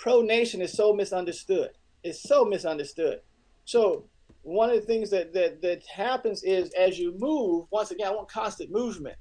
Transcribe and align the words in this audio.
Pronation 0.00 0.60
is 0.60 0.72
so 0.72 0.92
misunderstood. 0.92 1.70
It's 2.04 2.22
so 2.22 2.44
misunderstood. 2.44 3.20
So 3.64 4.04
one 4.42 4.70
of 4.70 4.76
the 4.76 4.82
things 4.82 5.10
that, 5.10 5.32
that 5.34 5.60
that 5.62 5.86
happens 5.86 6.42
is 6.42 6.70
as 6.72 6.98
you 6.98 7.14
move, 7.18 7.66
once 7.70 7.90
again, 7.90 8.06
I 8.06 8.10
want 8.10 8.30
constant 8.30 8.70
movement. 8.70 9.16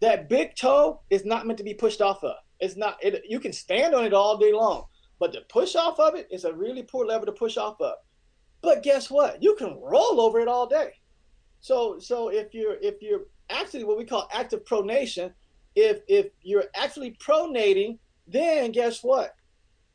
That 0.00 0.28
big 0.28 0.54
toe 0.56 1.00
is 1.08 1.24
not 1.24 1.46
meant 1.46 1.58
to 1.58 1.64
be 1.64 1.72
pushed 1.72 2.02
off 2.02 2.22
of. 2.22 2.36
It's 2.60 2.76
not. 2.76 2.98
It, 3.02 3.22
you 3.28 3.40
can 3.40 3.52
stand 3.52 3.94
on 3.94 4.04
it 4.04 4.12
all 4.12 4.36
day 4.36 4.52
long, 4.52 4.84
but 5.18 5.32
the 5.32 5.42
push 5.48 5.74
off 5.74 5.98
of 5.98 6.14
it 6.14 6.28
is 6.30 6.44
a 6.44 6.52
really 6.52 6.82
poor 6.82 7.06
lever 7.06 7.26
to 7.26 7.32
push 7.32 7.56
off 7.56 7.80
of. 7.80 7.94
But 8.62 8.82
guess 8.82 9.10
what? 9.10 9.42
You 9.42 9.54
can 9.54 9.78
roll 9.80 10.20
over 10.20 10.40
it 10.40 10.48
all 10.48 10.66
day. 10.66 10.90
So 11.60 11.98
so 11.98 12.28
if 12.28 12.52
you're 12.52 12.76
if 12.82 13.00
you're 13.00 13.22
actually 13.48 13.84
what 13.84 13.96
we 13.96 14.04
call 14.04 14.28
active 14.32 14.64
pronation, 14.64 15.32
if 15.76 16.00
if 16.08 16.28
you're 16.42 16.64
actually 16.74 17.12
pronating, 17.12 17.98
then 18.26 18.72
guess 18.72 19.04
what? 19.04 19.36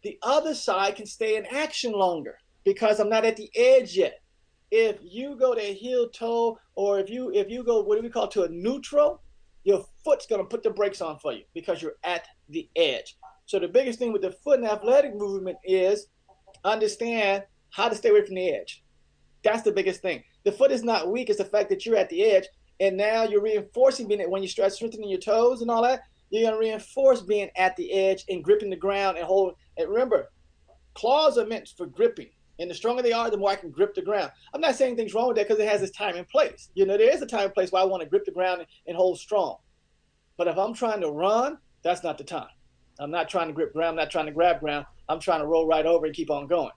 The 0.03 0.17
other 0.21 0.53
side 0.53 0.95
can 0.95 1.05
stay 1.05 1.35
in 1.35 1.45
action 1.47 1.91
longer 1.91 2.37
because 2.63 2.99
I'm 2.99 3.09
not 3.09 3.25
at 3.25 3.35
the 3.35 3.49
edge 3.55 3.97
yet. 3.97 4.21
If 4.69 4.99
you 5.01 5.35
go 5.35 5.53
to 5.53 5.61
heel 5.61 6.07
toe, 6.09 6.57
or 6.75 6.99
if 6.99 7.09
you 7.09 7.31
if 7.33 7.49
you 7.49 7.63
go 7.63 7.81
what 7.81 7.97
do 7.97 8.03
we 8.03 8.09
call 8.09 8.25
it, 8.25 8.31
to 8.31 8.43
a 8.43 8.49
neutral, 8.49 9.21
your 9.63 9.83
foot's 10.05 10.27
gonna 10.27 10.45
put 10.45 10.63
the 10.63 10.69
brakes 10.69 11.01
on 11.01 11.19
for 11.19 11.33
you 11.33 11.43
because 11.53 11.81
you're 11.81 11.97
at 12.03 12.27
the 12.49 12.69
edge. 12.75 13.17
So 13.47 13.59
the 13.59 13.67
biggest 13.67 13.99
thing 13.99 14.13
with 14.13 14.21
the 14.21 14.31
foot 14.31 14.59
and 14.59 14.67
athletic 14.67 15.15
movement 15.15 15.57
is 15.65 16.07
understand 16.63 17.43
how 17.71 17.89
to 17.89 17.95
stay 17.95 18.09
away 18.09 18.25
from 18.25 18.35
the 18.35 18.49
edge. 18.49 18.83
That's 19.43 19.63
the 19.63 19.71
biggest 19.71 20.01
thing. 20.01 20.23
The 20.43 20.51
foot 20.51 20.71
is 20.71 20.83
not 20.83 21.11
weak; 21.11 21.29
it's 21.29 21.39
the 21.39 21.45
fact 21.45 21.69
that 21.69 21.85
you're 21.85 21.97
at 21.97 22.09
the 22.09 22.23
edge, 22.23 22.45
and 22.81 22.97
now 22.97 23.23
you're 23.23 23.43
reinforcing 23.43 24.07
being 24.07 24.29
when 24.29 24.41
you 24.41 24.49
start 24.49 24.73
strengthening 24.73 25.09
your 25.09 25.19
toes 25.19 25.61
and 25.61 25.69
all 25.69 25.83
that. 25.83 26.01
You're 26.31 26.49
gonna 26.49 26.59
reinforce 26.59 27.21
being 27.21 27.49
at 27.55 27.75
the 27.75 27.93
edge 27.93 28.25
and 28.27 28.43
gripping 28.43 28.71
the 28.71 28.75
ground 28.75 29.17
and 29.17 29.25
hold. 29.25 29.53
And 29.77 29.87
remember, 29.87 30.31
claws 30.95 31.37
are 31.37 31.45
meant 31.45 31.69
for 31.77 31.85
gripping. 31.85 32.29
And 32.59 32.69
the 32.69 32.75
stronger 32.75 33.01
they 33.01 33.11
are, 33.11 33.29
the 33.29 33.37
more 33.37 33.51
I 33.51 33.55
can 33.55 33.71
grip 33.71 33.93
the 33.93 34.01
ground. 34.01 34.31
I'm 34.53 34.61
not 34.61 34.75
saying 34.75 34.95
things 34.95 35.13
wrong 35.13 35.27
with 35.27 35.37
that 35.37 35.47
because 35.47 35.61
it 35.61 35.69
has 35.69 35.81
its 35.81 35.95
time 35.95 36.15
and 36.15 36.27
place. 36.27 36.69
You 36.73 36.85
know, 36.85 36.97
there 36.97 37.13
is 37.13 37.21
a 37.21 37.25
time 37.25 37.45
and 37.45 37.53
place 37.53 37.71
where 37.71 37.81
I 37.81 37.85
want 37.85 38.03
to 38.03 38.09
grip 38.09 38.25
the 38.25 38.31
ground 38.31 38.65
and 38.87 38.97
hold 38.97 39.19
strong. 39.19 39.57
But 40.37 40.47
if 40.47 40.57
I'm 40.57 40.73
trying 40.73 41.01
to 41.01 41.11
run, 41.11 41.59
that's 41.83 42.03
not 42.03 42.17
the 42.17 42.23
time. 42.23 42.49
I'm 42.99 43.11
not 43.11 43.29
trying 43.29 43.47
to 43.47 43.53
grip 43.53 43.73
ground, 43.73 43.91
I'm 43.91 43.95
not 43.95 44.11
trying 44.11 44.27
to 44.27 44.31
grab 44.31 44.59
ground. 44.59 44.85
I'm 45.09 45.19
trying 45.19 45.41
to 45.41 45.47
roll 45.47 45.67
right 45.67 45.85
over 45.85 46.05
and 46.05 46.15
keep 46.15 46.29
on 46.29 46.47
going. 46.47 46.71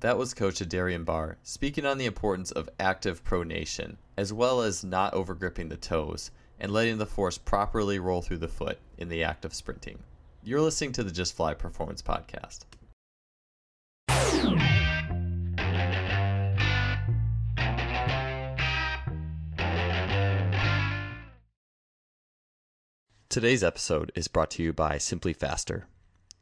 That 0.00 0.18
was 0.18 0.34
Coach 0.34 0.56
Adarian 0.56 1.06
Barr 1.06 1.38
speaking 1.42 1.86
on 1.86 1.96
the 1.96 2.04
importance 2.04 2.50
of 2.50 2.68
active 2.78 3.24
pronation, 3.24 3.96
as 4.14 4.30
well 4.30 4.60
as 4.60 4.84
not 4.84 5.14
overgripping 5.14 5.70
the 5.70 5.78
toes 5.78 6.30
and 6.60 6.70
letting 6.70 6.98
the 6.98 7.06
force 7.06 7.38
properly 7.38 7.98
roll 7.98 8.20
through 8.20 8.36
the 8.36 8.46
foot 8.46 8.78
in 8.98 9.08
the 9.08 9.24
act 9.24 9.46
of 9.46 9.54
sprinting. 9.54 10.00
You're 10.44 10.60
listening 10.60 10.92
to 10.92 11.02
the 11.02 11.10
Just 11.10 11.34
Fly 11.34 11.54
Performance 11.54 12.02
Podcast. 12.02 12.66
Today's 23.30 23.64
episode 23.64 24.12
is 24.14 24.28
brought 24.28 24.50
to 24.52 24.62
you 24.62 24.74
by 24.74 24.98
Simply 24.98 25.32
Faster. 25.32 25.86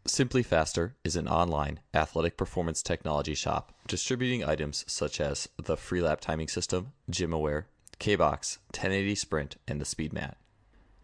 Simply 0.06 0.42
Faster 0.42 0.96
is 1.02 1.16
an 1.16 1.26
online 1.26 1.80
athletic 1.94 2.36
performance 2.36 2.82
technology 2.82 3.34
shop 3.34 3.72
distributing 3.88 4.44
items 4.44 4.84
such 4.86 5.18
as 5.18 5.48
the 5.56 5.76
Freelap 5.76 6.20
timing 6.20 6.48
system, 6.48 6.92
GymAware, 7.10 7.64
K-Box, 7.98 8.58
1080 8.66 9.14
Sprint, 9.14 9.56
and 9.66 9.80
the 9.80 9.86
SpeedMat. 9.86 10.34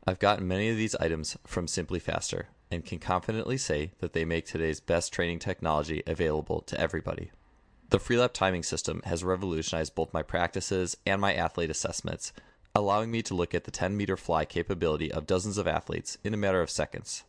I've 0.07 0.19
gotten 0.19 0.47
many 0.47 0.69
of 0.69 0.77
these 0.77 0.95
items 0.97 1.39
from 1.47 1.67
Simply 1.67 1.99
Faster 1.99 2.49
and 2.71 2.85
can 2.85 2.99
confidently 2.99 3.57
say 3.57 3.93
that 4.01 4.13
they 4.13 4.27
make 4.27 4.45
today's 4.45 4.81
best 4.81 5.15
training 5.15 5.39
technology 5.39 6.03
available 6.07 6.61
to 6.61 6.79
everybody. 6.79 7.31
The 7.89 7.99
Freelap 7.99 8.35
timing 8.35 8.65
system 8.65 9.01
has 9.07 9.25
revolutionized 9.25 9.95
both 9.95 10.13
my 10.13 10.23
practices 10.23 10.95
and 11.07 11.23
my 11.23 11.33
athlete 11.33 11.71
assessments, 11.71 12.35
allowing 12.75 13.11
me 13.11 13.23
to 13.23 13.35
look 13.35 13.55
at 13.55 13.65
the 13.65 13.71
10 13.71 13.97
meter 13.97 14.19
fly 14.19 14.45
capability 14.45 15.11
of 15.11 15.27
dozens 15.27 15.57
of 15.57 15.67
athletes 15.67 16.19
in 16.23 16.35
a 16.35 16.37
matter 16.37 16.61
of 16.61 16.69
seconds. 16.69 17.25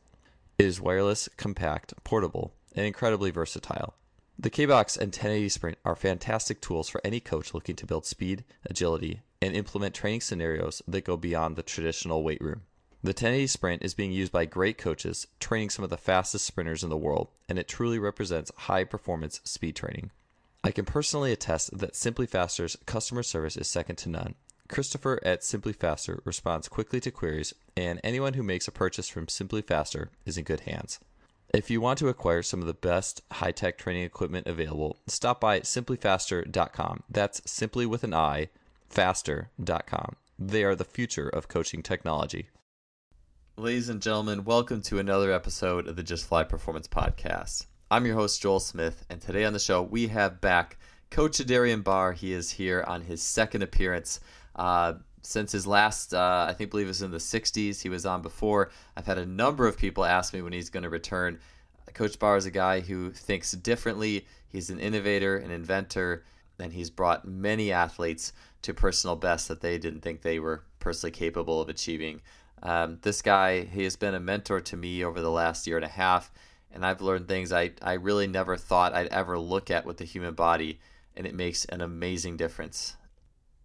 It 0.61 0.67
is 0.67 0.79
wireless, 0.79 1.27
compact, 1.37 1.95
portable, 2.03 2.53
and 2.75 2.85
incredibly 2.85 3.31
versatile. 3.31 3.95
The 4.37 4.51
K-Box 4.51 4.95
and 4.95 5.07
1080 5.07 5.49
Sprint 5.49 5.77
are 5.83 5.95
fantastic 5.95 6.61
tools 6.61 6.87
for 6.87 7.01
any 7.03 7.19
coach 7.19 7.55
looking 7.55 7.75
to 7.77 7.87
build 7.87 8.05
speed, 8.05 8.43
agility, 8.69 9.23
and 9.41 9.55
implement 9.55 9.95
training 9.95 10.21
scenarios 10.21 10.83
that 10.87 11.03
go 11.03 11.17
beyond 11.17 11.55
the 11.55 11.63
traditional 11.63 12.21
weight 12.21 12.41
room. 12.41 12.61
The 13.01 13.09
1080 13.09 13.47
Sprint 13.47 13.81
is 13.81 13.95
being 13.95 14.11
used 14.11 14.31
by 14.31 14.45
great 14.45 14.77
coaches 14.77 15.25
training 15.39 15.71
some 15.71 15.83
of 15.83 15.89
the 15.89 15.97
fastest 15.97 16.45
sprinters 16.45 16.83
in 16.83 16.91
the 16.91 16.95
world, 16.95 17.29
and 17.49 17.57
it 17.57 17.67
truly 17.67 17.97
represents 17.97 18.51
high 18.55 18.83
performance 18.83 19.41
speed 19.43 19.75
training. 19.75 20.11
I 20.63 20.69
can 20.69 20.85
personally 20.85 21.31
attest 21.31 21.75
that 21.75 21.95
Simply 21.95 22.27
Faster's 22.27 22.77
customer 22.85 23.23
service 23.23 23.57
is 23.57 23.67
second 23.67 23.95
to 23.95 24.09
none. 24.09 24.35
Christopher 24.71 25.19
at 25.21 25.43
Simply 25.43 25.73
Faster 25.73 26.21
responds 26.23 26.69
quickly 26.69 27.01
to 27.01 27.11
queries, 27.11 27.53
and 27.75 27.99
anyone 28.05 28.35
who 28.35 28.41
makes 28.41 28.69
a 28.69 28.71
purchase 28.71 29.09
from 29.09 29.27
Simply 29.27 29.61
Faster 29.61 30.11
is 30.25 30.37
in 30.37 30.45
good 30.45 30.61
hands. 30.61 30.97
If 31.53 31.69
you 31.69 31.81
want 31.81 31.99
to 31.99 32.07
acquire 32.07 32.41
some 32.41 32.61
of 32.61 32.67
the 32.67 32.73
best 32.73 33.21
high 33.33 33.51
tech 33.51 33.77
training 33.77 34.03
equipment 34.03 34.47
available, 34.47 34.97
stop 35.07 35.41
by 35.41 35.59
simplyfaster.com. 35.59 37.03
That's 37.09 37.41
simply 37.45 37.85
with 37.85 38.05
an 38.05 38.13
I, 38.13 38.47
faster.com. 38.87 40.15
They 40.39 40.63
are 40.63 40.75
the 40.75 40.85
future 40.85 41.27
of 41.27 41.49
coaching 41.49 41.83
technology. 41.83 42.47
Ladies 43.57 43.89
and 43.89 44.01
gentlemen, 44.01 44.45
welcome 44.45 44.81
to 44.83 44.99
another 44.99 45.33
episode 45.33 45.85
of 45.85 45.97
the 45.97 46.03
Just 46.03 46.25
Fly 46.25 46.45
Performance 46.45 46.87
Podcast. 46.87 47.65
I'm 47.91 48.05
your 48.05 48.15
host, 48.15 48.41
Joel 48.41 48.61
Smith, 48.61 49.03
and 49.09 49.21
today 49.21 49.43
on 49.43 49.51
the 49.51 49.59
show 49.59 49.81
we 49.81 50.07
have 50.07 50.39
back 50.39 50.77
Coach 51.09 51.39
Adarian 51.39 51.83
Barr. 51.83 52.13
He 52.13 52.31
is 52.31 52.51
here 52.51 52.85
on 52.87 53.01
his 53.01 53.21
second 53.21 53.63
appearance. 53.63 54.21
Uh, 54.55 54.93
since 55.21 55.51
his 55.51 55.67
last, 55.67 56.13
uh, 56.13 56.45
I 56.49 56.53
think, 56.53 56.71
believe 56.71 56.87
it 56.87 56.89
was 56.89 57.01
in 57.01 57.11
the 57.11 57.17
60s, 57.17 57.81
he 57.81 57.89
was 57.89 58.05
on 58.05 58.21
before. 58.21 58.71
I've 58.97 59.05
had 59.05 59.17
a 59.17 59.25
number 59.25 59.67
of 59.67 59.77
people 59.77 60.03
ask 60.03 60.33
me 60.33 60.41
when 60.41 60.53
he's 60.53 60.69
going 60.69 60.83
to 60.83 60.89
return. 60.89 61.39
Coach 61.93 62.17
Barr 62.17 62.37
is 62.37 62.45
a 62.45 62.51
guy 62.51 62.79
who 62.79 63.11
thinks 63.11 63.51
differently. 63.51 64.25
He's 64.47 64.69
an 64.69 64.79
innovator, 64.79 65.37
an 65.37 65.51
inventor, 65.51 66.23
and 66.59 66.73
he's 66.73 66.89
brought 66.89 67.27
many 67.27 67.71
athletes 67.71 68.33
to 68.63 68.73
personal 68.73 69.15
bests 69.15 69.47
that 69.47 69.61
they 69.61 69.77
didn't 69.77 70.01
think 70.01 70.21
they 70.21 70.39
were 70.39 70.63
personally 70.79 71.11
capable 71.11 71.61
of 71.61 71.69
achieving. 71.69 72.21
Um, 72.63 72.99
this 73.01 73.21
guy, 73.21 73.63
he 73.65 73.83
has 73.83 73.95
been 73.95 74.13
a 74.13 74.19
mentor 74.19 74.61
to 74.61 74.77
me 74.77 75.03
over 75.03 75.21
the 75.21 75.31
last 75.31 75.67
year 75.67 75.77
and 75.77 75.85
a 75.85 75.89
half 75.89 76.31
and 76.73 76.85
I've 76.85 77.01
learned 77.01 77.27
things 77.27 77.51
I, 77.51 77.71
I 77.81 77.93
really 77.93 78.27
never 78.27 78.57
thought 78.57 78.93
I'd 78.93 79.07
ever 79.07 79.37
look 79.37 79.69
at 79.69 79.85
with 79.85 79.97
the 79.97 80.05
human 80.05 80.33
body, 80.33 80.79
and 81.15 81.27
it 81.27 81.35
makes 81.35 81.65
an 81.65 81.81
amazing 81.81 82.37
difference. 82.37 82.95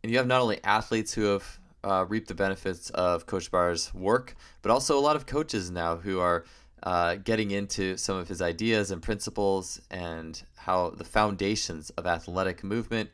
And 0.06 0.12
you 0.12 0.18
have 0.18 0.28
not 0.28 0.40
only 0.40 0.62
athletes 0.62 1.14
who 1.14 1.24
have 1.24 1.58
uh, 1.82 2.04
reaped 2.08 2.28
the 2.28 2.34
benefits 2.34 2.90
of 2.90 3.26
Coach 3.26 3.50
Barr's 3.50 3.92
work, 3.92 4.36
but 4.62 4.70
also 4.70 4.96
a 4.96 5.00
lot 5.00 5.16
of 5.16 5.26
coaches 5.26 5.68
now 5.68 5.96
who 5.96 6.20
are 6.20 6.44
uh, 6.84 7.16
getting 7.16 7.50
into 7.50 7.96
some 7.96 8.16
of 8.16 8.28
his 8.28 8.40
ideas 8.40 8.92
and 8.92 9.02
principles 9.02 9.80
and 9.90 10.44
how 10.58 10.90
the 10.90 11.02
foundations 11.02 11.90
of 11.90 12.06
athletic 12.06 12.62
movement 12.62 13.10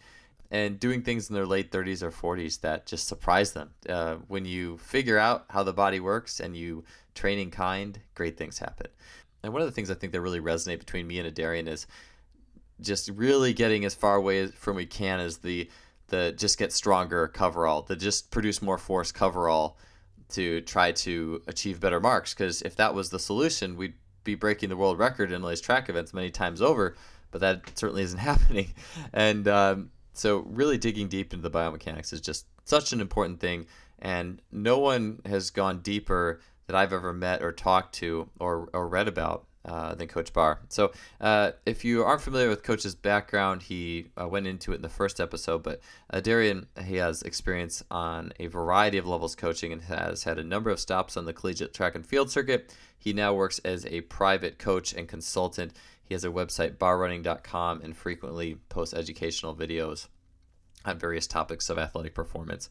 and 0.50 0.78
doing 0.78 1.00
things 1.00 1.31
in 1.31 1.34
their 1.34 1.47
late 1.47 1.72
30s 1.72 2.02
or 2.02 2.10
40s 2.10 2.60
that 2.60 2.84
just 2.84 3.08
surprise 3.08 3.54
them. 3.54 3.70
Uh, 3.88 4.16
when 4.28 4.44
you 4.44 4.76
figure 4.76 5.16
out 5.16 5.47
how 5.48 5.62
the 5.62 5.72
body 5.72 5.98
works 5.98 6.41
and 6.41 6.54
you 6.54 6.84
train 7.14 7.38
in 7.38 7.50
kind, 7.50 8.00
great 8.14 8.36
things 8.36 8.58
happen. 8.58 8.88
And 9.42 9.54
one 9.54 9.62
of 9.62 9.66
the 9.66 9.72
things 9.72 9.91
I 9.91 9.94
think 9.94 10.12
that 10.12 10.20
really 10.20 10.41
resonate 10.41 10.81
between 10.81 11.06
me 11.06 11.19
and 11.19 11.34
Adarian 11.34 11.69
is 11.69 11.86
just 12.82 13.08
really 13.08 13.54
getting 13.54 13.86
as 13.86 13.94
far 13.94 14.16
away 14.16 14.48
from 14.48 14.76
we 14.76 14.84
can 14.84 15.20
as 15.20 15.38
the 15.38 15.70
the 16.12 16.32
just 16.36 16.58
get 16.58 16.72
stronger 16.72 17.26
coverall, 17.26 17.82
the 17.82 17.96
just 17.96 18.30
produce 18.30 18.62
more 18.62 18.78
force 18.78 19.10
coverall 19.10 19.78
to 20.28 20.60
try 20.60 20.92
to 20.92 21.42
achieve 21.48 21.80
better 21.80 22.00
marks. 22.00 22.34
Because 22.34 22.62
if 22.62 22.76
that 22.76 22.94
was 22.94 23.10
the 23.10 23.18
solution, 23.18 23.76
we'd 23.76 23.94
be 24.22 24.34
breaking 24.34 24.69
the 24.69 24.76
world 24.76 24.98
record 24.98 25.32
in 25.32 25.42
these 25.42 25.60
track 25.60 25.88
events 25.88 26.14
many 26.14 26.31
times 26.31 26.62
over. 26.62 26.94
But 27.31 27.40
that 27.40 27.78
certainly 27.78 28.02
isn't 28.02 28.19
happening. 28.31 28.75
And 29.12 29.48
um, 29.48 29.90
so, 30.12 30.40
really 30.40 30.78
digging 30.78 31.08
deep 31.08 31.32
into 31.32 31.48
the 31.48 31.58
biomechanics 31.58 32.12
is 32.12 32.20
just 32.20 32.46
such 32.64 32.92
an 32.92 33.00
important 33.00 33.40
thing. 33.40 33.66
And 33.98 34.42
no 34.52 34.78
one 34.78 35.20
has 35.25 35.50
gone 35.50 35.81
deeper 35.81 36.40
that 36.66 36.76
I've 36.76 36.92
ever 36.92 37.12
met 37.12 37.42
or 37.42 37.52
talked 37.52 37.94
to 37.96 38.28
or, 38.38 38.69
or 38.75 38.87
read 38.87 39.08
about 39.08 39.46
uh, 39.64 39.94
than 39.94 40.09
Coach 40.09 40.32
Barr. 40.32 40.61
So, 40.69 40.93
uh, 41.20 41.53
if 41.67 41.85
you 41.85 42.03
aren't 42.03 42.23
familiar 42.23 42.49
with 42.49 42.62
Coach's 42.62 42.94
background, 42.94 43.62
he 43.62 44.09
uh, 44.20 44.26
went 44.26 44.47
into 44.47 44.73
it 44.73 44.76
in 44.76 44.82
the 44.82 44.88
first 44.88 45.20
episode. 45.20 45.62
But 45.62 45.81
uh, 46.11 46.20
Darian, 46.20 46.67
he 46.85 46.97
has 46.97 47.23
experience 47.23 47.82
on 47.91 48.32
a 48.41 48.47
variety 48.47 48.99
of 48.99 49.06
levels 49.06 49.35
coaching 49.35 49.73
and 49.73 49.82
has 49.82 50.25
had 50.25 50.38
a 50.38 50.44
number 50.44 50.70
of 50.70 50.81
stops 50.81 51.17
on 51.17 51.25
the 51.25 51.32
collegiate 51.32 51.75
track 51.75 51.94
and 51.94 52.06
field 52.06 52.31
circuit. 52.31 52.75
He 52.99 53.12
now 53.12 53.35
works 53.35 53.59
as 53.61 53.87
a 53.87 54.03
private 54.03 54.59
coach 54.59 54.93
and 54.93 55.09
consultant. 55.09 55.73
He 56.03 56.14
has 56.14 56.25
a 56.25 56.29
website, 56.29 56.76
barrunning.com, 56.76 57.82
and 57.82 57.97
frequently 57.97 58.56
posts 58.69 58.94
educational 58.94 59.55
videos 59.55 60.09
on 60.85 60.99
various 60.99 61.26
topics 61.26 61.70
of 61.70 61.79
athletic 61.79 62.14
performance. 62.14 62.69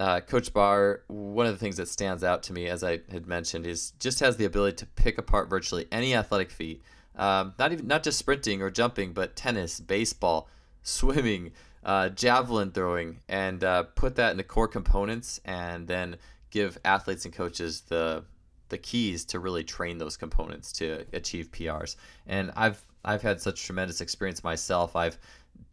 Uh, 0.00 0.20
Coach 0.20 0.52
Barr, 0.52 1.02
one 1.08 1.46
of 1.46 1.52
the 1.52 1.58
things 1.58 1.76
that 1.76 1.88
stands 1.88 2.22
out 2.22 2.42
to 2.44 2.52
me, 2.52 2.68
as 2.68 2.84
I 2.84 3.00
had 3.10 3.26
mentioned, 3.26 3.66
is 3.66 3.92
just 3.98 4.20
has 4.20 4.36
the 4.36 4.44
ability 4.44 4.76
to 4.76 4.86
pick 4.86 5.18
apart 5.18 5.50
virtually 5.50 5.86
any 5.90 6.14
athletic 6.14 6.50
feat. 6.50 6.82
Um, 7.16 7.54
not 7.58 7.72
even 7.72 7.88
not 7.88 8.04
just 8.04 8.18
sprinting 8.18 8.62
or 8.62 8.70
jumping, 8.70 9.12
but 9.12 9.34
tennis, 9.34 9.80
baseball, 9.80 10.48
swimming, 10.82 11.50
uh, 11.84 12.10
javelin 12.10 12.70
throwing, 12.70 13.18
and 13.28 13.64
uh, 13.64 13.82
put 13.82 14.14
that 14.16 14.30
into 14.30 14.44
core 14.44 14.68
components, 14.68 15.40
and 15.44 15.88
then 15.88 16.16
give 16.50 16.78
athletes 16.84 17.24
and 17.24 17.34
coaches 17.34 17.82
the 17.82 18.24
the 18.68 18.78
keys 18.78 19.24
to 19.24 19.40
really 19.40 19.64
train 19.64 19.98
those 19.98 20.16
components 20.16 20.72
to 20.74 21.04
achieve 21.12 21.50
PRs. 21.50 21.96
And 22.26 22.52
I've 22.54 22.84
I've 23.04 23.22
had 23.22 23.40
such 23.40 23.64
tremendous 23.64 24.00
experience 24.00 24.44
myself. 24.44 24.94
I've 24.94 25.18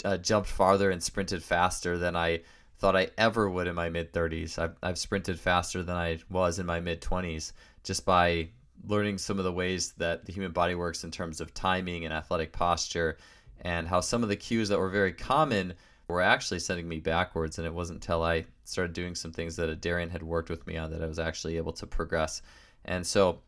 uh, 0.04 0.18
jumped 0.18 0.50
farther 0.50 0.90
and 0.90 1.04
sprinted 1.04 1.44
faster 1.44 1.98
than 2.00 2.16
I 2.16 2.42
thought 2.78 2.96
I 2.96 3.10
ever 3.18 3.50
would 3.50 3.68
in 3.68 3.76
my 3.76 3.90
mid 3.90 4.12
30s. 4.14 4.60
I've, 4.60 4.76
I've 4.84 4.98
sprinted 4.98 5.40
faster 5.40 5.84
than 5.84 5.96
I 5.96 6.20
was 6.30 6.60
in 6.60 6.66
my 6.66 6.80
mid 6.80 7.02
20s 7.02 7.54
just 7.84 8.06
by 8.06 8.50
learning 8.88 9.18
some 9.18 9.40
of 9.40 9.46
the 9.46 9.52
ways 9.52 9.94
that 9.98 10.26
the 10.26 10.34
human 10.34 10.52
body 10.52 10.76
works 10.76 11.04
in 11.04 11.12
terms 11.12 11.42
of 11.42 11.54
timing 11.54 12.06
and 12.06 12.14
athletic 12.14 12.52
posture 12.52 13.18
and 13.62 13.88
how 13.88 14.00
some 14.00 14.24
of 14.24 14.30
the 14.30 14.36
cues 14.36 14.70
that 14.70 14.80
were 14.80 14.90
very 14.90 15.14
common 15.14 15.74
were 16.08 16.22
actually 16.22 16.60
sending 16.60 16.88
me 16.88 17.00
backwards. 17.00 17.58
And 17.58 17.66
it 17.66 17.74
wasn't 17.74 17.98
until 17.98 18.24
I 18.24 18.46
started 18.64 18.94
doing 18.94 19.16
some 19.16 19.32
things 19.32 19.56
that 19.56 19.82
Darian 19.82 20.10
had 20.10 20.24
worked 20.24 20.50
with 20.50 20.68
me 20.68 20.78
on 20.78 20.92
that 20.92 21.02
I 21.02 21.08
was 21.08 21.20
actually 21.20 21.58
able 21.58 21.74
to 21.74 21.88
progress. 21.88 22.42
And 22.86 23.06
so 23.06 23.40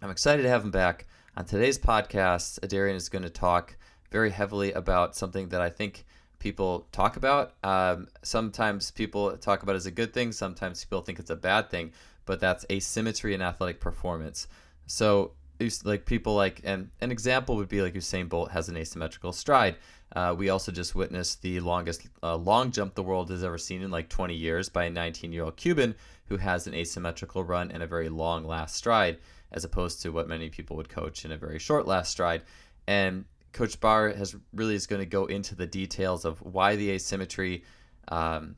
I'm 0.00 0.10
excited 0.10 0.42
to 0.42 0.48
have 0.48 0.64
him 0.64 0.70
back. 0.70 1.06
On 1.36 1.44
today's 1.44 1.78
podcast, 1.78 2.66
Darian 2.68 2.96
is 2.96 3.08
going 3.08 3.22
to 3.22 3.30
talk 3.30 3.76
very 4.10 4.30
heavily 4.30 4.72
about 4.72 5.16
something 5.16 5.48
that 5.48 5.62
I 5.62 5.70
think 5.70 6.04
people 6.42 6.88
talk 6.90 7.16
about. 7.16 7.54
Um, 7.62 8.08
sometimes 8.22 8.90
people 8.90 9.36
talk 9.36 9.62
about 9.62 9.76
as 9.76 9.86
a 9.86 9.92
good 9.92 10.12
thing, 10.12 10.32
sometimes 10.32 10.84
people 10.84 11.00
think 11.00 11.20
it's 11.20 11.30
a 11.30 11.36
bad 11.36 11.70
thing, 11.70 11.92
but 12.26 12.40
that's 12.40 12.66
asymmetry 12.70 13.32
in 13.32 13.40
athletic 13.40 13.78
performance. 13.78 14.48
So, 14.86 15.32
like 15.84 16.04
people 16.04 16.34
like, 16.34 16.60
and 16.64 16.90
an 17.00 17.12
example 17.12 17.54
would 17.56 17.68
be 17.68 17.80
like 17.80 17.94
Usain 17.94 18.28
Bolt 18.28 18.50
has 18.50 18.68
an 18.68 18.76
asymmetrical 18.76 19.32
stride. 19.32 19.76
Uh, 20.16 20.34
we 20.36 20.50
also 20.50 20.72
just 20.72 20.96
witnessed 20.96 21.40
the 21.42 21.60
longest 21.60 22.08
uh, 22.24 22.36
long 22.36 22.72
jump 22.72 22.94
the 22.94 23.02
world 23.04 23.30
has 23.30 23.44
ever 23.44 23.56
seen 23.56 23.80
in 23.80 23.92
like 23.92 24.08
20 24.08 24.34
years 24.34 24.68
by 24.68 24.84
a 24.84 24.90
19 24.90 25.32
year 25.32 25.44
old 25.44 25.56
Cuban 25.56 25.94
who 26.26 26.36
has 26.38 26.66
an 26.66 26.74
asymmetrical 26.74 27.44
run 27.44 27.70
and 27.70 27.84
a 27.84 27.86
very 27.86 28.08
long 28.08 28.44
last 28.44 28.74
stride, 28.74 29.18
as 29.52 29.64
opposed 29.64 30.02
to 30.02 30.10
what 30.10 30.28
many 30.28 30.50
people 30.50 30.76
would 30.76 30.88
coach 30.88 31.24
in 31.24 31.30
a 31.30 31.38
very 31.38 31.60
short 31.60 31.86
last 31.86 32.10
stride. 32.10 32.42
And 32.88 33.26
Coach 33.52 33.78
Barr 33.80 34.12
has 34.14 34.34
really 34.52 34.74
is 34.74 34.86
going 34.86 35.00
to 35.00 35.06
go 35.06 35.26
into 35.26 35.54
the 35.54 35.66
details 35.66 36.24
of 36.24 36.40
why 36.40 36.76
the 36.76 36.90
asymmetry, 36.90 37.64
um, 38.08 38.56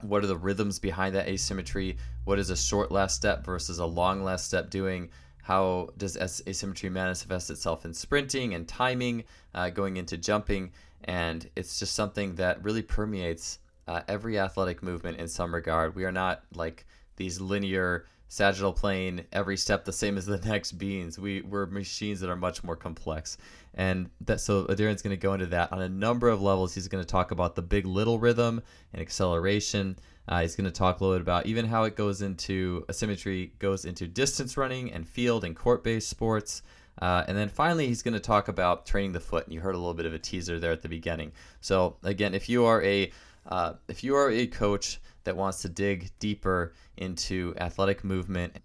what 0.00 0.22
are 0.22 0.28
the 0.28 0.36
rhythms 0.36 0.78
behind 0.78 1.14
that 1.14 1.28
asymmetry, 1.28 1.96
what 2.24 2.38
is 2.38 2.50
a 2.50 2.56
short 2.56 2.92
last 2.92 3.16
step 3.16 3.44
versus 3.44 3.78
a 3.78 3.86
long 3.86 4.22
last 4.22 4.46
step 4.46 4.70
doing, 4.70 5.10
how 5.42 5.90
does 5.96 6.16
asymmetry 6.46 6.88
manifest 6.88 7.50
itself 7.50 7.84
in 7.84 7.92
sprinting 7.92 8.54
and 8.54 8.66
timing, 8.68 9.24
uh, 9.54 9.68
going 9.70 9.96
into 9.96 10.16
jumping, 10.16 10.72
and 11.04 11.50
it's 11.56 11.78
just 11.78 11.94
something 11.94 12.36
that 12.36 12.62
really 12.62 12.82
permeates 12.82 13.58
uh, 13.86 14.00
every 14.08 14.38
athletic 14.38 14.82
movement 14.82 15.18
in 15.18 15.28
some 15.28 15.54
regard. 15.54 15.94
We 15.94 16.04
are 16.04 16.12
not 16.12 16.44
like 16.54 16.86
these 17.16 17.40
linear 17.40 18.06
sagittal 18.28 18.72
plane, 18.72 19.24
every 19.32 19.56
step 19.56 19.84
the 19.84 19.92
same 19.92 20.16
as 20.16 20.26
the 20.26 20.38
next 20.44 20.72
beans. 20.72 21.18
We 21.18 21.42
we're 21.42 21.66
machines 21.66 22.20
that 22.20 22.30
are 22.30 22.36
much 22.36 22.64
more 22.64 22.76
complex, 22.76 23.36
and 23.74 24.10
that 24.22 24.40
so 24.40 24.66
Darian's 24.66 25.02
going 25.02 25.16
to 25.16 25.20
go 25.20 25.34
into 25.34 25.46
that 25.46 25.72
on 25.72 25.80
a 25.80 25.88
number 25.88 26.28
of 26.28 26.42
levels. 26.42 26.74
He's 26.74 26.88
going 26.88 27.02
to 27.02 27.08
talk 27.08 27.30
about 27.30 27.54
the 27.54 27.62
big 27.62 27.86
little 27.86 28.18
rhythm 28.18 28.62
and 28.92 29.00
acceleration. 29.00 29.98
Uh, 30.26 30.40
he's 30.40 30.56
going 30.56 30.64
to 30.64 30.70
talk 30.70 31.00
a 31.00 31.04
little 31.04 31.18
bit 31.18 31.22
about 31.22 31.46
even 31.46 31.66
how 31.66 31.84
it 31.84 31.96
goes 31.96 32.22
into 32.22 32.84
asymmetry 32.88 33.52
goes 33.58 33.84
into 33.84 34.06
distance 34.06 34.56
running 34.56 34.90
and 34.90 35.06
field 35.06 35.44
and 35.44 35.54
court-based 35.54 36.08
sports. 36.08 36.62
Uh, 37.02 37.24
and 37.26 37.36
then 37.36 37.48
finally, 37.48 37.86
he's 37.88 38.02
going 38.02 38.14
to 38.14 38.20
talk 38.20 38.48
about 38.48 38.86
training 38.86 39.12
the 39.12 39.20
foot. 39.20 39.44
And 39.44 39.52
you 39.52 39.60
heard 39.60 39.74
a 39.74 39.78
little 39.78 39.94
bit 39.94 40.06
of 40.06 40.14
a 40.14 40.18
teaser 40.18 40.58
there 40.58 40.72
at 40.72 40.80
the 40.80 40.88
beginning. 40.88 41.32
So 41.60 41.96
again, 42.02 42.34
if 42.34 42.48
you 42.48 42.64
are 42.64 42.82
a 42.82 43.10
uh, 43.46 43.74
if 43.88 44.02
you 44.02 44.16
are 44.16 44.30
a 44.30 44.46
coach 44.46 45.00
that 45.24 45.36
wants 45.36 45.62
to 45.62 45.68
dig 45.68 46.10
deeper 46.18 46.72
into 46.96 47.54
athletic 47.58 48.04
movement 48.04 48.56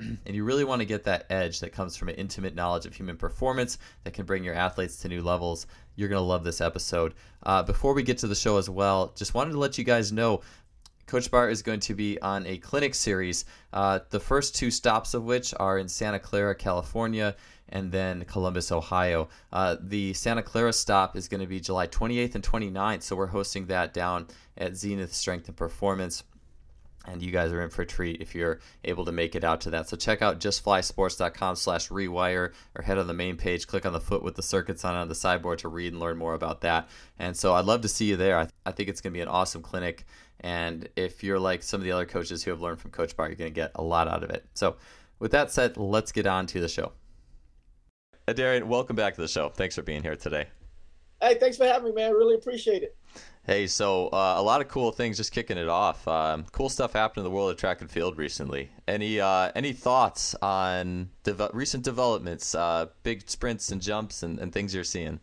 and 0.26 0.34
you 0.34 0.44
really 0.44 0.64
want 0.64 0.80
to 0.80 0.86
get 0.86 1.04
that 1.04 1.26
edge 1.30 1.60
that 1.60 1.72
comes 1.72 1.96
from 1.96 2.08
an 2.08 2.14
intimate 2.16 2.54
knowledge 2.54 2.86
of 2.86 2.94
human 2.94 3.16
performance 3.16 3.78
that 4.04 4.12
can 4.12 4.24
bring 4.24 4.44
your 4.44 4.54
athletes 4.54 4.96
to 4.98 5.08
new 5.08 5.22
levels, 5.22 5.66
you're 5.96 6.08
going 6.08 6.20
to 6.20 6.26
love 6.26 6.44
this 6.44 6.60
episode. 6.60 7.14
Uh, 7.42 7.62
before 7.62 7.94
we 7.94 8.02
get 8.02 8.18
to 8.18 8.26
the 8.26 8.34
show 8.34 8.56
as 8.56 8.70
well, 8.70 9.12
just 9.16 9.34
wanted 9.34 9.52
to 9.52 9.58
let 9.58 9.78
you 9.78 9.84
guys 9.84 10.12
know 10.12 10.40
Coach 11.10 11.28
Barr 11.28 11.50
is 11.50 11.62
going 11.62 11.80
to 11.80 11.94
be 11.94 12.20
on 12.20 12.46
a 12.46 12.58
clinic 12.58 12.94
series, 12.94 13.44
uh, 13.72 13.98
the 14.10 14.20
first 14.20 14.54
two 14.54 14.70
stops 14.70 15.12
of 15.12 15.24
which 15.24 15.52
are 15.58 15.76
in 15.76 15.88
Santa 15.88 16.20
Clara, 16.20 16.54
California, 16.54 17.34
and 17.68 17.90
then 17.90 18.24
Columbus, 18.26 18.70
Ohio. 18.70 19.28
Uh, 19.52 19.76
the 19.80 20.12
Santa 20.12 20.42
Clara 20.42 20.72
stop 20.72 21.16
is 21.16 21.26
going 21.26 21.40
to 21.40 21.48
be 21.48 21.58
July 21.58 21.88
28th 21.88 22.36
and 22.36 22.44
29th, 22.44 23.02
so 23.02 23.16
we're 23.16 23.26
hosting 23.26 23.66
that 23.66 23.92
down 23.92 24.28
at 24.56 24.76
Zenith 24.76 25.12
Strength 25.12 25.48
and 25.48 25.56
Performance 25.56 26.22
and 27.06 27.22
you 27.22 27.30
guys 27.32 27.50
are 27.50 27.62
in 27.62 27.70
for 27.70 27.82
a 27.82 27.86
treat 27.86 28.20
if 28.20 28.34
you're 28.34 28.60
able 28.84 29.04
to 29.04 29.12
make 29.12 29.34
it 29.34 29.42
out 29.42 29.62
to 29.62 29.70
that. 29.70 29.88
So 29.88 29.96
check 29.96 30.22
out 30.22 30.38
justflysports.com 30.38 31.56
slash 31.56 31.88
rewire 31.88 32.52
or 32.74 32.82
head 32.82 32.98
on 32.98 33.06
the 33.06 33.14
main 33.14 33.36
page, 33.36 33.66
click 33.66 33.86
on 33.86 33.92
the 33.92 34.00
foot 34.00 34.22
with 34.22 34.36
the 34.36 34.42
circuits 34.42 34.84
on 34.84 34.94
on 34.94 35.08
the 35.08 35.14
sideboard 35.14 35.60
to 35.60 35.68
read 35.68 35.92
and 35.92 36.00
learn 36.00 36.18
more 36.18 36.34
about 36.34 36.60
that. 36.60 36.88
And 37.18 37.36
so 37.36 37.54
I'd 37.54 37.64
love 37.64 37.80
to 37.82 37.88
see 37.88 38.06
you 38.06 38.16
there. 38.16 38.36
I, 38.36 38.42
th- 38.42 38.52
I 38.66 38.72
think 38.72 38.88
it's 38.88 39.00
going 39.00 39.12
to 39.12 39.16
be 39.16 39.22
an 39.22 39.28
awesome 39.28 39.62
clinic. 39.62 40.04
And 40.40 40.88
if 40.96 41.22
you're 41.22 41.38
like 41.38 41.62
some 41.62 41.80
of 41.80 41.84
the 41.84 41.92
other 41.92 42.06
coaches 42.06 42.42
who 42.42 42.50
have 42.50 42.60
learned 42.60 42.80
from 42.80 42.90
Coach 42.90 43.16
Barr, 43.16 43.28
you're 43.28 43.36
going 43.36 43.50
to 43.50 43.54
get 43.54 43.72
a 43.74 43.82
lot 43.82 44.08
out 44.08 44.24
of 44.24 44.30
it. 44.30 44.46
So 44.54 44.76
with 45.18 45.32
that 45.32 45.50
said, 45.50 45.76
let's 45.76 46.12
get 46.12 46.26
on 46.26 46.46
to 46.48 46.60
the 46.60 46.68
show. 46.68 46.92
Darian, 48.26 48.68
welcome 48.68 48.96
back 48.96 49.14
to 49.16 49.20
the 49.20 49.28
show. 49.28 49.48
Thanks 49.48 49.74
for 49.74 49.82
being 49.82 50.02
here 50.02 50.16
today. 50.16 50.46
Hey, 51.20 51.34
thanks 51.34 51.56
for 51.56 51.64
having 51.66 51.88
me, 51.88 51.92
man. 51.92 52.12
Really 52.12 52.34
appreciate 52.34 52.82
it. 52.82 52.96
Hey, 53.42 53.66
so 53.66 54.08
uh, 54.08 54.34
a 54.36 54.42
lot 54.42 54.60
of 54.60 54.68
cool 54.68 54.92
things. 54.92 55.16
Just 55.16 55.32
kicking 55.32 55.58
it 55.58 55.68
off. 55.68 56.06
Um, 56.06 56.46
cool 56.52 56.68
stuff 56.68 56.92
happened 56.92 57.18
in 57.18 57.24
the 57.24 57.34
world 57.34 57.50
of 57.50 57.56
track 57.56 57.80
and 57.80 57.90
field 57.90 58.16
recently. 58.16 58.70
Any 58.86 59.20
uh, 59.20 59.50
any 59.54 59.72
thoughts 59.72 60.34
on 60.40 61.10
recent 61.52 61.82
developments, 61.82 62.54
uh, 62.54 62.86
big 63.02 63.28
sprints 63.28 63.72
and 63.72 63.82
jumps, 63.82 64.22
and, 64.22 64.38
and 64.38 64.52
things 64.52 64.74
you're 64.74 64.84
seeing? 64.84 65.20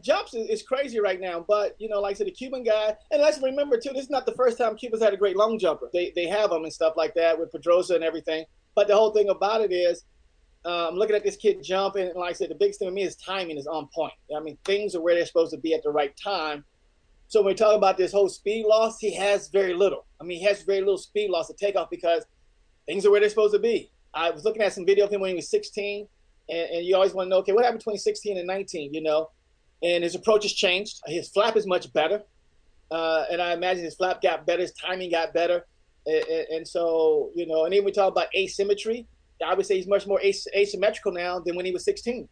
Jumps 0.00 0.34
is 0.34 0.62
crazy 0.62 1.00
right 1.00 1.20
now, 1.20 1.44
but 1.46 1.76
you 1.78 1.88
know, 1.88 2.00
like 2.00 2.12
I 2.12 2.18
said, 2.18 2.26
the 2.26 2.32
Cuban 2.32 2.62
guy, 2.62 2.96
and 3.10 3.20
let's 3.20 3.40
remember 3.42 3.78
too, 3.78 3.90
this 3.92 4.04
is 4.04 4.10
not 4.10 4.24
the 4.24 4.32
first 4.32 4.56
time 4.56 4.76
Cuba's 4.76 5.02
had 5.02 5.12
a 5.12 5.18
great 5.18 5.36
long 5.36 5.58
jumper. 5.58 5.90
They 5.92 6.12
they 6.14 6.26
have 6.26 6.50
them 6.50 6.64
and 6.64 6.72
stuff 6.72 6.94
like 6.96 7.14
that 7.14 7.38
with 7.38 7.52
Pedroso 7.52 7.94
and 7.94 8.04
everything. 8.04 8.44
But 8.74 8.88
the 8.88 8.96
whole 8.96 9.10
thing 9.10 9.28
about 9.28 9.60
it 9.60 9.70
is, 9.70 10.04
um, 10.64 10.94
looking 10.94 11.14
at 11.14 11.24
this 11.24 11.36
kid 11.36 11.62
jump, 11.62 11.96
and 11.96 12.14
like 12.14 12.30
I 12.30 12.32
said, 12.32 12.48
the 12.48 12.54
biggest 12.54 12.78
thing 12.78 12.88
to 12.88 12.92
me 12.92 13.02
is 13.02 13.16
timing 13.16 13.58
is 13.58 13.66
on 13.66 13.88
point. 13.94 14.14
I 14.34 14.40
mean, 14.40 14.56
things 14.64 14.94
are 14.94 15.00
where 15.02 15.14
they're 15.14 15.26
supposed 15.26 15.52
to 15.52 15.58
be 15.58 15.74
at 15.74 15.82
the 15.82 15.90
right 15.90 16.16
time 16.16 16.64
so 17.32 17.40
when 17.40 17.52
we 17.52 17.54
talk 17.54 17.74
about 17.74 17.96
this 17.96 18.12
whole 18.12 18.28
speed 18.28 18.66
loss, 18.66 18.98
he 18.98 19.14
has 19.14 19.48
very 19.48 19.72
little. 19.72 20.04
I 20.20 20.24
mean, 20.24 20.38
he 20.38 20.44
has 20.44 20.64
very 20.64 20.80
little 20.80 20.98
speed 20.98 21.30
loss 21.30 21.46
to 21.46 21.54
take 21.54 21.76
off 21.76 21.88
because 21.88 22.26
things 22.84 23.06
are 23.06 23.10
where 23.10 23.20
they're 23.20 23.30
supposed 23.30 23.54
to 23.54 23.58
be. 23.58 23.90
I 24.12 24.28
was 24.28 24.44
looking 24.44 24.60
at 24.60 24.74
some 24.74 24.84
video 24.84 25.06
of 25.06 25.10
him 25.10 25.22
when 25.22 25.30
he 25.30 25.36
was 25.36 25.48
16, 25.48 26.06
and, 26.50 26.58
and 26.58 26.84
you 26.84 26.94
always 26.94 27.14
want 27.14 27.28
to 27.28 27.30
know, 27.30 27.38
okay, 27.38 27.52
what 27.52 27.64
happened 27.64 27.78
between 27.78 27.96
16 27.96 28.36
and 28.36 28.46
19, 28.46 28.92
you 28.92 29.00
know? 29.00 29.30
And 29.82 30.04
his 30.04 30.14
approach 30.14 30.44
has 30.44 30.52
changed. 30.52 31.00
His 31.06 31.28
flap 31.28 31.56
is 31.56 31.66
much 31.66 31.92
better. 31.92 32.22
Uh, 32.90 33.24
and 33.30 33.40
I 33.40 33.52
imagine 33.52 33.84
his 33.84 33.94
flap 33.94 34.20
got 34.20 34.46
better, 34.46 34.60
his 34.60 34.72
timing 34.72 35.10
got 35.10 35.32
better. 35.32 35.66
And, 36.06 36.24
and, 36.50 36.68
so, 36.68 37.30
you 37.34 37.46
know, 37.46 37.64
and 37.64 37.72
then 37.72 37.84
we 37.84 37.92
talk 37.92 38.12
about 38.12 38.26
asymmetry. 38.36 39.06
I 39.44 39.54
would 39.54 39.66
say 39.66 39.76
he's 39.76 39.86
much 39.86 40.06
more 40.06 40.20
as- 40.22 40.46
asymmetrical 40.54 41.12
now 41.12 41.40
than 41.40 41.56
when 41.56 41.64
he 41.64 41.72
was 41.72 41.84
16. 41.84 42.28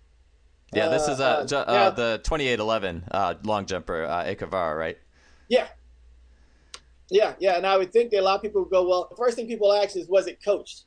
Yeah, 0.72 0.88
this 0.88 1.08
is 1.08 1.18
uh, 1.18 1.46
uh, 1.50 1.54
uh, 1.56 1.90
the 1.90 2.20
2811 2.22 3.04
uh, 3.10 3.34
long 3.42 3.66
jumper, 3.66 4.04
uh, 4.04 4.24
Echevarría, 4.24 4.78
right? 4.78 4.98
Yeah. 5.48 5.66
Yeah, 7.10 7.34
yeah. 7.40 7.56
And 7.56 7.66
I 7.66 7.76
would 7.76 7.92
think 7.92 8.12
that 8.12 8.20
a 8.20 8.22
lot 8.22 8.36
of 8.36 8.42
people 8.42 8.62
would 8.62 8.70
go, 8.70 8.88
well, 8.88 9.08
the 9.10 9.16
first 9.16 9.36
thing 9.36 9.48
people 9.48 9.72
ask 9.72 9.96
is, 9.96 10.08
was 10.08 10.28
it 10.28 10.44
coached? 10.44 10.84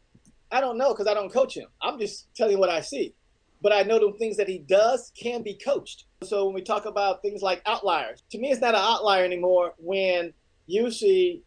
I 0.52 0.62
don't 0.62 0.78
know 0.78 0.94
because 0.94 1.08
I 1.08 1.14
don't 1.14 1.32
coach 1.32 1.58
him. 1.58 1.68
I'm 1.82 2.00
just 2.00 2.34
telling 2.36 2.54
you 2.54 2.60
what 2.60 2.70
I 2.70 2.80
see. 2.80 3.14
But 3.62 3.74
I 3.74 3.82
know 3.84 4.00
the 4.00 4.16
things 4.18 4.38
that 4.38 4.48
he 4.48 4.60
does 4.60 5.12
can 5.20 5.42
be 5.42 5.56
coached. 5.56 6.06
So 6.24 6.46
when 6.46 6.56
we 6.56 6.62
talk 6.62 6.86
about 6.86 7.22
things 7.22 7.42
like 7.42 7.62
outliers, 7.66 8.24
to 8.32 8.38
me, 8.38 8.52
it's 8.52 8.62
not 8.62 8.76
an 8.76 8.82
outlier 8.82 9.24
anymore 9.24 9.74
when 9.78 10.34
you 10.68 10.92
see 10.92 11.44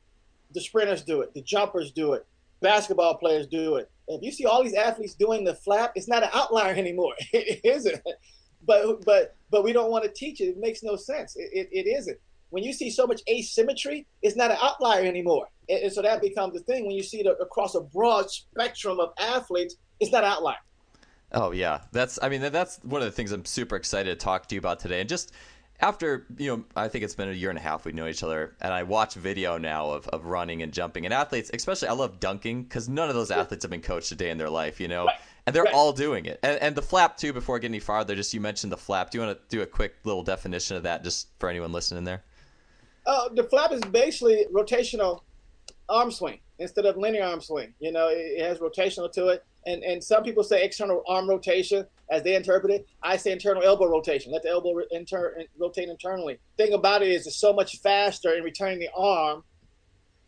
the 0.53 0.61
sprinters 0.61 1.03
do 1.03 1.21
it, 1.23 1.35
the 1.35 1.43
jumpers 1.43 1.91
do 1.91 2.13
it, 2.13 2.27
basketball 2.61 3.17
players 3.17 3.47
do 3.47 3.77
it, 3.77 3.91
if 4.09 4.23
you 4.23 4.33
see 4.33 4.45
all 4.45 4.63
these 4.63 4.75
athletes 4.75 5.15
doing 5.15 5.45
the 5.45 5.55
flap, 5.55 5.93
it's 5.95 6.09
not 6.09 6.23
an 6.23 6.31
outlier 6.33 6.75
anymore. 6.77 7.15
it 7.33 7.61
isn't. 7.65 8.03
But 8.67 9.05
but 9.05 9.37
but 9.51 9.65
we 9.65 9.73
don't 9.73 9.91
want 9.91 10.05
to 10.05 10.11
teach 10.11 10.41
it. 10.41 10.45
It 10.45 10.59
makes 10.59 10.83
no 10.83 10.97
sense. 10.97 11.37
It, 11.37 11.51
it, 11.53 11.69
it 11.73 11.89
isn't. 11.89 12.19
When 12.51 12.63
you 12.63 12.73
see 12.73 12.91
so 12.91 13.07
much 13.07 13.23
asymmetry, 13.29 14.07
it's 14.23 14.37
not 14.37 14.51
an 14.51 14.59
outlier 14.63 15.05
anymore. 15.05 15.49
And, 15.69 15.85
and 15.85 15.93
so 15.93 16.03
that 16.03 16.21
becomes 16.21 16.55
the 16.55 16.61
thing. 16.61 16.87
When 16.87 16.97
you 16.97 17.03
see 17.03 17.21
it 17.21 17.27
across 17.41 17.75
a 17.75 17.81
broad 17.81 18.31
spectrum 18.31 19.01
of 19.01 19.11
athletes, 19.19 19.77
it's 20.01 20.13
not 20.13 20.25
outlier. 20.25 20.57
Oh 21.33 21.51
yeah, 21.51 21.81
that's. 21.93 22.19
I 22.23 22.29
mean, 22.29 22.41
that's 22.41 22.79
one 22.83 23.03
of 23.03 23.07
the 23.07 23.13
things 23.13 23.33
I'm 23.33 23.45
super 23.45 23.77
excited 23.77 24.19
to 24.19 24.25
talk 24.25 24.47
to 24.49 24.55
you 24.55 24.59
about 24.59 24.81
today. 24.81 25.01
And 25.01 25.09
just 25.09 25.33
after 25.79 26.25
you 26.39 26.51
know 26.57 26.65
i 26.75 26.89
think 26.89 27.05
it's 27.05 27.15
been 27.15 27.29
a 27.29 27.33
year 27.33 27.51
and 27.51 27.59
a 27.59 27.61
half 27.61 27.85
we 27.85 27.93
know 27.93 28.07
each 28.07 28.23
other 28.23 28.57
and 28.63 28.73
i 28.73 28.83
watch 28.83 29.13
video 29.13 29.59
now 29.59 29.91
of, 29.91 30.09
of 30.09 30.25
running 30.25 30.63
and 30.63 30.73
jumping 30.73 31.05
and 31.05 31.13
athletes 31.13 31.51
especially 31.53 31.87
i 31.87 31.93
love 31.93 32.19
dunking 32.19 32.63
because 32.63 32.89
none 32.89 33.11
of 33.11 33.15
those 33.15 33.31
athletes 33.31 33.63
have 33.63 33.71
been 33.71 33.83
coached 33.83 34.11
a 34.11 34.15
day 34.15 34.31
in 34.31 34.39
their 34.39 34.49
life 34.49 34.81
you 34.81 34.89
know 34.89 35.05
Right. 35.05 35.17
and 35.47 35.55
they're 35.55 35.65
Right. 35.65 35.75
all 35.75 35.93
doing 35.93 36.25
it 36.25 36.41
and, 36.43 36.59
and 36.63 36.75
the 36.75 36.81
flap 36.81 37.19
too 37.19 37.35
before 37.35 37.59
getting 37.59 37.75
any 37.75 37.81
farther 37.81 38.15
just 38.15 38.33
you 38.33 38.41
mentioned 38.41 38.73
the 38.73 38.79
flap 38.79 39.11
do 39.11 39.19
you 39.19 39.27
want 39.27 39.39
to 39.39 39.45
do 39.55 39.61
a 39.61 39.67
quick 39.67 39.97
little 40.05 40.23
definition 40.23 40.79
of 40.79 40.83
that 40.85 41.05
just 41.05 41.29
for 41.39 41.51
anyone 41.51 41.73
listening 41.73 42.05
there 42.05 42.23
Uh, 43.05 43.29
the 43.35 43.45
flap 43.45 43.71
is 43.71 43.83
basically 43.83 44.47
rotational 44.55 45.21
arm 45.91 46.11
swing 46.11 46.41
instead 46.59 46.87
of 46.87 46.97
linear 46.97 47.25
arm 47.25 47.43
swing. 47.43 47.75
You 47.81 47.93
know, 47.93 48.09
it, 48.09 48.17
it 48.17 48.47
has 48.47 48.59
rotational 48.61 49.13
to 49.13 49.29
it. 49.29 49.45
And, 49.67 49.83
and 49.83 50.03
some 50.03 50.23
people 50.23 50.45
say 50.45 50.65
external 50.65 51.03
arm 51.09 51.29
rotation 51.29 51.85
as 52.11 52.23
they 52.23 52.37
interpret 52.37 52.73
it. 52.73 52.87
I 53.03 53.17
say 53.17 53.33
internal 53.33 53.65
elbow 53.65 53.87
rotation. 53.87 54.33
Let 54.33 54.45
the 54.45 54.51
elbow 54.51 54.73
re- 54.73 54.87
inter- 54.93 55.43
rotate 55.59 55.89
internally. 55.89 56.39
Thing 56.57 56.73
about 56.73 57.03
it 57.03 57.09
is 57.09 57.27
it's 57.27 57.37
so 57.37 57.53
much 57.53 57.81
faster 57.81 58.35
in 58.35 58.45
returning 58.45 58.79
the 58.79 58.89
arm 58.97 59.43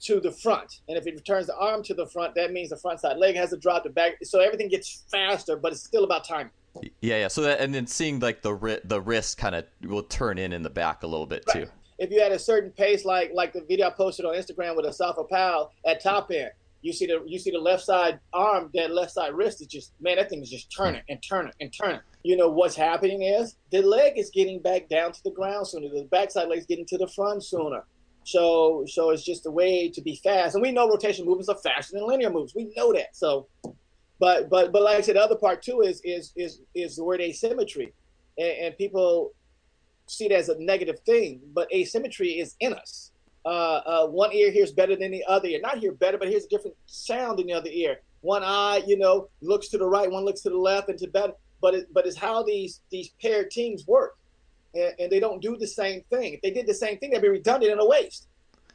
to 0.00 0.20
the 0.20 0.32
front. 0.32 0.80
And 0.88 0.98
if 0.98 1.06
it 1.06 1.14
returns 1.14 1.46
the 1.46 1.56
arm 1.56 1.82
to 1.84 1.94
the 1.94 2.06
front, 2.06 2.34
that 2.34 2.52
means 2.52 2.70
the 2.70 2.76
front 2.76 3.00
side 3.00 3.16
leg 3.16 3.36
has 3.36 3.50
to 3.50 3.56
drop 3.56 3.84
the 3.84 3.90
back. 3.90 4.14
So 4.24 4.40
everything 4.40 4.68
gets 4.68 5.04
faster, 5.10 5.56
but 5.56 5.72
it's 5.72 5.84
still 5.84 6.04
about 6.04 6.24
timing. 6.24 6.52
yeah 7.00 7.16
yeah 7.16 7.28
so 7.28 7.40
that 7.40 7.58
and 7.60 7.74
then 7.74 7.86
seeing 7.86 8.20
like 8.20 8.42
the 8.42 8.54
ri- 8.54 8.78
the 8.84 9.00
wrist 9.00 9.36
kind 9.38 9.54
of 9.54 9.64
will 9.82 10.02
turn 10.02 10.38
in 10.38 10.52
in 10.52 10.62
the 10.62 10.70
back 10.70 11.02
a 11.02 11.06
little 11.06 11.26
bit 11.26 11.44
too 11.50 11.66
if 11.98 12.10
you 12.12 12.20
had 12.20 12.32
a 12.32 12.38
certain 12.38 12.70
pace, 12.70 13.04
like 13.04 13.32
like 13.34 13.52
the 13.52 13.62
video 13.62 13.88
I 13.88 13.90
posted 13.90 14.24
on 14.24 14.34
Instagram 14.34 14.76
with 14.76 14.86
Asafa 14.86 15.28
Powell 15.28 15.72
at 15.84 16.02
top 16.02 16.30
end, 16.30 16.50
you 16.82 16.92
see 16.92 17.06
the 17.06 17.22
you 17.26 17.38
see 17.38 17.50
the 17.50 17.58
left 17.58 17.84
side 17.84 18.20
arm, 18.32 18.70
that 18.74 18.92
left 18.92 19.12
side 19.12 19.34
wrist 19.34 19.60
is 19.60 19.66
just 19.66 19.92
man, 20.00 20.16
that 20.16 20.30
thing 20.30 20.42
is 20.42 20.50
just 20.50 20.72
turning 20.74 21.02
and 21.08 21.22
turning 21.22 21.52
and 21.60 21.72
turning. 21.72 22.00
You 22.22 22.36
know 22.36 22.48
what's 22.48 22.76
happening 22.76 23.22
is 23.22 23.56
the 23.70 23.82
leg 23.82 24.14
is 24.16 24.30
getting 24.30 24.60
back 24.60 24.88
down 24.88 25.12
to 25.12 25.22
the 25.24 25.30
ground 25.30 25.66
sooner. 25.66 25.88
The 25.88 26.04
backside 26.10 26.48
leg 26.48 26.58
is 26.58 26.66
getting 26.66 26.86
to 26.86 26.98
the 26.98 27.08
front 27.08 27.44
sooner. 27.44 27.84
So 28.24 28.84
so 28.86 29.10
it's 29.10 29.24
just 29.24 29.46
a 29.46 29.50
way 29.50 29.88
to 29.88 30.00
be 30.00 30.20
fast, 30.22 30.54
and 30.54 30.62
we 30.62 30.70
know 30.70 30.88
rotation 30.88 31.24
movements 31.24 31.48
are 31.48 31.56
faster 31.56 31.96
than 31.96 32.06
linear 32.06 32.30
moves. 32.30 32.54
We 32.54 32.72
know 32.76 32.92
that. 32.92 33.16
So, 33.16 33.48
but 34.20 34.48
but 34.50 34.70
but 34.70 34.82
like 34.82 34.98
I 34.98 35.00
said, 35.00 35.16
the 35.16 35.22
other 35.22 35.36
part 35.36 35.62
too 35.62 35.80
is 35.80 36.00
is 36.04 36.32
is 36.36 36.60
is 36.74 36.96
the 36.96 37.04
word 37.04 37.20
asymmetry, 37.20 37.92
and, 38.36 38.50
and 38.50 38.78
people 38.78 39.32
see 40.06 40.26
it 40.26 40.32
as 40.32 40.48
a 40.48 40.62
negative 40.62 41.00
thing, 41.00 41.40
but 41.52 41.72
asymmetry 41.72 42.38
is 42.38 42.54
in 42.60 42.74
us. 42.74 43.12
Uh, 43.48 43.80
uh, 43.86 44.06
one 44.06 44.30
ear 44.34 44.50
hears 44.50 44.72
better 44.72 44.94
than 44.94 45.10
the 45.10 45.24
other 45.26 45.48
ear. 45.48 45.58
Not 45.62 45.78
hear 45.78 45.92
better, 45.92 46.18
but 46.18 46.28
hears 46.28 46.44
a 46.44 46.48
different 46.48 46.76
sound 46.84 47.40
in 47.40 47.46
the 47.46 47.54
other 47.54 47.70
ear. 47.72 48.02
One 48.20 48.42
eye, 48.44 48.82
you 48.86 48.98
know, 48.98 49.30
looks 49.40 49.68
to 49.68 49.78
the 49.78 49.86
right, 49.86 50.10
one 50.10 50.26
looks 50.26 50.42
to 50.42 50.50
the 50.50 50.58
left, 50.58 50.90
and 50.90 50.98
to 50.98 51.06
better. 51.06 51.32
But 51.62 51.72
it, 51.74 51.94
but 51.94 52.06
it's 52.06 52.16
how 52.18 52.42
these 52.42 52.82
these 52.90 53.08
paired 53.22 53.50
teams 53.50 53.86
work, 53.86 54.18
and, 54.74 54.92
and 54.98 55.10
they 55.10 55.18
don't 55.18 55.40
do 55.40 55.56
the 55.56 55.66
same 55.66 56.02
thing. 56.10 56.34
If 56.34 56.42
they 56.42 56.50
did 56.50 56.66
the 56.66 56.74
same 56.74 56.98
thing, 56.98 57.10
they'd 57.10 57.22
be 57.22 57.28
redundant 57.28 57.72
and 57.72 57.80
a 57.80 57.86
waste. 57.86 58.28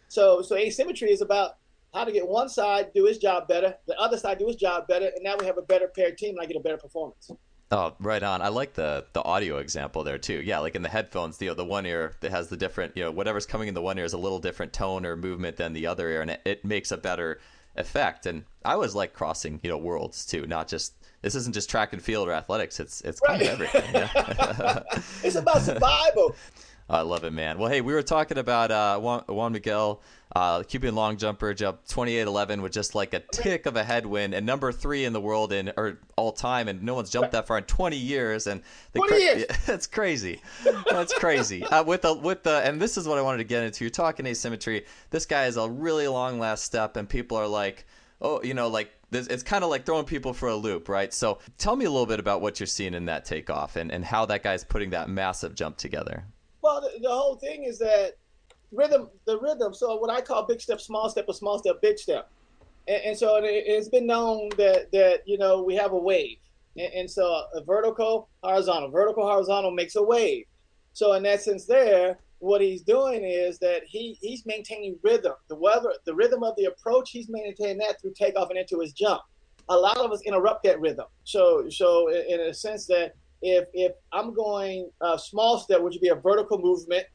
So 0.07 0.41
so 0.41 0.55
asymmetry 0.55 1.11
is 1.11 1.21
about 1.21 1.57
how 1.93 2.03
to 2.03 2.11
get 2.11 2.27
one 2.27 2.49
side 2.49 2.91
do 2.95 3.05
his 3.05 3.19
job 3.19 3.47
better, 3.47 3.75
the 3.85 3.95
other 3.99 4.17
side 4.17 4.39
do 4.39 4.47
his 4.47 4.55
job 4.55 4.87
better, 4.87 5.05
and 5.05 5.23
now 5.23 5.35
we 5.39 5.45
have 5.45 5.59
a 5.59 5.61
better 5.61 5.87
paired 5.87 6.17
team, 6.17 6.31
and 6.31 6.41
I 6.41 6.47
get 6.47 6.57
a 6.57 6.59
better 6.59 6.77
performance. 6.77 7.29
Oh, 7.71 7.95
right 7.99 8.21
on. 8.21 8.41
I 8.41 8.49
like 8.49 8.73
the 8.73 9.05
the 9.13 9.23
audio 9.23 9.57
example 9.57 10.03
there 10.03 10.17
too. 10.19 10.41
Yeah, 10.43 10.59
like 10.59 10.75
in 10.75 10.83
the 10.83 10.89
headphones, 10.89 11.41
know, 11.47 11.53
the 11.53 11.65
one 11.65 11.85
ear 11.85 12.13
that 12.19 12.31
has 12.31 12.47
the 12.49 12.57
different, 12.57 12.95
you 12.95 13.03
know, 13.03 13.11
whatever's 13.11 13.45
coming 13.45 13.67
in 13.67 13.73
the 13.73 13.81
one 13.81 13.97
ear 13.97 14.05
is 14.05 14.13
a 14.13 14.17
little 14.17 14.39
different 14.39 14.73
tone 14.73 15.05
or 15.05 15.15
movement 15.15 15.57
than 15.57 15.73
the 15.73 15.87
other 15.87 16.09
ear, 16.09 16.21
and 16.21 16.31
it, 16.31 16.41
it 16.45 16.65
makes 16.65 16.91
a 16.91 16.97
better 16.97 17.39
effect. 17.75 18.25
And 18.27 18.43
I 18.63 18.73
always 18.73 18.93
like 18.93 19.13
crossing, 19.13 19.59
you 19.63 19.69
know, 19.69 19.77
worlds 19.77 20.25
too, 20.25 20.45
not 20.45 20.67
just 20.67 20.93
this 21.23 21.35
isn't 21.35 21.53
just 21.53 21.69
track 21.69 21.93
and 21.93 22.01
field 22.01 22.27
or 22.27 22.33
athletics. 22.33 22.79
It's 22.79 23.01
it's 23.01 23.19
kind 23.19 23.41
of 23.41 23.47
everything. 23.47 23.93
Yeah. 23.93 24.83
It's 25.23 25.35
about 25.35 25.61
survival. 25.61 26.35
I 26.89 27.01
love 27.01 27.23
it, 27.23 27.31
man. 27.31 27.57
Well, 27.57 27.69
hey, 27.69 27.81
we 27.81 27.93
were 27.93 28.03
talking 28.03 28.37
about 28.37 28.69
uh, 28.69 28.99
Juan, 28.99 29.23
Juan 29.27 29.53
Miguel, 29.53 30.01
uh, 30.35 30.63
Cuban 30.63 30.95
long 30.95 31.17
jumper, 31.17 31.53
jumped 31.53 31.89
28.11 31.89 32.61
with 32.61 32.73
just 32.73 32.93
like 32.93 33.13
a 33.13 33.19
tick 33.19 33.65
of 33.65 33.75
a 33.75 33.83
headwind, 33.83 34.33
and 34.33 34.45
number 34.45 34.71
three 34.71 35.05
in 35.05 35.13
the 35.13 35.21
world 35.21 35.53
in 35.53 35.71
or 35.77 35.99
all 36.17 36.31
time, 36.31 36.67
and 36.67 36.83
no 36.83 36.95
one's 36.95 37.09
jumped 37.09 37.31
that 37.31 37.47
far 37.47 37.57
in 37.57 37.63
20 37.63 37.95
years. 37.95 38.47
And 38.47 38.61
the 38.91 38.99
20 38.99 39.15
years. 39.15 39.45
that's 39.65 39.87
crazy. 39.87 40.41
That's 40.89 41.13
crazy. 41.13 41.63
uh, 41.63 41.83
with 41.83 42.01
the 42.01 42.13
with 42.13 42.43
the 42.43 42.61
and 42.65 42.81
this 42.81 42.97
is 42.97 43.07
what 43.07 43.17
I 43.17 43.21
wanted 43.21 43.37
to 43.37 43.43
get 43.45 43.63
into. 43.63 43.85
You're 43.85 43.91
talking 43.91 44.25
asymmetry. 44.25 44.85
This 45.09 45.25
guy 45.25 45.45
is 45.45 45.57
a 45.57 45.69
really 45.69 46.07
long 46.07 46.39
last 46.39 46.63
step, 46.65 46.97
and 46.97 47.07
people 47.07 47.37
are 47.37 47.47
like, 47.47 47.85
oh, 48.21 48.43
you 48.43 48.53
know, 48.53 48.67
like 48.67 48.91
this, 49.09 49.27
it's 49.27 49.43
kind 49.43 49.63
of 49.63 49.69
like 49.69 49.85
throwing 49.85 50.05
people 50.05 50.33
for 50.33 50.49
a 50.49 50.55
loop, 50.55 50.89
right? 50.89 51.13
So 51.13 51.39
tell 51.57 51.75
me 51.75 51.85
a 51.85 51.91
little 51.91 52.07
bit 52.07 52.19
about 52.19 52.41
what 52.41 52.59
you're 52.59 52.67
seeing 52.67 52.93
in 52.93 53.05
that 53.05 53.23
takeoff 53.23 53.77
and 53.77 53.91
and 53.91 54.03
how 54.03 54.25
that 54.25 54.43
guy's 54.43 54.63
putting 54.63 54.89
that 54.89 55.09
massive 55.09 55.55
jump 55.55 55.77
together. 55.77 56.25
Well, 56.63 56.79
the, 56.79 56.97
the 57.01 57.09
whole 57.09 57.35
thing 57.35 57.65
is 57.65 57.77
that 57.79 58.13
rhythm, 58.71 59.09
the 59.25 59.37
rhythm. 59.39 59.73
So 59.73 59.97
what 59.97 60.09
I 60.09 60.21
call 60.21 60.45
big 60.45 60.61
step, 60.61 60.79
small 60.79 61.09
step, 61.09 61.25
or 61.27 61.33
small 61.33 61.59
step, 61.59 61.81
big 61.81 61.99
step. 61.99 62.31
And, 62.87 63.01
and 63.03 63.17
so 63.17 63.35
it, 63.35 63.43
it's 63.45 63.89
been 63.89 64.07
known 64.07 64.49
that 64.57 64.91
that 64.93 65.23
you 65.25 65.37
know 65.37 65.61
we 65.61 65.75
have 65.75 65.91
a 65.91 65.97
wave, 65.97 66.37
and, 66.77 66.91
and 66.93 67.11
so 67.11 67.23
a 67.53 67.61
vertical, 67.63 68.29
horizontal, 68.43 68.89
vertical, 68.89 69.23
horizontal 69.23 69.71
makes 69.71 69.95
a 69.97 70.03
wave. 70.03 70.45
So 70.93 71.13
in 71.13 71.23
that 71.23 71.41
sense, 71.41 71.65
there, 71.65 72.17
what 72.39 72.61
he's 72.61 72.81
doing 72.81 73.25
is 73.25 73.59
that 73.59 73.81
he 73.85 74.17
he's 74.21 74.45
maintaining 74.45 74.97
rhythm. 75.03 75.33
The 75.49 75.55
weather, 75.55 75.93
the 76.05 76.15
rhythm 76.15 76.43
of 76.43 76.55
the 76.55 76.65
approach, 76.65 77.11
he's 77.11 77.27
maintaining 77.29 77.79
that 77.79 77.99
through 78.01 78.13
takeoff 78.17 78.49
and 78.49 78.57
into 78.57 78.79
his 78.79 78.93
jump. 78.93 79.21
A 79.67 79.75
lot 79.75 79.97
of 79.97 80.11
us 80.11 80.21
interrupt 80.21 80.63
that 80.63 80.79
rhythm. 80.79 81.07
So 81.25 81.67
so 81.69 82.09
in 82.09 82.39
a 82.39 82.53
sense 82.53 82.85
that 82.87 83.15
if 83.43 83.67
if 83.73 83.91
I'm 84.13 84.33
going 84.33 84.89
a 85.01 85.19
small 85.19 85.59
step, 85.59 85.81
which 85.81 85.93
would 85.93 86.01
be 86.01 86.07
a 86.07 86.15
vertical 86.15 86.57
movement, 86.57 87.05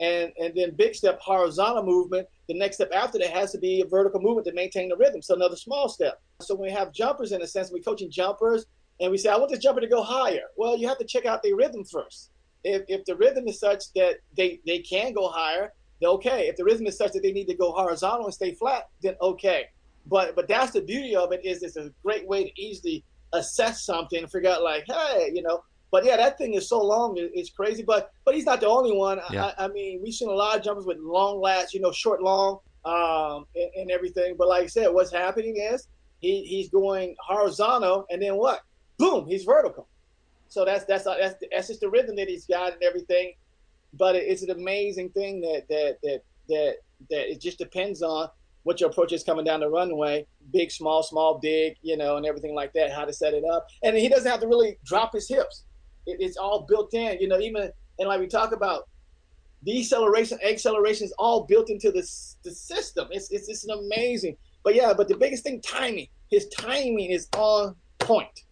and 0.00 0.32
and 0.38 0.54
then 0.54 0.76
big 0.76 0.94
step 0.94 1.18
horizontal 1.20 1.82
movement, 1.82 2.28
the 2.46 2.54
next 2.54 2.76
step 2.76 2.90
after 2.92 3.18
that 3.18 3.30
has 3.30 3.52
to 3.52 3.58
be 3.58 3.80
a 3.80 3.86
vertical 3.86 4.20
movement 4.20 4.46
to 4.46 4.52
maintain 4.52 4.90
the 4.90 4.96
rhythm. 4.96 5.22
So 5.22 5.34
another 5.34 5.56
small 5.56 5.88
step. 5.88 6.20
So 6.40 6.54
when 6.54 6.70
we 6.70 6.74
have 6.76 6.92
jumpers, 6.92 7.32
in 7.32 7.42
a 7.42 7.46
sense, 7.46 7.72
we're 7.72 7.82
coaching 7.82 8.10
jumpers, 8.10 8.66
and 9.00 9.10
we 9.10 9.16
say, 9.16 9.30
I 9.30 9.36
want 9.36 9.50
this 9.50 9.60
jumper 9.60 9.80
to 9.80 9.88
go 9.88 10.02
higher. 10.02 10.42
Well, 10.56 10.76
you 10.76 10.86
have 10.88 10.98
to 10.98 11.04
check 11.06 11.24
out 11.24 11.42
the 11.42 11.54
rhythm 11.54 11.84
first. 11.84 12.30
If 12.64 12.82
if 12.88 13.04
the 13.06 13.16
rhythm 13.16 13.48
is 13.48 13.58
such 13.58 13.84
that 13.94 14.16
they 14.36 14.60
they 14.66 14.80
can 14.80 15.14
go 15.14 15.28
higher, 15.28 15.72
then 16.02 16.10
okay. 16.10 16.48
If 16.48 16.56
the 16.56 16.64
rhythm 16.64 16.86
is 16.86 16.98
such 16.98 17.12
that 17.12 17.22
they 17.22 17.32
need 17.32 17.46
to 17.46 17.54
go 17.54 17.72
horizontal 17.72 18.26
and 18.26 18.34
stay 18.34 18.52
flat, 18.52 18.88
then 19.02 19.16
okay. 19.22 19.64
But 20.06 20.36
but 20.36 20.48
that's 20.48 20.72
the 20.72 20.82
beauty 20.82 21.16
of 21.16 21.32
it 21.32 21.40
is 21.44 21.62
it's 21.62 21.76
a 21.76 21.90
great 22.04 22.28
way 22.28 22.44
to 22.44 22.60
easily 22.60 23.04
assess 23.32 23.84
something 23.84 24.20
and 24.22 24.30
figure 24.30 24.50
out 24.50 24.62
like, 24.62 24.84
hey, 24.86 25.32
you 25.34 25.42
know. 25.42 25.62
But 25.90 26.04
yeah, 26.04 26.16
that 26.16 26.36
thing 26.36 26.54
is 26.54 26.68
so 26.68 26.82
long, 26.82 27.14
it's 27.16 27.50
crazy. 27.50 27.82
But 27.82 28.10
but 28.24 28.34
he's 28.34 28.44
not 28.44 28.60
the 28.60 28.68
only 28.68 28.92
one. 28.92 29.20
Yeah. 29.30 29.52
I, 29.58 29.64
I 29.64 29.68
mean, 29.68 30.00
we've 30.02 30.14
seen 30.14 30.28
a 30.28 30.32
lot 30.32 30.56
of 30.56 30.62
jumpers 30.62 30.84
with 30.84 30.98
long 30.98 31.40
lasts, 31.40 31.72
you 31.72 31.80
know, 31.80 31.92
short, 31.92 32.22
long, 32.22 32.58
um, 32.84 33.46
and, 33.54 33.70
and 33.76 33.90
everything. 33.90 34.34
But 34.38 34.48
like 34.48 34.64
I 34.64 34.66
said, 34.66 34.88
what's 34.88 35.12
happening 35.12 35.56
is 35.56 35.88
he 36.20 36.42
he's 36.44 36.68
going 36.68 37.14
horizontal, 37.26 38.06
and 38.10 38.20
then 38.20 38.36
what? 38.36 38.60
Boom, 38.98 39.26
he's 39.26 39.44
vertical. 39.44 39.88
So 40.48 40.64
that's 40.64 40.84
that's 40.84 41.04
that's 41.04 41.34
that's 41.50 41.68
just 41.68 41.80
the 41.80 41.90
rhythm 41.90 42.16
that 42.16 42.28
he's 42.28 42.46
got 42.46 42.72
and 42.74 42.82
everything. 42.82 43.32
But 43.94 44.16
it, 44.16 44.24
it's 44.24 44.42
an 44.42 44.50
amazing 44.50 45.10
thing 45.10 45.40
that 45.40 45.64
that 45.68 45.98
that 46.02 46.22
that 46.48 46.76
that 47.10 47.30
it 47.30 47.40
just 47.40 47.58
depends 47.58 48.02
on 48.02 48.28
what 48.64 48.80
your 48.80 48.90
approach 48.90 49.12
is 49.12 49.24
coming 49.24 49.44
down 49.44 49.60
the 49.60 49.68
runway, 49.70 50.26
big, 50.52 50.70
small, 50.70 51.02
small, 51.02 51.38
big, 51.38 51.76
you 51.80 51.96
know, 51.96 52.16
and 52.16 52.26
everything 52.26 52.54
like 52.54 52.72
that. 52.74 52.92
How 52.92 53.04
to 53.04 53.12
set 53.12 53.32
it 53.32 53.44
up, 53.44 53.66
and 53.82 53.96
he 53.96 54.08
doesn't 54.08 54.30
have 54.30 54.40
to 54.40 54.48
really 54.48 54.78
drop 54.84 55.14
his 55.14 55.28
hips. 55.28 55.64
It, 56.08 56.18
it's 56.20 56.36
all 56.36 56.66
built 56.68 56.94
in, 56.94 57.18
you 57.20 57.28
know. 57.28 57.38
Even 57.38 57.70
and 57.98 58.08
like 58.08 58.20
we 58.20 58.26
talk 58.26 58.52
about 58.52 58.88
deceleration, 59.64 60.38
acceleration 60.44 61.06
is 61.06 61.14
all 61.18 61.44
built 61.44 61.70
into 61.70 61.90
the 61.90 62.02
the 62.44 62.50
system. 62.50 63.08
It's 63.10 63.30
it's 63.30 63.48
it's 63.48 63.66
amazing. 63.68 64.36
But 64.64 64.74
yeah, 64.74 64.92
but 64.94 65.08
the 65.08 65.16
biggest 65.16 65.44
thing, 65.44 65.60
timing. 65.60 66.08
His 66.30 66.48
timing 66.48 67.10
is 67.10 67.28
on 67.36 67.74
point. 67.98 68.44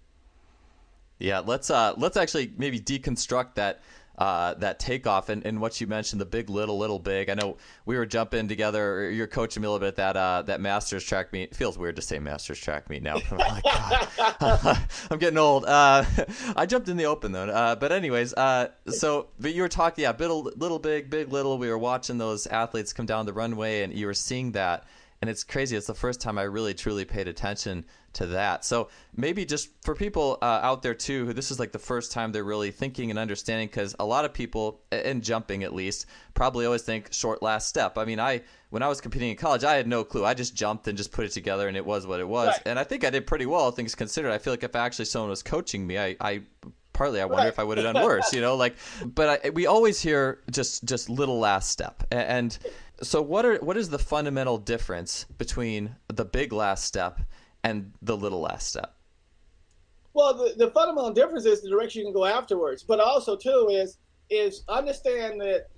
Yeah, 1.18 1.40
let's 1.40 1.70
uh 1.70 1.94
let's 1.96 2.16
actually 2.16 2.52
maybe 2.56 2.78
deconstruct 2.78 3.54
that 3.54 3.80
uh 4.18 4.54
that 4.54 4.78
takeoff 4.78 5.28
and, 5.28 5.44
and 5.46 5.60
what 5.60 5.80
you 5.80 5.86
mentioned, 5.86 6.20
the 6.20 6.26
big 6.26 6.50
little 6.50 6.78
little 6.78 6.98
big. 6.98 7.28
I 7.28 7.34
know 7.34 7.56
we 7.84 7.96
were 7.96 8.06
jumping 8.06 8.48
together 8.48 9.10
you're 9.10 9.26
coaching 9.26 9.62
me 9.62 9.66
a 9.66 9.70
little 9.70 9.86
bit 9.86 9.96
that 9.96 10.16
uh 10.16 10.42
that 10.42 10.60
masters 10.60 11.04
track 11.04 11.32
meet. 11.32 11.50
It 11.50 11.56
feels 11.56 11.78
weird 11.78 11.96
to 11.96 12.02
say 12.02 12.18
masters 12.18 12.58
track 12.58 12.88
meet 12.88 13.02
now. 13.02 13.16
I'm 13.30 13.38
like, 13.38 13.62
God. 14.40 14.78
I'm 15.10 15.18
getting 15.18 15.38
old. 15.38 15.64
Uh 15.64 16.04
I 16.56 16.66
jumped 16.66 16.88
in 16.88 16.96
the 16.96 17.06
open 17.06 17.32
though. 17.32 17.48
Uh 17.48 17.76
but 17.76 17.92
anyways, 17.92 18.34
uh 18.34 18.68
so 18.88 19.28
but 19.38 19.54
you 19.54 19.62
were 19.62 19.68
talking 19.68 20.02
yeah, 20.02 20.14
little 20.18 20.50
little 20.56 20.78
big, 20.78 21.10
big 21.10 21.32
little. 21.32 21.58
We 21.58 21.68
were 21.68 21.78
watching 21.78 22.18
those 22.18 22.46
athletes 22.46 22.92
come 22.92 23.06
down 23.06 23.26
the 23.26 23.32
runway 23.32 23.82
and 23.82 23.92
you 23.92 24.06
were 24.06 24.14
seeing 24.14 24.52
that 24.52 24.84
and 25.20 25.30
it's 25.30 25.44
crazy. 25.44 25.76
It's 25.76 25.86
the 25.86 25.94
first 25.94 26.20
time 26.20 26.38
I 26.38 26.42
really 26.42 26.74
truly 26.74 27.04
paid 27.04 27.28
attention 27.28 27.84
to 28.14 28.26
that. 28.26 28.64
So 28.64 28.88
maybe 29.14 29.44
just 29.44 29.70
for 29.82 29.94
people 29.94 30.38
uh, 30.42 30.60
out 30.62 30.82
there 30.82 30.94
too, 30.94 31.26
who 31.26 31.32
this 31.32 31.50
is 31.50 31.58
like 31.58 31.72
the 31.72 31.78
first 31.78 32.12
time 32.12 32.32
they're 32.32 32.44
really 32.44 32.70
thinking 32.70 33.10
and 33.10 33.18
understanding, 33.18 33.68
because 33.68 33.94
a 33.98 34.04
lot 34.04 34.24
of 34.24 34.32
people, 34.32 34.80
in 34.90 35.20
jumping 35.20 35.64
at 35.64 35.74
least, 35.74 36.06
probably 36.34 36.66
always 36.66 36.82
think 36.82 37.12
short 37.12 37.42
last 37.42 37.68
step. 37.68 37.98
I 37.98 38.04
mean, 38.04 38.20
I 38.20 38.42
when 38.70 38.82
I 38.82 38.88
was 38.88 39.00
competing 39.00 39.30
in 39.30 39.36
college, 39.36 39.64
I 39.64 39.74
had 39.74 39.86
no 39.86 40.04
clue. 40.04 40.24
I 40.24 40.34
just 40.34 40.54
jumped 40.54 40.88
and 40.88 40.98
just 40.98 41.12
put 41.12 41.24
it 41.24 41.32
together, 41.32 41.68
and 41.68 41.76
it 41.76 41.86
was 41.86 42.06
what 42.06 42.20
it 42.20 42.28
was. 42.28 42.48
Right. 42.48 42.62
And 42.66 42.78
I 42.78 42.84
think 42.84 43.04
I 43.04 43.10
did 43.10 43.26
pretty 43.26 43.46
well, 43.46 43.70
things 43.70 43.94
considered. 43.94 44.32
I 44.32 44.38
feel 44.38 44.52
like 44.52 44.64
if 44.64 44.74
actually 44.74 45.04
someone 45.06 45.30
was 45.30 45.42
coaching 45.42 45.86
me, 45.86 45.98
I, 45.98 46.16
I 46.20 46.42
partly 46.92 47.20
I 47.20 47.26
wonder 47.26 47.42
right. 47.42 47.48
if 47.48 47.58
I 47.58 47.64
would 47.64 47.78
have 47.78 47.92
done 47.92 48.04
worse, 48.04 48.32
you 48.32 48.40
know, 48.40 48.56
like, 48.56 48.76
but 49.04 49.44
I, 49.44 49.50
we 49.50 49.66
always 49.66 50.00
hear 50.00 50.40
just 50.50 50.84
just 50.84 51.08
little 51.08 51.38
last 51.38 51.70
step, 51.70 52.02
and 52.10 52.58
so 53.02 53.20
what 53.20 53.44
are 53.44 53.56
what 53.56 53.76
is 53.76 53.90
the 53.90 53.98
fundamental 53.98 54.58
difference 54.58 55.24
between 55.38 55.96
the 56.08 56.24
big 56.24 56.52
last 56.52 56.84
step 56.84 57.20
and 57.62 57.92
the 58.02 58.16
little 58.16 58.40
last 58.40 58.68
step? 58.68 58.94
Well, 60.14 60.32
the, 60.34 60.54
the 60.56 60.70
fundamental 60.70 61.12
difference 61.12 61.44
is 61.44 61.62
the 61.62 61.68
direction 61.68 62.00
you 62.00 62.06
can 62.06 62.14
go 62.14 62.24
afterwards, 62.24 62.82
but 62.82 63.00
also 63.00 63.36
too 63.36 63.68
is 63.70 63.98
is 64.30 64.62
understand 64.68 65.40
that 65.40 65.68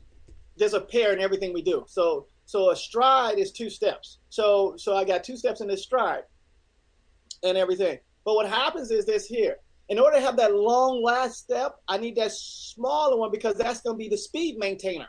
there's 0.57 0.75
a 0.75 0.81
pair 0.81 1.13
in 1.13 1.21
everything 1.21 1.53
we 1.53 1.63
do. 1.63 1.85
So 1.89 2.27
so 2.45 2.71
a 2.71 2.77
stride 2.77 3.39
is 3.39 3.53
two 3.53 3.71
steps. 3.71 4.19
So 4.31 4.75
so 4.77 4.97
I 4.97 5.05
got 5.05 5.25
two 5.25 5.37
steps 5.37 5.61
in 5.61 5.69
this 5.69 5.83
stride 5.83 6.23
and 7.43 7.59
everything. 7.59 7.99
But 8.25 8.35
what 8.35 8.49
happens 8.49 8.91
is 8.91 9.07
this 9.07 9.27
here. 9.27 9.57
In 9.89 9.99
order 9.99 10.19
to 10.19 10.23
have 10.23 10.37
that 10.37 10.55
long 10.55 11.03
last 11.03 11.39
step, 11.39 11.77
I 11.89 11.97
need 11.97 12.15
that 12.17 12.33
smaller 12.33 13.17
one 13.17 13.31
because 13.31 13.57
that's 13.57 13.81
going 13.81 13.97
to 13.97 13.99
be 13.99 14.09
the 14.09 14.19
speed 14.19 14.59
maintainer. 14.59 15.09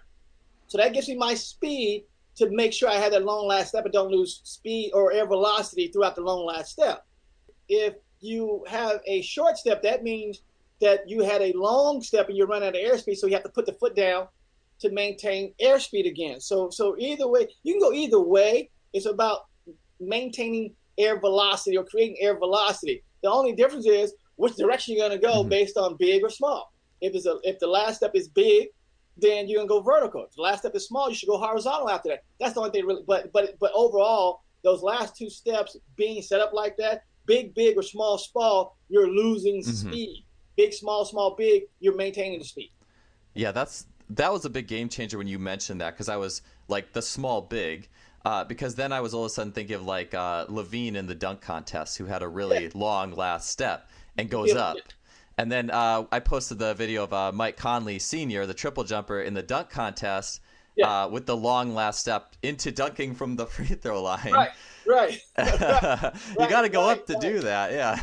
So 0.70 0.78
that 0.78 0.94
gives 0.94 1.10
me 1.10 1.16
my 1.16 1.34
speed 1.34 2.06
to 2.36 2.50
make 2.52 2.72
sure 2.72 2.90
I 2.90 2.96
have 2.96 3.12
that 3.12 3.26
long 3.26 3.48
last 3.48 3.70
step 3.70 3.84
and 3.84 3.94
don't 3.94 4.12
lose 4.12 4.40
speed 4.44 4.92
or 4.94 5.12
air 5.12 5.26
velocity 5.26 5.90
throughout 5.90 6.16
the 6.16 6.22
long 6.22 6.46
last 6.46 6.72
step. 6.72 7.06
If 7.68 7.96
you 8.22 8.64
have 8.68 9.02
a 9.08 9.22
short 9.22 9.58
step, 9.58 9.82
that 9.84 10.04
means 10.04 10.42
that 10.80 11.10
you 11.10 11.22
had 11.22 11.42
a 11.42 11.52
long 11.54 12.02
step 12.02 12.30
and 12.30 12.38
you're 12.38 12.48
running 12.48 12.70
out 12.70 12.76
of 12.76 12.82
airspeed, 12.82 13.18
so 13.18 13.28
you 13.28 13.34
have 13.34 13.44
to 13.44 13.50
put 13.50 13.66
the 13.66 13.74
foot 13.74 13.96
down 13.96 14.28
to 14.80 14.90
maintain 14.92 15.54
airspeed 15.62 16.08
again. 16.08 16.40
So 16.40 16.70
so 16.70 16.96
either 16.98 17.28
way, 17.28 17.48
you 17.64 17.74
can 17.74 17.82
go 17.82 17.92
either 17.92 18.20
way. 18.20 18.70
It's 18.94 19.06
about 19.06 19.48
maintaining 20.00 20.74
air 20.98 21.20
velocity 21.20 21.78
or 21.78 21.84
creating 21.84 22.18
air 22.22 22.38
velocity. 22.38 23.04
The 23.24 23.30
only 23.30 23.54
difference 23.54 23.86
is 23.86 24.14
which 24.36 24.56
direction 24.56 24.96
you're 24.96 25.08
going 25.08 25.20
to 25.20 25.28
go 25.28 25.42
mm-hmm. 25.42 25.50
based 25.50 25.78
on 25.78 25.98
big 25.98 26.24
or 26.24 26.30
small. 26.30 26.72
If 27.02 27.16
it's 27.16 27.26
a 27.26 27.38
if 27.44 27.60
the 27.60 27.68
last 27.68 27.98
step 27.98 28.12
is 28.14 28.28
big, 28.30 28.70
then 29.22 29.48
you're 29.48 29.60
gonna 29.60 29.68
go 29.68 29.82
vertical. 29.82 30.26
If 30.26 30.36
the 30.36 30.42
last 30.42 30.60
step 30.60 30.76
is 30.76 30.88
small, 30.88 31.10
you 31.10 31.16
should 31.16 31.30
go 31.30 31.38
horizontal 31.38 31.90
after 31.90 32.10
that. 32.10 32.24
That's 32.40 32.54
the 32.54 32.60
only 32.62 32.72
thing 32.72 32.86
really. 32.86 33.04
But 33.08 33.32
but 33.32 33.58
but 33.60 33.72
overall, 33.74 34.42
those 34.64 34.82
last 34.82 35.16
two 35.16 35.30
steps 35.30 35.78
being 35.96 36.22
set 36.22 36.42
up 36.42 36.54
like 36.54 36.78
that 36.78 37.04
big, 37.30 37.54
big, 37.54 37.78
or 37.78 37.84
small, 37.84 38.18
small, 38.18 38.76
you're 38.90 39.08
losing 39.08 39.62
mm-hmm. 39.62 39.90
speed. 39.90 40.26
Big, 40.58 40.74
small, 40.74 41.06
small, 41.06 41.36
big, 41.36 41.64
you're 41.80 41.96
maintaining 41.96 42.40
the 42.40 42.46
speed. 42.46 42.72
Yeah, 43.36 43.52
that's 43.52 43.86
that 44.10 44.34
was 44.34 44.44
a 44.44 44.50
big 44.50 44.68
game 44.68 44.90
changer 44.90 45.18
when 45.18 45.28
you 45.28 45.40
mentioned 45.40 45.80
that 45.82 45.94
because 45.94 46.10
I 46.10 46.18
was 46.18 46.42
like 46.68 46.92
the 46.92 47.02
small, 47.02 47.42
big. 47.42 47.88
Uh, 48.26 48.44
because 48.44 48.76
then 48.76 48.92
I 48.92 49.00
was 49.00 49.14
all 49.14 49.22
of 49.22 49.28
a 49.28 49.30
sudden 49.30 49.54
thinking 49.54 49.76
of 49.76 49.86
like 49.86 50.14
uh, 50.14 50.46
LaVine 50.48 50.96
in 50.96 51.08
the 51.08 51.16
dunk 51.16 51.40
contest, 51.40 51.98
who 51.98 52.06
had 52.06 52.22
a 52.22 52.28
really 52.28 52.64
yeah. 52.64 52.70
long 52.74 53.14
last 53.14 53.50
step 53.50 53.90
and 54.18 54.30
goes 54.30 54.50
yeah, 54.50 54.60
up. 54.60 54.78
And 55.40 55.50
then 55.50 55.70
uh, 55.72 56.04
I 56.12 56.20
posted 56.20 56.60
the 56.60 56.74
video 56.74 57.04
of 57.04 57.14
uh, 57.14 57.32
Mike 57.32 57.56
Conley 57.56 57.98
Sr., 57.98 58.46
the 58.46 58.54
triple 58.54 58.84
jumper 58.84 59.22
in 59.22 59.34
the 59.34 59.42
dunk 59.42 59.70
contest, 59.70 60.42
yeah. 60.76 61.06
uh, 61.06 61.08
with 61.08 61.26
the 61.26 61.38
long 61.38 61.74
last 61.74 62.02
step 62.02 62.36
into 62.44 62.74
dunking 62.74 63.16
from 63.16 63.38
the 63.38 63.46
free 63.46 63.68
throw 63.68 64.04
line. 64.04 64.34
Right, 64.34 64.50
right. 64.86 65.14
you 65.38 66.50
got 66.50 66.64
to 66.64 66.70
go 66.70 66.88
right, 66.88 66.98
up 66.98 67.06
to 67.06 67.14
right. 67.14 67.22
do 67.22 67.40
that, 67.40 67.72
yeah. 67.72 68.02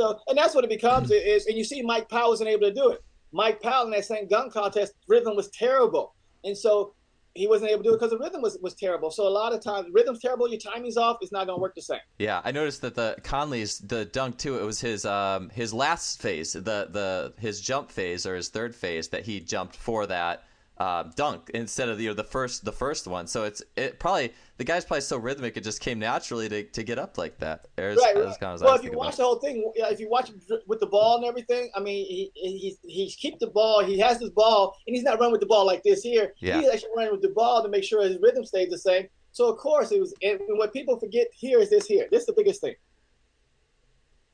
so, 0.00 0.18
and 0.26 0.36
that's 0.36 0.52
what 0.52 0.64
it 0.64 0.70
becomes 0.70 1.12
is, 1.12 1.46
and 1.46 1.56
you 1.56 1.62
see 1.62 1.82
Mike 1.82 2.08
Powell 2.08 2.30
wasn't 2.30 2.50
able 2.50 2.66
to 2.66 2.74
do 2.74 2.90
it. 2.90 3.04
Mike 3.30 3.62
Powell 3.62 3.84
in 3.84 3.92
that 3.92 4.04
same 4.04 4.26
dunk 4.26 4.52
contest, 4.52 4.94
rhythm 5.06 5.36
was 5.36 5.50
terrible, 5.50 6.16
and 6.42 6.58
so 6.58 6.94
he 7.34 7.46
wasn't 7.46 7.70
able 7.70 7.82
to 7.82 7.90
do 7.90 7.94
it 7.94 7.98
because 7.98 8.10
the 8.10 8.18
rhythm 8.18 8.42
was, 8.42 8.58
was 8.60 8.74
terrible. 8.74 9.10
So 9.10 9.26
a 9.26 9.30
lot 9.30 9.52
of 9.52 9.62
times, 9.62 9.86
rhythm's 9.92 10.20
terrible, 10.20 10.48
your 10.48 10.58
timing's 10.58 10.96
off, 10.96 11.18
it's 11.20 11.32
not 11.32 11.46
going 11.46 11.58
to 11.58 11.62
work 11.62 11.74
the 11.74 11.82
same. 11.82 12.00
Yeah, 12.18 12.40
I 12.44 12.50
noticed 12.50 12.82
that 12.82 12.94
the 12.94 13.16
Conley's 13.22 13.78
the 13.78 14.04
dunk 14.04 14.38
too. 14.38 14.58
It 14.58 14.64
was 14.64 14.80
his 14.80 15.04
um 15.04 15.50
his 15.50 15.72
last 15.72 16.20
phase, 16.20 16.52
the 16.52 16.60
the 16.60 17.32
his 17.38 17.60
jump 17.60 17.90
phase 17.90 18.26
or 18.26 18.34
his 18.34 18.48
third 18.48 18.74
phase 18.74 19.08
that 19.08 19.24
he 19.24 19.40
jumped 19.40 19.76
for 19.76 20.06
that 20.06 20.44
uh, 20.80 21.04
dunk 21.14 21.50
instead 21.52 21.90
of 21.90 22.00
you 22.00 22.08
know 22.08 22.14
the 22.14 22.24
first 22.24 22.64
the 22.64 22.72
first 22.72 23.06
one. 23.06 23.26
So 23.26 23.44
it's 23.44 23.62
it 23.76 24.00
probably 24.00 24.32
the 24.56 24.64
guy's 24.64 24.82
probably 24.82 25.02
so 25.02 25.18
rhythmic 25.18 25.58
it 25.58 25.62
just 25.62 25.78
came 25.78 25.98
naturally 25.98 26.48
to, 26.48 26.62
to 26.64 26.82
get 26.82 26.98
up 26.98 27.18
like 27.18 27.38
that. 27.38 27.68
right, 27.76 27.98
right. 28.16 28.40
Kind 28.40 28.54
of 28.54 28.62
well, 28.62 28.76
if 28.76 28.82
you 28.82 28.92
watch 28.92 29.08
about. 29.08 29.16
the 29.18 29.22
whole 29.24 29.36
thing, 29.36 29.70
if 29.76 30.00
you 30.00 30.08
watch 30.08 30.30
with 30.66 30.80
the 30.80 30.86
ball 30.86 31.18
and 31.18 31.26
everything, 31.26 31.70
I 31.76 31.80
mean, 31.80 32.06
he 32.06 32.32
he 32.34 32.78
he's 32.82 33.14
keep 33.14 33.38
the 33.38 33.48
ball. 33.48 33.84
He 33.84 33.98
has 33.98 34.20
this 34.20 34.30
ball, 34.30 34.74
and 34.86 34.96
he's 34.96 35.04
not 35.04 35.18
running 35.18 35.32
with 35.32 35.42
the 35.42 35.46
ball 35.46 35.66
like 35.66 35.82
this 35.82 36.02
here. 36.02 36.32
Yeah. 36.38 36.58
He's 36.58 36.70
actually 36.70 36.90
running 36.96 37.12
with 37.12 37.22
the 37.22 37.28
ball 37.28 37.62
to 37.62 37.68
make 37.68 37.84
sure 37.84 38.02
his 38.02 38.16
rhythm 38.22 38.46
stays 38.46 38.70
the 38.70 38.78
same. 38.78 39.06
So 39.32 39.50
of 39.50 39.58
course 39.58 39.92
it 39.92 40.00
was. 40.00 40.14
And 40.22 40.40
what 40.48 40.72
people 40.72 40.98
forget 40.98 41.26
here 41.32 41.58
is 41.58 41.68
this 41.68 41.84
here. 41.84 42.08
This 42.10 42.20
is 42.20 42.26
the 42.26 42.32
biggest 42.34 42.62
thing. 42.62 42.74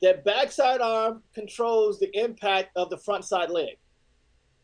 That 0.01 0.23
backside 0.23 0.79
arm 0.79 1.23
controls 1.33 1.99
the 1.99 2.09
impact 2.17 2.69
of 2.77 2.89
the 2.89 2.97
front 2.97 3.25
side 3.25 3.49
leg. 3.49 3.77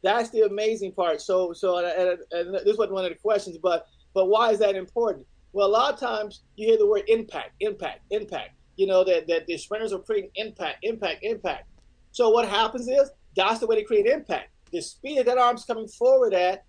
That's 0.03 0.29
the 0.29 0.41
amazing 0.41 0.91
part. 0.91 1.21
So, 1.21 1.53
so, 1.53 1.77
and, 1.77 2.19
and 2.31 2.53
this 2.65 2.77
wasn't 2.77 2.93
one 2.93 3.05
of 3.05 3.11
the 3.11 3.17
questions, 3.17 3.57
but 3.57 3.87
but 4.13 4.27
why 4.27 4.51
is 4.51 4.59
that 4.59 4.75
important? 4.75 5.25
Well, 5.53 5.67
a 5.67 5.69
lot 5.69 5.93
of 5.93 5.99
times 5.99 6.41
you 6.55 6.67
hear 6.67 6.77
the 6.77 6.85
word 6.85 7.03
impact, 7.07 7.51
impact, 7.61 8.01
impact. 8.11 8.51
You 8.75 8.87
know 8.87 9.03
that 9.05 9.27
that 9.27 9.47
the 9.47 9.57
sprinters 9.57 9.93
are 9.93 9.99
creating 9.99 10.31
impact, 10.35 10.79
impact, 10.83 11.23
impact. 11.23 11.67
So 12.11 12.29
what 12.29 12.47
happens 12.47 12.87
is 12.87 13.09
that's 13.35 13.59
the 13.59 13.67
way 13.67 13.77
to 13.77 13.83
create 13.83 14.05
impact. 14.05 14.49
The 14.71 14.81
speed 14.81 15.19
that 15.19 15.25
that 15.27 15.37
arm's 15.37 15.65
coming 15.65 15.87
forward 15.87 16.33
at 16.33 16.65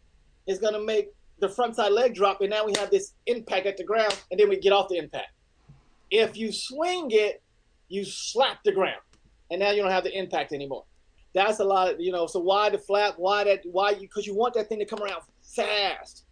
is 0.46 0.58
going 0.58 0.74
to 0.74 0.80
make 0.80 1.08
the 1.40 1.48
front 1.48 1.76
side 1.76 1.92
leg 1.92 2.14
drop, 2.14 2.40
and 2.40 2.50
now 2.50 2.64
we 2.64 2.72
have 2.78 2.90
this 2.90 3.14
impact 3.26 3.66
at 3.66 3.76
the 3.76 3.84
ground, 3.84 4.16
and 4.30 4.38
then 4.38 4.48
we 4.48 4.58
get 4.58 4.72
off 4.72 4.88
the 4.88 4.96
impact. 4.96 5.32
If 6.10 6.36
you 6.36 6.52
swing 6.52 7.08
it, 7.10 7.42
you 7.88 8.04
slap 8.04 8.62
the 8.64 8.72
ground, 8.72 9.00
and 9.50 9.60
now 9.60 9.70
you 9.72 9.82
don't 9.82 9.90
have 9.90 10.04
the 10.04 10.16
impact 10.16 10.52
anymore. 10.52 10.84
That's 11.34 11.58
a 11.58 11.64
lot 11.64 11.92
of 11.92 12.00
you 12.00 12.12
know. 12.12 12.26
So 12.26 12.40
why 12.40 12.70
the 12.70 12.78
flap? 12.78 13.14
Why 13.16 13.44
that? 13.44 13.60
Why 13.64 13.90
you? 13.90 14.02
Because 14.02 14.26
you 14.26 14.34
want 14.34 14.54
that 14.54 14.68
thing 14.68 14.78
to 14.78 14.84
come 14.84 15.02
around 15.02 15.22
fast. 15.42 16.24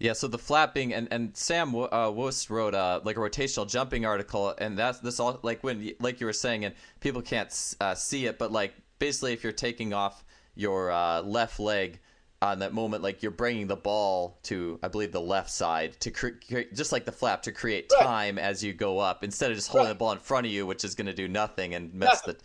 Yeah, 0.00 0.12
so 0.12 0.28
the 0.28 0.38
flapping 0.38 0.94
and 0.94 1.08
and 1.10 1.36
Sam 1.36 1.74
uh, 1.74 2.12
wrote 2.48 2.74
uh, 2.74 3.00
like 3.02 3.16
a 3.16 3.20
rotational 3.20 3.68
jumping 3.68 4.06
article, 4.06 4.54
and 4.58 4.78
that's 4.78 5.00
this 5.00 5.18
all 5.18 5.40
like 5.42 5.64
when 5.64 5.92
like 6.00 6.20
you 6.20 6.26
were 6.26 6.32
saying, 6.32 6.64
and 6.64 6.74
people 7.00 7.20
can't 7.20 7.74
uh, 7.80 7.94
see 7.94 8.26
it, 8.26 8.38
but 8.38 8.52
like 8.52 8.74
basically 9.00 9.32
if 9.32 9.42
you're 9.42 9.52
taking 9.52 9.92
off 9.92 10.24
your 10.54 10.92
uh, 10.92 11.22
left 11.22 11.58
leg 11.58 11.98
on 12.40 12.60
that 12.60 12.72
moment, 12.72 13.02
like 13.02 13.22
you're 13.24 13.32
bringing 13.32 13.66
the 13.66 13.76
ball 13.76 14.38
to 14.44 14.78
I 14.84 14.88
believe 14.88 15.10
the 15.10 15.20
left 15.20 15.50
side 15.50 15.98
to 16.00 16.12
create 16.12 16.74
just 16.74 16.92
like 16.92 17.04
the 17.04 17.10
flap 17.10 17.42
to 17.42 17.52
create 17.52 17.90
time 18.00 18.36
right. 18.36 18.44
as 18.44 18.62
you 18.62 18.72
go 18.74 18.98
up 18.98 19.24
instead 19.24 19.50
of 19.50 19.56
just 19.56 19.68
holding 19.68 19.86
right. 19.86 19.94
the 19.94 19.98
ball 19.98 20.12
in 20.12 20.18
front 20.18 20.46
of 20.46 20.52
you, 20.52 20.64
which 20.64 20.84
is 20.84 20.94
going 20.94 21.06
to 21.06 21.14
do 21.14 21.26
nothing 21.26 21.74
and 21.74 21.92
mess 21.92 22.20
nothing. 22.24 22.34
the. 22.34 22.40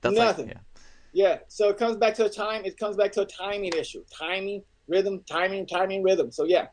That's 0.00 0.16
nothing. 0.16 0.46
Like, 0.46 0.56
yeah. 0.56 0.60
Yeah. 1.12 1.38
So 1.48 1.68
it 1.68 1.78
comes 1.78 1.96
back 1.96 2.14
to 2.16 2.26
a 2.26 2.30
time. 2.30 2.64
It 2.64 2.78
comes 2.78 2.96
back 2.96 3.12
to 3.12 3.22
a 3.22 3.26
timing 3.26 3.72
issue. 3.72 4.04
Timing, 4.10 4.62
rhythm, 4.88 5.22
timing, 5.26 5.66
timing, 5.66 6.02
rhythm. 6.02 6.30
So 6.30 6.44
yeah. 6.44 6.66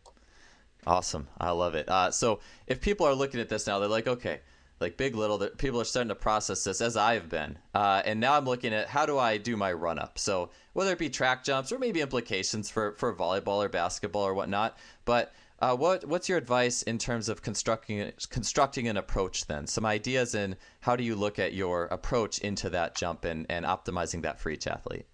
Awesome. 0.85 1.27
I 1.39 1.51
love 1.51 1.75
it. 1.75 1.87
Uh, 1.87 2.11
so 2.11 2.39
if 2.67 2.81
people 2.81 3.07
are 3.07 3.15
looking 3.15 3.39
at 3.39 3.49
this 3.49 3.67
now, 3.67 3.79
they're 3.79 3.87
like, 3.87 4.07
okay, 4.07 4.41
like 4.81 4.97
big 4.97 5.15
little, 5.15 5.37
that 5.37 5.57
people 5.57 5.79
are 5.79 5.85
starting 5.85 6.09
to 6.09 6.15
process 6.15 6.63
this 6.63 6.81
as 6.81 6.97
I've 6.97 7.29
been. 7.29 7.57
Uh, 7.73 8.01
and 8.05 8.19
now 8.19 8.35
I'm 8.35 8.45
looking 8.45 8.73
at 8.73 8.87
how 8.87 9.05
do 9.05 9.17
I 9.17 9.37
do 9.37 9.55
my 9.55 9.71
run 9.71 9.97
up? 9.97 10.19
So 10.19 10.49
whether 10.73 10.91
it 10.91 10.99
be 10.99 11.09
track 11.09 11.43
jumps 11.43 11.71
or 11.71 11.79
maybe 11.79 12.01
implications 12.01 12.69
for, 12.69 12.95
for 12.97 13.15
volleyball 13.15 13.63
or 13.63 13.69
basketball 13.69 14.23
or 14.23 14.33
whatnot. 14.33 14.77
But 15.05 15.33
uh, 15.63 15.73
what 15.73 16.03
what's 16.05 16.27
your 16.27 16.37
advice 16.37 16.81
in 16.83 16.97
terms 16.97 17.29
of 17.29 17.41
constructing 17.41 18.11
constructing 18.29 18.89
an 18.89 18.97
approach? 18.97 19.47
Then 19.47 19.65
some 19.65 19.85
ideas 19.85 20.35
in 20.35 20.57
how 20.81 20.97
do 20.97 21.05
you 21.05 21.15
look 21.15 21.39
at 21.39 21.53
your 21.53 21.85
approach 21.85 22.39
into 22.39 22.69
that 22.71 22.97
jump 22.97 23.23
and, 23.23 23.45
and 23.49 23.65
optimizing 23.65 24.21
that 24.23 24.41
for 24.41 24.49
each 24.49 24.67
athlete. 24.67 25.05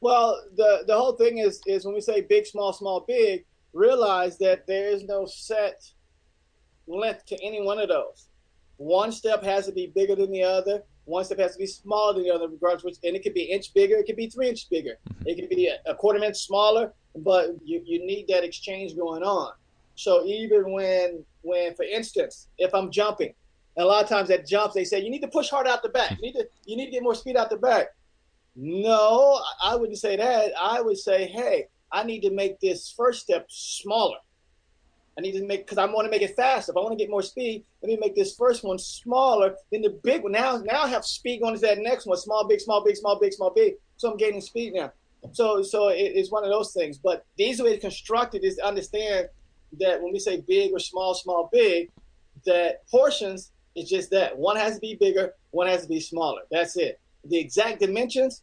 Well, 0.00 0.40
the 0.56 0.84
the 0.86 0.96
whole 0.96 1.16
thing 1.16 1.38
is 1.38 1.60
is 1.66 1.84
when 1.84 1.94
we 1.94 2.00
say 2.00 2.20
big, 2.20 2.46
small, 2.46 2.72
small, 2.72 3.00
big, 3.00 3.44
realize 3.72 4.38
that 4.38 4.64
there 4.68 4.88
is 4.88 5.02
no 5.02 5.26
set 5.26 5.82
length 6.86 7.26
to 7.26 7.44
any 7.44 7.60
one 7.60 7.80
of 7.80 7.88
those. 7.88 8.28
One 8.76 9.10
step 9.10 9.42
has 9.42 9.66
to 9.66 9.72
be 9.72 9.88
bigger 9.88 10.14
than 10.14 10.30
the 10.30 10.44
other. 10.44 10.84
One 11.04 11.24
step 11.24 11.40
has 11.40 11.54
to 11.54 11.58
be 11.58 11.66
smaller 11.66 12.14
than 12.14 12.22
the 12.22 12.30
other, 12.30 12.46
regardless 12.46 12.84
which, 12.84 12.96
and 13.02 13.16
it 13.16 13.24
could 13.24 13.34
be 13.34 13.42
inch 13.42 13.74
bigger, 13.74 13.96
it 13.96 14.06
could 14.06 14.14
be 14.14 14.28
three 14.28 14.48
inch 14.48 14.70
bigger, 14.70 14.98
mm-hmm. 15.08 15.26
it 15.26 15.34
could 15.34 15.48
be 15.48 15.66
a, 15.66 15.90
a 15.90 15.94
quarter 15.96 16.22
inch 16.22 16.36
smaller, 16.36 16.92
but 17.16 17.56
you, 17.64 17.82
you 17.84 18.06
need 18.06 18.26
that 18.28 18.44
exchange 18.44 18.96
going 18.96 19.24
on. 19.24 19.52
So 20.00 20.24
even 20.24 20.72
when 20.72 21.24
when 21.42 21.74
for 21.74 21.82
instance, 21.82 22.48
if 22.56 22.74
I'm 22.74 22.90
jumping, 22.90 23.34
and 23.76 23.84
a 23.84 23.86
lot 23.86 24.02
of 24.02 24.08
times 24.08 24.30
that 24.30 24.46
jumps, 24.46 24.74
they 24.74 24.84
say 24.84 25.00
you 25.00 25.10
need 25.10 25.20
to 25.20 25.28
push 25.28 25.50
hard 25.50 25.66
out 25.66 25.82
the 25.82 25.90
back. 25.90 26.12
You 26.12 26.22
need 26.22 26.32
to 26.32 26.48
you 26.64 26.76
need 26.76 26.86
to 26.86 26.90
get 26.92 27.02
more 27.02 27.14
speed 27.14 27.36
out 27.36 27.50
the 27.50 27.58
back. 27.58 27.88
No, 28.56 29.40
I 29.62 29.76
wouldn't 29.76 29.98
say 29.98 30.16
that. 30.16 30.52
I 30.58 30.80
would 30.80 30.96
say, 30.96 31.26
hey, 31.26 31.66
I 31.92 32.02
need 32.04 32.20
to 32.22 32.30
make 32.30 32.58
this 32.60 32.92
first 32.96 33.20
step 33.20 33.44
smaller. 33.50 34.16
I 35.18 35.20
need 35.20 35.32
to 35.32 35.44
make 35.44 35.66
because 35.66 35.76
I 35.76 35.84
want 35.84 36.06
to 36.06 36.10
make 36.10 36.22
it 36.22 36.34
faster. 36.34 36.72
If 36.72 36.78
I 36.78 36.80
want 36.80 36.98
to 36.98 37.04
get 37.04 37.10
more 37.10 37.22
speed, 37.22 37.64
let 37.82 37.88
me 37.90 37.98
make 38.00 38.16
this 38.16 38.34
first 38.34 38.64
one 38.64 38.78
smaller. 38.78 39.54
Then 39.70 39.82
the 39.82 40.00
big 40.02 40.22
one. 40.22 40.32
Now, 40.32 40.56
now 40.64 40.84
I 40.84 40.88
have 40.88 41.04
speed 41.04 41.42
going 41.42 41.54
to 41.54 41.60
that 41.60 41.78
next 41.78 42.06
one. 42.06 42.16
Small, 42.16 42.48
big, 42.48 42.60
small, 42.60 42.82
big, 42.82 42.96
small, 42.96 43.18
big, 43.20 43.34
small, 43.34 43.50
big. 43.50 43.74
So 43.98 44.10
I'm 44.10 44.16
gaining 44.16 44.40
speed 44.40 44.72
now. 44.72 44.92
So, 45.32 45.62
so 45.62 45.88
it, 45.88 46.12
it's 46.14 46.30
one 46.30 46.44
of 46.44 46.50
those 46.50 46.72
things. 46.72 46.96
But 46.96 47.26
the 47.36 47.44
easy 47.44 47.62
way 47.62 47.74
to 47.74 47.80
construct 47.80 48.34
it 48.34 48.44
is 48.44 48.56
to 48.56 48.64
understand 48.64 49.28
that 49.78 50.02
when 50.02 50.12
we 50.12 50.18
say 50.18 50.42
big 50.46 50.72
or 50.72 50.78
small, 50.78 51.14
small, 51.14 51.48
big, 51.52 51.90
that 52.46 52.86
portions 52.90 53.52
is 53.76 53.88
just 53.88 54.10
that. 54.10 54.36
One 54.36 54.56
has 54.56 54.74
to 54.74 54.80
be 54.80 54.96
bigger, 54.98 55.34
one 55.50 55.66
has 55.68 55.82
to 55.82 55.88
be 55.88 56.00
smaller. 56.00 56.42
That's 56.50 56.76
it. 56.76 57.00
The 57.24 57.38
exact 57.38 57.80
dimensions, 57.80 58.42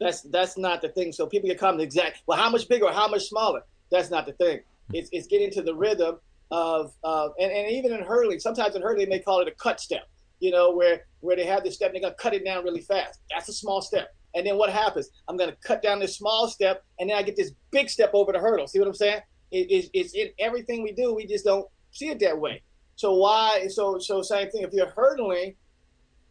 That's 0.00 0.22
that's 0.22 0.58
not 0.58 0.82
the 0.82 0.88
thing. 0.88 1.12
So 1.12 1.26
people 1.26 1.48
get 1.48 1.58
caught 1.58 1.72
in 1.74 1.78
the 1.78 1.84
exact. 1.84 2.22
Well, 2.26 2.38
how 2.38 2.50
much 2.50 2.68
bigger 2.68 2.90
how 2.92 3.08
much 3.08 3.28
smaller? 3.28 3.62
That's 3.90 4.10
not 4.10 4.26
the 4.26 4.32
thing. 4.32 4.60
It's 4.92 5.08
it's 5.12 5.26
getting 5.28 5.50
to 5.52 5.62
the 5.62 5.74
rhythm 5.74 6.18
of 6.50 6.92
of 7.04 7.32
and, 7.40 7.52
and 7.52 7.70
even 7.70 7.92
in 7.92 8.04
hurdling. 8.04 8.40
Sometimes 8.40 8.74
in 8.74 8.82
hurdling 8.82 9.10
they 9.10 9.20
call 9.20 9.40
it 9.40 9.48
a 9.48 9.52
cut 9.52 9.80
step. 9.80 10.08
You 10.40 10.50
know 10.50 10.72
where 10.74 11.06
where 11.20 11.36
they 11.36 11.46
have 11.46 11.62
this 11.64 11.76
step 11.76 11.88
and 11.88 11.94
they're 11.96 12.02
gonna 12.10 12.16
cut 12.20 12.34
it 12.34 12.44
down 12.44 12.64
really 12.64 12.80
fast. 12.82 13.20
That's 13.30 13.48
a 13.48 13.52
small 13.52 13.80
step. 13.80 14.08
And 14.34 14.46
then 14.46 14.56
what 14.58 14.70
happens? 14.70 15.10
I'm 15.28 15.36
gonna 15.36 15.56
cut 15.62 15.82
down 15.82 16.00
this 16.00 16.16
small 16.16 16.48
step 16.48 16.84
and 16.98 17.10
then 17.10 17.16
I 17.16 17.22
get 17.22 17.36
this 17.36 17.52
big 17.70 17.88
step 17.88 18.10
over 18.14 18.32
the 18.32 18.40
hurdle. 18.40 18.66
See 18.66 18.78
what 18.80 18.88
I'm 18.88 18.94
saying? 18.94 19.20
It, 19.52 19.70
it's, 19.70 19.88
it's 19.92 20.14
in 20.14 20.30
everything 20.38 20.82
we 20.82 20.92
do. 20.92 21.14
We 21.14 21.26
just 21.26 21.44
don't 21.44 21.66
see 21.90 22.08
it 22.08 22.18
that 22.20 22.38
way. 22.38 22.62
So 22.96 23.14
why? 23.14 23.68
So 23.68 23.98
so 23.98 24.22
same 24.22 24.50
thing. 24.50 24.62
If 24.62 24.72
you're 24.72 24.88
hurdling, 24.90 25.54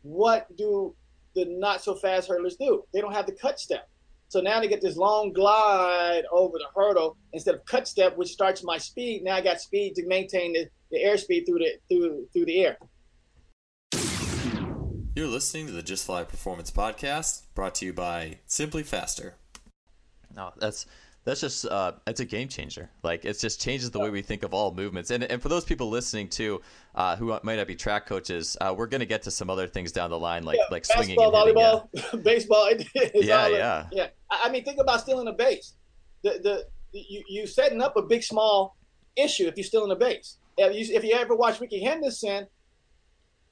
what 0.02 0.56
do 0.58 0.96
the 1.36 1.46
not 1.46 1.82
so 1.82 1.96
fast 1.96 2.30
hurdlers 2.30 2.58
do? 2.58 2.84
They 2.94 3.02
don't 3.02 3.14
have 3.14 3.26
the 3.26 3.34
cut 3.34 3.60
step. 3.60 3.88
So 4.28 4.40
now 4.40 4.60
they 4.62 4.68
get 4.68 4.82
this 4.82 4.96
long 4.96 5.34
glide 5.34 6.24
over 6.32 6.58
the 6.58 6.68
hurdle 6.76 7.18
instead 7.34 7.56
of 7.56 7.66
cut 7.66 7.88
step, 7.88 8.18
which 8.18 8.30
starts 8.30 8.64
my 8.64 8.78
speed. 8.78 9.24
Now 9.24 9.36
I 9.36 9.42
got 9.42 9.60
speed 9.60 9.96
to 9.96 10.08
maintain 10.08 10.54
the, 10.54 10.70
the 10.90 11.00
airspeed 11.00 11.46
through 11.46 11.60
the 11.60 11.72
through 11.90 12.28
through 12.34 12.46
the 12.46 12.66
air. 12.66 12.78
You're 15.14 15.28
listening 15.28 15.68
to 15.68 15.74
the 15.74 15.84
Just 15.84 16.06
Fly 16.06 16.24
Performance 16.24 16.72
Podcast, 16.72 17.42
brought 17.54 17.76
to 17.76 17.86
you 17.86 17.92
by 17.92 18.40
Simply 18.46 18.82
Faster. 18.82 19.36
No, 20.34 20.54
that's 20.58 20.86
that's 21.24 21.42
just 21.42 21.66
uh, 21.66 21.94
it's 22.08 22.20
a 22.20 22.26
game 22.26 22.48
changer. 22.48 22.90
Like 23.04 23.26
it 23.26 23.40
just 23.40 23.62
changes 23.62 23.92
the 23.92 24.00
way 24.00 24.10
we 24.10 24.22
think 24.22 24.42
of 24.44 24.54
all 24.54 24.74
movements. 24.74 25.12
And 25.12 25.24
and 25.24 25.42
for 25.42 25.50
those 25.50 25.64
people 25.64 25.90
listening 25.90 26.28
too, 26.30 26.62
uh, 26.96 27.16
who 27.16 27.38
might 27.44 27.58
not 27.58 27.68
be 27.68 27.76
track 27.76 28.08
coaches, 28.08 28.58
uh, 28.60 28.74
we're 28.76 28.88
going 28.88 29.02
to 29.02 29.06
get 29.06 29.22
to 29.24 29.32
some 29.32 29.50
other 29.50 29.68
things 29.68 29.92
down 29.92 30.10
the 30.10 30.20
line, 30.20 30.44
like 30.44 30.58
yeah, 30.58 30.64
like 30.72 30.86
swinging, 30.86 31.18
volleyball, 31.18 31.88
yeah. 31.94 32.20
baseball. 32.24 32.72
yeah, 33.14 33.48
yeah, 33.48 33.86
yeah. 33.92 34.08
I 34.32 34.50
mean, 34.50 34.64
think 34.64 34.80
about 34.80 35.02
stealing 35.02 35.28
a 35.28 35.34
base. 35.34 35.74
The 36.24 36.40
the 36.42 36.68
you 36.92 37.24
you 37.30 37.46
setting 37.46 37.82
up 37.82 37.98
a 37.98 38.02
big 38.02 38.24
small 38.24 38.76
issue 39.16 39.48
if 39.48 39.58
you're 39.58 39.64
stealing 39.64 39.92
a 39.92 39.96
base. 39.96 40.38
If 40.58 40.90
you, 40.90 40.96
if 40.96 41.04
you 41.04 41.14
ever 41.14 41.36
watch 41.36 41.60
Rickey 41.60 41.84
Henderson 41.84 42.48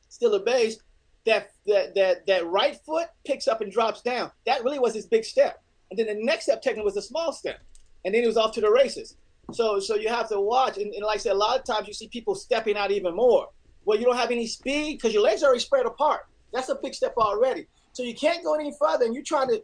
steal 0.10 0.34
a 0.34 0.40
base, 0.40 0.78
that 1.26 1.52
that 1.68 1.94
that 1.94 2.26
that 2.26 2.48
right 2.48 2.76
foot 2.84 3.10
picks 3.26 3.48
up 3.48 3.62
and 3.62 3.72
drops 3.72 4.02
down. 4.02 4.32
That 4.48 4.64
really 4.64 4.80
was 4.80 4.96
his 4.96 5.06
big 5.06 5.24
step 5.24 5.62
and 5.90 6.00
then 6.00 6.08
the 6.08 6.16
next 6.16 6.44
step 6.44 6.62
technically 6.62 6.86
was 6.86 6.98
a 6.98 7.02
small 7.02 7.32
step, 7.32 7.60
and 8.06 8.14
then 8.14 8.22
he 8.22 8.28
was 8.28 8.38
off 8.38 8.54
to 8.54 8.62
the 8.62 8.70
races. 8.70 9.16
So 9.52 9.80
so 9.80 9.96
you 9.96 10.10
have 10.10 10.30
to 10.30 10.40
watch, 10.40 10.78
and, 10.78 10.94
and 10.94 11.04
like 11.04 11.16
I 11.16 11.20
said, 11.20 11.34
a 11.34 11.36
lot 11.36 11.58
of 11.58 11.66
times 11.66 11.88
you 11.88 11.94
see 11.94 12.08
people 12.08 12.36
stepping 12.36 12.78
out 12.78 12.92
even 12.92 13.16
more. 13.16 13.48
Well, 13.86 13.98
you 13.98 14.06
don't 14.06 14.18
have 14.18 14.32
any 14.32 14.46
speed 14.46 14.98
because 14.98 15.14
your 15.14 15.24
legs 15.24 15.42
are 15.42 15.48
already 15.48 15.62
spread 15.62 15.86
apart. 15.86 16.28
That's 16.54 16.70
a 16.70 16.76
big 16.76 16.94
step 16.94 17.14
already. 17.18 17.68
So 17.94 18.04
you 18.04 18.14
can't 18.14 18.44
go 18.44 18.56
any 18.56 18.74
further, 18.80 19.06
and 19.06 19.14
you're 19.14 19.24
trying 19.24 19.48
to 19.50 19.64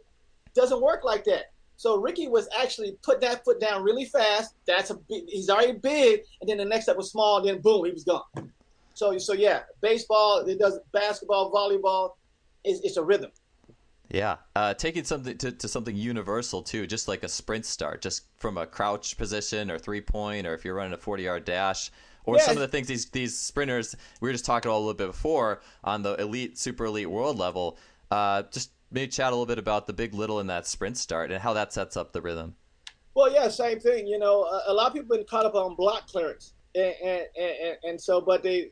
doesn't 0.54 0.80
work 0.80 1.04
like 1.04 1.24
that. 1.24 1.52
So 1.76 2.00
Rickey 2.00 2.26
was 2.26 2.48
actually 2.58 2.96
put 3.02 3.20
that 3.20 3.44
foot 3.44 3.60
down 3.60 3.82
really 3.82 4.06
fast. 4.06 4.54
That's 4.66 4.90
a 4.90 4.94
big, 4.94 5.24
he's 5.28 5.50
already 5.50 5.72
big, 5.72 6.22
and 6.40 6.48
then 6.48 6.56
the 6.56 6.64
next 6.64 6.86
step 6.86 6.96
was 6.96 7.10
small, 7.10 7.38
and 7.38 7.46
then 7.46 7.60
boom, 7.60 7.84
he 7.84 7.92
was 7.92 8.04
gone. 8.04 8.22
So 8.94 9.16
so 9.18 9.34
yeah, 9.34 9.60
baseball, 9.82 10.38
it 10.46 10.58
does 10.58 10.78
basketball, 10.92 11.52
volleyball, 11.52 12.12
it's, 12.64 12.80
it's 12.80 12.96
a 12.96 13.04
rhythm. 13.04 13.30
Yeah, 14.08 14.36
uh, 14.54 14.74
taking 14.74 15.04
something 15.04 15.36
to, 15.38 15.50
to 15.52 15.68
something 15.68 15.96
universal 15.96 16.62
too, 16.62 16.86
just 16.86 17.08
like 17.08 17.24
a 17.24 17.28
sprint 17.28 17.66
start, 17.66 18.02
just 18.02 18.24
from 18.36 18.56
a 18.56 18.66
crouch 18.66 19.16
position 19.16 19.70
or 19.70 19.78
three 19.78 20.00
point, 20.00 20.46
or 20.46 20.54
if 20.54 20.64
you're 20.64 20.74
running 20.74 20.92
a 20.92 20.98
40 20.98 21.24
yard 21.24 21.44
dash, 21.44 21.90
or 22.24 22.38
some 22.38 22.56
of 22.56 22.60
the 22.60 22.68
things 22.68 22.88
these 22.88 23.06
these 23.06 23.36
sprinters 23.36 23.94
we 24.20 24.28
were 24.28 24.32
just 24.32 24.44
talking 24.44 24.68
about 24.68 24.78
a 24.78 24.78
little 24.78 24.94
bit 24.94 25.08
before 25.08 25.60
on 25.82 26.02
the 26.02 26.14
elite, 26.20 26.58
super 26.58 26.84
elite 26.84 27.10
world 27.10 27.38
level. 27.38 27.78
Uh, 28.10 28.42
just 28.52 28.70
maybe 28.92 29.10
chat 29.10 29.28
a 29.28 29.30
little 29.30 29.46
bit 29.46 29.58
about 29.58 29.86
the 29.86 29.92
big 29.92 30.14
little 30.14 30.38
in 30.38 30.46
that 30.46 30.66
sprint 30.66 30.96
start 30.96 31.32
and 31.32 31.42
how 31.42 31.52
that 31.52 31.72
sets 31.72 31.96
up 31.96 32.12
the 32.12 32.20
rhythm. 32.20 32.54
Well, 33.14 33.32
yeah, 33.32 33.48
same 33.48 33.80
thing. 33.80 34.06
You 34.06 34.18
know, 34.18 34.42
a, 34.44 34.64
a 34.68 34.72
lot 34.72 34.88
of 34.88 34.94
people 34.94 35.16
been 35.16 35.26
caught 35.26 35.46
up 35.46 35.54
on 35.54 35.74
block 35.74 36.06
clearance, 36.06 36.54
and 36.74 36.94
and, 37.02 37.26
and, 37.36 37.76
and 37.82 38.00
so, 38.00 38.20
but 38.20 38.44
they, 38.44 38.70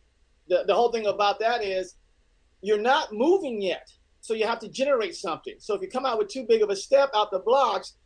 the 0.49 0.65
the 0.67 0.75
whole 0.75 0.93
thing 0.93 1.07
about 1.07 1.41
that 1.41 1.65
is, 1.65 1.97
you're 2.61 2.81
not 2.81 3.13
moving 3.13 3.61
yet 3.61 3.91
so 4.25 4.33
you 4.33 4.47
have 4.47 4.59
to 4.59 4.71
generate 4.71 5.15
something. 5.15 5.57
So 5.59 5.75
if 5.75 5.83
you 5.83 5.89
come 5.89 6.07
out 6.07 6.17
with 6.17 6.29
too 6.29 6.47
big 6.49 6.63
of 6.63 6.71
a 6.71 6.77
step 6.77 7.11
out 7.15 7.31
the 7.31 7.41
blocks, 7.41 7.97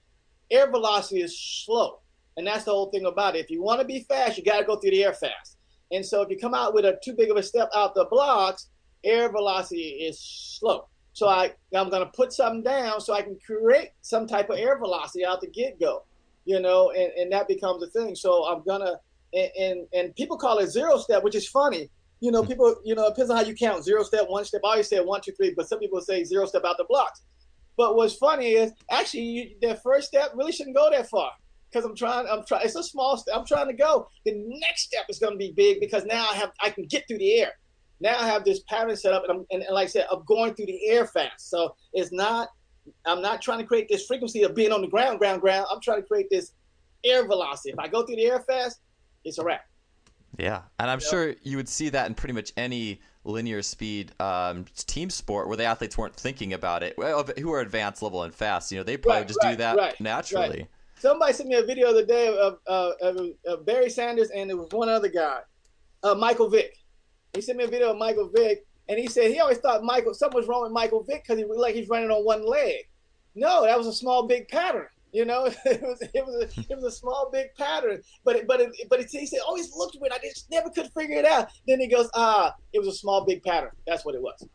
air 0.50 0.68
velocity 0.68 1.20
is 1.20 1.38
slow. 1.38 2.00
And 2.36 2.44
that's 2.44 2.64
the 2.64 2.72
whole 2.72 2.90
thing 2.90 3.06
about 3.06 3.36
it. 3.36 3.44
If 3.44 3.52
you 3.52 3.62
want 3.62 3.80
to 3.80 3.86
be 3.86 4.00
fast, 4.00 4.36
you 4.36 4.42
got 4.42 4.58
to 4.58 4.64
go 4.64 4.74
through 4.74 4.90
the 4.90 5.04
air 5.04 5.12
fast. 5.12 5.58
And 5.92 6.04
so 6.04 6.20
if 6.20 6.28
you 6.28 6.36
come 6.36 6.54
out 6.54 6.74
with 6.74 6.84
a 6.84 6.98
too 7.04 7.12
big 7.12 7.30
of 7.30 7.36
a 7.36 7.42
step 7.42 7.70
out 7.72 7.94
the 7.94 8.04
blocks, 8.10 8.68
air 9.04 9.30
velocity 9.30 9.90
is 9.90 10.18
slow. 10.18 10.88
So 11.12 11.28
I, 11.28 11.52
I'm 11.72 11.88
going 11.88 12.04
to 12.04 12.10
put 12.10 12.32
something 12.32 12.64
down 12.64 13.00
so 13.00 13.14
I 13.14 13.22
can 13.22 13.38
create 13.46 13.90
some 14.00 14.26
type 14.26 14.50
of 14.50 14.58
air 14.58 14.76
velocity 14.76 15.24
out 15.24 15.40
the 15.40 15.46
get 15.46 15.78
go, 15.78 16.02
you 16.46 16.58
know, 16.58 16.90
and, 16.90 17.12
and 17.12 17.30
that 17.30 17.46
becomes 17.46 17.80
a 17.84 17.90
thing. 17.90 18.16
So 18.16 18.44
I'm 18.44 18.64
going 18.64 18.80
to, 18.80 18.98
and, 19.34 19.50
and, 19.56 19.86
and 19.94 20.16
people 20.16 20.36
call 20.36 20.58
it 20.58 20.66
zero 20.66 20.98
step, 20.98 21.22
which 21.22 21.36
is 21.36 21.48
funny 21.48 21.88
you 22.20 22.30
know, 22.30 22.42
people, 22.44 22.76
you 22.84 22.94
know, 22.94 23.06
it 23.06 23.10
depends 23.10 23.30
on 23.30 23.36
how 23.36 23.42
you 23.42 23.54
count 23.54 23.84
zero 23.84 24.02
step, 24.02 24.28
one 24.28 24.44
step. 24.44 24.62
I 24.64 24.70
always 24.70 24.88
say 24.88 25.00
one, 25.00 25.20
two, 25.20 25.32
three, 25.32 25.54
but 25.56 25.68
some 25.68 25.78
people 25.78 26.00
say 26.00 26.24
zero 26.24 26.46
step 26.46 26.64
out 26.64 26.76
the 26.76 26.84
blocks. 26.88 27.22
But 27.76 27.94
what's 27.94 28.16
funny 28.16 28.52
is 28.52 28.72
actually 28.90 29.22
you, 29.22 29.50
that 29.62 29.82
first 29.82 30.08
step 30.08 30.32
really 30.34 30.50
shouldn't 30.50 30.76
go 30.76 30.90
that 30.90 31.08
far 31.08 31.30
because 31.70 31.84
I'm 31.84 31.94
trying. 31.94 32.26
I'm 32.28 32.44
trying. 32.44 32.64
It's 32.64 32.74
a 32.74 32.82
small 32.82 33.16
step. 33.16 33.36
I'm 33.36 33.46
trying 33.46 33.68
to 33.68 33.72
go. 33.72 34.08
The 34.24 34.32
next 34.34 34.82
step 34.82 35.04
is 35.08 35.20
going 35.20 35.34
to 35.34 35.38
be 35.38 35.52
big 35.52 35.78
because 35.78 36.04
now 36.04 36.26
I 36.30 36.34
have 36.34 36.50
I 36.60 36.70
can 36.70 36.86
get 36.86 37.06
through 37.06 37.18
the 37.18 37.40
air. 37.40 37.52
Now 38.00 38.18
I 38.18 38.26
have 38.26 38.44
this 38.44 38.60
pattern 38.68 38.96
set 38.96 39.12
up, 39.12 39.24
and, 39.24 39.32
I'm, 39.32 39.46
and, 39.50 39.62
and 39.62 39.74
like 39.74 39.84
I 39.84 39.88
said, 39.88 40.06
I'm 40.10 40.24
going 40.24 40.54
through 40.54 40.66
the 40.66 40.88
air 40.88 41.06
fast. 41.06 41.50
So 41.50 41.74
it's 41.92 42.12
not. 42.12 42.48
I'm 43.04 43.20
not 43.20 43.42
trying 43.42 43.58
to 43.58 43.64
create 43.64 43.86
this 43.88 44.06
frequency 44.06 44.44
of 44.44 44.54
being 44.54 44.72
on 44.72 44.80
the 44.80 44.88
ground, 44.88 45.18
ground, 45.18 45.42
ground. 45.42 45.66
I'm 45.70 45.80
trying 45.80 46.00
to 46.00 46.06
create 46.06 46.30
this 46.30 46.52
air 47.04 47.26
velocity. 47.26 47.70
If 47.70 47.78
I 47.78 47.86
go 47.86 48.04
through 48.04 48.16
the 48.16 48.24
air 48.24 48.40
fast, 48.40 48.80
it's 49.24 49.38
a 49.38 49.44
wrap. 49.44 49.67
Yeah, 50.36 50.62
and 50.78 50.90
I'm 50.90 51.00
yep. 51.00 51.08
sure 51.08 51.34
you 51.42 51.56
would 51.56 51.68
see 51.68 51.88
that 51.88 52.06
in 52.06 52.14
pretty 52.14 52.34
much 52.34 52.52
any 52.56 53.00
linear 53.24 53.62
speed 53.62 54.12
um, 54.20 54.64
team 54.86 55.10
sport 55.10 55.48
where 55.48 55.56
the 55.56 55.64
athletes 55.64 55.96
weren't 55.96 56.14
thinking 56.14 56.52
about 56.52 56.82
it, 56.82 56.94
who 57.38 57.52
are 57.52 57.60
advanced 57.60 58.02
level 58.02 58.22
and 58.22 58.34
fast. 58.34 58.70
You 58.70 58.78
know, 58.78 58.84
they 58.84 58.96
probably 58.96 59.20
right, 59.20 59.28
just 59.28 59.42
right, 59.42 59.50
do 59.52 59.56
that 59.56 59.76
right, 59.76 60.00
naturally. 60.00 60.66
Somebody 60.98 61.32
sent 61.32 61.48
me 61.48 61.56
a 61.56 61.62
video 61.62 61.92
the 61.92 61.98
other 61.98 62.06
day 62.06 62.36
of, 62.36 62.58
uh, 62.66 62.90
of, 63.00 63.30
of, 63.46 63.64
Barry 63.64 63.88
Sanders 63.88 64.30
and 64.30 64.50
there 64.50 64.56
was 64.56 64.68
one 64.72 64.88
other 64.88 65.08
guy, 65.08 65.38
uh, 66.02 66.14
Michael 66.14 66.50
Vick. 66.50 66.76
He 67.34 67.40
sent 67.40 67.56
me 67.56 67.64
a 67.64 67.68
video 67.68 67.90
of 67.90 67.98
Michael 67.98 68.30
Vick, 68.34 68.66
and 68.88 68.98
he 68.98 69.06
said 69.06 69.30
he 69.30 69.38
always 69.38 69.58
thought 69.58 69.84
Michael 69.84 70.14
something 70.14 70.36
was 70.36 70.48
wrong 70.48 70.62
with 70.62 70.72
Michael 70.72 71.04
Vick 71.04 71.22
because 71.22 71.38
he 71.38 71.44
looked 71.44 71.60
like 71.60 71.74
he's 71.74 71.88
running 71.88 72.10
on 72.10 72.24
one 72.24 72.44
leg. 72.44 72.88
No, 73.34 73.62
that 73.64 73.78
was 73.78 73.86
a 73.86 73.92
small 73.92 74.26
big 74.26 74.48
pattern. 74.48 74.88
You 75.12 75.24
know, 75.24 75.46
it 75.64 75.82
was 75.82 76.00
it 76.02 76.26
was 76.26 76.34
a, 76.36 76.60
it 76.60 76.76
was 76.76 76.84
a 76.84 76.90
small 76.90 77.30
big 77.32 77.54
pattern, 77.54 78.02
but 78.24 78.36
it, 78.36 78.46
but 78.46 78.60
it, 78.60 78.70
but 78.88 79.00
it, 79.00 79.08
he 79.10 79.26
said 79.26 79.40
always 79.46 79.74
looked 79.74 79.96
weird. 80.00 80.12
I 80.12 80.18
just 80.18 80.50
never 80.50 80.70
could 80.70 80.90
figure 80.92 81.16
it 81.16 81.24
out. 81.24 81.48
Then 81.66 81.80
he 81.80 81.86
goes, 81.86 82.10
ah, 82.14 82.54
it 82.72 82.78
was 82.78 82.88
a 82.88 82.92
small 82.92 83.24
big 83.24 83.42
pattern. 83.42 83.70
That's 83.86 84.04
what 84.04 84.14
it 84.14 84.22
was. 84.22 84.46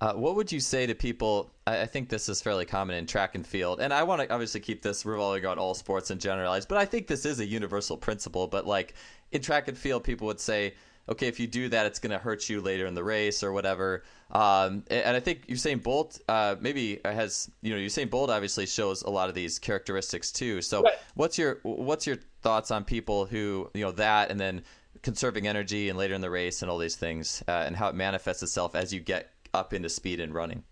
Uh, 0.00 0.14
what 0.14 0.34
would 0.34 0.50
you 0.50 0.60
say 0.60 0.86
to 0.86 0.94
people? 0.94 1.50
I, 1.66 1.82
I, 1.82 1.86
think 1.86 2.08
this 2.08 2.30
is 2.30 2.40
fairly 2.40 2.64
common 2.64 2.96
in 2.96 3.06
track 3.06 3.34
and 3.34 3.46
field, 3.46 3.80
and 3.80 3.92
I 3.92 4.02
want 4.02 4.22
to 4.22 4.32
obviously 4.32 4.60
keep 4.60 4.80
this 4.80 5.04
revolving 5.04 5.44
on 5.44 5.58
all 5.58 5.74
sports 5.74 6.10
and 6.10 6.18
generalize, 6.18 6.64
but 6.64 6.78
I 6.78 6.86
think 6.86 7.06
this 7.06 7.26
is 7.26 7.38
a 7.40 7.46
universal 7.46 7.98
principle. 7.98 8.46
But 8.46 8.66
like 8.66 8.94
in 9.32 9.42
track 9.42 9.68
and 9.68 9.76
field, 9.76 10.02
people 10.02 10.26
would 10.26 10.40
say, 10.40 10.74
okay, 11.10 11.26
if 11.26 11.40
you 11.40 11.46
do 11.46 11.68
that, 11.68 11.86
it's 11.86 11.98
going 11.98 12.12
to 12.12 12.18
hurt 12.18 12.48
you 12.48 12.60
later 12.60 12.86
in 12.86 12.94
the 12.94 13.02
race 13.02 13.42
or 13.42 13.52
whatever. 13.52 14.04
Um, 14.30 14.84
and 14.90 15.16
I 15.16 15.20
think 15.20 15.46
Usain 15.48 15.82
Bolt 15.82 16.20
uh, 16.28 16.56
maybe 16.60 17.00
has 17.04 17.50
you 17.62 17.74
know 17.74 17.80
Usain 17.80 18.08
Bolt 18.08 18.30
obviously 18.30 18.66
shows 18.66 19.02
a 19.02 19.10
lot 19.10 19.28
of 19.28 19.34
these 19.34 19.58
characteristics 19.58 20.30
too. 20.30 20.62
So 20.62 20.82
right. 20.82 20.94
what's 21.14 21.36
your 21.36 21.58
what's 21.62 22.06
your 22.06 22.16
thoughts 22.42 22.70
on 22.70 22.84
people 22.84 23.26
who 23.26 23.68
you 23.74 23.84
know 23.84 23.92
that 23.92 24.30
and 24.30 24.38
then 24.38 24.62
conserving 25.02 25.46
energy 25.46 25.88
and 25.88 25.98
later 25.98 26.14
in 26.14 26.20
the 26.20 26.30
race 26.30 26.62
and 26.62 26.70
all 26.70 26.78
these 26.78 26.96
things 26.96 27.42
uh, 27.48 27.64
and 27.66 27.74
how 27.74 27.88
it 27.88 27.94
manifests 27.94 28.42
itself 28.42 28.74
as 28.74 28.92
you 28.92 29.00
get 29.00 29.32
up 29.54 29.72
into 29.72 29.88
speed 29.88 30.20
and 30.20 30.34
running? 30.34 30.62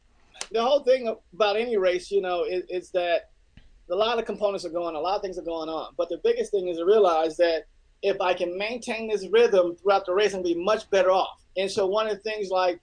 The 0.52 0.62
whole 0.62 0.82
thing 0.84 1.14
about 1.34 1.56
any 1.56 1.76
race, 1.76 2.10
you 2.10 2.20
know, 2.20 2.44
is, 2.44 2.62
is 2.68 2.90
that 2.90 3.30
a 3.90 3.94
lot 3.94 4.18
of 4.18 4.24
components 4.24 4.64
are 4.64 4.70
going, 4.70 4.94
a 4.94 5.00
lot 5.00 5.16
of 5.16 5.22
things 5.22 5.38
are 5.38 5.42
going 5.42 5.68
on. 5.68 5.94
But 5.96 6.08
the 6.08 6.20
biggest 6.22 6.50
thing 6.50 6.68
is 6.68 6.76
to 6.76 6.84
realize 6.84 7.36
that 7.38 7.64
if 8.02 8.20
I 8.20 8.34
can 8.34 8.56
maintain 8.56 9.08
this 9.08 9.26
rhythm 9.30 9.76
throughout 9.76 10.06
the 10.06 10.14
race, 10.14 10.34
I'm 10.34 10.42
gonna 10.42 10.54
be 10.54 10.62
much 10.62 10.88
better 10.90 11.10
off. 11.10 11.42
And 11.56 11.70
so 11.70 11.86
one 11.86 12.06
of 12.06 12.16
the 12.16 12.22
things 12.22 12.50
like 12.50 12.80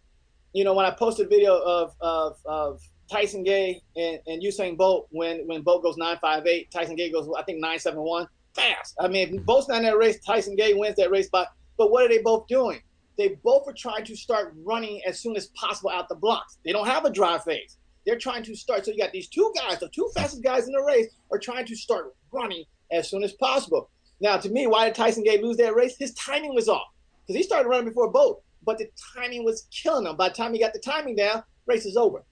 you 0.56 0.64
know, 0.64 0.74
when 0.74 0.86
I 0.86 0.92
posted 0.92 1.26
a 1.26 1.30
video 1.30 1.58
of, 1.58 1.94
of, 2.00 2.38
of 2.46 2.82
Tyson 3.12 3.44
Gay 3.44 3.82
and, 3.98 4.20
and 4.26 4.42
Usain 4.42 4.78
Bolt 4.78 5.08
when, 5.12 5.46
when 5.48 5.62
Bolt 5.64 5.84
goes 5.84 5.98
958, 5.98 6.72
Tyson 6.72 6.96
Gay 6.96 7.12
goes, 7.12 7.30
I 7.38 7.44
think, 7.44 7.60
971, 7.60 8.26
fast. 8.56 8.96
I 8.98 9.10
mean, 9.10 9.44
both 9.44 9.70
in 9.70 9.84
that 9.84 9.98
race, 9.98 10.18
Tyson 10.26 10.56
Gay 10.56 10.74
wins 10.74 10.96
that 10.96 11.12
race. 11.12 11.28
But, 11.30 11.50
but 11.78 11.92
what 11.92 12.06
are 12.06 12.08
they 12.08 12.20
both 12.20 12.48
doing? 12.48 12.82
They 13.18 13.38
both 13.44 13.68
are 13.68 13.74
trying 13.74 14.06
to 14.06 14.16
start 14.16 14.56
running 14.64 15.02
as 15.06 15.20
soon 15.20 15.36
as 15.36 15.48
possible 15.48 15.90
out 15.90 16.08
the 16.08 16.16
blocks. 16.16 16.58
They 16.64 16.72
don't 16.72 16.88
have 16.88 17.04
a 17.04 17.10
drive 17.10 17.44
phase. 17.44 17.78
They're 18.06 18.18
trying 18.18 18.44
to 18.44 18.56
start. 18.56 18.86
So 18.86 18.92
you 18.92 18.98
got 18.98 19.12
these 19.12 19.28
two 19.28 19.54
guys, 19.58 19.80
the 19.80 19.90
two 19.90 20.10
fastest 20.16 20.42
guys 20.42 20.68
in 20.68 20.74
the 20.74 20.84
race, 20.84 21.08
are 21.34 21.40
trying 21.40 21.66
to 21.66 21.76
start 21.76 22.16
running 22.32 22.64
as 22.92 23.10
soon 23.10 23.26
as 23.26 23.34
possible. 23.34 23.90
Now, 24.22 24.38
to 24.38 24.50
me, 24.50 24.68
why 24.68 24.86
did 24.86 24.96
Tyson 24.96 25.24
Gay 25.24 25.42
lose 25.42 25.58
that 25.58 25.76
race? 25.76 25.96
His 25.98 26.14
timing 26.14 26.56
was 26.56 26.70
off 26.70 26.88
because 27.22 27.38
he 27.38 27.44
started 27.44 27.68
running 27.68 27.88
before 27.88 28.12
Bolt 28.12 28.44
but 28.66 28.78
the 28.78 28.90
timing 29.16 29.46
was 29.46 29.68
killing 29.72 30.06
him. 30.06 30.18
By 30.18 30.30
the 30.30 30.36
time 30.36 30.54
he 30.54 30.60
got 30.60 30.74
the 30.74 30.80
timing 30.80 31.16
down, 31.16 31.44
race 31.68 31.86
is 31.86 31.96
over. 31.96 32.24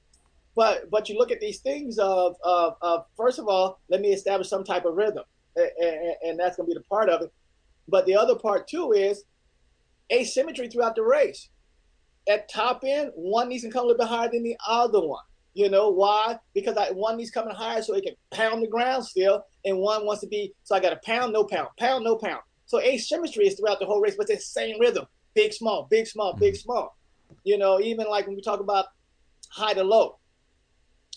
But 0.56 0.90
but 0.90 1.10
you 1.10 1.18
look 1.18 1.32
at 1.32 1.40
these 1.40 1.60
things 1.60 1.98
of 1.98 2.36
of, 2.44 2.76
of 2.82 3.06
first 3.16 3.40
of 3.40 3.48
all, 3.48 3.80
let 3.90 4.02
me 4.02 4.10
establish 4.10 4.50
some 4.50 4.64
type 4.64 4.86
of 4.86 4.96
rhythm, 4.96 5.24
and, 5.56 5.70
and, 5.80 6.16
and 6.24 6.40
that's 6.40 6.58
going 6.58 6.68
to 6.68 6.76
be 6.76 6.80
the 6.80 6.86
part 6.86 7.10
of 7.10 7.22
it. 7.22 7.32
But 7.88 8.06
the 8.06 8.16
other 8.16 8.36
part 8.36 8.68
too 8.68 8.92
is 8.92 9.24
asymmetry 10.12 10.68
throughout 10.68 10.96
the 10.96 11.04
race. 11.04 11.50
At 12.30 12.50
top 12.50 12.84
end, 12.86 13.12
one 13.16 13.50
needs 13.50 13.64
to 13.64 13.70
come 13.70 13.86
a 13.86 13.88
little 13.88 14.06
bit 14.06 14.08
higher 14.08 14.30
than 14.30 14.44
the 14.44 14.58
other 14.68 15.06
one. 15.06 15.24
You 15.54 15.70
know 15.70 15.90
why? 15.90 16.40
Because 16.54 16.78
I, 16.78 16.92
one 16.92 17.18
needs 17.18 17.30
coming 17.30 17.54
higher 17.54 17.82
so 17.82 17.94
it 17.94 18.04
can 18.04 18.16
pound 18.32 18.64
the 18.64 18.68
ground 18.68 19.06
still, 19.06 19.46
and 19.66 19.78
one 19.78 20.06
wants 20.06 20.22
to 20.22 20.28
be 20.28 20.54
so 20.64 20.76
I 20.76 20.80
got 20.80 20.94
a 20.94 21.00
pound, 21.06 21.34
no 21.34 21.44
pound, 21.44 21.70
pound, 21.78 22.04
no 22.04 22.16
pound. 22.16 22.42
So 22.66 22.80
asymmetry 22.80 23.48
is 23.48 23.60
throughout 23.60 23.80
the 23.80 23.86
whole 23.86 24.02
race, 24.02 24.16
but 24.18 24.30
it's 24.30 24.52
the 24.52 24.60
same 24.60 24.80
rhythm: 24.80 25.06
big, 25.36 25.54
small, 25.54 25.88
big, 25.90 26.08
small, 26.08 26.32
mm-hmm. 26.32 26.40
big, 26.40 26.56
small. 26.56 26.98
You 27.44 27.58
know, 27.58 27.80
even 27.80 28.08
like 28.10 28.26
when 28.26 28.36
we 28.36 28.42
talk 28.42 28.62
about 28.62 28.86
high 29.50 29.74
to 29.74 29.84
low, 29.84 30.18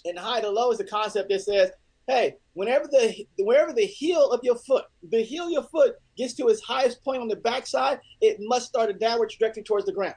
and 0.05 0.19
high 0.19 0.41
to 0.41 0.51
low 0.51 0.71
is 0.71 0.79
the 0.79 0.85
concept 0.85 1.31
that 1.31 1.41
says, 1.41 1.71
hey, 2.07 2.37
whenever 2.53 2.87
the 2.87 3.27
wherever 3.39 3.73
the 3.73 3.87
heel 3.87 4.31
of 4.31 4.41
your 4.43 4.57
foot, 4.57 4.85
the 5.09 5.23
heel 5.23 5.47
of 5.47 5.51
your 5.51 5.65
foot 5.65 5.97
gets 6.17 6.35
to 6.35 6.49
its 6.49 6.61
highest 6.61 7.03
point 7.03 7.23
on 7.23 7.29
the 7.29 7.37
backside, 7.37 8.01
it 8.21 8.37
must 8.41 8.69
start 8.69 8.91
a 8.91 8.93
downward 8.93 9.31
trajectory 9.31 9.63
towards 9.63 9.87
the 9.87 9.93
ground. 9.93 10.15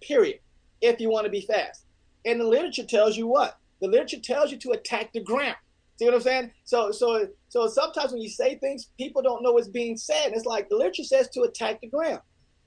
Period. 0.00 0.38
If 0.80 0.98
you 0.98 1.10
want 1.10 1.26
to 1.26 1.30
be 1.30 1.42
fast. 1.42 1.84
And 2.24 2.40
the 2.40 2.44
literature 2.46 2.84
tells 2.84 3.16
you 3.16 3.26
what? 3.26 3.58
The 3.80 3.88
literature 3.88 4.20
tells 4.22 4.50
you 4.50 4.58
to 4.58 4.72
attack 4.72 5.12
the 5.12 5.22
ground. 5.22 5.56
See 5.98 6.06
what 6.06 6.14
I'm 6.14 6.20
saying? 6.20 6.52
So 6.64 6.90
so 6.92 7.28
so 7.48 7.66
sometimes 7.66 8.12
when 8.12 8.22
you 8.22 8.30
say 8.30 8.56
things, 8.56 8.90
people 8.96 9.22
don't 9.22 9.42
know 9.42 9.52
what's 9.52 9.68
being 9.68 9.96
said. 9.96 10.32
It's 10.32 10.46
like 10.46 10.68
the 10.68 10.76
literature 10.76 11.04
says 11.04 11.28
to 11.30 11.42
attack 11.42 11.80
the 11.80 11.88
ground. 11.88 12.20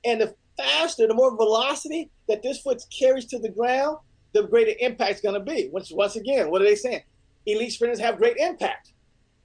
And 0.05 0.21
the 0.21 0.35
faster, 0.57 1.07
the 1.07 1.13
more 1.13 1.35
velocity 1.35 2.11
that 2.27 2.43
this 2.43 2.61
foot 2.61 2.81
carries 2.97 3.25
to 3.25 3.39
the 3.39 3.49
ground, 3.49 3.97
the 4.33 4.43
greater 4.43 4.73
impact 4.79 5.15
is 5.15 5.21
going 5.21 5.35
to 5.35 5.39
be. 5.39 5.69
Once 5.71 5.91
once 5.91 6.15
again, 6.15 6.51
what 6.51 6.61
are 6.61 6.65
they 6.65 6.75
saying? 6.75 7.01
Elite 7.45 7.71
sprinters 7.71 7.99
have 7.99 8.17
great 8.17 8.37
impact. 8.37 8.93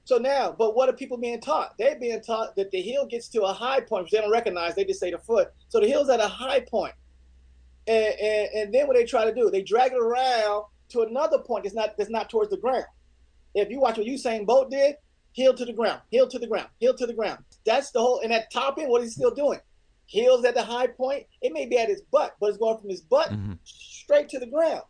So 0.05 0.17
now, 0.17 0.55
but 0.57 0.75
what 0.75 0.89
are 0.89 0.95
people 0.95 1.19
being 1.19 1.41
taught? 1.41 1.75
They're 1.79 1.99
being 1.99 2.23
taught 2.23 2.57
that 2.57 2.71
the 2.71 2.81
heel 2.81 3.05
gets 3.05 3.29
to 3.29 3.43
a 3.43 3.53
high 3.53 3.81
point, 3.81 4.05
which 4.05 4.13
they 4.13 4.21
don't 4.21 4.31
recognize. 4.31 4.75
They 4.75 4.85
just 4.85 5.01
say 5.01 5.11
the 5.11 5.19
foot. 5.19 5.49
So 5.69 5.81
the 5.81 5.87
heel's 5.87 6.09
at 6.09 6.21
a 6.21 6.29
high 6.29 6.61
point. 6.61 6.95
And, 7.89 8.15
and, 8.21 8.49
and 8.55 8.75
then 8.75 8.87
what 8.87 8.97
they 8.97 9.05
try 9.05 9.25
to 9.25 9.35
do, 9.35 9.51
they 9.51 9.63
drag 9.63 9.93
it 9.93 9.99
around 9.99 10.65
to 10.91 11.03
another 11.03 11.39
point 11.39 11.65
that's 11.65 11.75
not 11.75 11.97
that's 11.97 12.11
not 12.11 12.31
towards 12.31 12.51
the 12.51 12.57
ground. 12.57 12.85
If 13.55 13.71
you 13.71 13.81
watch 13.81 13.97
what 13.97 14.07
Usain 14.07 14.47
Bolt 14.47 14.71
did, 14.71 14.97
heel 15.33 15.55
to 15.55 15.65
the 15.65 15.73
ground, 15.73 16.01
heel 16.11 16.29
to 16.29 16.39
the 16.39 16.47
ground, 16.47 16.69
heel 16.81 16.95
to 16.95 17.07
the 17.07 17.15
ground. 17.15 17.39
That's 17.65 17.91
the 17.91 18.01
whole. 18.01 18.21
And 18.21 18.33
at 18.33 18.51
top 18.53 18.79
end, 18.79 18.91
what 18.91 19.03
is 19.03 19.15
he 19.15 19.21
still 19.21 19.35
doing? 19.35 19.61
Heels 20.07 20.45
at 20.45 20.55
the 20.55 20.63
high 20.63 20.87
point. 20.87 21.27
It 21.43 21.53
may 21.53 21.67
be 21.67 21.79
at 21.79 21.89
his 21.89 22.03
butt, 22.13 22.37
but 22.41 22.49
it's 22.49 22.59
going 22.59 22.79
from 22.79 22.91
his 22.91 23.01
butt 23.01 23.31
mm-hmm. 23.31 23.55
straight 23.65 24.29
to 24.31 24.39
the 24.39 24.47
ground. 24.47 24.83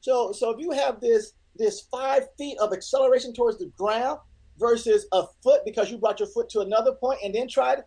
So 0.00 0.32
so 0.32 0.50
if 0.50 0.58
you 0.58 0.70
have 0.72 1.00
this 1.00 1.32
this 1.56 1.82
five 1.90 2.24
feet 2.38 2.56
of 2.58 2.72
acceleration 2.72 3.34
towards 3.34 3.58
the 3.58 3.66
ground 3.76 4.20
versus 4.58 5.06
a 5.12 5.24
foot 5.42 5.62
because 5.64 5.90
you 5.90 5.98
brought 5.98 6.20
your 6.20 6.28
foot 6.28 6.48
to 6.50 6.60
another 6.60 6.92
point 6.92 7.20
and 7.22 7.34
then 7.34 7.48
tried, 7.48 7.82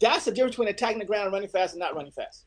that's 0.00 0.24
the 0.24 0.30
difference 0.30 0.56
between 0.56 0.68
attacking 0.68 0.98
the 0.98 1.04
ground 1.04 1.24
and 1.24 1.32
running 1.32 1.48
fast 1.48 1.74
and 1.74 1.80
not 1.80 1.94
running 1.94 2.12
fast. 2.12 2.46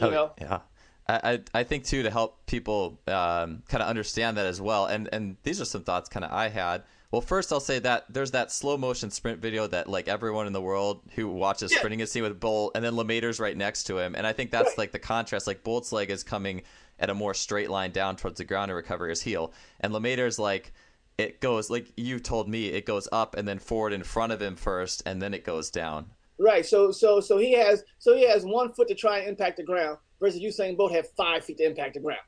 You 0.00 0.06
oh, 0.08 0.10
know? 0.10 0.32
Yeah. 0.40 0.60
I, 1.08 1.40
I 1.54 1.62
think 1.62 1.84
too 1.84 2.02
to 2.02 2.10
help 2.10 2.46
people 2.46 2.98
um, 3.06 3.62
kind 3.68 3.82
of 3.82 3.88
understand 3.88 4.36
that 4.38 4.46
as 4.46 4.60
well, 4.60 4.86
and 4.86 5.08
and 5.12 5.36
these 5.44 5.60
are 5.60 5.64
some 5.64 5.84
thoughts 5.84 6.08
kind 6.08 6.24
of 6.24 6.32
I 6.32 6.48
had. 6.48 6.82
Well, 7.12 7.20
first 7.20 7.52
I'll 7.52 7.60
say 7.60 7.78
that 7.78 8.06
there's 8.12 8.32
that 8.32 8.50
slow 8.50 8.76
motion 8.76 9.12
sprint 9.12 9.40
video 9.40 9.68
that 9.68 9.88
like 9.88 10.08
everyone 10.08 10.48
in 10.48 10.52
the 10.52 10.60
world 10.60 11.02
who 11.14 11.28
watches 11.28 11.70
yeah. 11.70 11.78
sprinting 11.78 12.00
is 12.00 12.10
seen 12.10 12.24
with 12.24 12.40
Bolt, 12.40 12.72
and 12.74 12.84
then 12.84 12.96
Lemaitre's 12.96 13.38
right 13.38 13.56
next 13.56 13.84
to 13.84 13.98
him, 13.98 14.16
and 14.16 14.26
I 14.26 14.32
think 14.32 14.50
that's 14.50 14.70
right. 14.70 14.78
like 14.78 14.92
the 14.92 14.98
contrast. 14.98 15.46
Like 15.46 15.62
Bolt's 15.62 15.92
leg 15.92 16.10
is 16.10 16.24
coming 16.24 16.62
at 16.98 17.08
a 17.08 17.14
more 17.14 17.34
straight 17.34 17.70
line 17.70 17.92
down 17.92 18.16
towards 18.16 18.38
the 18.38 18.44
ground 18.44 18.70
to 18.70 18.74
recover 18.74 19.08
his 19.08 19.22
heel, 19.22 19.52
and 19.80 19.92
Lemaitre's 19.92 20.40
like 20.40 20.72
it 21.18 21.40
goes 21.40 21.70
like 21.70 21.92
you 21.96 22.18
told 22.18 22.48
me 22.48 22.66
it 22.66 22.84
goes 22.84 23.08
up 23.12 23.36
and 23.36 23.46
then 23.46 23.60
forward 23.60 23.92
in 23.92 24.02
front 24.02 24.32
of 24.32 24.42
him 24.42 24.56
first, 24.56 25.04
and 25.06 25.22
then 25.22 25.34
it 25.34 25.44
goes 25.44 25.70
down. 25.70 26.10
Right. 26.38 26.66
So 26.66 26.90
so 26.90 27.20
so 27.20 27.38
he 27.38 27.52
has 27.52 27.82
so 27.98 28.14
he 28.14 28.28
has 28.28 28.44
one 28.44 28.72
foot 28.72 28.88
to 28.88 28.94
try 28.94 29.18
and 29.18 29.28
impact 29.28 29.56
the 29.56 29.62
ground 29.62 29.98
versus 30.20 30.40
Usain 30.40 30.76
Bolt 30.76 30.92
have 30.92 31.08
five 31.16 31.44
feet 31.44 31.58
to 31.58 31.64
impact 31.64 31.94
the 31.94 32.00
ground. 32.00 32.20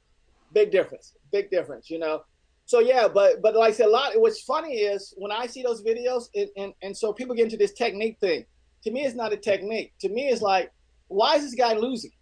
Big 0.52 0.70
difference. 0.70 1.14
Big 1.30 1.50
difference. 1.50 1.90
You 1.90 1.98
know. 1.98 2.22
So 2.64 2.80
yeah, 2.80 3.08
but 3.08 3.42
but 3.42 3.54
like 3.54 3.72
I 3.72 3.76
said, 3.76 3.86
a 3.86 3.90
lot. 3.90 4.12
What's 4.14 4.42
funny 4.42 4.76
is 4.76 5.14
when 5.18 5.32
I 5.32 5.46
see 5.46 5.62
those 5.62 5.82
videos, 5.82 6.28
and, 6.34 6.48
and 6.56 6.74
and 6.82 6.96
so 6.96 7.12
people 7.12 7.34
get 7.34 7.44
into 7.44 7.56
this 7.56 7.72
technique 7.72 8.18
thing. 8.20 8.44
To 8.84 8.90
me, 8.90 9.04
it's 9.04 9.14
not 9.14 9.32
a 9.32 9.36
technique. 9.36 9.92
To 10.00 10.08
me, 10.08 10.28
it's 10.28 10.42
like, 10.42 10.70
why 11.08 11.36
is 11.36 11.42
this 11.42 11.54
guy 11.54 11.74
losing, 11.74 12.12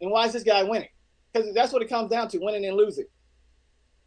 and 0.00 0.10
why 0.10 0.26
is 0.26 0.32
this 0.32 0.44
guy 0.44 0.62
winning? 0.62 0.88
Because 1.32 1.54
that's 1.54 1.72
what 1.72 1.82
it 1.82 1.88
comes 1.88 2.10
down 2.10 2.28
to: 2.28 2.38
winning 2.38 2.64
and 2.64 2.76
losing. 2.76 3.06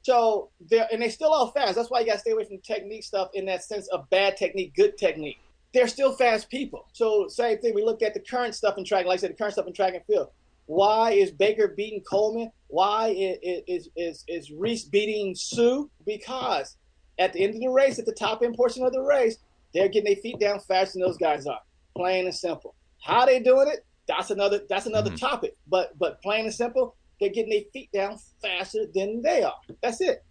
So 0.04 0.50
they're 0.69 0.88
and 0.91 1.02
they 1.02 1.10
still 1.10 1.34
all 1.34 1.52
fast. 1.52 1.76
That's 1.76 1.89
why 1.89 2.00
you 2.00 2.08
gotta 2.08 2.19
stay 2.19 2.32
away 2.32 2.45
from 2.45 2.60
technique 2.60 3.04
stuff 3.04 3.30
in 3.34 3.45
that 3.45 3.63
sense 3.63 3.88
of 3.88 4.10
bad 4.10 4.38
technique, 4.38 4.73
good 4.76 4.97
technique 4.97 5.39
they're 5.78 5.88
still 5.88 6.12
fast 6.12 6.50
people. 6.50 6.88
So 6.92 7.28
same 7.28 7.60
thing. 7.60 7.76
We 7.76 7.84
look 7.84 8.02
at 8.02 8.16
the 8.16 8.20
current 8.20 8.56
stuff 8.56 8.80
in 8.80 8.84
track. 8.84 9.06
Like 9.06 9.20
I 9.20 9.22
said, 9.22 9.30
the 9.30 9.36
current 9.36 9.54
stuff 9.54 9.68
in 9.68 9.74
track 9.74 9.94
and 9.94 10.04
field. 10.06 10.30
Why 10.66 11.12
is 11.12 11.30
Baker 11.30 11.68
beating 11.68 12.02
Coleman? 12.02 12.52
Why 12.68 13.10
is 13.10 13.90
is 13.96 14.24
is 14.28 14.52
Reese 14.52 14.86
beating 14.86 15.36
Sue? 15.36 15.90
Because 16.04 16.78
at 17.20 17.32
the 17.32 17.44
end 17.44 17.54
of 17.54 17.62
the 17.62 17.68
race, 17.68 18.00
at 18.00 18.08
the 18.08 18.12
top 18.12 18.42
end 18.42 18.56
portion 18.56 18.84
of 18.84 18.92
the 18.92 19.02
race, 19.02 19.38
they're 19.72 19.88
getting 19.88 20.12
their 20.12 20.22
feet 20.22 20.40
down 20.40 20.60
faster 20.60 20.98
than 20.98 21.08
those 21.08 21.18
guys 21.18 21.46
are. 21.46 21.60
Plain 21.96 22.26
and 22.26 22.36
simple. 22.36 22.74
How 23.04 23.28
they 23.28 23.40
doing 23.40 23.68
it? 23.68 23.86
That's 24.08 24.32
another 24.32 24.62
that's 24.68 24.88
another 24.88 25.12
mm-hmm. 25.12 25.26
topic. 25.26 25.56
But 25.68 25.98
but 26.00 26.20
plain 26.24 26.46
and 26.46 26.54
simple, 26.54 26.96
they're 27.20 27.30
getting 27.30 27.52
their 27.52 27.70
feet 27.72 27.92
down 27.94 28.18
faster 28.42 28.86
than 28.96 29.22
they 29.22 29.44
are. 29.44 29.56
That's 29.84 30.02
it. 30.02 30.24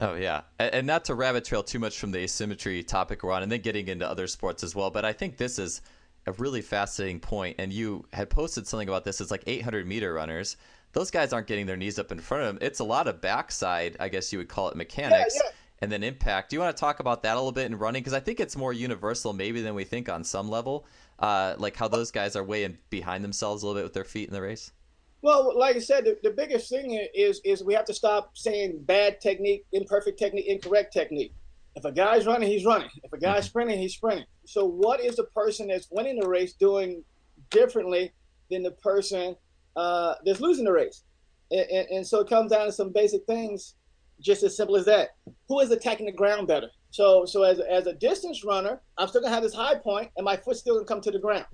Oh 0.00 0.14
yeah, 0.14 0.42
and 0.58 0.86
not 0.86 1.04
to 1.06 1.14
rabbit 1.14 1.44
trail 1.44 1.62
too 1.62 1.78
much 1.78 1.98
from 1.98 2.10
the 2.10 2.20
asymmetry 2.20 2.82
topic 2.82 3.22
we're 3.22 3.32
on, 3.32 3.42
and 3.42 3.52
then 3.52 3.60
getting 3.60 3.88
into 3.88 4.08
other 4.08 4.26
sports 4.26 4.64
as 4.64 4.74
well. 4.74 4.90
But 4.90 5.04
I 5.04 5.12
think 5.12 5.36
this 5.36 5.58
is 5.58 5.82
a 6.26 6.32
really 6.32 6.62
fascinating 6.62 7.20
point, 7.20 7.56
and 7.58 7.70
you 7.70 8.06
had 8.14 8.30
posted 8.30 8.66
something 8.66 8.88
about 8.88 9.04
this. 9.04 9.20
It's 9.20 9.30
like 9.30 9.44
800 9.46 9.86
meter 9.86 10.14
runners; 10.14 10.56
those 10.92 11.10
guys 11.10 11.34
aren't 11.34 11.46
getting 11.46 11.66
their 11.66 11.76
knees 11.76 11.98
up 11.98 12.12
in 12.12 12.18
front 12.18 12.44
of 12.44 12.48
them. 12.48 12.66
It's 12.66 12.78
a 12.78 12.84
lot 12.84 13.08
of 13.08 13.20
backside, 13.20 13.98
I 14.00 14.08
guess 14.08 14.32
you 14.32 14.38
would 14.38 14.48
call 14.48 14.70
it 14.70 14.76
mechanics, 14.76 15.34
yeah, 15.36 15.42
yeah. 15.44 15.50
and 15.82 15.92
then 15.92 16.02
impact. 16.02 16.48
Do 16.48 16.56
you 16.56 16.60
want 16.60 16.74
to 16.74 16.80
talk 16.80 17.00
about 17.00 17.22
that 17.24 17.34
a 17.34 17.36
little 17.36 17.52
bit 17.52 17.66
in 17.66 17.76
running? 17.76 18.00
Because 18.00 18.14
I 18.14 18.20
think 18.20 18.40
it's 18.40 18.56
more 18.56 18.72
universal 18.72 19.34
maybe 19.34 19.60
than 19.60 19.74
we 19.74 19.84
think 19.84 20.08
on 20.08 20.24
some 20.24 20.48
level, 20.48 20.86
uh, 21.18 21.56
like 21.58 21.76
how 21.76 21.88
those 21.88 22.10
guys 22.10 22.36
are 22.36 22.44
way 22.44 22.64
in 22.64 22.78
behind 22.88 23.22
themselves 23.22 23.62
a 23.62 23.66
little 23.66 23.78
bit 23.78 23.84
with 23.84 23.94
their 23.94 24.04
feet 24.04 24.28
in 24.28 24.34
the 24.34 24.40
race. 24.40 24.72
Well, 25.22 25.58
like 25.58 25.76
I 25.76 25.80
said, 25.80 26.04
the, 26.04 26.18
the 26.22 26.30
biggest 26.30 26.70
thing 26.70 26.98
is 27.14 27.40
is 27.44 27.62
we 27.62 27.74
have 27.74 27.84
to 27.86 27.94
stop 27.94 28.36
saying 28.36 28.82
bad 28.84 29.20
technique, 29.20 29.66
imperfect 29.72 30.18
technique, 30.18 30.46
incorrect 30.46 30.92
technique. 30.92 31.32
If 31.76 31.84
a 31.84 31.92
guy's 31.92 32.26
running, 32.26 32.48
he's 32.48 32.64
running. 32.64 32.88
If 33.04 33.12
a 33.12 33.18
guy's 33.18 33.42
mm-hmm. 33.42 33.48
sprinting, 33.48 33.78
he's 33.78 33.94
sprinting. 33.94 34.26
So, 34.46 34.64
what 34.64 35.00
is 35.00 35.16
the 35.16 35.24
person 35.24 35.68
that's 35.68 35.88
winning 35.90 36.18
the 36.18 36.28
race 36.28 36.54
doing 36.54 37.04
differently 37.50 38.12
than 38.50 38.62
the 38.62 38.72
person 38.72 39.36
uh, 39.76 40.14
that's 40.24 40.40
losing 40.40 40.64
the 40.64 40.72
race? 40.72 41.02
And, 41.50 41.68
and, 41.70 41.88
and, 41.88 42.06
so 42.06 42.20
it 42.20 42.28
comes 42.28 42.50
down 42.50 42.66
to 42.66 42.72
some 42.72 42.92
basic 42.92 43.26
things, 43.26 43.74
just 44.20 44.42
as 44.42 44.56
simple 44.56 44.76
as 44.76 44.86
that. 44.86 45.10
Who 45.48 45.60
is 45.60 45.70
attacking 45.70 46.06
the 46.06 46.12
ground 46.12 46.46
better? 46.48 46.70
So, 46.90 47.24
so 47.24 47.42
as, 47.42 47.60
as 47.60 47.86
a 47.86 47.92
distance 47.92 48.44
runner, 48.44 48.80
I'm 48.96 49.08
still 49.08 49.20
gonna 49.20 49.34
have 49.34 49.42
this 49.42 49.54
high 49.54 49.76
point, 49.76 50.10
and 50.16 50.24
my 50.24 50.36
foot's 50.36 50.60
still 50.60 50.76
gonna 50.76 50.86
come 50.86 51.00
to 51.02 51.10
the 51.10 51.18
ground. 51.18 51.46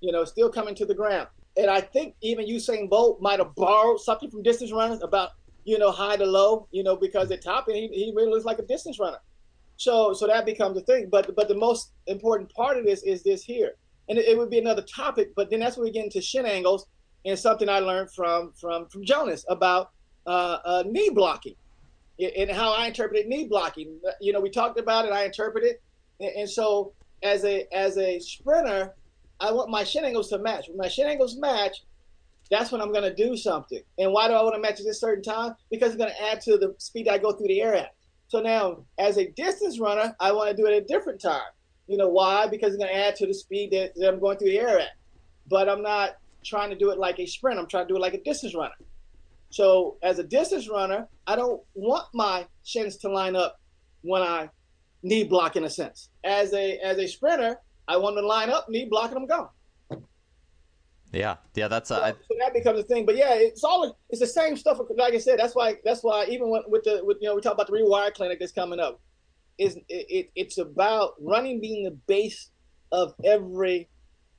You 0.00 0.12
know, 0.12 0.24
still 0.24 0.50
coming 0.50 0.74
to 0.74 0.84
the 0.84 0.94
ground 0.94 1.28
and 1.56 1.70
I 1.70 1.80
think 1.80 2.14
even 2.20 2.46
Usain 2.46 2.88
Bolt 2.88 3.20
might 3.20 3.38
have 3.38 3.54
borrowed 3.54 4.00
something 4.00 4.30
from 4.30 4.42
distance 4.42 4.72
runners 4.72 5.00
about 5.02 5.30
you 5.64 5.78
know 5.78 5.90
high 5.90 6.16
to 6.16 6.26
low, 6.26 6.68
you 6.70 6.82
know, 6.82 6.96
because 6.96 7.30
at 7.30 7.42
top 7.42 7.68
he, 7.68 7.88
he 7.88 8.12
really 8.14 8.30
looks 8.30 8.44
like 8.44 8.58
a 8.58 8.62
distance 8.66 8.98
runner. 8.98 9.18
So 9.76 10.12
so 10.12 10.26
that 10.26 10.46
becomes 10.46 10.76
a 10.76 10.82
thing. 10.82 11.08
But 11.10 11.34
but 11.34 11.48
the 11.48 11.54
most 11.54 11.92
important 12.06 12.52
part 12.52 12.76
of 12.76 12.84
this 12.84 13.02
is 13.02 13.22
this 13.22 13.42
here, 13.42 13.72
and 14.08 14.18
it, 14.18 14.26
it 14.26 14.38
would 14.38 14.50
be 14.50 14.58
another 14.58 14.82
topic. 14.82 15.34
But 15.34 15.50
then 15.50 15.60
that's 15.60 15.76
when 15.76 15.84
we 15.84 15.90
get 15.90 16.04
into 16.04 16.20
shin 16.20 16.46
angles 16.46 16.86
and 17.24 17.38
something 17.38 17.68
I 17.68 17.78
learned 17.80 18.10
from 18.12 18.52
from 18.52 18.86
from 18.88 19.04
Jonas 19.04 19.44
about 19.48 19.90
uh, 20.26 20.58
uh, 20.64 20.84
knee 20.86 21.10
blocking 21.10 21.54
and 22.18 22.50
how 22.50 22.72
I 22.72 22.86
interpreted 22.86 23.26
knee 23.26 23.46
blocking. 23.46 23.98
You 24.20 24.32
know, 24.32 24.40
we 24.40 24.50
talked 24.50 24.78
about 24.78 25.04
it. 25.04 25.12
I 25.12 25.24
interpreted, 25.24 25.76
and, 26.20 26.30
and 26.36 26.50
so 26.50 26.92
as 27.22 27.44
a 27.44 27.66
as 27.74 27.96
a 27.98 28.18
sprinter, 28.20 28.94
I 29.40 29.52
want 29.52 29.70
my 29.70 29.84
shin 29.84 30.04
angles 30.04 30.30
to 30.30 30.38
match. 30.38 30.68
When 30.68 30.78
my 30.78 30.88
shin 30.88 31.06
angles 31.06 31.36
match, 31.36 31.82
that's 32.50 32.70
when 32.70 32.80
I'm 32.80 32.92
going 32.92 33.04
to 33.04 33.14
do 33.14 33.36
something. 33.36 33.80
And 33.98 34.12
why 34.12 34.28
do 34.28 34.34
I 34.34 34.42
want 34.42 34.54
to 34.54 34.60
match 34.60 34.80
at 34.80 34.86
this 34.86 35.00
certain 35.00 35.22
time? 35.22 35.54
Because 35.70 35.88
it's 35.88 35.98
going 35.98 36.10
to 36.10 36.22
add 36.30 36.40
to 36.42 36.56
the 36.56 36.74
speed 36.78 37.08
I 37.08 37.18
go 37.18 37.32
through 37.32 37.48
the 37.48 37.60
air 37.60 37.74
at. 37.74 37.94
So 38.28 38.40
now, 38.40 38.84
as 38.98 39.16
a 39.16 39.30
distance 39.30 39.78
runner, 39.78 40.14
I 40.20 40.32
want 40.32 40.50
to 40.50 40.56
do 40.56 40.66
it 40.66 40.76
at 40.76 40.82
a 40.82 40.86
different 40.86 41.20
time. 41.20 41.40
You 41.86 41.96
know 41.96 42.08
why? 42.08 42.46
Because 42.46 42.74
it's 42.74 42.82
going 42.82 42.94
to 42.94 42.98
add 42.98 43.16
to 43.16 43.26
the 43.26 43.34
speed 43.34 43.72
that, 43.72 43.94
that 43.96 44.08
I'm 44.08 44.20
going 44.20 44.38
through 44.38 44.48
the 44.48 44.58
air 44.58 44.78
at. 44.78 44.90
But 45.48 45.68
I'm 45.68 45.82
not 45.82 46.16
trying 46.44 46.70
to 46.70 46.76
do 46.76 46.90
it 46.90 46.98
like 46.98 47.18
a 47.18 47.26
sprint. 47.26 47.58
I'm 47.58 47.66
trying 47.66 47.86
to 47.86 47.92
do 47.92 47.96
it 47.96 48.00
like 48.00 48.14
a 48.14 48.22
distance 48.22 48.54
runner. 48.54 48.74
So 49.50 49.98
as 50.02 50.18
a 50.18 50.24
distance 50.24 50.68
runner, 50.68 51.06
I 51.26 51.36
don't 51.36 51.62
want 51.74 52.06
my 52.12 52.46
shins 52.64 52.96
to 52.98 53.08
line 53.10 53.36
up 53.36 53.60
when 54.02 54.22
I 54.22 54.50
knee 55.02 55.24
block 55.24 55.56
in 55.56 55.64
a 55.64 55.70
sense. 55.70 56.08
As 56.24 56.52
a 56.52 56.78
as 56.78 56.98
a 56.98 57.06
sprinter, 57.06 57.58
I 57.86 57.96
want 57.96 58.16
to 58.16 58.26
line 58.26 58.50
up, 58.50 58.68
knee 58.68 58.86
blocking 58.90 59.14
them, 59.14 59.26
go. 59.26 59.50
Yeah, 61.12 61.36
yeah, 61.54 61.68
that's 61.68 61.90
a, 61.92 61.94
so, 61.94 62.02
I, 62.02 62.10
so 62.10 62.36
that 62.40 62.52
becomes 62.52 62.80
a 62.80 62.82
thing. 62.82 63.06
But 63.06 63.16
yeah, 63.16 63.34
it's 63.34 63.62
all 63.62 63.96
it's 64.10 64.20
the 64.20 64.26
same 64.26 64.56
stuff. 64.56 64.78
Like 64.96 65.14
I 65.14 65.18
said, 65.18 65.38
that's 65.38 65.54
why 65.54 65.76
that's 65.84 66.02
why 66.02 66.26
even 66.28 66.50
when, 66.50 66.62
with 66.66 66.82
the 66.82 67.00
with 67.04 67.18
you 67.20 67.28
know 67.28 67.36
we 67.36 67.40
talk 67.40 67.54
about 67.54 67.68
the 67.68 67.72
rewire 67.72 68.12
clinic 68.12 68.40
that's 68.40 68.50
coming 68.52 68.80
up, 68.80 69.00
is 69.58 69.76
it, 69.76 69.84
it, 69.88 70.30
it's 70.34 70.58
about 70.58 71.12
running 71.20 71.60
being 71.60 71.84
the 71.84 71.96
base 72.08 72.50
of 72.90 73.14
every 73.24 73.88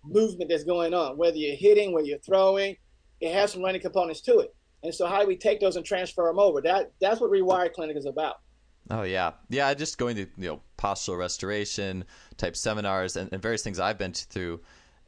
movement 0.03 0.49
that's 0.49 0.65
going 0.65 0.93
on, 0.93 1.17
whether 1.17 1.38
you're 1.38 1.55
hitting, 1.55 1.93
whether 1.93 2.08
you're 2.08 2.19
throwing, 2.19 2.75
it 3.21 3.34
has 3.34 3.53
some 3.53 3.63
running 3.63 3.81
components 3.81 4.21
to 4.21 4.39
it. 4.39 4.53
And 4.84 4.93
so 4.93 5.08
how 5.08 5.21
do 5.21 5.27
we 5.27 5.38
take 5.38 5.60
those 5.60 5.77
and 5.77 5.86
transfer 5.86 6.25
them 6.25 6.39
over? 6.39 6.62
That 6.62 6.91
that's 7.01 7.19
what 7.19 7.31
Rewire 7.31 7.71
Clinic 7.71 7.97
is 7.97 8.05
about. 8.05 8.36
Oh 8.89 9.02
yeah, 9.02 9.32
yeah. 9.50 9.74
Just 9.74 9.98
going 9.98 10.15
to 10.15 10.28
you 10.38 10.48
know 10.48 10.62
postural 10.78 11.17
restoration 11.17 12.06
type 12.38 12.56
seminars 12.56 13.15
and, 13.15 13.32
and 13.32 13.41
various 13.41 13.63
things 13.63 13.80
I've 13.80 13.98
been 13.98 14.13
through. 14.13 14.62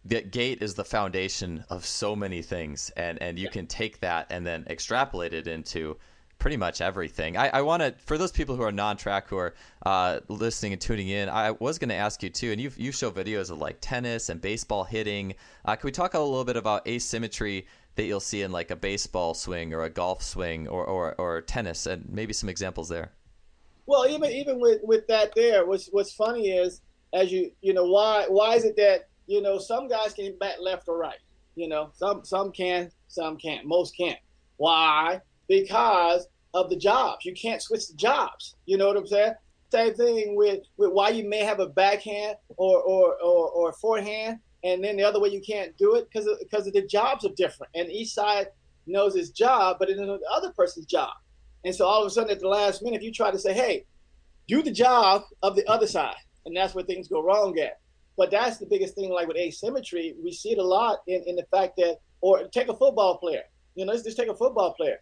The 0.05 0.21
gait 0.21 0.63
is 0.63 0.73
the 0.73 0.85
foundation 0.85 1.63
of 1.69 1.85
so 1.85 2.15
many 2.15 2.41
things 2.41 2.89
and 2.97 3.21
and 3.21 3.37
you 3.37 3.49
can 3.49 3.67
take 3.67 3.99
that 3.99 4.27
and 4.29 4.45
then 4.45 4.65
extrapolate 4.69 5.33
it 5.33 5.47
into 5.47 5.97
pretty 6.39 6.57
much 6.57 6.81
everything. 6.81 7.35
I, 7.37 7.49
I 7.49 7.61
want 7.61 7.83
to 7.83 7.93
for 7.99 8.17
those 8.17 8.31
people 8.31 8.55
who 8.55 8.63
are 8.63 8.71
non-track 8.71 9.27
who 9.27 9.37
are 9.37 9.53
uh, 9.85 10.21
listening 10.27 10.73
and 10.73 10.81
tuning 10.81 11.09
in 11.09 11.29
i 11.29 11.51
was 11.51 11.77
going 11.77 11.89
to 11.89 11.95
ask 11.95 12.23
you 12.23 12.29
too 12.29 12.51
and 12.51 12.61
you 12.61 12.71
you 12.77 12.91
show 12.91 13.11
videos 13.11 13.51
of 13.51 13.59
like 13.59 13.77
tennis 13.81 14.29
and 14.29 14.41
baseball 14.41 14.83
hitting. 14.83 15.35
Uh, 15.65 15.75
can 15.75 15.87
we 15.87 15.91
talk 15.91 16.15
a 16.15 16.19
little 16.19 16.45
bit 16.45 16.57
about 16.57 16.87
asymmetry 16.87 17.67
that 17.95 18.05
you'll 18.05 18.19
see 18.19 18.41
in 18.41 18.51
like 18.51 18.71
a 18.71 18.75
baseball 18.75 19.33
swing 19.33 19.73
or 19.73 19.83
a 19.83 19.89
golf 19.89 20.23
swing 20.23 20.67
or, 20.67 20.85
or, 20.85 21.15
or 21.19 21.41
tennis 21.41 21.85
and 21.85 22.07
maybe 22.09 22.33
some 22.33 22.49
examples 22.49 22.89
there 22.89 23.11
well 23.87 24.07
even 24.07 24.29
even 24.31 24.59
with 24.59 24.79
with 24.83 25.07
that 25.07 25.33
there 25.35 25.65
what's 25.65 25.87
what's 25.87 26.13
funny 26.13 26.49
is 26.49 26.81
as 27.13 27.31
you 27.31 27.51
you 27.61 27.73
know 27.73 27.85
why 27.85 28.25
why 28.27 28.53
is 28.53 28.63
it 28.63 28.75
that 28.75 29.07
you 29.27 29.41
know, 29.41 29.59
some 29.59 29.87
guys 29.87 30.13
can 30.13 30.35
bat 30.39 30.61
left 30.61 30.87
or 30.87 30.97
right. 30.97 31.19
You 31.55 31.67
know, 31.67 31.91
some 31.93 32.23
some 32.23 32.51
can, 32.51 32.89
some 33.07 33.37
can't. 33.37 33.65
Most 33.65 33.95
can't. 33.95 34.19
Why? 34.55 35.21
Because 35.47 36.27
of 36.53 36.69
the 36.69 36.77
jobs. 36.77 37.25
You 37.25 37.33
can't 37.33 37.61
switch 37.61 37.87
the 37.87 37.95
jobs. 37.95 38.55
You 38.65 38.77
know 38.77 38.87
what 38.87 38.97
I'm 38.97 39.07
saying? 39.07 39.33
Same 39.71 39.93
thing 39.93 40.35
with, 40.35 40.61
with 40.77 40.91
why 40.91 41.09
you 41.09 41.27
may 41.27 41.43
have 41.43 41.59
a 41.59 41.67
backhand 41.67 42.37
or 42.55 42.81
or, 42.81 43.15
or, 43.21 43.49
or 43.49 43.73
forehand, 43.73 44.39
and 44.63 44.83
then 44.83 44.95
the 44.95 45.03
other 45.03 45.19
way 45.19 45.29
you 45.29 45.41
can't 45.41 45.77
do 45.77 45.95
it 45.95 46.07
because 46.09 46.29
because 46.39 46.65
the 46.65 46.81
jobs 46.87 47.25
are 47.25 47.33
different, 47.35 47.71
and 47.75 47.91
each 47.91 48.13
side 48.13 48.47
knows 48.85 49.15
its 49.15 49.31
job, 49.31 49.75
but 49.79 49.89
it's 49.89 49.99
the 49.99 50.19
other 50.33 50.51
person's 50.51 50.85
job. 50.85 51.11
And 51.65 51.75
so 51.75 51.85
all 51.85 52.01
of 52.01 52.07
a 52.07 52.09
sudden, 52.09 52.31
at 52.31 52.39
the 52.39 52.47
last 52.47 52.83
minute, 52.83 53.01
you 53.01 53.11
try 53.11 53.31
to 53.31 53.39
say, 53.39 53.53
"Hey, 53.53 53.85
do 54.47 54.61
the 54.61 54.71
job 54.71 55.23
of 55.43 55.55
the 55.55 55.69
other 55.69 55.87
side," 55.87 56.15
and 56.45 56.55
that's 56.55 56.73
where 56.73 56.83
things 56.83 57.07
go 57.07 57.21
wrong 57.21 57.57
at. 57.59 57.79
But 58.17 58.31
that's 58.31 58.57
the 58.57 58.65
biggest 58.65 58.95
thing, 58.95 59.11
like 59.11 59.27
with 59.27 59.37
asymmetry, 59.37 60.15
we 60.23 60.31
see 60.31 60.51
it 60.51 60.57
a 60.57 60.63
lot 60.63 60.99
in, 61.07 61.23
in 61.27 61.35
the 61.35 61.45
fact 61.51 61.77
that, 61.77 61.99
or 62.21 62.47
take 62.47 62.67
a 62.67 62.75
football 62.75 63.17
player. 63.17 63.43
You 63.75 63.85
know, 63.85 63.91
let's 63.91 64.03
just 64.03 64.17
take 64.17 64.27
a 64.27 64.35
football 64.35 64.73
player. 64.73 64.97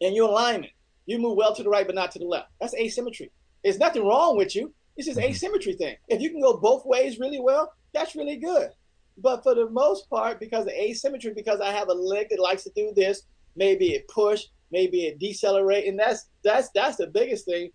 And 0.00 0.14
you're 0.14 0.28
alignment. 0.28 0.72
You 1.06 1.18
move 1.18 1.36
well 1.36 1.54
to 1.54 1.62
the 1.62 1.68
right, 1.68 1.86
but 1.86 1.96
not 1.96 2.12
to 2.12 2.20
the 2.20 2.24
left. 2.24 2.50
That's 2.60 2.74
asymmetry. 2.74 3.32
There's 3.64 3.78
nothing 3.78 4.06
wrong 4.06 4.36
with 4.36 4.54
you. 4.54 4.72
It's 4.96 5.06
just 5.06 5.18
mm-hmm. 5.18 5.30
asymmetry 5.30 5.74
thing. 5.74 5.96
If 6.08 6.20
you 6.20 6.30
can 6.30 6.40
go 6.40 6.56
both 6.56 6.86
ways 6.86 7.18
really 7.18 7.40
well, 7.40 7.72
that's 7.92 8.14
really 8.14 8.36
good. 8.36 8.70
But 9.18 9.42
for 9.42 9.54
the 9.54 9.68
most 9.70 10.08
part, 10.08 10.38
because 10.38 10.66
of 10.66 10.72
asymmetry, 10.72 11.32
because 11.34 11.60
I 11.60 11.72
have 11.72 11.88
a 11.88 11.94
leg 11.94 12.28
that 12.30 12.38
likes 12.38 12.64
to 12.64 12.70
do 12.76 12.92
this, 12.94 13.22
maybe 13.56 13.94
it 13.94 14.06
push, 14.08 14.44
maybe 14.70 15.06
it 15.06 15.18
decelerate, 15.18 15.86
and 15.86 15.98
that's 15.98 16.26
that's 16.44 16.70
that's 16.74 16.96
the 16.96 17.06
biggest 17.06 17.44
thing 17.44 17.70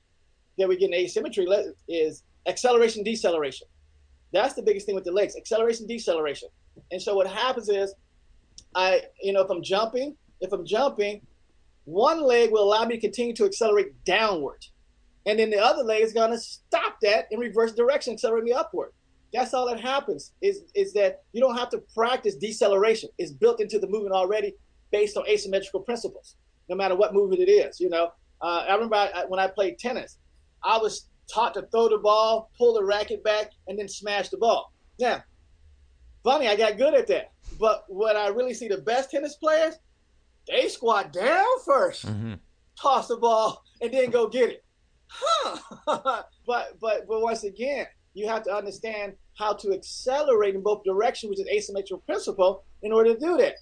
that 0.57 0.67
we 0.67 0.77
get 0.77 0.89
in 0.89 0.95
asymmetry 0.95 1.47
is 1.87 2.23
acceleration, 2.47 3.03
deceleration. 3.03 3.67
That's 4.33 4.53
the 4.53 4.61
biggest 4.61 4.85
thing 4.85 4.95
with 4.95 5.03
the 5.03 5.11
legs, 5.11 5.35
acceleration, 5.35 5.87
deceleration. 5.87 6.49
And 6.91 7.01
so 7.01 7.15
what 7.15 7.27
happens 7.27 7.69
is, 7.69 7.93
I, 8.75 9.01
you 9.21 9.33
know, 9.33 9.41
if 9.41 9.49
I'm 9.49 9.63
jumping, 9.63 10.15
if 10.39 10.51
I'm 10.53 10.65
jumping, 10.65 11.21
one 11.85 12.21
leg 12.21 12.51
will 12.51 12.63
allow 12.63 12.85
me 12.85 12.95
to 12.95 13.01
continue 13.01 13.33
to 13.35 13.45
accelerate 13.45 14.03
downward. 14.05 14.65
And 15.25 15.37
then 15.37 15.49
the 15.49 15.59
other 15.59 15.83
leg 15.83 16.01
is 16.01 16.13
going 16.13 16.31
to 16.31 16.37
stop 16.37 16.97
that 17.01 17.27
in 17.31 17.39
reverse 17.39 17.73
direction, 17.73 18.13
accelerate 18.13 18.43
me 18.43 18.53
upward. 18.53 18.91
That's 19.33 19.53
all 19.53 19.67
that 19.67 19.79
happens 19.79 20.33
is, 20.41 20.63
is 20.75 20.93
that 20.93 21.23
you 21.31 21.41
don't 21.41 21.57
have 21.57 21.69
to 21.69 21.79
practice 21.95 22.35
deceleration. 22.35 23.09
It's 23.17 23.31
built 23.31 23.61
into 23.61 23.79
the 23.79 23.87
movement 23.87 24.13
already 24.13 24.53
based 24.91 25.15
on 25.15 25.27
asymmetrical 25.27 25.81
principles, 25.81 26.35
no 26.71 26.77
matter 26.77 26.95
what 26.95 27.13
movement 27.13 27.41
it 27.41 27.51
is. 27.51 27.79
You 27.79 27.89
know, 27.89 28.11
uh, 28.41 28.65
I 28.67 28.73
remember 28.73 28.95
I, 28.95 29.25
when 29.27 29.39
I 29.39 29.47
played 29.47 29.77
tennis, 29.77 30.17
I 30.63 30.77
was 30.77 31.09
taught 31.31 31.53
to 31.55 31.63
throw 31.63 31.89
the 31.89 31.97
ball, 31.97 32.49
pull 32.57 32.73
the 32.73 32.83
racket 32.83 33.23
back, 33.23 33.51
and 33.67 33.77
then 33.77 33.87
smash 33.87 34.29
the 34.29 34.37
ball. 34.37 34.71
Now, 34.99 35.21
funny, 36.23 36.47
I 36.47 36.55
got 36.55 36.77
good 36.77 36.93
at 36.93 37.07
that. 37.07 37.33
But 37.59 37.83
what 37.89 38.15
I 38.15 38.29
really 38.29 38.53
see 38.53 38.69
the 38.69 38.77
best 38.77 39.11
tennis 39.11 39.35
players, 39.35 39.75
they 40.47 40.69
squat 40.69 41.11
down 41.11 41.45
1st 41.67 42.05
mm-hmm. 42.05 42.33
toss 42.79 43.09
the 43.09 43.17
ball, 43.17 43.63
and 43.81 43.93
then 43.93 44.09
go 44.09 44.27
get 44.27 44.49
it. 44.49 44.65
Huh. 45.09 46.23
but 46.47 46.79
but 46.79 47.05
but 47.05 47.21
once 47.21 47.43
again, 47.43 47.85
you 48.13 48.29
have 48.29 48.43
to 48.43 48.55
understand 48.55 49.13
how 49.37 49.53
to 49.53 49.73
accelerate 49.73 50.55
in 50.55 50.61
both 50.61 50.85
directions, 50.85 51.29
which 51.31 51.39
is 51.41 51.47
asymmetrical 51.47 51.99
principle, 52.05 52.63
in 52.81 52.93
order 52.93 53.13
to 53.13 53.19
do 53.19 53.35
that. 53.37 53.55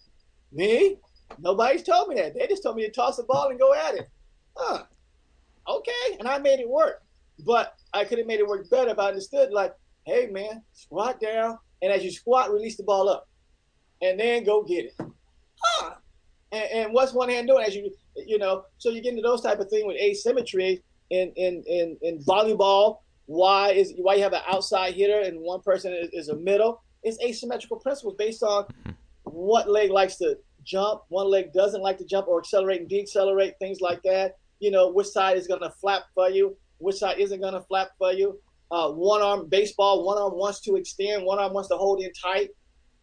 Me, 0.52 0.98
nobody's 1.38 1.84
told 1.84 2.10
me 2.10 2.16
that. 2.16 2.34
They 2.34 2.48
just 2.48 2.64
told 2.64 2.76
me 2.76 2.86
to 2.86 2.92
toss 2.92 3.18
the 3.18 3.24
ball 3.24 3.50
and 3.50 3.60
go 3.60 3.74
at 3.74 3.96
it. 3.96 4.10
Huh. 4.56 4.84
Okay, 5.68 6.18
and 6.18 6.28
I 6.28 6.40
made 6.40 6.60
it 6.60 6.70
work. 6.70 7.04
But 7.46 7.76
I 7.94 8.04
could 8.04 8.18
have 8.18 8.28
made 8.28 8.40
it 8.40 8.48
work 8.48 8.70
better 8.70 8.90
if 8.90 9.00
I 9.00 9.08
understood, 9.08 9.52
like, 9.52 9.74
hey, 10.06 10.28
man, 10.28 10.64
squat 10.74 11.22
down. 11.22 11.58
And 11.82 11.92
as 11.92 12.04
you 12.04 12.12
squat, 12.12 12.52
release 12.52 12.76
the 12.76 12.84
ball 12.84 13.08
up. 13.08 13.28
And 14.02 14.20
then 14.20 14.44
go 14.44 14.64
get 14.64 14.86
it. 14.86 14.96
Huh. 15.62 15.96
And, 16.52 16.72
and 16.72 16.94
what's 16.94 17.14
one 17.14 17.30
hand 17.30 17.48
doing 17.48 17.66
as 17.66 17.76
you, 17.76 17.92
you 18.16 18.38
know, 18.38 18.64
so 18.78 18.90
you 18.90 19.02
get 19.02 19.12
into 19.12 19.22
those 19.22 19.42
type 19.42 19.60
of 19.60 19.70
thing 19.70 19.88
with 19.88 19.98
asymmetry 19.98 20.84
in, 21.10 21.32
in, 21.36 21.64
in, 21.68 21.98
in 22.02 22.20
volleyball. 22.20 23.00
Why 23.28 23.70
is 23.70 23.94
why 23.98 24.16
you 24.16 24.24
have 24.24 24.34
an 24.34 24.42
outside 24.48 24.96
hitter 24.96 25.22
and 25.22 25.40
one 25.40 25.62
person 25.62 25.94
is, 25.94 26.10
is 26.14 26.30
a 26.30 26.36
middle? 26.36 26.82
It's 27.04 27.22
asymmetrical 27.24 27.78
principles 27.78 28.16
based 28.18 28.42
on 28.42 28.66
what 29.24 29.70
leg 29.70 29.92
likes 29.92 30.16
to 30.18 30.38
jump, 30.70 31.02
one 31.10 31.30
leg 31.30 31.52
doesn't 31.54 31.82
like 31.82 31.98
to 31.98 32.06
jump 32.06 32.28
or 32.28 32.40
accelerate 32.40 32.82
and 32.82 32.90
decelerate, 32.90 33.56
things 33.60 33.82
like 33.82 34.02
that. 34.04 34.36
You 34.60 34.72
know, 34.72 34.92
which 34.92 35.08
side 35.08 35.38
is 35.38 35.48
going 35.48 35.62
to 35.62 35.72
flap 35.82 36.04
for 36.14 36.30
you 36.30 36.56
which 36.80 36.98
side 36.98 37.20
isn't 37.20 37.40
going 37.40 37.54
to 37.54 37.62
flap 37.62 37.92
for 37.98 38.12
you. 38.12 38.40
Uh, 38.72 38.90
one 38.92 39.22
arm 39.22 39.48
baseball, 39.48 40.06
one 40.06 40.18
arm 40.18 40.34
wants 40.36 40.60
to 40.62 40.76
extend, 40.76 41.26
one 41.26 41.40
arm 41.40 41.54
wants 41.54 41.70
to 41.70 41.76
hold 41.76 42.02
in 42.02 42.12
tight. 42.14 42.50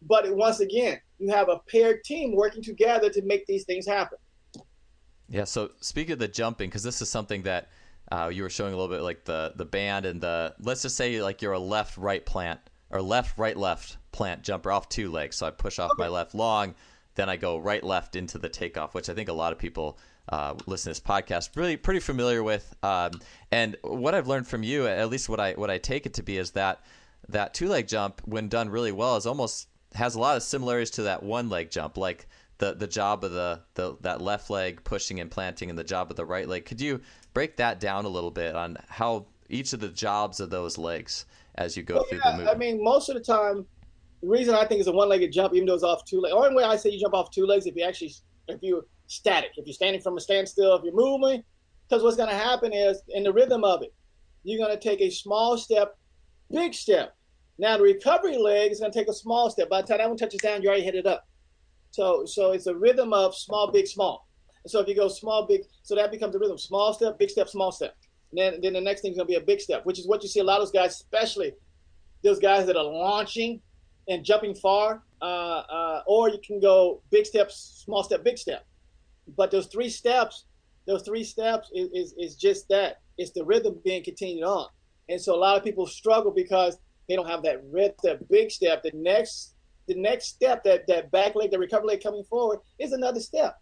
But 0.01 0.33
once 0.35 0.59
again, 0.59 0.99
you 1.19 1.29
have 1.29 1.49
a 1.49 1.59
paired 1.69 2.03
team 2.03 2.35
working 2.35 2.61
together 2.61 3.09
to 3.09 3.21
make 3.23 3.45
these 3.47 3.63
things 3.63 3.87
happen. 3.87 4.17
Yeah. 5.29 5.45
So 5.45 5.71
speaking 5.81 6.13
of 6.13 6.19
the 6.19 6.27
jumping, 6.27 6.69
because 6.69 6.83
this 6.83 7.01
is 7.01 7.09
something 7.09 7.43
that 7.43 7.69
uh, 8.11 8.29
you 8.31 8.43
were 8.43 8.49
showing 8.49 8.73
a 8.73 8.77
little 8.77 8.93
bit 8.93 9.01
like 9.01 9.25
the 9.25 9.53
the 9.55 9.65
band 9.65 10.05
and 10.05 10.21
the 10.21 10.55
let's 10.59 10.83
just 10.83 10.95
say 10.95 11.21
like 11.21 11.41
you're 11.41 11.53
a 11.53 11.59
left 11.59 11.97
right 11.97 12.25
plant 12.25 12.61
or 12.89 13.01
left 13.01 13.37
right 13.37 13.57
left 13.57 13.97
plant 14.13 14.43
jumper 14.43 14.71
off 14.71 14.87
two 14.87 15.11
legs. 15.11 15.35
So 15.35 15.47
I 15.47 15.51
push 15.51 15.79
off 15.79 15.91
okay. 15.91 16.03
my 16.03 16.07
left 16.07 16.33
long, 16.33 16.75
then 17.17 17.29
I 17.29 17.35
go 17.35 17.57
right 17.57 17.83
left 17.83 18.15
into 18.15 18.37
the 18.37 18.47
takeoff, 18.47 18.93
which 18.93 19.09
I 19.09 19.13
think 19.13 19.27
a 19.27 19.33
lot 19.33 19.51
of 19.51 19.59
people 19.59 19.97
uh, 20.29 20.53
listen 20.67 20.93
to 20.93 21.01
this 21.01 21.07
podcast 21.07 21.55
really 21.55 21.75
pretty 21.75 21.99
familiar 21.99 22.43
with. 22.43 22.73
Um, 22.83 23.11
and 23.51 23.75
what 23.81 24.15
I've 24.15 24.27
learned 24.27 24.47
from 24.47 24.63
you, 24.63 24.87
at 24.87 25.09
least 25.09 25.27
what 25.27 25.39
I 25.39 25.53
what 25.53 25.69
I 25.69 25.79
take 25.79 26.05
it 26.05 26.13
to 26.13 26.23
be, 26.23 26.37
is 26.37 26.51
that 26.51 26.81
that 27.29 27.53
two 27.53 27.67
leg 27.67 27.87
jump, 27.87 28.21
when 28.25 28.47
done 28.47 28.69
really 28.69 28.91
well, 28.91 29.17
is 29.17 29.25
almost 29.25 29.67
has 29.95 30.15
a 30.15 30.19
lot 30.19 30.37
of 30.37 30.43
similarities 30.43 30.91
to 30.91 31.03
that 31.03 31.23
one 31.23 31.49
leg 31.49 31.71
jump, 31.71 31.97
like 31.97 32.27
the 32.59 32.73
the 32.73 32.87
job 32.87 33.23
of 33.23 33.31
the, 33.31 33.61
the 33.73 33.97
that 34.01 34.21
left 34.21 34.49
leg 34.49 34.83
pushing 34.83 35.19
and 35.19 35.31
planting, 35.31 35.69
and 35.69 35.77
the 35.77 35.83
job 35.83 36.11
of 36.11 36.17
the 36.17 36.25
right 36.25 36.47
leg. 36.47 36.65
Could 36.65 36.79
you 36.79 37.01
break 37.33 37.57
that 37.57 37.79
down 37.79 38.05
a 38.05 38.09
little 38.09 38.31
bit 38.31 38.55
on 38.55 38.77
how 38.87 39.25
each 39.49 39.73
of 39.73 39.79
the 39.79 39.89
jobs 39.89 40.39
of 40.39 40.49
those 40.49 40.77
legs 40.77 41.25
as 41.55 41.75
you 41.75 41.83
go 41.83 41.95
well, 41.95 42.03
through 42.03 42.19
yeah, 42.23 42.31
the 42.31 42.37
movement? 42.37 42.55
I 42.55 42.59
mean, 42.59 42.83
most 42.83 43.09
of 43.09 43.15
the 43.15 43.21
time, 43.21 43.65
the 44.21 44.27
reason 44.27 44.55
I 44.55 44.65
think 44.65 44.79
it's 44.79 44.87
a 44.87 44.91
one-legged 44.91 45.31
jump, 45.31 45.53
even 45.53 45.67
though 45.67 45.75
it's 45.75 45.83
off 45.83 46.05
two 46.05 46.19
legs. 46.19 46.33
Only 46.35 46.55
way 46.55 46.63
I 46.63 46.75
say 46.75 46.89
you 46.89 46.99
jump 46.99 47.13
off 47.13 47.31
two 47.31 47.45
legs 47.45 47.65
if 47.67 47.75
you 47.75 47.83
actually 47.83 48.13
if 48.47 48.59
you're 48.61 48.85
static. 49.07 49.51
If 49.57 49.65
you're 49.67 49.73
standing 49.73 50.01
from 50.01 50.17
a 50.17 50.21
standstill, 50.21 50.75
if 50.75 50.83
you're 50.83 50.93
moving, 50.93 51.43
because 51.87 52.03
what's 52.03 52.17
going 52.17 52.29
to 52.29 52.35
happen 52.35 52.73
is 52.73 53.01
in 53.09 53.23
the 53.23 53.33
rhythm 53.33 53.63
of 53.63 53.83
it, 53.83 53.93
you're 54.43 54.57
going 54.57 54.77
to 54.77 54.81
take 54.81 55.01
a 55.01 55.09
small 55.09 55.57
step, 55.57 55.97
big 56.51 56.73
step. 56.73 57.15
Now 57.59 57.77
the 57.77 57.83
recovery 57.83 58.37
leg 58.37 58.71
is 58.71 58.79
going 58.79 58.91
to 58.91 58.97
take 58.97 59.09
a 59.09 59.13
small 59.13 59.49
step. 59.49 59.69
By 59.69 59.81
the 59.81 59.87
time 59.87 59.97
that 59.97 60.07
one 60.07 60.17
touches 60.17 60.41
down, 60.41 60.61
you 60.61 60.69
already 60.69 60.83
hit 60.83 60.95
it 60.95 61.05
up. 61.05 61.27
So 61.91 62.25
so 62.25 62.51
it's 62.51 62.67
a 62.67 62.75
rhythm 62.75 63.13
of 63.13 63.35
small, 63.35 63.71
big, 63.71 63.87
small. 63.87 64.27
so 64.67 64.79
if 64.79 64.87
you 64.87 64.95
go 64.95 65.07
small, 65.07 65.47
big, 65.47 65.61
so 65.83 65.95
that 65.95 66.11
becomes 66.11 66.35
a 66.35 66.39
rhythm: 66.39 66.57
small 66.57 66.93
step, 66.93 67.17
big 67.17 67.29
step, 67.29 67.49
small 67.49 67.71
step. 67.71 67.95
And 68.31 68.39
then 68.39 68.61
then 68.61 68.73
the 68.73 68.81
next 68.81 69.01
thing 69.01 69.11
is 69.11 69.17
going 69.17 69.27
to 69.27 69.31
be 69.31 69.41
a 69.41 69.45
big 69.45 69.61
step, 69.61 69.85
which 69.85 69.99
is 69.99 70.07
what 70.07 70.21
you 70.21 70.29
see 70.29 70.39
a 70.39 70.43
lot 70.43 70.59
of 70.59 70.67
those 70.67 70.71
guys, 70.71 70.91
especially 70.91 71.53
those 72.23 72.39
guys 72.39 72.65
that 72.67 72.75
are 72.75 72.83
launching 72.83 73.61
and 74.07 74.23
jumping 74.23 74.55
far. 74.55 75.03
Uh, 75.21 75.63
uh, 75.69 76.03
or 76.05 76.29
you 76.29 76.37
can 76.45 76.59
go 76.59 77.01
big 77.09 77.25
steps, 77.25 77.83
small 77.83 78.03
step, 78.03 78.23
big 78.23 78.37
step 78.37 78.65
but 79.35 79.51
those 79.51 79.67
three 79.67 79.89
steps, 79.89 80.45
those 80.85 81.03
three 81.03 81.23
steps 81.23 81.69
is, 81.73 81.89
is, 81.93 82.13
is 82.17 82.35
just 82.35 82.69
that. 82.69 83.01
It's 83.17 83.31
the 83.31 83.43
rhythm 83.43 83.79
being 83.83 84.03
continued 84.03 84.45
on. 84.45 84.67
And 85.09 85.19
so 85.19 85.35
a 85.35 85.37
lot 85.37 85.57
of 85.57 85.63
people 85.63 85.87
struggle 85.87 86.31
because 86.31 86.77
they 87.09 87.15
don't 87.15 87.27
have 87.27 87.43
that 87.43 87.63
rhythm, 87.71 87.95
that 88.03 88.29
big 88.29 88.51
step. 88.51 88.83
The 88.83 88.91
next 88.93 89.53
the 89.87 89.95
next 89.95 90.27
step, 90.27 90.65
that 90.65 90.85
that 90.87 91.11
back 91.11 91.33
leg, 91.35 91.49
the 91.49 91.57
recovery 91.57 91.87
leg 91.87 92.03
coming 92.03 92.23
forward, 92.23 92.59
is 92.77 92.91
another 92.91 93.21
step. 93.21 93.57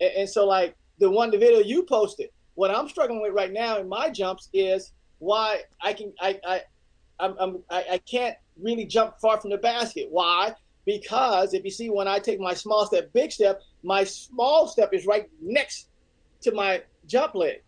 And, 0.00 0.10
and 0.18 0.28
so, 0.28 0.46
like 0.46 0.76
the 0.98 1.10
one 1.10 1.30
the 1.30 1.38
video 1.38 1.60
you 1.60 1.82
posted, 1.82 2.28
what 2.54 2.70
I'm 2.70 2.88
struggling 2.88 3.22
with 3.22 3.32
right 3.32 3.52
now 3.52 3.78
in 3.78 3.88
my 3.88 4.10
jumps 4.10 4.48
is 4.52 4.92
why 5.18 5.62
I 5.80 5.94
can 5.94 6.12
I 6.20 6.38
I 6.46 6.60
I'm, 7.22 7.36
I'm 7.38 7.62
I, 7.70 7.84
I 7.92 7.98
can't 7.98 8.36
really 8.60 8.84
jump 8.84 9.18
far 9.20 9.40
from 9.40 9.50
the 9.50 9.58
basket. 9.58 10.08
Why? 10.10 10.54
Because 10.84 11.54
if 11.54 11.64
you 11.64 11.70
see 11.70 11.90
when 11.90 12.08
I 12.08 12.18
take 12.18 12.40
my 12.40 12.54
small 12.54 12.84
step, 12.86 13.12
big 13.12 13.30
step, 13.30 13.62
my 13.82 14.02
small 14.04 14.66
step 14.66 14.92
is 14.92 15.06
right 15.06 15.30
next 15.40 15.88
to 16.42 16.52
my 16.52 16.82
jump 17.06 17.34
leg. 17.34 17.62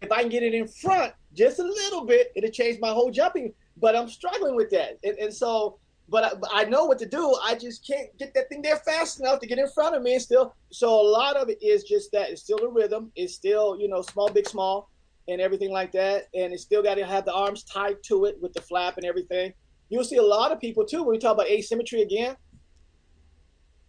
If 0.00 0.10
I 0.10 0.22
can 0.22 0.28
get 0.28 0.42
it 0.42 0.52
in 0.52 0.66
front 0.66 1.12
just 1.32 1.60
a 1.60 1.64
little 1.64 2.04
bit, 2.04 2.32
it'll 2.34 2.50
change 2.50 2.80
my 2.80 2.90
whole 2.90 3.10
jumping. 3.10 3.54
But 3.76 3.94
I'm 3.96 4.08
struggling 4.08 4.56
with 4.56 4.70
that, 4.70 4.98
and, 5.02 5.16
and 5.18 5.32
so 5.32 5.78
but 6.08 6.24
I, 6.24 6.34
but 6.34 6.50
I, 6.52 6.64
know 6.64 6.84
what 6.84 6.98
to 6.98 7.06
do. 7.06 7.34
I 7.42 7.54
just 7.54 7.86
can't 7.86 8.14
get 8.18 8.34
that 8.34 8.48
thing 8.50 8.60
there 8.60 8.76
fast 8.76 9.20
enough 9.20 9.40
to 9.40 9.46
get 9.46 9.58
in 9.58 9.68
front 9.68 9.96
of 9.96 10.02
me. 10.02 10.12
And 10.12 10.22
still, 10.22 10.54
so 10.70 10.88
a 10.88 11.08
lot 11.08 11.36
of 11.36 11.48
it 11.48 11.62
is 11.62 11.84
just 11.84 12.12
that 12.12 12.28
it's 12.28 12.42
still 12.42 12.58
the 12.58 12.68
rhythm. 12.68 13.10
It's 13.16 13.34
still 13.34 13.78
you 13.80 13.88
know 13.88 14.02
small, 14.02 14.28
big, 14.28 14.46
small, 14.46 14.90
and 15.28 15.40
everything 15.40 15.70
like 15.70 15.92
that. 15.92 16.28
And 16.34 16.52
it's 16.52 16.62
still 16.62 16.82
got 16.82 16.96
to 16.96 17.04
have 17.04 17.24
the 17.24 17.32
arms 17.32 17.64
tied 17.64 18.02
to 18.04 18.24
it 18.26 18.36
with 18.40 18.52
the 18.52 18.62
flap 18.62 18.96
and 18.96 19.06
everything. 19.06 19.52
You'll 19.88 20.04
see 20.04 20.16
a 20.16 20.22
lot 20.22 20.52
of 20.52 20.60
people 20.60 20.84
too 20.84 21.02
when 21.02 21.12
we 21.12 21.18
talk 21.18 21.34
about 21.34 21.48
asymmetry 21.48 22.02
again. 22.02 22.36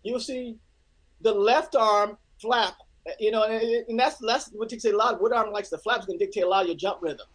You'll 0.04 0.20
see 0.20 0.58
the 1.22 1.34
left 1.34 1.76
arm 1.76 2.18
flap. 2.42 2.76
You 3.20 3.32
know, 3.32 3.44
and, 3.44 3.86
and 3.88 4.00
that's 4.00 4.18
that's 4.26 4.50
what 4.54 4.70
dictates 4.70 4.94
a 4.94 4.98
lot. 4.98 5.22
What 5.22 5.34
arm 5.34 5.52
likes 5.52 5.70
the 5.70 5.78
flap 5.78 6.00
is 6.00 6.06
going 6.06 6.20
to 6.20 6.26
dictate 6.26 6.44
a 6.44 6.48
lot 6.48 6.62
of 6.62 6.68
your 6.68 6.78
jump 6.78 7.00
rhythm. 7.02 7.28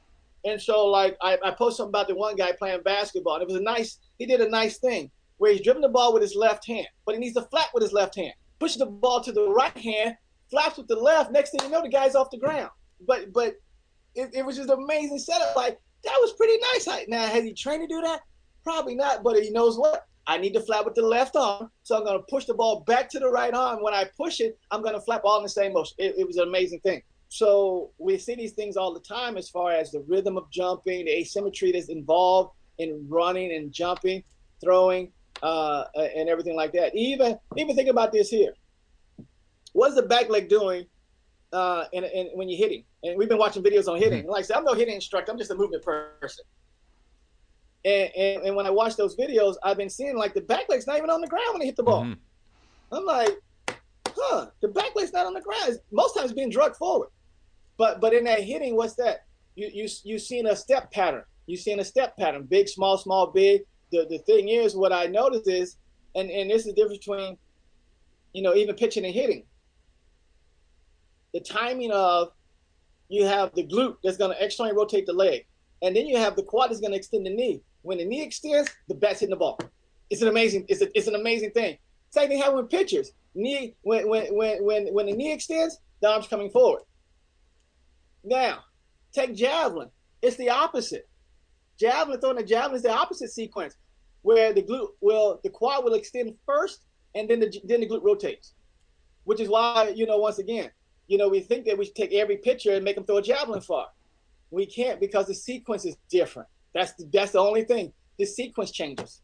And 0.44 0.60
so, 0.60 0.86
like, 0.86 1.16
I, 1.20 1.36
I 1.44 1.54
something 1.58 1.88
about 1.88 2.08
the 2.08 2.14
one 2.14 2.36
guy 2.36 2.52
playing 2.52 2.82
basketball, 2.82 3.34
and 3.34 3.42
it 3.42 3.48
was 3.48 3.56
a 3.56 3.62
nice. 3.62 3.98
He 4.18 4.26
did 4.26 4.40
a 4.40 4.48
nice 4.48 4.78
thing 4.78 5.10
where 5.36 5.52
he's 5.52 5.62
dribbling 5.62 5.82
the 5.82 5.88
ball 5.88 6.12
with 6.12 6.22
his 6.22 6.34
left 6.34 6.66
hand, 6.66 6.86
but 7.04 7.14
he 7.14 7.20
needs 7.20 7.34
to 7.34 7.42
flap 7.42 7.68
with 7.74 7.82
his 7.82 7.92
left 7.92 8.14
hand. 8.14 8.32
Pushes 8.58 8.78
the 8.78 8.86
ball 8.86 9.22
to 9.22 9.32
the 9.32 9.48
right 9.48 9.76
hand, 9.76 10.16
flaps 10.50 10.78
with 10.78 10.88
the 10.88 10.96
left. 10.96 11.32
Next 11.32 11.50
thing 11.50 11.60
you 11.64 11.70
know, 11.70 11.82
the 11.82 11.88
guy's 11.88 12.14
off 12.14 12.30
the 12.30 12.38
ground. 12.38 12.70
But 13.06 13.32
but 13.32 13.56
it, 14.14 14.30
it 14.34 14.44
was 14.44 14.56
just 14.56 14.70
amazing 14.70 15.18
setup. 15.18 15.56
Like 15.56 15.78
that 16.04 16.16
was 16.20 16.32
pretty 16.34 16.58
nice. 16.72 16.86
Like 16.86 17.08
Now 17.08 17.26
has 17.26 17.44
he 17.44 17.52
trained 17.52 17.88
to 17.88 17.94
do 17.94 18.00
that? 18.02 18.20
Probably 18.64 18.94
not. 18.94 19.22
But 19.22 19.42
he 19.42 19.50
knows 19.50 19.78
what. 19.78 20.04
I 20.26 20.36
need 20.36 20.52
to 20.52 20.60
flap 20.60 20.84
with 20.84 20.94
the 20.94 21.00
left 21.00 21.36
arm, 21.36 21.70
so 21.84 21.96
I'm 21.96 22.04
to 22.04 22.24
push 22.28 22.44
the 22.44 22.52
ball 22.52 22.80
back 22.80 23.08
to 23.10 23.18
the 23.18 23.30
right 23.30 23.54
arm. 23.54 23.82
When 23.82 23.94
I 23.94 24.04
push 24.14 24.40
it, 24.40 24.58
I'm 24.70 24.82
to 24.84 25.00
flap 25.00 25.22
all 25.24 25.38
in 25.38 25.42
the 25.42 25.48
same 25.48 25.72
motion. 25.72 25.94
It, 25.98 26.16
it 26.18 26.26
was 26.26 26.36
an 26.36 26.46
amazing 26.46 26.80
thing. 26.80 27.00
So 27.28 27.92
we 27.96 28.18
see 28.18 28.34
these 28.34 28.52
things 28.52 28.76
all 28.76 28.92
the 28.92 29.00
time 29.00 29.38
as 29.38 29.48
far 29.48 29.72
as 29.72 29.90
the 29.90 30.00
rhythm 30.06 30.36
of 30.36 30.50
jumping, 30.50 31.06
the 31.06 31.12
asymmetry 31.12 31.72
that's 31.72 31.88
involved 31.88 32.54
in 32.76 33.06
running 33.08 33.54
and 33.54 33.72
jumping, 33.72 34.22
throwing, 34.62 35.12
uh, 35.42 35.84
and 35.94 36.28
everything 36.28 36.56
like 36.56 36.72
that. 36.72 36.94
Even 36.94 37.38
even 37.56 37.74
think 37.74 37.88
about 37.88 38.12
this 38.12 38.28
here. 38.28 38.52
What's 39.72 39.94
the 39.94 40.02
back 40.02 40.28
leg 40.28 40.48
doing 40.48 40.86
uh, 41.52 41.84
in, 41.92 42.30
when 42.34 42.48
you're 42.48 42.58
hitting? 42.58 42.84
And 43.02 43.16
we've 43.16 43.28
been 43.28 43.38
watching 43.38 43.62
videos 43.62 43.88
on 43.88 43.98
hitting. 43.98 44.22
Mm-hmm. 44.22 44.30
Like 44.30 44.40
I 44.40 44.46
said, 44.46 44.56
I'm 44.56 44.64
no 44.64 44.74
hitting 44.74 44.94
instructor. 44.94 45.30
I'm 45.30 45.38
just 45.38 45.50
a 45.50 45.54
movement 45.54 45.84
person. 45.84 46.44
And, 47.84 48.10
and, 48.16 48.42
and, 48.42 48.56
when 48.56 48.66
I 48.66 48.70
watch 48.70 48.96
those 48.96 49.16
videos, 49.16 49.54
I've 49.62 49.76
been 49.76 49.88
seeing 49.88 50.16
like 50.16 50.34
the 50.34 50.40
back 50.40 50.64
leg's 50.68 50.86
not 50.86 50.98
even 50.98 51.10
on 51.10 51.20
the 51.20 51.28
ground 51.28 51.46
when 51.52 51.60
they 51.60 51.66
hit 51.66 51.76
the 51.76 51.84
ball. 51.84 52.02
Mm-hmm. 52.02 52.94
I'm 52.94 53.04
like, 53.04 53.30
huh, 54.08 54.46
the 54.60 54.68
back 54.68 54.96
leg's 54.96 55.12
not 55.12 55.26
on 55.26 55.34
the 55.34 55.40
ground. 55.40 55.62
It's 55.68 55.78
most 55.92 56.14
times 56.14 56.32
being 56.32 56.50
drugged 56.50 56.76
forward. 56.76 57.08
But 57.76 58.00
but 58.00 58.12
in 58.12 58.24
that 58.24 58.42
hitting, 58.42 58.74
what's 58.74 58.94
that? 58.96 59.24
You 59.54 59.70
you 59.72 59.88
you 60.04 60.18
seen 60.18 60.46
a 60.46 60.56
step 60.56 60.90
pattern. 60.90 61.22
You 61.46 61.56
seen 61.56 61.80
a 61.80 61.84
step 61.84 62.16
pattern. 62.16 62.44
Big, 62.44 62.68
small, 62.68 62.98
small, 62.98 63.28
big. 63.28 63.62
The 63.92 64.06
the 64.10 64.18
thing 64.18 64.48
is, 64.48 64.76
what 64.76 64.92
I 64.92 65.06
noticed 65.06 65.48
is, 65.48 65.76
and 66.14 66.28
and 66.30 66.50
this 66.50 66.66
is 66.66 66.66
the 66.66 66.72
difference 66.74 66.98
between, 66.98 67.38
you 68.32 68.42
know, 68.42 68.54
even 68.54 68.74
pitching 68.74 69.04
and 69.04 69.14
hitting. 69.14 69.44
The 71.32 71.40
timing 71.40 71.92
of, 71.92 72.32
you 73.08 73.24
have 73.24 73.54
the 73.54 73.66
glute 73.66 73.96
that's 74.02 74.16
going 74.16 74.34
to 74.36 74.44
externally 74.44 74.74
rotate 74.74 75.06
the 75.06 75.12
leg, 75.12 75.46
and 75.82 75.94
then 75.94 76.06
you 76.06 76.16
have 76.16 76.36
the 76.36 76.42
quad 76.42 76.70
that's 76.70 76.80
going 76.80 76.92
to 76.92 76.98
extend 76.98 77.26
the 77.26 77.30
knee. 77.30 77.60
When 77.82 77.98
the 77.98 78.04
knee 78.04 78.22
extends, 78.22 78.70
the 78.88 78.94
bat's 78.94 79.20
hitting 79.20 79.30
the 79.30 79.36
ball. 79.36 79.58
It's 80.10 80.22
an 80.22 80.28
amazing. 80.28 80.66
It's 80.68 80.82
a, 80.82 80.88
it's 80.96 81.06
an 81.06 81.14
amazing 81.14 81.52
thing. 81.52 81.78
Same 82.10 82.28
thing 82.28 82.38
happens 82.38 82.62
with 82.62 82.70
pitchers. 82.70 83.12
Knee 83.34 83.74
when 83.82 84.08
when 84.08 84.34
when 84.34 84.64
when 84.64 84.86
when 84.94 85.06
the 85.06 85.12
knee 85.12 85.32
extends, 85.32 85.78
the 86.00 86.08
arm's 86.08 86.26
coming 86.26 86.50
forward. 86.50 86.82
Now, 88.24 88.60
take 89.12 89.34
javelin. 89.34 89.90
It's 90.22 90.36
the 90.36 90.50
opposite. 90.50 91.08
Javelin 91.78 92.20
throwing 92.20 92.38
a 92.38 92.42
javelin 92.42 92.76
is 92.76 92.82
the 92.82 92.90
opposite 92.90 93.30
sequence, 93.30 93.76
where 94.22 94.52
the 94.52 94.62
glute 94.62 94.88
will 95.00 95.40
the 95.44 95.50
quad 95.50 95.84
will 95.84 95.94
extend 95.94 96.34
first, 96.44 96.84
and 97.14 97.28
then 97.28 97.40
the 97.40 97.60
then 97.64 97.80
the 97.80 97.88
glute 97.88 98.02
rotates. 98.02 98.54
Which 99.24 99.40
is 99.40 99.48
why 99.48 99.92
you 99.94 100.06
know 100.06 100.18
once 100.18 100.38
again, 100.38 100.70
you 101.08 101.18
know 101.18 101.28
we 101.28 101.40
think 101.40 101.64
that 101.66 101.76
we 101.76 101.86
should 101.86 101.94
take 101.94 102.12
every 102.12 102.36
pitcher 102.36 102.74
and 102.74 102.84
make 102.84 102.94
them 102.94 103.04
throw 103.04 103.16
a 103.16 103.22
javelin 103.22 103.60
far. 103.60 103.88
We 104.50 104.66
can't 104.66 105.00
because 105.00 105.26
the 105.26 105.34
sequence 105.34 105.84
is 105.84 105.96
different. 106.10 106.48
That's 106.74 106.92
the, 106.92 107.08
that's 107.12 107.32
the 107.32 107.40
only 107.40 107.64
thing. 107.64 107.92
The 108.18 108.26
sequence 108.26 108.70
changes. 108.70 109.22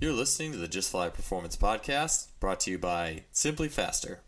You're 0.00 0.12
listening 0.12 0.52
to 0.52 0.58
the 0.58 0.68
Just 0.68 0.90
Fly 0.90 1.08
Performance 1.08 1.56
Podcast, 1.56 2.28
brought 2.38 2.60
to 2.60 2.70
you 2.70 2.78
by 2.78 3.24
SimpliFaster. 3.32 4.18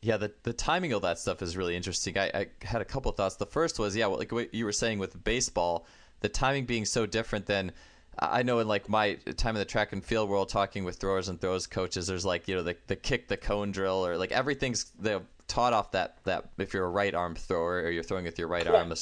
Yeah, 0.00 0.16
the 0.16 0.32
the 0.42 0.52
timing 0.52 0.92
of 0.92 1.02
that 1.02 1.18
stuff 1.18 1.42
is 1.42 1.56
really 1.56 1.76
interesting. 1.76 2.18
I, 2.18 2.30
I 2.34 2.46
had 2.62 2.80
a 2.80 2.84
couple 2.84 3.12
thoughts. 3.12 3.36
The 3.36 3.46
first 3.46 3.78
was, 3.78 3.94
yeah, 3.94 4.06
well, 4.06 4.18
like 4.18 4.32
what 4.32 4.52
you 4.54 4.64
were 4.64 4.72
saying 4.72 4.98
with 4.98 5.22
baseball, 5.22 5.86
the 6.20 6.28
timing 6.28 6.64
being 6.64 6.84
so 6.84 7.06
different 7.06 7.46
than 7.46 7.72
I 8.18 8.42
know 8.42 8.58
in 8.58 8.68
like 8.68 8.88
my 8.88 9.14
time 9.36 9.56
in 9.56 9.60
the 9.60 9.64
track 9.64 9.92
and 9.92 10.04
field 10.04 10.28
world, 10.28 10.48
talking 10.48 10.84
with 10.84 10.96
throwers 10.96 11.28
and 11.28 11.40
throws 11.40 11.66
coaches, 11.66 12.06
there's 12.06 12.24
like 12.24 12.46
you 12.46 12.54
know 12.54 12.62
the 12.62 12.76
the 12.86 12.96
kick 12.96 13.28
the 13.28 13.36
cone 13.36 13.72
drill 13.72 14.06
or 14.06 14.16
like 14.16 14.32
everything's 14.32 14.84
the 14.98 15.22
taught 15.48 15.72
off 15.72 15.90
that 15.92 16.16
that 16.24 16.50
if 16.58 16.72
you're 16.72 16.84
a 16.84 16.90
right 16.90 17.14
arm 17.14 17.34
thrower 17.34 17.82
or 17.82 17.90
you're 17.90 18.02
throwing 18.02 18.24
with 18.24 18.38
your 18.38 18.48
right 18.48 18.66
arm, 18.66 18.92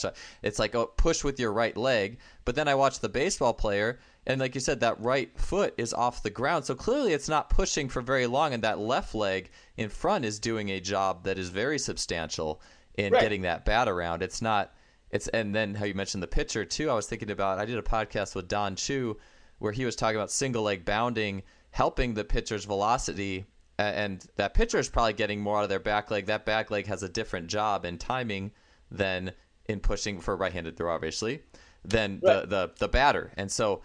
it's 0.42 0.58
like 0.58 0.74
oh 0.74 0.86
push 0.96 1.24
with 1.24 1.40
your 1.40 1.52
right 1.52 1.76
leg. 1.76 2.18
But 2.44 2.54
then 2.54 2.68
I 2.68 2.74
watch 2.74 3.00
the 3.00 3.08
baseball 3.08 3.52
player, 3.52 3.98
and 4.26 4.40
like 4.40 4.54
you 4.54 4.60
said, 4.60 4.80
that 4.80 5.00
right 5.00 5.30
foot 5.38 5.74
is 5.76 5.92
off 5.92 6.22
the 6.22 6.30
ground, 6.30 6.64
so 6.64 6.74
clearly 6.74 7.12
it's 7.12 7.28
not 7.28 7.50
pushing 7.50 7.88
for 7.88 8.02
very 8.02 8.26
long, 8.26 8.54
and 8.54 8.62
that 8.62 8.78
left 8.78 9.14
leg 9.14 9.50
in 9.76 9.88
front 9.88 10.24
is 10.24 10.38
doing 10.38 10.68
a 10.70 10.80
job 10.80 11.24
that 11.24 11.38
is 11.38 11.48
very 11.48 11.78
substantial 11.78 12.60
in 12.94 13.12
right. 13.12 13.20
getting 13.20 13.42
that 13.42 13.64
bat 13.64 13.88
around. 13.88 14.22
It's 14.22 14.40
not. 14.42 14.72
It's 15.10 15.28
and 15.28 15.54
then 15.54 15.74
how 15.74 15.84
you 15.84 15.94
mentioned 15.94 16.22
the 16.22 16.28
pitcher 16.28 16.64
too. 16.64 16.90
I 16.90 16.94
was 16.94 17.06
thinking 17.06 17.30
about. 17.30 17.58
I 17.58 17.64
did 17.64 17.78
a 17.78 17.82
podcast 17.82 18.34
with 18.34 18.48
Don 18.48 18.76
Chu 18.76 19.16
where 19.58 19.72
he 19.72 19.84
was 19.84 19.96
talking 19.96 20.16
about 20.16 20.30
single 20.30 20.62
leg 20.62 20.84
bounding 20.84 21.42
helping 21.72 22.14
the 22.14 22.24
pitcher's 22.24 22.64
velocity 22.64 23.44
and 23.80 24.26
that 24.36 24.54
pitcher 24.54 24.78
is 24.78 24.88
probably 24.88 25.14
getting 25.14 25.40
more 25.40 25.58
out 25.58 25.62
of 25.62 25.68
their 25.68 25.80
back 25.80 26.10
leg. 26.10 26.26
That 26.26 26.44
back 26.44 26.70
leg 26.70 26.86
has 26.86 27.02
a 27.02 27.08
different 27.08 27.46
job 27.46 27.84
in 27.84 27.98
timing 27.98 28.52
than 28.90 29.32
in 29.66 29.80
pushing 29.80 30.20
for 30.20 30.34
a 30.34 30.36
right-handed 30.36 30.76
throw, 30.76 30.92
obviously, 30.92 31.42
than 31.84 32.20
right. 32.22 32.42
the, 32.42 32.46
the 32.46 32.72
the 32.80 32.88
batter. 32.88 33.32
And 33.36 33.50
so, 33.50 33.82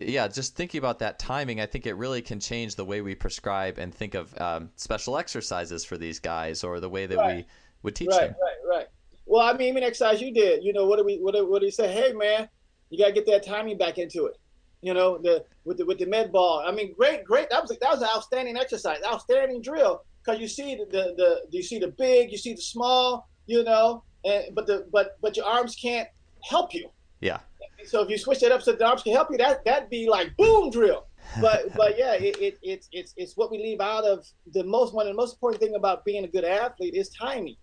yeah, 0.00 0.28
just 0.28 0.54
thinking 0.54 0.78
about 0.78 0.98
that 0.98 1.18
timing, 1.18 1.60
I 1.60 1.66
think 1.66 1.86
it 1.86 1.94
really 1.94 2.20
can 2.20 2.40
change 2.40 2.74
the 2.74 2.84
way 2.84 3.00
we 3.00 3.14
prescribe 3.14 3.78
and 3.78 3.94
think 3.94 4.14
of 4.14 4.38
um, 4.40 4.70
special 4.76 5.16
exercises 5.16 5.84
for 5.84 5.96
these 5.96 6.18
guys, 6.18 6.62
or 6.62 6.80
the 6.80 6.90
way 6.90 7.06
that 7.06 7.16
right. 7.16 7.36
we 7.36 7.46
would 7.82 7.94
teach 7.94 8.08
right, 8.08 8.20
them. 8.20 8.34
Right, 8.42 8.76
right, 8.76 8.86
Well, 9.28 9.42
I 9.42 9.52
mean, 9.52 9.68
even 9.68 9.82
exercise 9.82 10.20
you 10.20 10.32
did. 10.32 10.64
You 10.64 10.72
know, 10.72 10.86
what 10.86 10.98
do 10.98 11.04
we 11.04 11.18
what 11.18 11.34
do, 11.34 11.48
what 11.48 11.60
do 11.60 11.66
you 11.66 11.72
say? 11.72 11.92
Hey, 11.92 12.12
man, 12.12 12.48
you 12.90 12.98
gotta 12.98 13.12
get 13.12 13.26
that 13.26 13.44
timing 13.44 13.78
back 13.78 13.98
into 13.98 14.26
it 14.26 14.36
you 14.80 14.94
know, 14.94 15.18
the 15.18 15.44
with 15.64 15.78
the 15.78 15.86
with 15.86 15.98
the 15.98 16.06
med 16.06 16.32
ball. 16.32 16.64
I 16.66 16.72
mean, 16.72 16.94
great, 16.94 17.24
great. 17.24 17.50
That 17.50 17.62
was 17.62 17.70
that 17.70 17.90
was 17.90 18.02
an 18.02 18.08
outstanding 18.14 18.56
exercise, 18.56 18.98
outstanding 19.06 19.60
drill. 19.60 20.02
Because 20.24 20.40
you 20.40 20.48
see 20.48 20.76
the, 20.76 20.84
the 20.84 21.14
the 21.16 21.42
you 21.50 21.62
see 21.62 21.78
the 21.78 21.88
big, 21.88 22.30
you 22.30 22.38
see 22.38 22.54
the 22.54 22.60
small, 22.60 23.28
you 23.46 23.64
know, 23.64 24.04
and 24.24 24.54
but 24.54 24.66
the 24.66 24.86
but 24.92 25.18
but 25.20 25.36
your 25.36 25.46
arms 25.46 25.74
can't 25.74 26.08
help 26.48 26.74
you. 26.74 26.90
Yeah. 27.20 27.40
So 27.86 28.02
if 28.02 28.10
you 28.10 28.18
switch 28.18 28.40
that 28.40 28.52
up 28.52 28.62
so 28.62 28.72
the 28.72 28.86
arms 28.86 29.02
can 29.02 29.12
help 29.12 29.28
you, 29.30 29.38
that 29.38 29.64
that'd 29.64 29.90
be 29.90 30.08
like 30.08 30.36
boom 30.36 30.70
drill. 30.70 31.06
But 31.40 31.72
but 31.76 31.98
yeah, 31.98 32.14
it, 32.14 32.36
it, 32.40 32.58
it's 32.62 32.88
it's 32.92 33.14
it's 33.16 33.36
what 33.36 33.50
we 33.50 33.58
leave 33.58 33.80
out 33.80 34.04
of 34.04 34.26
the 34.52 34.62
most 34.62 34.94
one 34.94 35.06
of 35.06 35.12
the 35.12 35.16
most 35.16 35.34
important 35.34 35.60
thing 35.60 35.74
about 35.74 36.04
being 36.04 36.24
a 36.24 36.28
good 36.28 36.44
athlete 36.44 36.94
is 36.94 37.08
timing. 37.08 37.56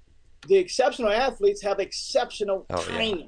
The 0.47 0.57
exceptional 0.57 1.11
athletes 1.11 1.61
have 1.63 1.79
exceptional 1.79 2.65
oh, 2.69 2.83
timing. 2.83 3.19
Yeah. 3.19 3.25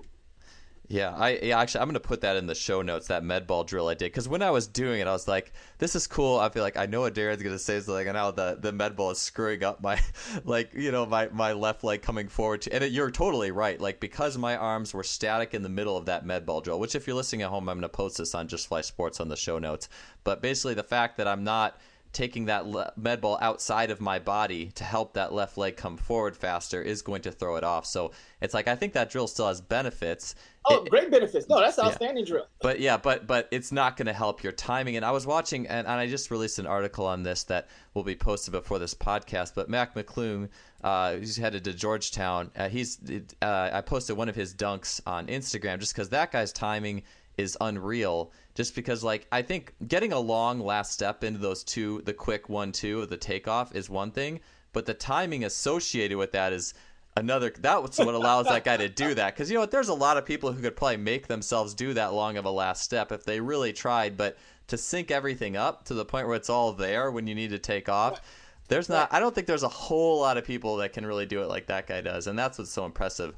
Yeah, 0.90 1.14
I 1.14 1.40
yeah, 1.44 1.60
actually 1.60 1.82
I'm 1.82 1.90
gonna 1.90 2.00
put 2.00 2.22
that 2.22 2.38
in 2.38 2.48
the 2.48 2.56
show 2.56 2.82
notes 2.82 3.08
that 3.08 3.22
med 3.22 3.46
ball 3.46 3.66
drill 3.66 3.90
I 3.90 3.94
did 3.94 4.06
because 4.06 4.30
when 4.30 4.42
I 4.42 4.52
was 4.52 4.68
doing 4.68 5.02
it 5.02 5.08
I 5.08 5.12
was 5.12 5.28
like, 5.28 5.52
this 5.80 5.98
is 5.98 6.08
cool. 6.08 6.40
I 6.40 6.48
feel 6.48 6.64
like 6.64 6.78
I 6.78 6.86
know 6.86 7.02
what 7.02 7.14
Darren's 7.14 7.44
gonna 7.44 7.60
say 7.60 7.82
something, 7.82 8.08
and 8.08 8.16
now 8.16 8.32
the 8.32 8.58
the 8.58 8.72
med 8.72 8.96
ball 8.96 9.12
is 9.12 9.18
screwing 9.18 9.66
up 9.66 9.82
my 9.84 10.00
like 10.46 10.74
you 10.74 10.94
know 10.94 11.06
my 11.06 11.28
my 11.34 11.52
left 11.52 11.84
leg 11.84 12.02
coming 12.02 12.30
forward. 12.30 12.62
To, 12.62 12.74
and 12.74 12.86
it, 12.86 12.94
you're 12.94 13.12
totally 13.12 13.52
right. 13.52 13.80
Like 13.82 14.00
because 14.00 14.38
my 14.38 14.56
arms 14.56 14.94
were 14.94 15.04
static 15.04 15.54
in 15.54 15.62
the 15.62 15.70
middle 15.70 15.98
of 15.98 16.06
that 16.06 16.26
med 16.26 16.46
ball 16.46 16.62
drill, 16.62 16.80
which 16.80 16.96
if 16.96 17.06
you're 17.06 17.18
listening 17.18 17.42
at 17.42 17.50
home, 17.50 17.68
I'm 17.68 17.78
gonna 17.78 17.90
post 17.90 18.18
this 18.18 18.34
on 18.34 18.48
Just 18.48 18.68
Fly 18.68 18.80
Sports 18.80 19.20
on 19.20 19.28
the 19.28 19.36
show 19.36 19.60
notes. 19.60 19.90
But 20.24 20.42
basically 20.42 20.74
the 20.74 20.84
fact 20.84 21.18
that 21.18 21.28
I'm 21.28 21.44
not 21.44 21.82
taking 22.18 22.46
that 22.46 22.66
le- 22.66 22.92
med 22.98 23.22
ball 23.22 23.38
outside 23.42 23.92
of 23.92 24.02
my 24.02 24.18
body 24.18 24.72
to 24.74 24.84
help 24.84 25.14
that 25.14 25.32
left 25.32 25.56
leg 25.56 25.78
come 25.78 25.96
forward 25.96 26.36
faster 26.36 26.82
is 26.82 27.04
going 27.04 27.22
to 27.22 27.32
throw 27.32 27.58
it 27.58 27.64
off. 27.64 27.86
So 27.86 28.12
it's 28.42 28.56
like 28.56 28.68
I 28.68 28.76
think 28.76 28.94
that 28.94 29.12
drill 29.12 29.28
still 29.28 29.48
has 29.48 29.62
benefits. 29.62 30.34
Oh, 30.66 30.84
it, 30.84 30.90
great 30.90 31.12
benefits! 31.12 31.48
No, 31.48 31.60
that's 31.62 31.78
outstanding 31.78 32.26
yeah. 32.26 32.32
drill. 32.32 32.48
But 32.60 32.80
yeah, 32.80 32.98
but 32.98 33.28
but 33.28 33.48
it's 33.52 33.72
not 33.72 33.98
going 33.98 34.08
to 34.08 34.14
help 34.14 34.42
your 34.42 34.52
timing. 34.52 34.96
And 34.96 35.06
I 35.06 35.12
was 35.12 35.28
watching, 35.28 35.68
and, 35.68 35.86
and 35.86 36.00
I 36.00 36.08
just 36.08 36.32
released 36.32 36.58
an 36.58 36.66
article 36.66 37.06
on 37.06 37.22
this 37.22 37.44
that 37.44 37.68
will 37.94 38.04
be 38.04 38.16
posted 38.16 38.52
before 38.52 38.80
this 38.80 38.96
podcast. 38.96 39.54
But 39.54 39.70
Mac 39.70 39.94
McClung, 39.94 40.50
uh, 40.84 41.18
he's 41.18 41.38
headed 41.38 41.64
to 41.66 41.74
Georgetown. 41.74 42.50
Uh, 42.56 42.68
he's 42.68 43.00
uh, 43.44 43.70
I 43.72 43.82
posted 43.82 44.18
one 44.18 44.28
of 44.28 44.36
his 44.36 44.56
dunks 44.56 45.00
on 45.06 45.28
Instagram 45.28 45.80
just 45.80 45.94
because 45.94 46.10
that 46.10 46.32
guy's 46.32 46.52
timing 46.52 47.04
is 47.38 47.56
unreal 47.62 48.32
just 48.58 48.74
because 48.74 49.04
like 49.04 49.28
I 49.32 49.44
think 49.44 49.76
getting 49.88 50.14
a 50.14 50.20
long 50.20 50.60
last 50.60 50.92
step 50.92 51.24
into 51.24 51.40
those 51.40 51.64
two 51.64 52.02
the 52.06 52.14
quick 52.14 52.50
one 52.50 52.72
two 52.72 53.04
of 53.04 53.10
the 53.10 53.16
takeoff 53.16 53.76
is 53.76 53.88
one 53.88 54.10
thing 54.10 54.40
but 54.74 54.88
the 54.88 54.96
timing 54.96 55.44
associated 55.44 56.18
with 56.18 56.32
that 56.32 56.54
is 56.54 56.74
another 57.16 57.54
that's 57.60 58.00
what 58.00 58.16
allows 58.16 58.48
that 58.48 58.64
guy 58.64 58.78
to 58.78 58.90
do 58.90 59.14
that. 59.14 59.36
Because 59.36 59.50
you 59.50 59.54
know 59.54 59.62
what 59.62 59.70
there's 59.70 59.90
a 59.90 59.94
lot 59.94 60.18
of 60.18 60.26
people 60.26 60.52
who 60.52 60.62
could 60.62 60.76
probably 60.76 60.98
make 60.98 61.28
themselves 61.28 61.76
do 61.76 61.94
that 61.94 62.14
long 62.14 62.36
of 62.36 62.46
a 62.46 62.50
last 62.50 62.82
step 62.82 63.12
if 63.12 63.24
they 63.26 63.40
really 63.40 63.74
tried 63.74 64.18
but 64.18 64.38
to 64.68 64.78
sync 64.78 65.12
everything 65.12 65.56
up 65.56 65.86
to 65.86 65.94
the 65.94 66.04
point 66.04 66.26
where 66.26 66.36
it's 66.36 66.50
all 66.50 66.74
there 66.74 67.12
when 67.12 67.28
you 67.28 67.36
need 67.36 67.52
to 67.52 67.60
take 67.60 67.88
off 67.88 68.22
there's 68.68 68.90
not 68.90 69.08
i 69.14 69.20
don't 69.20 69.34
think 69.34 69.48
there's 69.48 69.64
a 69.64 69.70
whole 69.70 70.20
lot 70.20 70.36
of 70.36 70.44
people 70.44 70.76
that 70.76 70.92
can 70.92 71.06
really 71.06 71.26
do 71.26 71.42
it 71.42 71.48
like 71.48 71.68
that 71.68 71.88
guy 71.88 72.02
does 72.02 72.28
and 72.28 72.38
that's 72.38 72.58
what's 72.58 72.70
so 72.70 72.86
impressive 72.86 73.34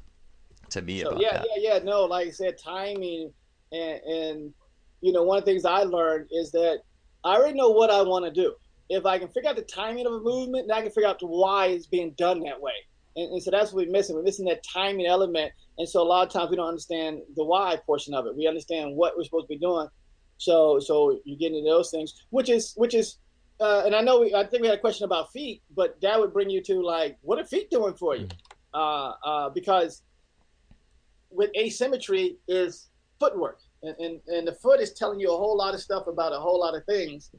to 0.70 0.82
me 0.82 1.02
so, 1.02 1.10
about 1.10 1.22
yeah 1.22 1.32
that. 1.34 1.46
yeah 1.56 1.74
yeah 1.74 1.78
no 1.84 2.04
like 2.04 2.26
i 2.26 2.30
said 2.30 2.58
timing 2.58 3.32
and, 3.70 4.00
and 4.02 4.54
you 5.00 5.12
know, 5.12 5.22
one 5.22 5.38
of 5.38 5.44
the 5.44 5.50
things 5.50 5.64
I 5.64 5.82
learned 5.82 6.28
is 6.30 6.50
that 6.52 6.80
I 7.24 7.36
already 7.36 7.56
know 7.56 7.70
what 7.70 7.90
I 7.90 8.02
want 8.02 8.24
to 8.24 8.30
do. 8.30 8.54
If 8.88 9.06
I 9.06 9.18
can 9.18 9.28
figure 9.28 9.50
out 9.50 9.56
the 9.56 9.62
timing 9.62 10.06
of 10.06 10.12
a 10.12 10.20
movement, 10.20 10.68
then 10.68 10.76
I 10.76 10.82
can 10.82 10.90
figure 10.90 11.08
out 11.08 11.18
why 11.20 11.66
it's 11.66 11.86
being 11.86 12.12
done 12.12 12.40
that 12.40 12.60
way. 12.60 12.72
And, 13.16 13.32
and 13.32 13.42
so 13.42 13.50
that's 13.50 13.72
what 13.72 13.86
we're 13.86 13.92
missing. 13.92 14.16
We're 14.16 14.22
missing 14.22 14.46
that 14.46 14.64
timing 14.64 15.06
element. 15.06 15.52
And 15.78 15.88
so 15.88 16.02
a 16.02 16.04
lot 16.04 16.26
of 16.26 16.32
times 16.32 16.50
we 16.50 16.56
don't 16.56 16.68
understand 16.68 17.20
the 17.36 17.44
why 17.44 17.78
portion 17.86 18.14
of 18.14 18.26
it. 18.26 18.36
We 18.36 18.46
understand 18.46 18.96
what 18.96 19.16
we're 19.16 19.24
supposed 19.24 19.44
to 19.44 19.54
be 19.54 19.58
doing. 19.58 19.88
So 20.38 20.80
so 20.80 21.20
you 21.24 21.36
get 21.36 21.52
into 21.52 21.68
those 21.68 21.90
things, 21.90 22.24
which 22.30 22.48
is 22.48 22.72
which 22.76 22.94
is 22.94 23.18
uh, 23.60 23.82
and 23.84 23.94
I 23.94 24.00
know 24.00 24.20
we, 24.20 24.34
I 24.34 24.44
think 24.46 24.62
we 24.62 24.68
had 24.68 24.78
a 24.78 24.80
question 24.80 25.04
about 25.04 25.30
feet, 25.32 25.62
but 25.76 26.00
that 26.00 26.18
would 26.18 26.32
bring 26.32 26.48
you 26.48 26.62
to 26.62 26.80
like, 26.80 27.18
what 27.20 27.38
are 27.38 27.44
feet 27.44 27.70
doing 27.70 27.92
for 27.92 28.16
you? 28.16 28.26
Mm-hmm. 28.26 28.36
Uh, 28.72 29.10
uh, 29.22 29.50
because 29.50 30.02
with 31.30 31.50
asymmetry 31.56 32.38
is 32.48 32.88
footwork 33.18 33.60
and, 33.82 33.96
and, 33.98 34.20
and 34.26 34.46
the 34.46 34.54
foot 34.54 34.80
is 34.80 34.92
telling 34.92 35.20
you 35.20 35.32
a 35.32 35.36
whole 35.36 35.56
lot 35.56 35.74
of 35.74 35.80
stuff 35.80 36.06
about 36.06 36.32
a 36.32 36.38
whole 36.38 36.60
lot 36.60 36.76
of 36.76 36.84
things. 36.84 37.30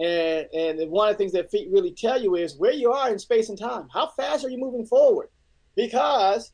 And, 0.00 0.46
and 0.52 0.90
one 0.90 1.08
of 1.08 1.14
the 1.14 1.18
things 1.18 1.32
that 1.32 1.50
feet 1.50 1.68
really 1.70 1.92
tell 1.92 2.20
you 2.20 2.34
is 2.36 2.56
where 2.56 2.72
you 2.72 2.92
are 2.92 3.10
in 3.10 3.18
space 3.18 3.48
and 3.48 3.58
time. 3.58 3.88
How 3.92 4.08
fast 4.08 4.44
are 4.44 4.50
you 4.50 4.58
moving 4.58 4.86
forward? 4.86 5.28
Because 5.76 6.52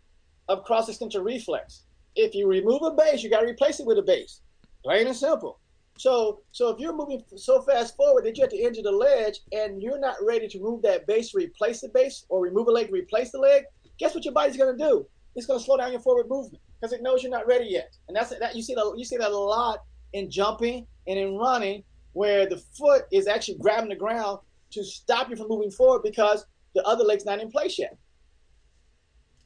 of 0.48 0.64
cross 0.64 0.88
extension 0.88 1.22
reflex. 1.22 1.84
If 2.16 2.34
you 2.34 2.48
remove 2.48 2.82
a 2.82 2.90
base, 2.90 3.22
you 3.22 3.30
got 3.30 3.40
to 3.40 3.46
replace 3.46 3.80
it 3.80 3.86
with 3.86 3.98
a 3.98 4.02
base. 4.02 4.40
Plain 4.82 5.06
and 5.06 5.16
simple. 5.16 5.60
So, 5.96 6.40
so 6.50 6.70
if 6.70 6.80
you're 6.80 6.96
moving 6.96 7.22
so 7.36 7.62
fast 7.62 7.94
forward 7.94 8.24
that 8.24 8.36
you're 8.36 8.46
at 8.46 8.50
the 8.50 8.64
edge 8.64 8.78
of 8.78 8.84
the 8.84 8.90
ledge 8.90 9.40
and 9.52 9.82
you're 9.82 9.98
not 9.98 10.16
ready 10.22 10.48
to 10.48 10.58
move 10.58 10.82
that 10.82 11.06
base 11.06 11.34
replace 11.34 11.82
the 11.82 11.88
base 11.90 12.24
or 12.30 12.40
remove 12.40 12.68
a 12.68 12.70
leg 12.70 12.90
replace 12.90 13.30
the 13.30 13.38
leg, 13.38 13.64
guess 13.98 14.14
what 14.14 14.24
your 14.24 14.34
body's 14.34 14.56
going 14.56 14.76
to 14.76 14.84
do? 14.84 15.06
It's 15.36 15.46
going 15.46 15.60
to 15.60 15.64
slow 15.64 15.76
down 15.76 15.92
your 15.92 16.00
forward 16.00 16.28
movement 16.28 16.62
because 16.80 16.92
it 16.92 17.02
knows 17.02 17.22
you're 17.22 17.30
not 17.30 17.46
ready 17.46 17.66
yet. 17.66 17.96
And 18.08 18.16
that's 18.16 18.30
that 18.30 18.56
you 18.56 18.62
see 18.62 18.74
that 18.74 18.94
you 18.96 19.04
see 19.04 19.16
that 19.16 19.30
a 19.30 19.36
lot 19.36 19.80
in 20.12 20.30
jumping 20.30 20.86
and 21.06 21.18
in 21.18 21.36
running, 21.36 21.84
where 22.12 22.48
the 22.48 22.58
foot 22.78 23.04
is 23.12 23.26
actually 23.26 23.58
grabbing 23.58 23.90
the 23.90 23.96
ground 23.96 24.38
to 24.72 24.84
stop 24.84 25.28
you 25.28 25.36
from 25.36 25.48
moving 25.48 25.70
forward 25.70 26.02
because 26.02 26.46
the 26.74 26.82
other 26.84 27.04
leg's 27.04 27.24
not 27.24 27.40
in 27.40 27.50
place 27.50 27.78
yet. 27.78 27.96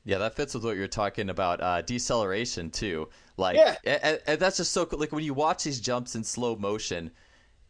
Yeah, 0.04 0.18
that 0.18 0.34
fits 0.34 0.52
with 0.52 0.64
what 0.64 0.76
you're 0.76 0.86
talking 0.86 1.30
about. 1.30 1.62
Uh, 1.62 1.80
deceleration 1.80 2.70
too, 2.70 3.08
like, 3.38 3.56
yeah. 3.56 3.76
and, 3.84 4.20
and 4.26 4.38
that's 4.38 4.58
just 4.58 4.72
so 4.72 4.84
cool. 4.84 4.98
Like 4.98 5.12
when 5.12 5.24
you 5.24 5.32
watch 5.32 5.64
these 5.64 5.80
jumps 5.80 6.14
in 6.14 6.22
slow 6.22 6.56
motion, 6.56 7.10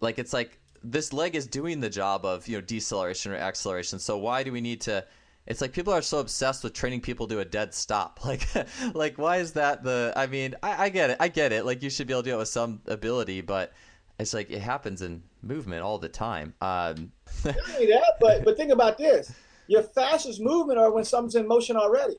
like 0.01 0.19
it's 0.19 0.33
like 0.33 0.59
this 0.83 1.13
leg 1.13 1.37
is 1.37 1.47
doing 1.47 1.81
the 1.81 1.89
job 1.89 2.25
of 2.25 2.47
you 2.49 2.57
know 2.57 2.61
deceleration 2.61 3.33
or 3.33 3.37
acceleration. 3.37 4.01
So 4.01 4.19
why 4.19 4.43
do 4.43 4.53
we 4.53 4.61
need 4.61 4.81
to? 4.83 5.05
It's 5.47 5.61
like 5.61 5.73
people 5.73 5.93
are 5.93 6.03
so 6.03 6.19
obsessed 6.19 6.65
with 6.65 6.73
training 6.73 7.03
people 7.03 7.27
to 7.27 7.41
a 7.41 7.45
dead 7.45 7.75
stop. 7.75 8.21
Like, 8.25 8.47
like 8.95 9.19
why 9.19 9.37
is 9.37 9.53
that 9.53 9.83
the? 9.83 10.13
I 10.17 10.27
mean, 10.27 10.55
I, 10.63 10.85
I 10.85 10.89
get 10.89 11.11
it. 11.11 11.19
I 11.21 11.29
get 11.29 11.53
it. 11.53 11.67
Like 11.67 11.83
you 11.83 11.91
should 11.91 12.07
be 12.07 12.15
able 12.15 12.23
to 12.23 12.31
do 12.31 12.35
it 12.37 12.39
with 12.39 12.49
some 12.49 12.81
ability, 12.87 13.43
but 13.43 13.73
it's 14.19 14.33
like 14.33 14.51
it 14.51 14.61
happens 14.61 15.03
in 15.03 15.23
movement 15.43 15.83
all 15.83 15.99
the 15.99 16.09
time. 16.09 16.55
Um, 16.61 17.13
Not 17.45 17.57
only 17.75 17.87
that, 17.87 18.15
but 18.21 18.45
but 18.45 18.57
think 18.57 18.73
about 18.73 18.97
this: 18.97 19.33
your 19.67 19.83
fastest 19.83 20.41
movement 20.41 20.79
are 20.79 20.91
when 20.91 21.05
something's 21.05 21.35
in 21.35 21.47
motion 21.47 21.77
already. 21.77 22.17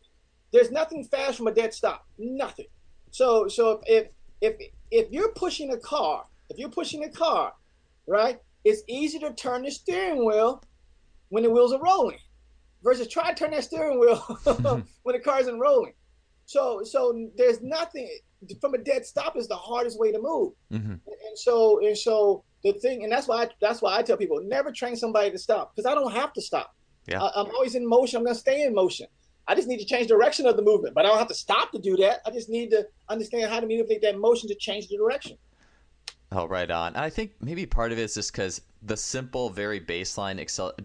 There's 0.54 0.72
nothing 0.72 1.04
fast 1.04 1.38
from 1.38 1.48
a 1.48 1.54
dead 1.54 1.74
stop. 1.74 2.06
Nothing. 2.20 2.68
So 3.10 3.48
so 3.48 3.82
if 3.88 4.10
if 4.42 4.56
if 4.92 5.12
you're 5.12 5.32
pushing 5.34 5.74
a 5.74 5.78
car, 5.78 6.26
if 6.50 6.60
you're 6.60 6.70
pushing 6.70 7.04
a 7.04 7.10
car, 7.10 7.54
right? 8.06 8.40
It's 8.64 8.84
easy 8.88 9.20
to 9.20 9.34
turn 9.34 9.64
the 9.64 9.72
steering 9.72 10.26
wheel 10.26 10.64
when 11.30 11.44
the 11.44 11.50
wheels 11.50 11.74
are 11.74 11.82
rolling 11.82 12.20
versus 12.86 13.10
try 13.10 13.34
to 13.34 13.36
turn 13.36 13.52
that 13.52 13.66
steering 13.66 14.00
wheel 14.00 14.16
when 15.04 15.16
the 15.16 15.20
car 15.20 15.42
isn't 15.42 15.60
rolling. 15.60 15.94
So 16.46 16.84
so 16.84 17.30
there's 17.36 17.62
nothing 17.62 18.08
from 18.62 18.76
a 18.76 18.78
dead 18.78 19.06
stop 19.06 19.36
is 19.36 19.48
the 19.48 19.56
hardest 19.56 20.00
way 20.00 20.12
to 20.12 20.22
move. 20.22 20.54
Mm-hmm. 20.72 20.92
And 20.92 21.38
so 21.38 21.86
and 21.86 21.98
so 21.98 22.46
the 22.64 22.74
thing 22.74 23.04
and 23.04 23.12
that's 23.12 23.28
why 23.28 23.44
I, 23.44 23.50
that's 23.60 23.82
why 23.82 23.98
I 23.98 24.04
tell 24.04 24.16
people 24.16 24.40
never 24.44 24.72
train 24.72 24.96
somebody 24.96 25.32
to 25.32 25.38
stop 25.38 25.76
because 25.76 25.92
I 25.92 25.96
don't 25.96 26.14
have 26.14 26.32
to 26.34 26.42
stop. 26.42 26.74
Yeah. 27.08 27.22
I, 27.22 27.42
I'm 27.42 27.48
always 27.48 27.76
in 27.76 27.88
motion. 27.88 28.18
I'm 28.18 28.24
going 28.24 28.36
to 28.36 28.40
stay 28.40 28.64
in 28.64 28.74
motion. 28.74 29.08
I 29.48 29.54
just 29.54 29.68
need 29.68 29.78
to 29.78 29.86
change 29.86 30.08
direction 30.08 30.48
of 30.48 30.56
the 30.56 30.64
movement, 30.64 30.96
but 30.96 31.06
I 31.06 31.10
don't 31.10 31.20
have 31.20 31.28
to 31.28 31.36
stop 31.36 31.72
to 31.74 31.80
do 31.80 31.96
that. 31.98 32.22
I 32.26 32.32
just 32.32 32.50
need 32.50 32.72
to 32.72 32.88
understand 33.10 33.52
how 33.52 33.60
to 33.60 33.68
manipulate 33.68 34.02
that 34.02 34.18
motion 34.18 34.50
to 34.50 34.56
change 34.56 34.88
the 34.88 34.98
direction. 34.98 35.38
Oh, 36.32 36.48
right 36.48 36.70
on. 36.70 36.96
And 36.96 37.04
I 37.04 37.10
think 37.10 37.34
maybe 37.40 37.66
part 37.66 37.92
of 37.92 38.00
it 38.00 38.04
is 38.04 38.16
just 38.16 38.32
because 38.32 38.62
the 38.82 38.98
simple, 38.98 39.50
very 39.50 39.80
baseline 39.80 40.38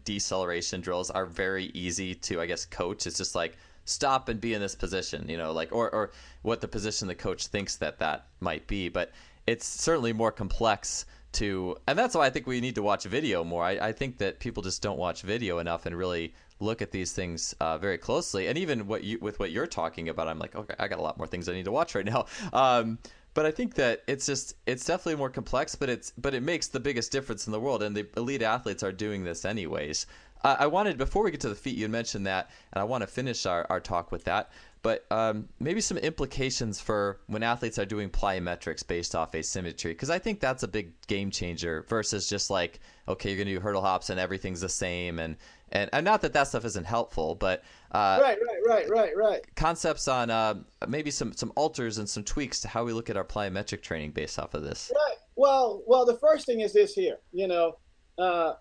deceleration 0.05 0.81
drills 0.81 1.11
are 1.11 1.27
very 1.27 1.67
easy 1.75 2.15
to, 2.15 2.41
I 2.41 2.47
guess, 2.47 2.67
coach. 2.67 3.07
It's 3.07 3.19
just 3.19 3.35
like 3.35 3.57
stop 3.85 4.29
and 4.29 4.41
be 4.41 4.55
in 4.55 4.61
this 4.61 4.75
position, 4.75 5.29
you 5.29 5.37
know, 5.37 5.53
like 5.53 5.73
or 5.73 5.91
or 5.95 6.13
what 6.43 6.61
the 6.61 6.69
position 6.69 7.09
the 7.09 7.15
coach 7.15 7.47
thinks 7.49 7.77
that 7.77 7.99
that 7.99 8.27
might 8.41 8.67
be. 8.67 8.89
But 8.89 9.13
it's 9.47 9.67
certainly 9.67 10.13
more 10.13 10.31
complex 10.31 11.07
to, 11.33 11.77
and 11.87 11.99
that's 11.99 12.15
why 12.15 12.27
I 12.27 12.31
think 12.31 12.47
we 12.47 12.61
need 12.61 12.75
to 12.75 12.83
watch 12.83 13.05
video 13.05 13.45
more. 13.45 13.65
I, 13.65 13.73
I 13.89 13.93
think 13.93 14.19
that 14.19 14.41
people 14.41 14.63
just 14.63 14.83
don't 14.83 14.99
watch 14.99 15.23
video 15.23 15.59
enough 15.59 15.87
and 15.87 15.97
really 15.97 16.35
look 16.59 16.83
at 16.83 16.91
these 16.91 17.13
things 17.13 17.55
uh, 17.61 17.79
very 17.79 17.99
closely. 17.99 18.49
And 18.49 18.59
even 18.59 18.87
what 18.87 19.05
you 19.05 19.19
with 19.21 19.39
what 19.39 19.51
you're 19.51 19.67
talking 19.67 20.09
about, 20.09 20.29
I'm 20.29 20.39
like, 20.39 20.55
okay, 20.55 20.75
I 20.79 20.89
got 20.89 20.99
a 20.99 21.03
lot 21.03 21.19
more 21.19 21.27
things 21.27 21.49
I 21.49 21.53
need 21.53 21.65
to 21.65 21.73
watch 21.73 21.95
right 21.95 22.05
now. 22.05 22.27
Um, 22.53 22.99
but 23.41 23.47
I 23.47 23.53
think 23.53 23.77
that 23.77 24.03
it's 24.07 24.27
just 24.27 24.55
it's 24.67 24.85
definitely 24.85 25.17
more 25.17 25.31
complex, 25.31 25.75
but 25.75 25.89
it's 25.89 26.13
but 26.19 26.35
it 26.35 26.43
makes 26.43 26.69
the 26.69 26.79
biggest 26.79 27.11
difference 27.11 27.47
in 27.47 27.53
the 27.53 27.59
world, 27.59 27.83
and 27.83 27.97
the 27.97 28.07
elite 28.19 28.43
athletes 28.43 28.83
are 28.83 28.93
doing 28.93 29.25
this 29.25 29.47
anyways. 29.47 30.05
I 30.45 30.67
wanted 30.67 30.99
before 30.99 31.23
we 31.23 31.31
get 31.31 31.41
to 31.41 31.49
the 31.49 31.55
feet, 31.55 31.75
you 31.75 31.89
mentioned 31.89 32.27
that, 32.27 32.51
and 32.75 32.83
I 32.83 32.85
want 32.85 33.01
to 33.01 33.07
finish 33.07 33.47
our, 33.47 33.67
our 33.71 33.81
talk 33.81 34.13
with 34.13 34.25
that. 34.25 34.51
But 34.83 35.07
um, 35.11 35.49
maybe 35.59 35.81
some 35.81 35.97
implications 35.97 36.81
for 36.83 37.21
when 37.29 37.43
athletes 37.43 37.79
are 37.79 37.87
doing 37.87 38.11
plyometrics 38.11 38.87
based 38.87 39.15
off 39.15 39.35
asymmetry, 39.35 39.93
because 39.93 40.11
I 40.11 40.19
think 40.19 40.41
that's 40.41 40.63
a 40.63 40.69
big 40.69 40.93
game 41.07 41.31
changer 41.31 41.87
versus 41.89 42.29
just 42.29 42.51
like 42.51 42.81
okay, 43.09 43.31
you're 43.31 43.39
gonna 43.39 43.57
do 43.57 43.61
hurdle 43.61 43.81
hops 43.81 44.11
and 44.11 44.21
everything's 44.21 44.61
the 44.61 44.69
same, 44.69 45.19
and 45.19 45.37
and, 45.73 45.91
and 45.93 46.05
not 46.05 46.23
that 46.23 46.33
that 46.33 46.49
stuff 46.49 46.65
isn't 46.65 46.87
helpful, 46.87 47.35
but 47.35 47.63
uh, 47.93 48.19
right, 48.23 48.39
right, 48.47 48.61
right, 48.67 48.91
right, 48.91 49.17
right. 49.17 49.55
Concepts 49.57 50.09
on 50.09 50.31
uh, 50.31 50.55
maybe 50.89 51.11
some 51.11 51.33
some 51.33 51.53
alters 51.57 51.99
and 51.99 52.09
some 52.09 52.25
tweaks 52.25 52.61
to 52.61 52.69
how 52.69 52.85
we 52.85 52.93
look 52.93 53.11
at 53.11 53.17
our 53.17 53.25
plyometric 53.25 53.83
training 53.83 54.13
based 54.13 54.39
off 54.39 54.55
of 54.55 54.63
this. 54.63 54.91
Right. 54.95 55.17
Well, 55.37 55.83
well, 55.87 56.05
the 56.05 56.17
first 56.19 56.47
thing 56.47 56.61
is 56.61 56.73
this 56.73 56.93
here. 56.93 57.19
You 57.33 57.49
know, 57.49 57.79
uh, 58.19 58.55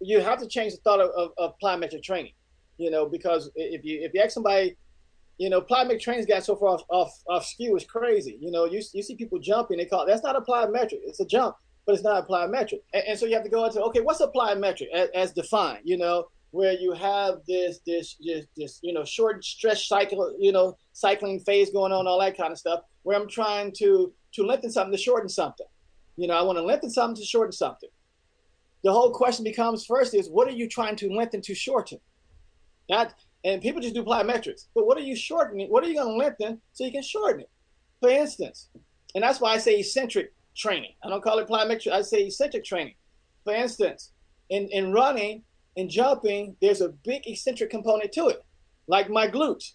you 0.00 0.20
have 0.20 0.40
to 0.40 0.46
change 0.46 0.72
the 0.72 0.78
thought 0.78 1.00
of, 1.00 1.10
of, 1.10 1.30
of, 1.36 1.54
plyometric 1.62 2.02
training. 2.02 2.32
You 2.78 2.90
know, 2.90 3.06
because 3.06 3.50
if 3.54 3.84
you 3.84 4.00
if 4.02 4.14
you 4.14 4.20
ask 4.20 4.32
somebody, 4.32 4.76
you 5.38 5.50
know, 5.50 5.60
plyometric 5.60 6.00
training's 6.00 6.26
got 6.26 6.44
so 6.44 6.56
far 6.56 6.70
off 6.70 6.82
off, 6.88 7.12
off 7.28 7.46
skew 7.46 7.76
is 7.76 7.84
crazy. 7.84 8.38
You 8.40 8.50
know, 8.50 8.64
you 8.64 8.82
you 8.92 9.02
see 9.02 9.14
people 9.14 9.38
jumping, 9.38 9.78
they 9.78 9.84
call 9.84 10.06
that's 10.06 10.22
not 10.22 10.36
a 10.36 10.40
plyometric. 10.40 11.00
It's 11.04 11.20
a 11.20 11.26
jump, 11.26 11.56
but 11.86 11.94
it's 11.94 12.04
not 12.04 12.24
a 12.24 12.26
plyometric. 12.26 12.80
And, 12.94 13.04
and 13.08 13.18
so 13.18 13.26
you 13.26 13.34
have 13.34 13.44
to 13.44 13.50
go 13.50 13.64
into 13.64 13.82
okay, 13.82 14.00
what's 14.00 14.20
a 14.20 14.28
plyometric 14.28 14.88
as, 14.94 15.10
as 15.14 15.32
defined? 15.32 15.80
You 15.84 15.98
know, 15.98 16.28
where 16.52 16.74
you 16.74 16.92
have 16.92 17.40
this 17.48 17.80
this 17.84 18.16
this, 18.24 18.46
this 18.56 18.78
you 18.82 18.92
know 18.92 19.04
short 19.04 19.44
stretch 19.44 19.88
cycle 19.88 20.34
you 20.38 20.52
know 20.52 20.76
cycling 20.92 21.40
phase 21.40 21.70
going 21.70 21.92
on 21.92 22.06
all 22.06 22.20
that 22.20 22.36
kind 22.36 22.52
of 22.52 22.58
stuff 22.58 22.80
where 23.02 23.18
i'm 23.18 23.28
trying 23.28 23.72
to 23.72 24.12
to 24.32 24.44
lengthen 24.44 24.70
something 24.70 24.92
to 24.92 25.02
shorten 25.02 25.28
something. 25.28 25.66
You 26.16 26.28
know 26.28 26.34
i 26.34 26.42
want 26.42 26.58
to 26.58 26.62
lengthen 26.62 26.90
something 26.90 27.16
to 27.16 27.24
shorten 27.24 27.52
something. 27.52 27.90
The 28.84 28.92
whole 28.92 29.12
question 29.12 29.44
becomes 29.44 29.84
first 29.86 30.14
is 30.14 30.28
what 30.28 30.48
are 30.48 30.52
you 30.52 30.68
trying 30.68 30.96
to 30.96 31.12
lengthen 31.12 31.40
to 31.42 31.54
shorten? 31.54 31.98
That 32.88 33.14
and 33.44 33.60
people 33.60 33.80
just 33.80 33.94
do 33.94 34.04
plyometrics 34.04 34.66
but 34.74 34.86
what 34.86 34.98
are 34.98 35.02
you 35.02 35.16
shortening 35.16 35.68
what 35.68 35.82
are 35.82 35.88
you 35.88 35.94
going 35.94 36.08
to 36.08 36.16
lengthen 36.16 36.60
so 36.72 36.84
you 36.84 36.92
can 36.92 37.02
shorten 37.02 37.40
it? 37.40 37.50
For 38.00 38.10
instance 38.10 38.68
and 39.14 39.24
that's 39.24 39.40
why 39.40 39.54
i 39.54 39.58
say 39.58 39.78
eccentric 39.78 40.32
training. 40.54 40.92
I 41.02 41.08
don't 41.08 41.24
call 41.24 41.38
it 41.38 41.48
plyometric 41.48 41.92
i 41.92 42.02
say 42.02 42.26
eccentric 42.26 42.64
training. 42.64 42.94
For 43.44 43.54
instance 43.54 44.12
in, 44.50 44.68
in 44.68 44.92
running 44.92 45.42
and 45.76 45.88
jumping, 45.88 46.56
there's 46.60 46.80
a 46.80 46.90
big 46.90 47.26
eccentric 47.26 47.70
component 47.70 48.12
to 48.12 48.28
it, 48.28 48.44
like 48.86 49.08
my 49.08 49.26
glutes. 49.28 49.72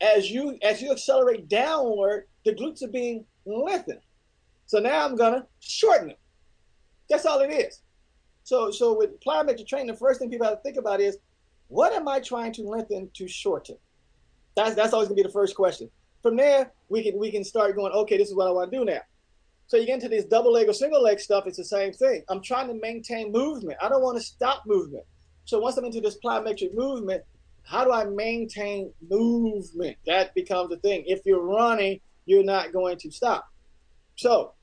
As 0.00 0.30
you 0.30 0.58
as 0.62 0.80
you 0.80 0.92
accelerate 0.92 1.48
downward, 1.48 2.28
the 2.44 2.54
glutes 2.54 2.82
are 2.82 2.88
being 2.88 3.24
lengthened. 3.46 4.00
So 4.66 4.78
now 4.78 5.04
I'm 5.04 5.16
gonna 5.16 5.46
shorten 5.60 6.08
them. 6.08 6.16
That's 7.10 7.26
all 7.26 7.40
it 7.40 7.50
is. 7.50 7.82
So 8.44 8.70
so 8.70 8.96
with 8.96 9.18
plyometric 9.20 9.66
training, 9.66 9.88
the 9.88 9.96
first 9.96 10.20
thing 10.20 10.30
people 10.30 10.46
have 10.46 10.58
to 10.58 10.62
think 10.62 10.76
about 10.76 11.00
is 11.00 11.18
what 11.68 11.92
am 11.92 12.06
I 12.06 12.20
trying 12.20 12.52
to 12.54 12.62
lengthen 12.62 13.10
to 13.14 13.26
shorten? 13.26 13.76
That's 14.54 14.74
that's 14.74 14.92
always 14.92 15.08
gonna 15.08 15.16
be 15.16 15.22
the 15.22 15.30
first 15.30 15.56
question. 15.56 15.90
From 16.22 16.36
there, 16.36 16.72
we 16.88 17.02
can 17.02 17.18
we 17.18 17.30
can 17.30 17.44
start 17.44 17.74
going, 17.76 17.92
okay, 17.92 18.18
this 18.18 18.28
is 18.28 18.34
what 18.34 18.46
I 18.46 18.50
want 18.50 18.70
to 18.70 18.78
do 18.78 18.84
now. 18.84 19.00
So 19.68 19.76
you 19.76 19.86
get 19.86 19.94
into 19.94 20.08
this 20.08 20.24
double 20.24 20.52
leg 20.52 20.68
or 20.68 20.72
single 20.72 21.02
leg 21.02 21.20
stuff, 21.20 21.46
it's 21.46 21.58
the 21.58 21.64
same 21.64 21.92
thing. 21.92 22.24
I'm 22.28 22.42
trying 22.42 22.68
to 22.68 22.74
maintain 22.74 23.30
movement. 23.30 23.78
I 23.82 23.88
don't 23.88 24.02
want 24.02 24.16
to 24.16 24.24
stop 24.24 24.64
movement. 24.66 25.04
So 25.44 25.58
once 25.58 25.76
I'm 25.76 25.84
into 25.84 26.00
this 26.00 26.18
plyometric 26.24 26.74
movement, 26.74 27.22
how 27.64 27.84
do 27.84 27.92
I 27.92 28.04
maintain 28.04 28.92
movement? 29.08 29.98
That 30.06 30.34
becomes 30.34 30.70
the 30.70 30.78
thing. 30.78 31.04
If 31.06 31.20
you're 31.26 31.42
running, 31.42 32.00
you're 32.24 32.44
not 32.44 32.72
going 32.72 32.96
to 32.98 33.10
stop. 33.10 33.46
So 34.16 34.54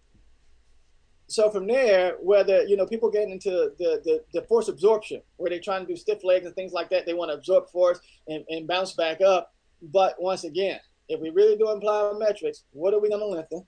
so 1.28 1.50
from 1.50 1.68
there, 1.68 2.18
whether 2.22 2.64
you 2.64 2.78
know 2.78 2.86
people 2.86 3.10
get 3.10 3.30
into 3.30 3.72
the, 3.78 4.02
the, 4.04 4.24
the 4.34 4.42
force 4.44 4.68
absorption, 4.68 5.22
where 5.38 5.50
they're 5.50 5.60
trying 5.60 5.86
to 5.86 5.92
do 5.92 5.96
stiff 5.96 6.24
legs 6.24 6.46
and 6.46 6.56
things 6.56 6.72
like 6.72 6.90
that, 6.90 7.06
they 7.06 7.14
want 7.14 7.30
to 7.30 7.36
absorb 7.36 7.70
force 7.70 8.00
and, 8.28 8.44
and 8.50 8.68
bounce 8.68 8.94
back 8.94 9.22
up. 9.22 9.54
But 9.82 10.16
once 10.20 10.44
again, 10.44 10.80
if 11.10 11.20
we 11.20 11.30
really 11.30 11.58
doing 11.58 11.82
plyometrics, 11.82 12.64
what 12.72 12.94
are 12.94 13.00
we 13.00 13.10
going 13.10 13.22
to 13.22 13.28
lengthen? 13.28 13.66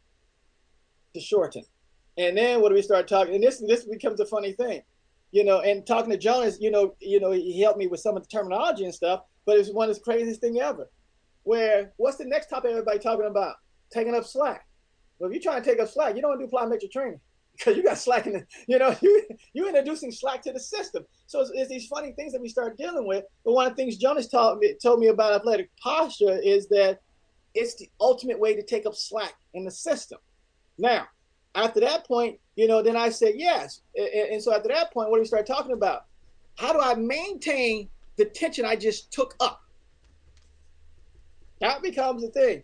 To 1.17 1.23
shorten. 1.23 1.63
And 2.17 2.37
then 2.37 2.61
what 2.61 2.69
do 2.69 2.75
we 2.75 2.81
start 2.81 3.07
talking? 3.07 3.35
And 3.35 3.43
this 3.43 3.63
this 3.65 3.85
becomes 3.85 4.19
a 4.19 4.25
funny 4.25 4.51
thing, 4.51 4.81
you 5.31 5.43
know. 5.43 5.61
And 5.61 5.85
talking 5.85 6.11
to 6.11 6.17
Jonas, 6.17 6.57
you 6.59 6.69
know, 6.69 6.95
you 6.99 7.19
know, 7.19 7.31
he 7.31 7.61
helped 7.61 7.79
me 7.79 7.87
with 7.87 7.99
some 7.99 8.15
of 8.15 8.23
the 8.23 8.29
terminology 8.29 8.85
and 8.85 8.93
stuff. 8.93 9.21
But 9.45 9.57
it's 9.57 9.71
one 9.71 9.89
of 9.89 9.95
the 9.95 10.01
craziest 10.01 10.41
thing 10.41 10.59
ever. 10.59 10.89
Where 11.43 11.93
what's 11.97 12.17
the 12.17 12.25
next 12.25 12.47
topic 12.47 12.71
everybody 12.71 12.99
talking 12.99 13.25
about? 13.25 13.55
Taking 13.91 14.13
up 14.13 14.25
slack. 14.25 14.67
Well, 15.17 15.29
if 15.29 15.33
you're 15.33 15.41
trying 15.41 15.63
to 15.63 15.69
take 15.69 15.79
up 15.79 15.89
slack, 15.89 16.15
you 16.15 16.21
don't 16.21 16.39
do 16.39 16.47
plyometric 16.47 16.91
training 16.91 17.19
because 17.57 17.75
you 17.75 17.83
got 17.83 17.97
slack 17.97 18.27
in 18.27 18.33
the, 18.33 18.45
you 18.67 18.77
know, 18.77 18.95
you 19.01 19.23
you 19.53 19.67
introducing 19.67 20.11
slack 20.11 20.43
to 20.43 20.53
the 20.53 20.59
system. 20.59 21.03
So 21.25 21.41
it's, 21.41 21.51
it's, 21.53 21.69
these 21.69 21.87
funny 21.87 22.11
things 22.11 22.31
that 22.33 22.41
we 22.41 22.49
start 22.49 22.77
dealing 22.77 23.07
with. 23.07 23.23
But 23.43 23.53
one 23.53 23.65
of 23.65 23.71
the 23.73 23.77
things 23.77 23.97
Jonas 23.97 24.27
taught 24.27 24.59
me, 24.59 24.75
told 24.81 24.99
me 24.99 25.07
about 25.07 25.33
athletic 25.33 25.71
posture 25.81 26.39
is 26.43 26.67
that 26.69 26.99
it's 27.53 27.75
the 27.75 27.89
ultimate 27.99 28.39
way 28.39 28.55
to 28.55 28.61
take 28.61 28.85
up 28.85 28.95
slack 28.95 29.33
in 29.53 29.65
the 29.65 29.71
system. 29.71 30.19
Now, 30.77 31.07
after 31.55 31.79
that 31.79 32.05
point, 32.07 32.39
you 32.55 32.67
know, 32.67 32.81
then 32.81 32.95
I 32.95 33.09
said 33.09 33.33
yes. 33.35 33.81
And, 33.95 34.07
and 34.07 34.43
so 34.43 34.53
after 34.53 34.69
that 34.69 34.91
point, 34.91 35.09
what 35.09 35.17
do 35.17 35.21
we 35.21 35.27
start 35.27 35.47
talking 35.47 35.73
about? 35.73 36.05
How 36.57 36.73
do 36.73 36.79
I 36.79 36.95
maintain 36.95 37.89
the 38.15 38.25
tension 38.25 38.65
I 38.65 38.75
just 38.75 39.11
took 39.11 39.35
up? 39.39 39.61
That 41.61 41.81
becomes 41.81 42.21
the 42.21 42.29
thing. 42.29 42.63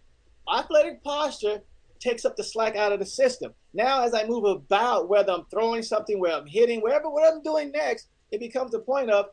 Athletic 0.51 1.03
posture 1.03 1.61
takes 1.99 2.25
up 2.25 2.35
the 2.35 2.43
slack 2.43 2.75
out 2.75 2.91
of 2.91 2.99
the 2.99 3.05
system. 3.05 3.53
Now, 3.73 4.03
as 4.03 4.13
I 4.13 4.25
move 4.25 4.43
about, 4.43 5.09
whether 5.09 5.31
I'm 5.31 5.45
throwing 5.45 5.81
something, 5.81 6.19
where 6.19 6.33
I'm 6.33 6.45
hitting, 6.45 6.81
wherever, 6.81 7.09
what 7.09 7.31
I'm 7.31 7.41
doing 7.41 7.71
next, 7.71 8.07
it 8.31 8.39
becomes 8.39 8.73
a 8.73 8.79
point 8.79 9.09
of 9.09 9.27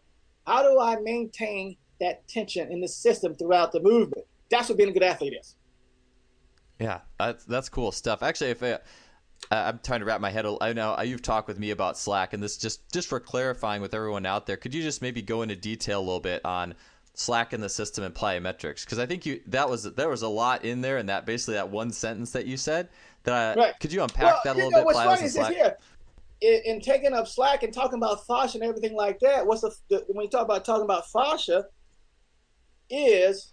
how 0.47 0.63
do 0.63 0.79
I 0.81 0.97
maintain 1.01 1.77
that 2.01 2.27
tension 2.29 2.71
in 2.73 2.81
the 2.81 2.89
system 2.89 3.35
throughout 3.35 3.73
the 3.73 3.81
movement? 3.81 4.25
That's 4.51 4.69
what 4.69 4.79
being 4.79 4.91
a 4.91 4.93
good 4.93 5.03
athlete 5.03 5.35
is. 5.39 5.57
Yeah, 6.81 7.01
that's, 7.19 7.45
that's 7.45 7.69
cool 7.69 7.93
stuff. 7.93 8.23
Actually, 8.23 8.51
if 8.51 8.63
uh, 8.63 8.79
I, 9.51 9.69
I'm 9.69 9.81
trying 9.83 10.01
to 10.01 10.07
wrap 10.07 10.21
my 10.21 10.31
head. 10.31 10.47
I 10.61 10.73
know 10.73 11.01
you've 11.03 11.23
talked 11.23 11.49
with 11.49 11.59
me 11.59 11.71
about 11.71 11.97
Slack, 11.97 12.33
and 12.33 12.43
this 12.43 12.57
just 12.57 12.91
just 12.93 13.09
for 13.09 13.21
clarifying 13.21 13.83
with 13.83 13.95
everyone 13.95 14.27
out 14.27 14.47
there. 14.47 14.57
Could 14.57 14.75
you 14.75 14.83
just 14.83 15.03
maybe 15.03 15.23
go 15.23 15.43
into 15.43 15.57
detail 15.57 16.01
a 16.01 16.03
little 16.03 16.21
bit 16.21 16.45
on 16.45 16.75
Slack 17.15 17.53
in 17.53 17.61
the 17.61 17.69
system 17.69 18.05
and 18.05 18.15
plyometrics? 18.15 18.85
Because 18.85 18.99
I 18.99 19.07
think 19.07 19.25
you 19.27 19.41
that 19.49 19.69
was 19.69 19.85
there 19.85 20.09
was 20.09 20.23
a 20.23 20.29
lot 20.29 20.65
in 20.65 20.81
there, 20.81 20.99
and 20.99 21.09
that 21.09 21.27
basically 21.27 21.55
that 21.55 21.71
one 21.71 21.93
sentence 21.93 22.33
that 22.33 22.47
you 22.47 22.57
said. 22.57 22.89
That 23.25 23.59
I, 23.59 23.61
right. 23.61 23.81
could 23.81 23.93
you 23.93 24.03
unpack 24.03 24.25
well, 24.25 24.41
that 24.45 24.55
a 24.55 24.57
little 24.57 24.71
know, 24.71 24.79
bit? 24.79 24.87
What's 24.87 24.99
funny 24.99 25.25
is 25.25 25.37
here, 25.37 25.77
in, 26.41 26.61
in, 26.65 26.81
taking 26.81 27.13
up 27.13 27.29
Slack 27.29 27.63
and 27.63 27.73
talking 27.73 27.99
about 27.99 28.27
fascia 28.27 28.57
and 28.57 28.67
everything 28.67 28.95
like 28.95 29.21
that. 29.21 29.47
What's 29.47 29.61
the, 29.61 29.75
the 29.91 30.05
when 30.09 30.25
you 30.25 30.31
talk 30.31 30.45
about 30.45 30.65
talking 30.65 30.85
about 30.85 31.11
fascia, 31.11 31.67
is 32.89 33.53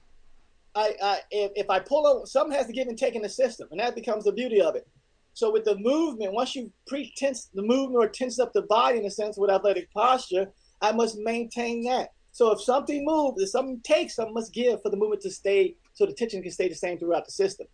I, 0.78 0.86
I 1.02 1.20
if, 1.32 1.52
if 1.56 1.70
I 1.70 1.80
pull 1.80 2.04
up, 2.06 2.28
something 2.28 2.56
has 2.58 2.68
to 2.68 2.74
give 2.74 2.88
and 2.88 2.98
take 2.98 3.16
in 3.16 3.24
the 3.24 3.30
system, 3.44 3.68
and 3.72 3.80
that 3.80 3.96
becomes 3.96 4.24
the 4.26 4.32
beauty 4.32 4.62
of 4.62 4.76
it. 4.76 4.88
So 5.34 5.52
with 5.52 5.66
the 5.66 5.78
movement, 5.78 6.34
once 6.34 6.56
you 6.56 6.72
pre-tense 6.88 7.50
the 7.54 7.62
movement 7.74 8.04
or 8.04 8.10
tense 8.10 8.40
up 8.40 8.54
the 8.54 8.64
body 8.64 8.98
in 9.00 9.06
a 9.06 9.12
sense 9.12 9.38
with 9.38 9.52
athletic 9.52 9.92
posture, 9.92 10.46
I 10.82 10.92
must 10.92 11.18
maintain 11.32 11.84
that. 11.86 12.10
So 12.32 12.52
if 12.52 12.62
something 12.62 13.04
moves, 13.04 13.42
if 13.42 13.50
something 13.50 13.80
takes, 13.84 14.16
something 14.16 14.34
must 14.34 14.54
give 14.54 14.82
for 14.82 14.90
the 14.92 14.98
movement 14.98 15.22
to 15.24 15.32
stay, 15.32 15.76
so 15.94 16.06
the 16.06 16.14
tension 16.14 16.42
can 16.44 16.52
stay 16.52 16.70
the 16.70 16.76
same 16.76 16.98
throughout 17.00 17.26
the 17.26 17.32
system. 17.32 17.68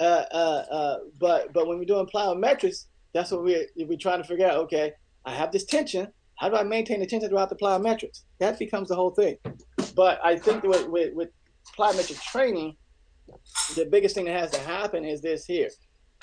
Uh, 0.00 0.24
uh, 0.42 0.64
uh, 0.78 0.96
but 1.18 1.52
but 1.54 1.66
when 1.66 1.78
we're 1.78 1.92
doing 1.94 2.06
plyometrics, 2.06 2.86
that's 3.14 3.30
what 3.30 3.42
we're 3.42 3.66
we're 3.76 4.04
trying 4.06 4.20
to 4.22 4.28
figure 4.28 4.46
out. 4.46 4.58
Okay, 4.64 4.92
I 5.24 5.32
have 5.34 5.50
this 5.52 5.64
tension. 5.64 6.08
How 6.36 6.48
do 6.48 6.56
I 6.56 6.64
maintain 6.64 7.00
the 7.00 7.06
tension 7.06 7.28
throughout 7.30 7.48
the 7.48 7.56
plyometrics? 7.56 8.22
That 8.40 8.58
becomes 8.58 8.88
the 8.88 8.96
whole 8.96 9.12
thing. 9.12 9.36
But 9.94 10.18
I 10.24 10.36
think 10.36 10.64
with, 10.64 10.88
with, 10.88 11.14
with 11.14 11.30
plyometric 11.76 12.20
training, 12.22 12.76
the 13.76 13.86
biggest 13.86 14.14
thing 14.14 14.26
that 14.26 14.38
has 14.38 14.50
to 14.50 14.60
happen 14.60 15.04
is 15.04 15.20
this 15.20 15.46
here. 15.46 15.70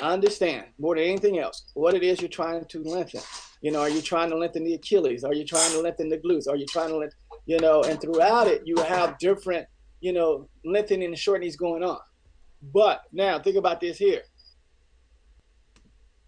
Understand 0.01 0.65
more 0.79 0.95
than 0.95 1.03
anything 1.03 1.39
else 1.39 1.71
what 1.73 1.93
it 1.93 2.03
is 2.03 2.21
you're 2.21 2.29
trying 2.29 2.65
to 2.65 2.83
lengthen. 2.83 3.21
You 3.61 3.71
know, 3.71 3.81
are 3.81 3.89
you 3.89 4.01
trying 4.01 4.29
to 4.31 4.37
lengthen 4.37 4.63
the 4.63 4.73
Achilles? 4.73 5.23
Are 5.23 5.33
you 5.33 5.45
trying 5.45 5.71
to 5.71 5.81
lengthen 5.81 6.09
the 6.09 6.17
glutes? 6.17 6.47
Are 6.47 6.55
you 6.55 6.65
trying 6.65 6.89
to 6.89 6.97
lengthen 6.97 7.17
you 7.45 7.59
know, 7.59 7.83
and 7.83 7.99
throughout 7.99 8.47
it, 8.47 8.61
you 8.65 8.77
have 8.77 9.17
different, 9.17 9.67
you 9.99 10.13
know, 10.13 10.47
lengthening 10.63 11.07
and 11.07 11.15
shortenings 11.15 11.57
going 11.57 11.83
on. 11.83 11.99
But 12.73 13.01
now 13.11 13.39
think 13.39 13.57
about 13.57 13.81
this 13.81 13.97
here. 13.97 14.21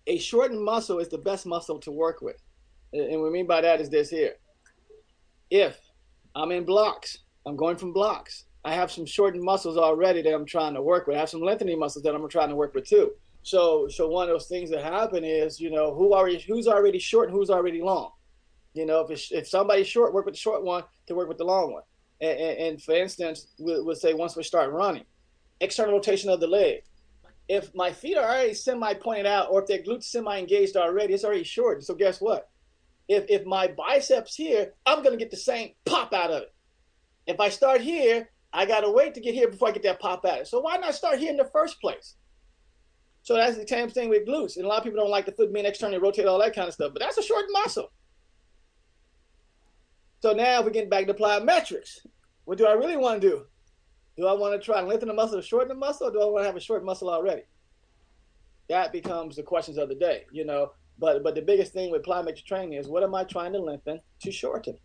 A 0.08 0.18
shortened 0.18 0.62
muscle 0.62 1.00
is 1.00 1.08
the 1.08 1.18
best 1.18 1.46
muscle 1.46 1.80
to 1.80 1.92
work 1.92 2.22
with. 2.22 2.38
And 2.92 3.22
what 3.22 3.28
I 3.28 3.32
mean 3.32 3.48
by 3.48 3.62
that 3.62 3.80
is 3.80 3.90
this 3.90 4.10
here. 4.10 4.34
If 5.50 5.80
I'm 6.36 6.52
in 6.52 6.66
blocks, 6.66 7.20
I'm 7.46 7.56
going 7.56 7.78
from 7.78 7.94
blocks. 7.94 8.46
I 8.66 8.74
have 8.74 8.92
some 8.92 9.06
shortened 9.06 9.44
muscles 9.44 9.78
already 9.78 10.22
that 10.22 10.34
I'm 10.34 10.46
trying 10.46 10.74
to 10.76 10.82
work 10.82 11.08
with. 11.08 11.18
I 11.18 11.20
have 11.20 11.30
some 11.30 11.42
lengthening 11.42 11.80
muscles 11.80 12.04
that 12.04 12.16
I'm 12.16 12.28
trying 12.30 12.50
to 12.50 12.56
work 12.56 12.74
with 12.74 12.88
too. 12.88 13.12
So, 13.44 13.90
so 13.90 14.08
one 14.08 14.30
of 14.30 14.34
those 14.34 14.48
things 14.48 14.70
that 14.70 14.84
happen 14.84 15.26
is, 15.26 15.60
you 15.60 15.70
know, 15.70 15.94
who 15.94 16.14
already 16.14 16.40
who's 16.40 16.68
already 16.68 17.00
short 17.00 17.30
and 17.30 17.38
who's 17.38 17.50
already 17.50 17.82
long. 17.82 18.12
You 18.74 18.86
know, 18.86 19.02
if 19.02 19.32
if 19.32 19.48
somebody's 19.48 19.88
short, 19.88 20.14
work 20.14 20.26
with 20.26 20.36
the 20.36 20.40
short 20.40 20.64
one 20.64 20.84
to 21.08 21.16
work 21.16 21.28
with 21.28 21.38
the 21.38 21.44
long 21.44 21.74
one. 21.74 21.84
And, 22.22 22.40
and, 22.40 22.58
and 22.60 22.82
for 22.82 22.94
instance, 22.94 23.48
we'll, 23.60 23.86
we'll, 23.86 23.96
say 23.96 24.14
once 24.14 24.36
we 24.36 24.44
start 24.44 24.72
running, 24.72 25.04
external 25.60 25.94
rotation 25.94 26.30
of 26.30 26.40
the 26.40 26.48
leg. 26.48 26.84
If 27.50 27.76
my 27.76 27.92
feet 27.92 28.18
are 28.18 28.24
already 28.24 28.54
semi 28.54 28.94
pointed 28.94 29.26
out, 29.26 29.50
or 29.52 29.62
if 29.62 29.68
they're 29.68 29.84
glutes 29.84 30.06
semi 30.06 30.40
engaged 30.40 30.78
already, 30.78 31.14
it's 31.14 31.26
already 31.26 31.44
short. 31.44 31.84
So 31.84 31.96
guess 31.96 32.22
what? 32.22 32.50
If 33.10 33.26
if 33.28 33.46
my 33.46 33.68
biceps 33.68 34.36
here, 34.36 34.74
I'm 34.86 35.04
gonna 35.04 35.18
get 35.18 35.32
the 35.32 35.38
same 35.38 35.72
pop 35.84 36.14
out 36.14 36.32
of 36.32 36.44
it. 36.44 36.54
If 37.28 37.42
I 37.42 37.50
start 37.50 37.82
here, 37.82 38.30
I 38.54 38.66
gotta 38.66 38.92
wait 38.92 39.16
to 39.16 39.22
get 39.22 39.34
here 39.34 39.50
before 39.50 39.70
I 39.70 39.72
get 39.72 39.84
that 39.84 40.00
pop 40.00 40.26
out. 40.26 40.48
So 40.48 40.60
why 40.60 40.78
not 40.78 40.94
start 40.94 41.20
here 41.20 41.32
in 41.32 41.38
the 41.38 41.50
first 41.52 41.82
place? 41.82 42.16
So 43.24 43.36
that's 43.36 43.58
the 43.58 43.68
same 43.68 43.90
thing 43.90 44.10
with 44.10 44.28
glutes. 44.28 44.58
And 44.58 44.66
a 44.66 44.68
lot 44.68 44.80
of 44.80 44.84
people 44.84 45.00
don't 45.00 45.10
like 45.10 45.26
the 45.26 45.32
foot 45.32 45.54
being 45.54 45.66
externally 45.66 45.98
rotated, 45.98 46.28
all 46.28 46.40
that 46.40 46.54
kind 46.54 46.68
of 46.68 46.74
stuff. 46.74 46.92
But 46.94 47.02
that's 47.02 47.18
a 47.18 47.24
short 47.24 47.46
muscle. 47.50 47.92
So 50.22 50.34
now 50.34 50.62
we're 50.62 50.70
getting 50.70 50.90
back 50.90 51.08
to 51.08 51.14
plyometrics. 51.14 52.06
What 52.46 52.58
do 52.58 52.68
I 52.68 52.74
really 52.74 52.98
want 52.98 53.22
to 53.22 53.30
do? 53.30 53.46
Do 54.18 54.28
I 54.28 54.34
want 54.34 54.54
to 54.54 54.64
try 54.64 54.80
and 54.80 54.88
lengthen 54.88 55.08
the 55.08 55.14
muscle 55.14 55.42
to 55.42 55.46
shorten 55.46 55.70
the 55.70 55.76
muscle, 55.76 56.08
or 56.08 56.12
do 56.12 56.22
I 56.22 56.26
want 56.26 56.44
to 56.44 56.48
have 56.48 56.56
a 56.56 56.62
short 56.62 56.86
muscle 56.86 57.10
already? 57.10 57.44
That 58.70 58.92
becomes 58.92 59.36
the 59.36 59.44
questions 59.44 59.78
of 59.78 59.90
the 59.90 59.96
day, 59.96 60.26
you 60.32 60.46
know. 60.46 60.72
But 61.00 61.24
but 61.24 61.34
the 61.36 61.42
biggest 61.42 61.74
thing 61.74 61.92
with 61.92 62.04
plyometric 62.04 62.46
training 62.46 62.74
is 62.74 62.88
what 62.88 63.04
am 63.04 63.16
I 63.16 63.24
trying 63.24 63.54
to 63.54 63.60
lengthen 63.60 64.00
to 64.22 64.32
shorten? 64.32 64.78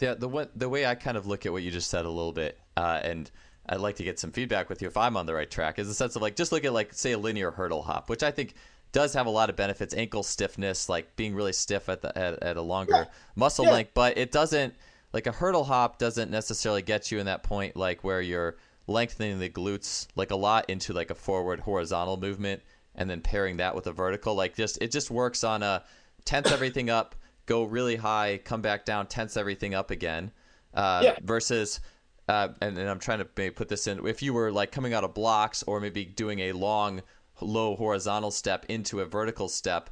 Yeah, 0.00 0.14
the 0.14 0.28
one, 0.28 0.48
the 0.54 0.68
way 0.68 0.86
I 0.86 0.94
kind 0.94 1.16
of 1.16 1.26
look 1.26 1.46
at 1.46 1.52
what 1.52 1.62
you 1.62 1.70
just 1.70 1.90
said 1.90 2.04
a 2.04 2.10
little 2.10 2.32
bit, 2.32 2.58
uh, 2.76 3.00
and 3.02 3.30
I'd 3.68 3.80
like 3.80 3.96
to 3.96 4.04
get 4.04 4.18
some 4.18 4.30
feedback 4.30 4.68
with 4.68 4.80
you 4.80 4.88
if 4.88 4.96
I'm 4.96 5.16
on 5.16 5.26
the 5.26 5.34
right 5.34 5.50
track, 5.50 5.78
is 5.78 5.88
the 5.88 5.94
sense 5.94 6.16
of 6.16 6.22
like 6.22 6.36
just 6.36 6.52
look 6.52 6.64
at 6.64 6.72
like 6.72 6.92
say 6.92 7.12
a 7.12 7.18
linear 7.18 7.50
hurdle 7.50 7.82
hop, 7.82 8.08
which 8.08 8.22
I 8.22 8.30
think 8.30 8.54
does 8.92 9.14
have 9.14 9.26
a 9.26 9.30
lot 9.30 9.50
of 9.50 9.56
benefits 9.56 9.94
ankle 9.94 10.22
stiffness 10.22 10.88
like 10.88 11.14
being 11.16 11.34
really 11.34 11.52
stiff 11.52 11.88
at 11.88 12.00
the 12.00 12.16
at, 12.16 12.42
at 12.42 12.56
a 12.56 12.62
longer 12.62 12.94
yeah. 12.94 13.04
muscle 13.36 13.64
yeah. 13.64 13.72
length 13.72 13.90
but 13.94 14.16
it 14.16 14.32
doesn't 14.32 14.74
like 15.12 15.26
a 15.26 15.32
hurdle 15.32 15.64
hop 15.64 15.98
doesn't 15.98 16.30
necessarily 16.30 16.82
get 16.82 17.10
you 17.10 17.18
in 17.18 17.26
that 17.26 17.42
point 17.42 17.76
like 17.76 18.02
where 18.02 18.20
you're 18.20 18.56
lengthening 18.86 19.38
the 19.38 19.50
glutes 19.50 20.06
like 20.16 20.30
a 20.30 20.36
lot 20.36 20.68
into 20.70 20.92
like 20.92 21.10
a 21.10 21.14
forward 21.14 21.60
horizontal 21.60 22.16
movement 22.16 22.62
and 22.94 23.08
then 23.08 23.20
pairing 23.20 23.58
that 23.58 23.74
with 23.74 23.86
a 23.86 23.92
vertical 23.92 24.34
like 24.34 24.56
just 24.56 24.78
it 24.80 24.90
just 24.90 25.10
works 25.10 25.44
on 25.44 25.62
a 25.62 25.84
tense 26.24 26.50
everything 26.50 26.88
up 26.88 27.14
go 27.48 27.64
really 27.64 27.96
high 27.96 28.40
come 28.44 28.62
back 28.62 28.84
down 28.84 29.06
tense 29.08 29.36
everything 29.36 29.74
up 29.74 29.90
again 29.90 30.30
uh, 30.74 31.00
yeah. 31.02 31.16
versus 31.22 31.80
uh, 32.28 32.48
and, 32.60 32.78
and 32.78 32.88
i'm 32.88 33.00
trying 33.00 33.18
to 33.18 33.28
maybe 33.36 33.52
put 33.52 33.68
this 33.68 33.88
in 33.88 34.06
if 34.06 34.22
you 34.22 34.32
were 34.32 34.52
like 34.52 34.70
coming 34.70 34.94
out 34.94 35.02
of 35.02 35.14
blocks 35.14 35.64
or 35.64 35.80
maybe 35.80 36.04
doing 36.04 36.38
a 36.38 36.52
long 36.52 37.02
low 37.40 37.76
horizontal 37.76 38.30
step 38.30 38.66
into 38.68 39.00
a 39.00 39.06
vertical 39.06 39.48
step, 39.48 39.90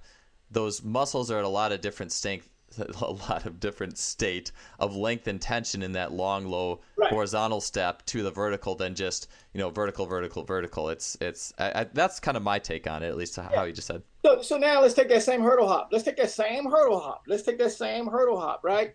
those 0.50 0.82
muscles 0.82 1.30
are 1.30 1.38
at 1.38 1.44
a 1.44 1.48
lot 1.48 1.72
of 1.72 1.80
different 1.80 2.12
strength 2.12 2.48
a 2.78 3.10
lot 3.10 3.46
of 3.46 3.60
different 3.60 3.98
state 3.98 4.52
of 4.78 4.96
length 4.96 5.26
and 5.28 5.40
tension 5.40 5.82
in 5.82 5.92
that 5.92 6.12
long, 6.12 6.46
low 6.46 6.80
Right. 6.98 7.10
horizontal 7.10 7.60
step 7.60 8.04
to 8.06 8.22
the 8.22 8.30
vertical 8.30 8.74
than 8.74 8.94
just 8.94 9.28
you 9.52 9.60
know 9.60 9.70
vertical, 9.70 10.06
vertical, 10.06 10.44
vertical. 10.44 10.88
It's 10.88 11.16
it's 11.20 11.52
I, 11.58 11.82
I, 11.82 11.84
that's 11.92 12.18
kind 12.20 12.36
of 12.36 12.42
my 12.42 12.58
take 12.58 12.86
on 12.86 13.02
it, 13.02 13.08
at 13.08 13.16
least 13.16 13.36
how 13.36 13.64
you 13.64 13.72
just 13.72 13.86
said. 13.86 14.02
So, 14.24 14.42
so 14.42 14.56
now 14.56 14.80
let's 14.80 14.94
take 14.94 15.08
that 15.10 15.22
same 15.22 15.42
hurdle 15.42 15.68
hop. 15.68 15.90
Let's 15.92 16.04
take 16.04 16.16
that 16.16 16.30
same 16.30 16.64
hurdle 16.64 16.98
hop. 16.98 17.22
Let's 17.28 17.42
take 17.42 17.58
that 17.58 17.72
same 17.72 18.06
hurdle 18.06 18.40
hop, 18.40 18.62
right? 18.64 18.94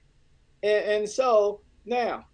And, 0.63 0.85
and 0.85 1.09
so 1.09 1.61
now, 1.85 2.25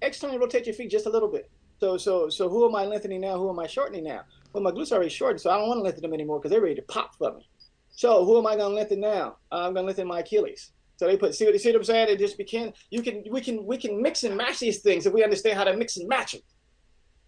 externally 0.00 0.38
rotate 0.38 0.66
your 0.66 0.74
feet 0.74 0.90
just 0.90 1.06
a 1.06 1.10
little 1.10 1.28
bit. 1.28 1.50
So, 1.80 1.96
so, 1.96 2.28
so 2.28 2.48
who 2.48 2.68
am 2.68 2.74
I 2.76 2.84
lengthening 2.84 3.20
now? 3.20 3.36
Who 3.38 3.50
am 3.50 3.58
I 3.58 3.66
shortening 3.66 4.04
now? 4.04 4.22
Well, 4.52 4.62
my 4.62 4.70
glutes 4.70 4.92
are 4.92 4.96
already 4.96 5.10
shortened, 5.10 5.40
so 5.40 5.50
I 5.50 5.58
don't 5.58 5.68
want 5.68 5.78
to 5.78 5.82
lengthen 5.82 6.02
them 6.02 6.14
anymore 6.14 6.38
because 6.38 6.52
they're 6.52 6.60
ready 6.60 6.76
to 6.76 6.82
pop 6.82 7.16
for 7.16 7.34
me. 7.34 7.48
So, 7.92 8.24
who 8.24 8.38
am 8.38 8.46
I 8.46 8.56
going 8.56 8.70
to 8.70 8.76
lengthen 8.76 9.00
now? 9.00 9.36
I'm 9.50 9.74
going 9.74 9.84
to 9.84 9.86
lengthen 9.86 10.08
my 10.08 10.20
Achilles. 10.20 10.72
So 11.02 11.08
they 11.08 11.16
put 11.16 11.34
see 11.34 11.46
what 11.46 11.60
see 11.60 11.70
what 11.70 11.78
I'm 11.78 11.84
saying? 11.84 12.10
It 12.10 12.18
just 12.20 12.38
became 12.38 12.72
you 12.90 13.02
can 13.02 13.24
we 13.28 13.40
can 13.40 13.66
we 13.66 13.76
can 13.76 14.00
mix 14.00 14.22
and 14.22 14.36
match 14.36 14.60
these 14.60 14.82
things 14.82 15.04
if 15.04 15.12
we 15.12 15.24
understand 15.24 15.58
how 15.58 15.64
to 15.64 15.76
mix 15.76 15.96
and 15.96 16.08
match 16.08 16.30
them. 16.30 16.42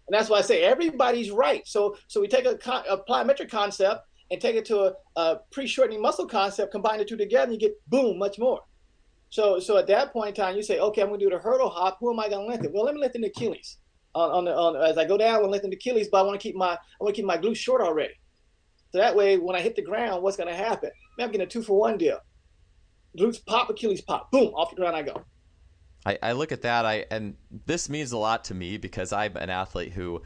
And 0.07 0.17
that's 0.17 0.29
why 0.29 0.37
I 0.37 0.41
say 0.43 0.63
everybody's 0.63 1.29
right. 1.29 1.67
So 1.67 1.97
so 2.07 2.21
we 2.21 2.29
take 2.29 2.45
a, 2.45 2.51
a 2.89 3.03
plyometric 3.03 3.51
concept 3.51 4.05
and 4.31 4.39
take 4.39 4.55
it 4.55 4.63
to 4.67 4.79
a, 4.79 4.93
a 5.17 5.39
pre-shortening 5.51 6.01
muscle 6.01 6.25
concept, 6.25 6.71
combine 6.71 6.99
the 6.99 7.05
two 7.05 7.17
together, 7.17 7.51
and 7.51 7.53
you 7.53 7.59
get 7.59 7.75
boom, 7.87 8.17
much 8.17 8.39
more. 8.39 8.61
So 9.29 9.59
so 9.59 9.75
at 9.77 9.87
that 9.87 10.13
point 10.13 10.29
in 10.29 10.35
time, 10.35 10.55
you 10.55 10.63
say, 10.63 10.79
okay, 10.79 11.01
I'm 11.01 11.09
going 11.09 11.19
to 11.19 11.25
do 11.25 11.29
the 11.29 11.39
hurdle 11.39 11.69
hop. 11.69 11.97
Who 11.99 12.13
am 12.13 12.19
I 12.21 12.29
going 12.29 12.45
to 12.45 12.47
lengthen? 12.47 12.71
Well, 12.71 12.85
let 12.85 12.95
me 12.95 13.01
lengthen 13.01 13.23
the 13.23 13.27
Achilles. 13.27 13.77
On, 14.13 14.31
on 14.31 14.45
the 14.45 14.55
on 14.55 14.77
as 14.89 14.97
I 14.97 15.03
go 15.03 15.17
down, 15.17 15.43
I'm 15.43 15.51
lengthen 15.51 15.69
the 15.69 15.75
Achilles, 15.75 16.07
but 16.09 16.19
I 16.19 16.21
want 16.21 16.39
to 16.39 16.47
keep 16.47 16.55
my 16.55 16.75
I 16.75 16.77
want 17.01 17.13
to 17.13 17.21
keep 17.21 17.25
my 17.25 17.37
glutes 17.37 17.57
short 17.57 17.81
already. 17.81 18.13
So 18.95 19.01
that 19.01 19.13
way, 19.13 19.37
when 19.37 19.57
I 19.57 19.61
hit 19.61 19.75
the 19.75 19.81
ground, 19.81 20.23
what's 20.23 20.37
going 20.37 20.47
to 20.47 20.55
happen? 20.55 20.89
Man, 21.17 21.25
I'm 21.25 21.31
getting 21.33 21.45
a 21.45 21.49
two 21.49 21.61
for 21.61 21.77
one 21.77 21.97
deal. 21.97 22.17
Glutes 23.19 23.45
pop, 23.45 23.69
Achilles 23.69 23.99
pop, 23.99 24.31
boom, 24.31 24.53
off 24.53 24.69
the 24.69 24.77
ground 24.77 24.95
I 24.95 25.01
go. 25.01 25.21
I, 26.05 26.17
I 26.23 26.31
look 26.31 26.53
at 26.53 26.61
that 26.61 26.85
I 26.85 27.05
and 27.11 27.35
this 27.65 27.89
means 27.89 28.13
a 28.13 28.17
lot 28.17 28.45
to 28.45 28.53
me 28.53 28.77
because 28.77 29.11
I'm 29.11 29.35
an 29.35 29.49
athlete 29.49 29.91
who 29.91 30.21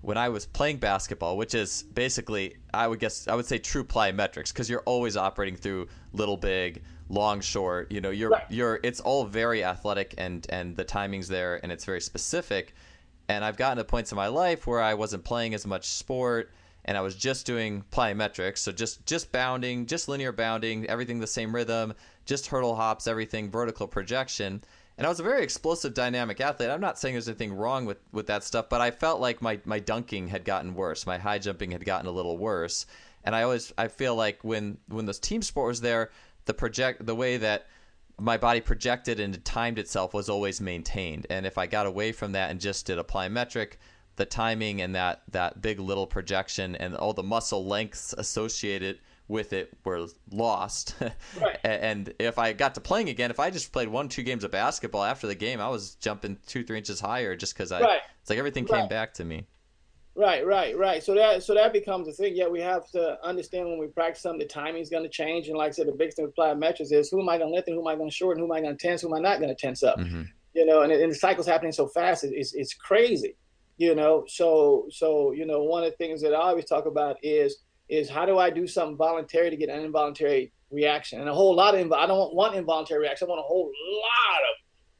when 0.00 0.16
I 0.16 0.30
was 0.30 0.46
playing 0.46 0.78
basketball, 0.78 1.36
which 1.36 1.54
is 1.54 1.82
basically 1.82 2.56
I 2.72 2.88
would 2.88 2.98
guess 2.98 3.28
I 3.28 3.34
would 3.34 3.44
say 3.44 3.58
true 3.58 3.84
plyometrics 3.84 4.54
because 4.54 4.70
you're 4.70 4.84
always 4.86 5.18
operating 5.18 5.56
through 5.56 5.88
little 6.14 6.38
big, 6.38 6.82
long 7.10 7.42
short, 7.42 7.92
you 7.92 8.00
know, 8.00 8.08
you're 8.10 8.30
Right. 8.30 8.44
you're 8.48 8.80
it's 8.82 9.00
all 9.00 9.24
very 9.26 9.62
athletic 9.62 10.14
and 10.16 10.46
and 10.48 10.74
the 10.74 10.84
timing's 10.84 11.28
there 11.28 11.60
and 11.62 11.70
it's 11.70 11.84
very 11.84 12.00
specific. 12.00 12.74
And 13.28 13.44
I've 13.44 13.58
gotten 13.58 13.76
to 13.76 13.84
points 13.84 14.12
in 14.12 14.16
my 14.16 14.28
life 14.28 14.66
where 14.66 14.80
I 14.80 14.94
wasn't 14.94 15.24
playing 15.24 15.52
as 15.52 15.66
much 15.66 15.84
sport 15.88 16.50
and 16.84 16.96
I 16.96 17.00
was 17.00 17.14
just 17.14 17.46
doing 17.46 17.84
plyometrics, 17.90 18.58
so 18.58 18.72
just 18.72 19.04
just 19.06 19.32
bounding, 19.32 19.86
just 19.86 20.08
linear 20.08 20.32
bounding, 20.32 20.86
everything 20.86 21.20
the 21.20 21.26
same 21.26 21.54
rhythm, 21.54 21.94
just 22.26 22.46
hurdle 22.46 22.74
hops, 22.76 23.06
everything 23.06 23.50
vertical 23.50 23.86
projection. 23.86 24.62
And 24.96 25.06
I 25.06 25.10
was 25.10 25.18
a 25.18 25.24
very 25.24 25.42
explosive, 25.42 25.92
dynamic 25.92 26.40
athlete. 26.40 26.70
I'm 26.70 26.80
not 26.80 26.98
saying 26.98 27.14
there's 27.14 27.28
anything 27.28 27.52
wrong 27.52 27.84
with, 27.84 27.98
with 28.12 28.28
that 28.28 28.44
stuff, 28.44 28.68
but 28.68 28.80
I 28.80 28.92
felt 28.92 29.20
like 29.20 29.42
my, 29.42 29.58
my 29.64 29.80
dunking 29.80 30.28
had 30.28 30.44
gotten 30.44 30.74
worse. 30.74 31.04
My 31.04 31.18
high 31.18 31.40
jumping 31.40 31.72
had 31.72 31.84
gotten 31.84 32.06
a 32.06 32.12
little 32.12 32.38
worse. 32.38 32.86
And 33.24 33.34
I 33.34 33.42
always 33.42 33.72
I 33.76 33.88
feel 33.88 34.14
like 34.14 34.38
when 34.42 34.78
when 34.88 35.06
this 35.06 35.18
team 35.18 35.42
sport 35.42 35.68
was 35.68 35.80
there, 35.80 36.10
the 36.44 36.54
project 36.54 37.06
the 37.06 37.14
way 37.14 37.38
that 37.38 37.66
my 38.20 38.36
body 38.36 38.60
projected 38.60 39.18
and 39.18 39.44
timed 39.44 39.78
itself 39.78 40.14
was 40.14 40.28
always 40.28 40.60
maintained. 40.60 41.26
And 41.30 41.46
if 41.46 41.58
I 41.58 41.66
got 41.66 41.86
away 41.86 42.12
from 42.12 42.32
that 42.32 42.50
and 42.50 42.60
just 42.60 42.86
did 42.86 42.98
a 42.98 43.02
plyometric, 43.02 43.72
the 44.16 44.24
timing 44.26 44.80
and 44.80 44.94
that 44.94 45.22
that 45.32 45.60
big 45.62 45.80
little 45.80 46.06
projection 46.06 46.76
and 46.76 46.94
all 46.94 47.12
the 47.12 47.22
muscle 47.22 47.64
lengths 47.66 48.12
associated 48.16 48.98
with 49.26 49.52
it 49.52 49.76
were 49.84 50.06
lost. 50.30 50.94
Right. 51.40 51.58
and 51.64 52.12
if 52.18 52.38
I 52.38 52.52
got 52.52 52.74
to 52.74 52.80
playing 52.80 53.08
again, 53.08 53.30
if 53.30 53.40
I 53.40 53.50
just 53.50 53.72
played 53.72 53.88
one 53.88 54.08
two 54.08 54.22
games 54.22 54.44
of 54.44 54.50
basketball 54.50 55.02
after 55.02 55.26
the 55.26 55.34
game, 55.34 55.60
I 55.60 55.68
was 55.68 55.94
jumping 55.96 56.38
two 56.46 56.62
three 56.62 56.78
inches 56.78 57.00
higher 57.00 57.34
just 57.34 57.54
because 57.54 57.72
I. 57.72 57.80
Right. 57.80 58.00
It's 58.20 58.30
like 58.30 58.38
everything 58.38 58.64
came 58.66 58.88
back 58.88 59.14
to 59.14 59.24
me. 59.24 59.46
Right, 60.16 60.46
right, 60.46 60.78
right. 60.78 61.02
So 61.02 61.12
that 61.14 61.42
so 61.42 61.54
that 61.54 61.72
becomes 61.72 62.06
a 62.06 62.12
thing. 62.12 62.36
Yeah, 62.36 62.46
we 62.46 62.60
have 62.60 62.88
to 62.92 63.18
understand 63.24 63.66
when 63.68 63.78
we 63.78 63.88
practice 63.88 64.22
something, 64.22 64.38
the 64.38 64.44
timing 64.46 64.80
is 64.80 64.88
going 64.88 65.02
to 65.02 65.08
change. 65.08 65.48
And 65.48 65.56
like 65.56 65.68
I 65.68 65.72
said, 65.72 65.88
the 65.88 65.92
biggest 65.92 66.16
thing 66.18 66.26
with 66.26 66.36
plyometrics 66.36 66.92
is 66.92 67.08
who 67.10 67.20
am 67.20 67.28
I 67.28 67.36
going 67.36 67.48
to 67.50 67.54
lengthen, 67.54 67.74
who 67.74 67.80
am 67.80 67.88
I 67.88 67.96
going 67.96 68.08
to 68.10 68.14
shorten, 68.14 68.40
who 68.40 68.46
am 68.46 68.52
I 68.52 68.60
going 68.60 68.76
to 68.76 68.86
tense, 68.86 69.02
who 69.02 69.08
am 69.08 69.14
I 69.14 69.18
not 69.18 69.40
going 69.40 69.48
to 69.48 69.60
tense 69.60 69.82
up. 69.82 69.98
hmm 69.98 70.22
You 70.54 70.66
know, 70.66 70.82
and, 70.82 70.92
and 70.92 71.10
the 71.10 71.16
cycle's 71.16 71.48
happening 71.48 71.72
so 71.72 71.88
fast, 71.88 72.22
it- 72.22 72.32
it's 72.32 72.54
it's 72.54 72.74
crazy. 72.74 73.34
You 73.76 73.94
know, 73.94 74.24
so 74.28 74.86
so 74.90 75.32
you 75.32 75.46
know, 75.46 75.62
one 75.64 75.84
of 75.84 75.90
the 75.90 75.96
things 75.96 76.22
that 76.22 76.34
I 76.34 76.38
always 76.38 76.66
talk 76.66 76.86
about 76.86 77.16
is 77.22 77.64
is 77.88 78.08
how 78.08 78.24
do 78.24 78.38
I 78.38 78.50
do 78.50 78.66
something 78.66 78.96
voluntary 78.96 79.50
to 79.50 79.56
get 79.56 79.68
an 79.68 79.84
involuntary 79.84 80.52
reaction, 80.70 81.20
and 81.20 81.28
a 81.28 81.34
whole 81.34 81.54
lot 81.54 81.74
of 81.74 81.86
inv- 81.86 81.96
I 81.96 82.06
don't 82.06 82.34
want 82.34 82.54
involuntary 82.54 83.00
reaction. 83.00 83.26
I 83.26 83.30
want 83.30 83.40
a 83.40 83.42
whole 83.42 83.66
lot 83.66 84.40
of, 84.42 84.56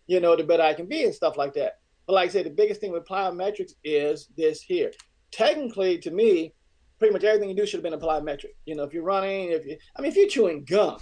you 0.06 0.20
know, 0.20 0.36
the 0.36 0.44
better 0.44 0.62
I 0.62 0.74
can 0.74 0.86
be 0.86 1.04
and 1.04 1.14
stuff 1.14 1.36
like 1.36 1.54
that. 1.54 1.78
But 2.06 2.14
like 2.14 2.28
I 2.28 2.32
said, 2.32 2.46
the 2.46 2.50
biggest 2.50 2.80
thing 2.80 2.92
with 2.92 3.04
plyometrics 3.06 3.72
is 3.82 4.28
this 4.36 4.60
here. 4.60 4.92
Technically, 5.30 5.98
to 5.98 6.10
me, 6.10 6.52
pretty 6.98 7.12
much 7.12 7.24
everything 7.24 7.48
you 7.48 7.56
do 7.56 7.66
should 7.66 7.78
have 7.78 7.82
been 7.82 7.94
a 7.94 7.98
plyometric. 7.98 8.52
You 8.66 8.76
know, 8.76 8.84
if 8.84 8.92
you're 8.92 9.02
running, 9.02 9.50
if 9.50 9.64
you, 9.64 9.76
I 9.96 10.02
mean, 10.02 10.10
if 10.10 10.16
you're 10.16 10.28
chewing 10.28 10.64
gum, 10.64 10.98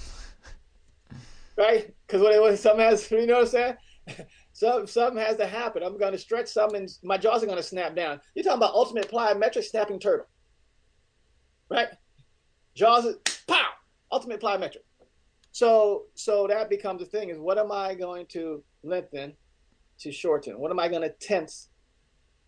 right? 1.56 1.92
Because 2.06 2.22
what, 2.22 2.32
it 2.32 2.40
what 2.40 2.58
some 2.58 2.78
has, 2.78 3.10
you 3.10 3.26
know 3.26 3.34
what 3.34 3.42
I'm 3.42 3.48
saying? 3.48 3.76
So 4.62 4.86
something 4.86 5.20
has 5.20 5.38
to 5.38 5.46
happen. 5.48 5.82
I'm 5.82 5.98
going 5.98 6.12
to 6.12 6.18
stretch 6.18 6.46
something, 6.46 6.82
and 6.82 6.96
my 7.02 7.18
jaws 7.18 7.42
are 7.42 7.46
going 7.46 7.58
to 7.58 7.64
snap 7.64 7.96
down. 7.96 8.20
You're 8.36 8.44
talking 8.44 8.58
about 8.58 8.74
ultimate 8.74 9.10
plyometric 9.10 9.64
snapping 9.64 9.98
turtle, 9.98 10.26
right? 11.68 11.88
Jaws, 12.76 13.06
is- 13.06 13.16
pow, 13.48 13.70
ultimate 14.12 14.40
plyometric. 14.40 14.84
So, 15.50 16.04
so 16.14 16.46
that 16.46 16.70
becomes 16.70 17.00
the 17.00 17.06
thing: 17.06 17.30
is 17.30 17.40
what 17.40 17.58
am 17.58 17.72
I 17.72 17.96
going 17.96 18.26
to 18.26 18.62
lengthen 18.84 19.32
to 19.98 20.12
shorten? 20.12 20.60
What 20.60 20.70
am 20.70 20.78
I 20.78 20.86
going 20.86 21.02
to 21.02 21.10
tense 21.10 21.70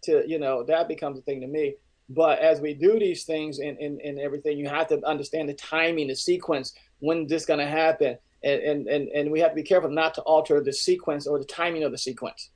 to? 0.04 0.22
You 0.24 0.38
know, 0.38 0.62
that 0.62 0.86
becomes 0.86 1.18
a 1.18 1.22
thing 1.22 1.40
to 1.40 1.48
me. 1.48 1.74
But 2.08 2.38
as 2.38 2.60
we 2.60 2.74
do 2.74 2.96
these 3.00 3.24
things 3.24 3.58
and, 3.58 3.76
and, 3.78 4.00
and 4.02 4.20
everything, 4.20 4.56
you 4.56 4.68
have 4.68 4.86
to 4.90 5.04
understand 5.04 5.48
the 5.48 5.54
timing, 5.54 6.06
the 6.06 6.14
sequence, 6.14 6.74
when 7.00 7.26
this 7.26 7.44
going 7.44 7.58
to 7.58 7.66
happen. 7.66 8.18
And, 8.44 8.60
and, 8.60 8.86
and, 8.86 9.08
and 9.08 9.30
we 9.32 9.40
have 9.40 9.50
to 9.50 9.56
be 9.56 9.62
careful 9.62 9.90
not 9.90 10.14
to 10.14 10.22
alter 10.22 10.62
the 10.62 10.72
sequence 10.72 11.26
or 11.26 11.38
the 11.38 11.44
timing 11.46 11.82
of 11.82 11.92
the 11.92 11.98
sequence. 11.98 12.50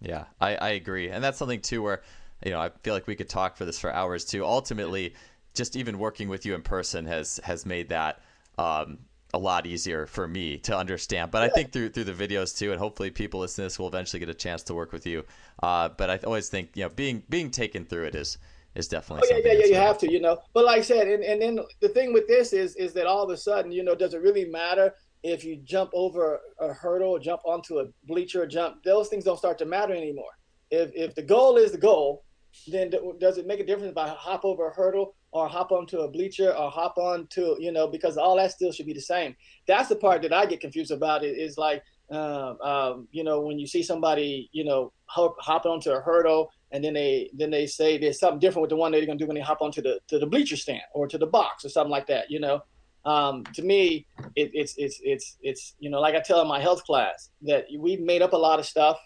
Yeah, 0.00 0.24
I, 0.40 0.56
I 0.56 0.68
agree. 0.70 1.08
And 1.08 1.22
that's 1.22 1.38
something 1.38 1.60
too 1.60 1.82
where, 1.82 2.02
you 2.44 2.50
know, 2.50 2.60
I 2.60 2.70
feel 2.82 2.94
like 2.94 3.06
we 3.06 3.14
could 3.14 3.28
talk 3.28 3.56
for 3.56 3.64
this 3.64 3.78
for 3.78 3.92
hours 3.92 4.24
too. 4.24 4.44
Ultimately, 4.44 5.14
just 5.54 5.76
even 5.76 5.98
working 5.98 6.28
with 6.28 6.44
you 6.44 6.54
in 6.54 6.62
person 6.62 7.06
has 7.06 7.40
has 7.44 7.64
made 7.64 7.88
that 7.90 8.20
um, 8.58 8.98
a 9.32 9.38
lot 9.38 9.66
easier 9.66 10.06
for 10.06 10.28
me 10.28 10.58
to 10.58 10.76
understand. 10.76 11.30
But 11.30 11.42
I 11.42 11.48
think 11.48 11.72
through 11.72 11.90
through 11.90 12.04
the 12.04 12.12
videos 12.12 12.56
too, 12.56 12.72
and 12.72 12.80
hopefully 12.80 13.10
people 13.10 13.40
listening 13.40 13.64
to 13.64 13.66
this 13.66 13.78
will 13.78 13.88
eventually 13.88 14.20
get 14.20 14.28
a 14.28 14.34
chance 14.34 14.62
to 14.64 14.74
work 14.74 14.92
with 14.92 15.06
you. 15.06 15.24
Uh, 15.62 15.88
but 15.88 16.10
I 16.10 16.18
always 16.24 16.48
think 16.48 16.70
you 16.74 16.82
know 16.82 16.90
being 16.90 17.22
being 17.28 17.50
taken 17.50 17.84
through 17.84 18.04
it 18.04 18.14
is 18.14 18.38
is 18.74 18.88
definitely 18.88 19.28
Oh 19.30 19.36
yeah, 19.36 19.52
yeah, 19.52 19.58
yeah. 19.60 19.66
You 19.66 19.74
have 19.74 19.98
to, 19.98 20.12
you 20.12 20.20
know. 20.20 20.38
But 20.52 20.64
like 20.64 20.80
I 20.80 20.82
said, 20.82 21.08
and, 21.08 21.22
and 21.22 21.40
then 21.40 21.60
the 21.80 21.88
thing 21.88 22.12
with 22.12 22.26
this 22.26 22.52
is 22.52 22.76
is 22.76 22.92
that 22.94 23.06
all 23.06 23.22
of 23.22 23.30
a 23.30 23.36
sudden, 23.36 23.72
you 23.72 23.84
know, 23.84 23.94
does 23.94 24.14
it 24.14 24.22
really 24.22 24.44
matter 24.46 24.94
if 25.24 25.42
you 25.42 25.56
jump 25.64 25.90
over 25.94 26.38
a 26.60 26.72
hurdle 26.72 27.18
jump 27.18 27.40
onto 27.44 27.78
a 27.80 27.86
bleacher 28.04 28.46
jump? 28.46 28.84
Those 28.84 29.08
things 29.08 29.24
don't 29.24 29.38
start 29.38 29.58
to 29.58 29.64
matter 29.64 29.94
anymore. 29.94 30.38
If 30.70 30.90
if 30.94 31.14
the 31.14 31.22
goal 31.22 31.56
is 31.56 31.72
the 31.72 31.78
goal, 31.78 32.24
then 32.68 32.92
does 33.18 33.38
it 33.38 33.46
make 33.46 33.58
a 33.58 33.66
difference 33.66 33.90
if 33.90 33.96
I 33.96 34.08
hop 34.08 34.44
over 34.44 34.68
a 34.68 34.74
hurdle 34.74 35.16
or 35.32 35.48
hop 35.48 35.72
onto 35.72 36.00
a 36.00 36.08
bleacher 36.08 36.54
or 36.54 36.70
hop 36.70 36.98
onto 36.98 37.56
you 37.58 37.72
know 37.72 37.88
because 37.88 38.16
all 38.16 38.36
that 38.36 38.52
still 38.52 38.70
should 38.70 38.86
be 38.86 38.92
the 38.92 39.00
same. 39.00 39.34
That's 39.66 39.88
the 39.88 39.96
part 39.96 40.22
that 40.22 40.32
I 40.32 40.46
get 40.46 40.60
confused 40.60 40.92
about. 40.92 41.24
It 41.24 41.38
is 41.38 41.56
like 41.56 41.82
um, 42.10 42.60
um, 42.60 43.08
you 43.10 43.24
know 43.24 43.40
when 43.40 43.58
you 43.58 43.66
see 43.66 43.82
somebody 43.82 44.50
you 44.52 44.64
know 44.64 44.92
hop, 45.06 45.36
hopping 45.40 45.72
onto 45.72 45.90
a 45.90 46.00
hurdle 46.00 46.50
and 46.70 46.84
then 46.84 46.92
they 46.92 47.30
then 47.32 47.50
they 47.50 47.66
say 47.66 47.96
there's 47.96 48.18
something 48.18 48.40
different 48.40 48.62
with 48.62 48.70
the 48.70 48.76
one 48.76 48.92
they're 48.92 49.06
gonna 49.06 49.18
do 49.18 49.26
when 49.26 49.36
they 49.36 49.40
hop 49.40 49.62
onto 49.62 49.80
the 49.80 50.00
to 50.08 50.18
the 50.18 50.26
bleacher 50.26 50.56
stand 50.56 50.82
or 50.92 51.06
to 51.06 51.16
the 51.16 51.26
box 51.26 51.64
or 51.64 51.70
something 51.70 51.90
like 51.90 52.08
that. 52.08 52.30
You 52.30 52.40
know, 52.40 52.62
um, 53.04 53.44
to 53.54 53.62
me, 53.62 54.06
it, 54.34 54.50
it's 54.54 54.74
it's 54.78 55.00
it's 55.02 55.36
it's 55.42 55.74
you 55.78 55.90
know 55.90 56.00
like 56.00 56.14
I 56.14 56.20
tell 56.20 56.40
in 56.40 56.48
my 56.48 56.60
health 56.60 56.84
class 56.84 57.30
that 57.42 57.66
we've 57.78 58.00
made 58.00 58.22
up 58.22 58.32
a 58.32 58.36
lot 58.36 58.58
of 58.58 58.66
stuff 58.66 58.98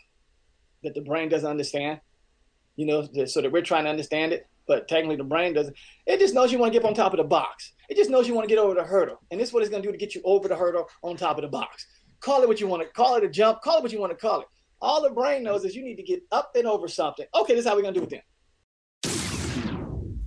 that 0.85 0.95
the 0.95 1.01
brain 1.01 1.29
doesn't 1.29 1.49
understand. 1.49 2.01
You 2.77 2.87
know, 2.87 3.27
so 3.27 3.43
that 3.43 3.51
we're 3.51 3.63
trying 3.63 3.85
to 3.85 3.91
understand 3.91 4.33
it, 4.33 4.47
but 4.69 4.87
technically 4.87 5.17
the 5.17 5.25
brain 5.25 5.53
doesn't. 5.53 5.77
It 6.07 6.21
just 6.21 6.33
knows 6.33 6.53
you 6.53 6.59
want 6.59 6.73
to 6.73 6.79
get 6.79 6.87
on 6.87 6.95
top 6.95 7.13
of 7.13 7.17
the 7.17 7.25
box. 7.25 7.73
It 7.89 7.97
just 7.97 8.09
knows 8.09 8.29
you 8.29 8.35
want 8.35 8.49
to 8.49 8.55
get 8.55 8.61
over 8.61 8.75
the 8.75 8.85
hurdle, 8.85 9.21
and 9.33 9.41
this 9.41 9.49
is 9.49 9.55
what 9.55 9.63
it's 9.65 9.71
gonna 9.71 9.83
do 9.83 9.91
to 9.91 9.99
get 9.99 10.15
you 10.15 10.23
over 10.25 10.47
the 10.47 10.55
hurdle 10.55 10.89
on 11.03 11.17
top 11.17 11.39
of 11.39 11.43
the 11.43 11.49
box. 11.49 11.87
Call 12.21 12.43
it 12.43 12.49
what 12.49 12.61
you 12.61 12.69
want 12.69 12.83
to 12.83 12.89
call 12.89 13.17
it 13.17 13.25
a 13.25 13.29
jump. 13.29 13.63
Call 13.63 13.79
it 13.79 13.83
what 13.83 13.93
you 13.93 14.01
want 14.01 14.13
to 14.13 14.17
call 14.17 14.43
it. 14.43 14.47
All 14.81 15.03
the 15.03 15.11
brain 15.11 15.43
knows 15.43 15.65
is 15.65 15.75
you 15.75 15.83
need 15.83 15.97
to 15.97 16.05
get 16.05 16.23
up 16.31 16.53
and 16.55 16.69
over 16.69 16.87
something. 16.87 17.27
Okay, 17.35 17.55
this 17.55 17.65
is 17.65 17.69
how 17.69 17.75
we're 17.75 17.83
gonna 17.83 17.95
do 17.95 18.05
it 18.05 18.11
then. 18.11 18.23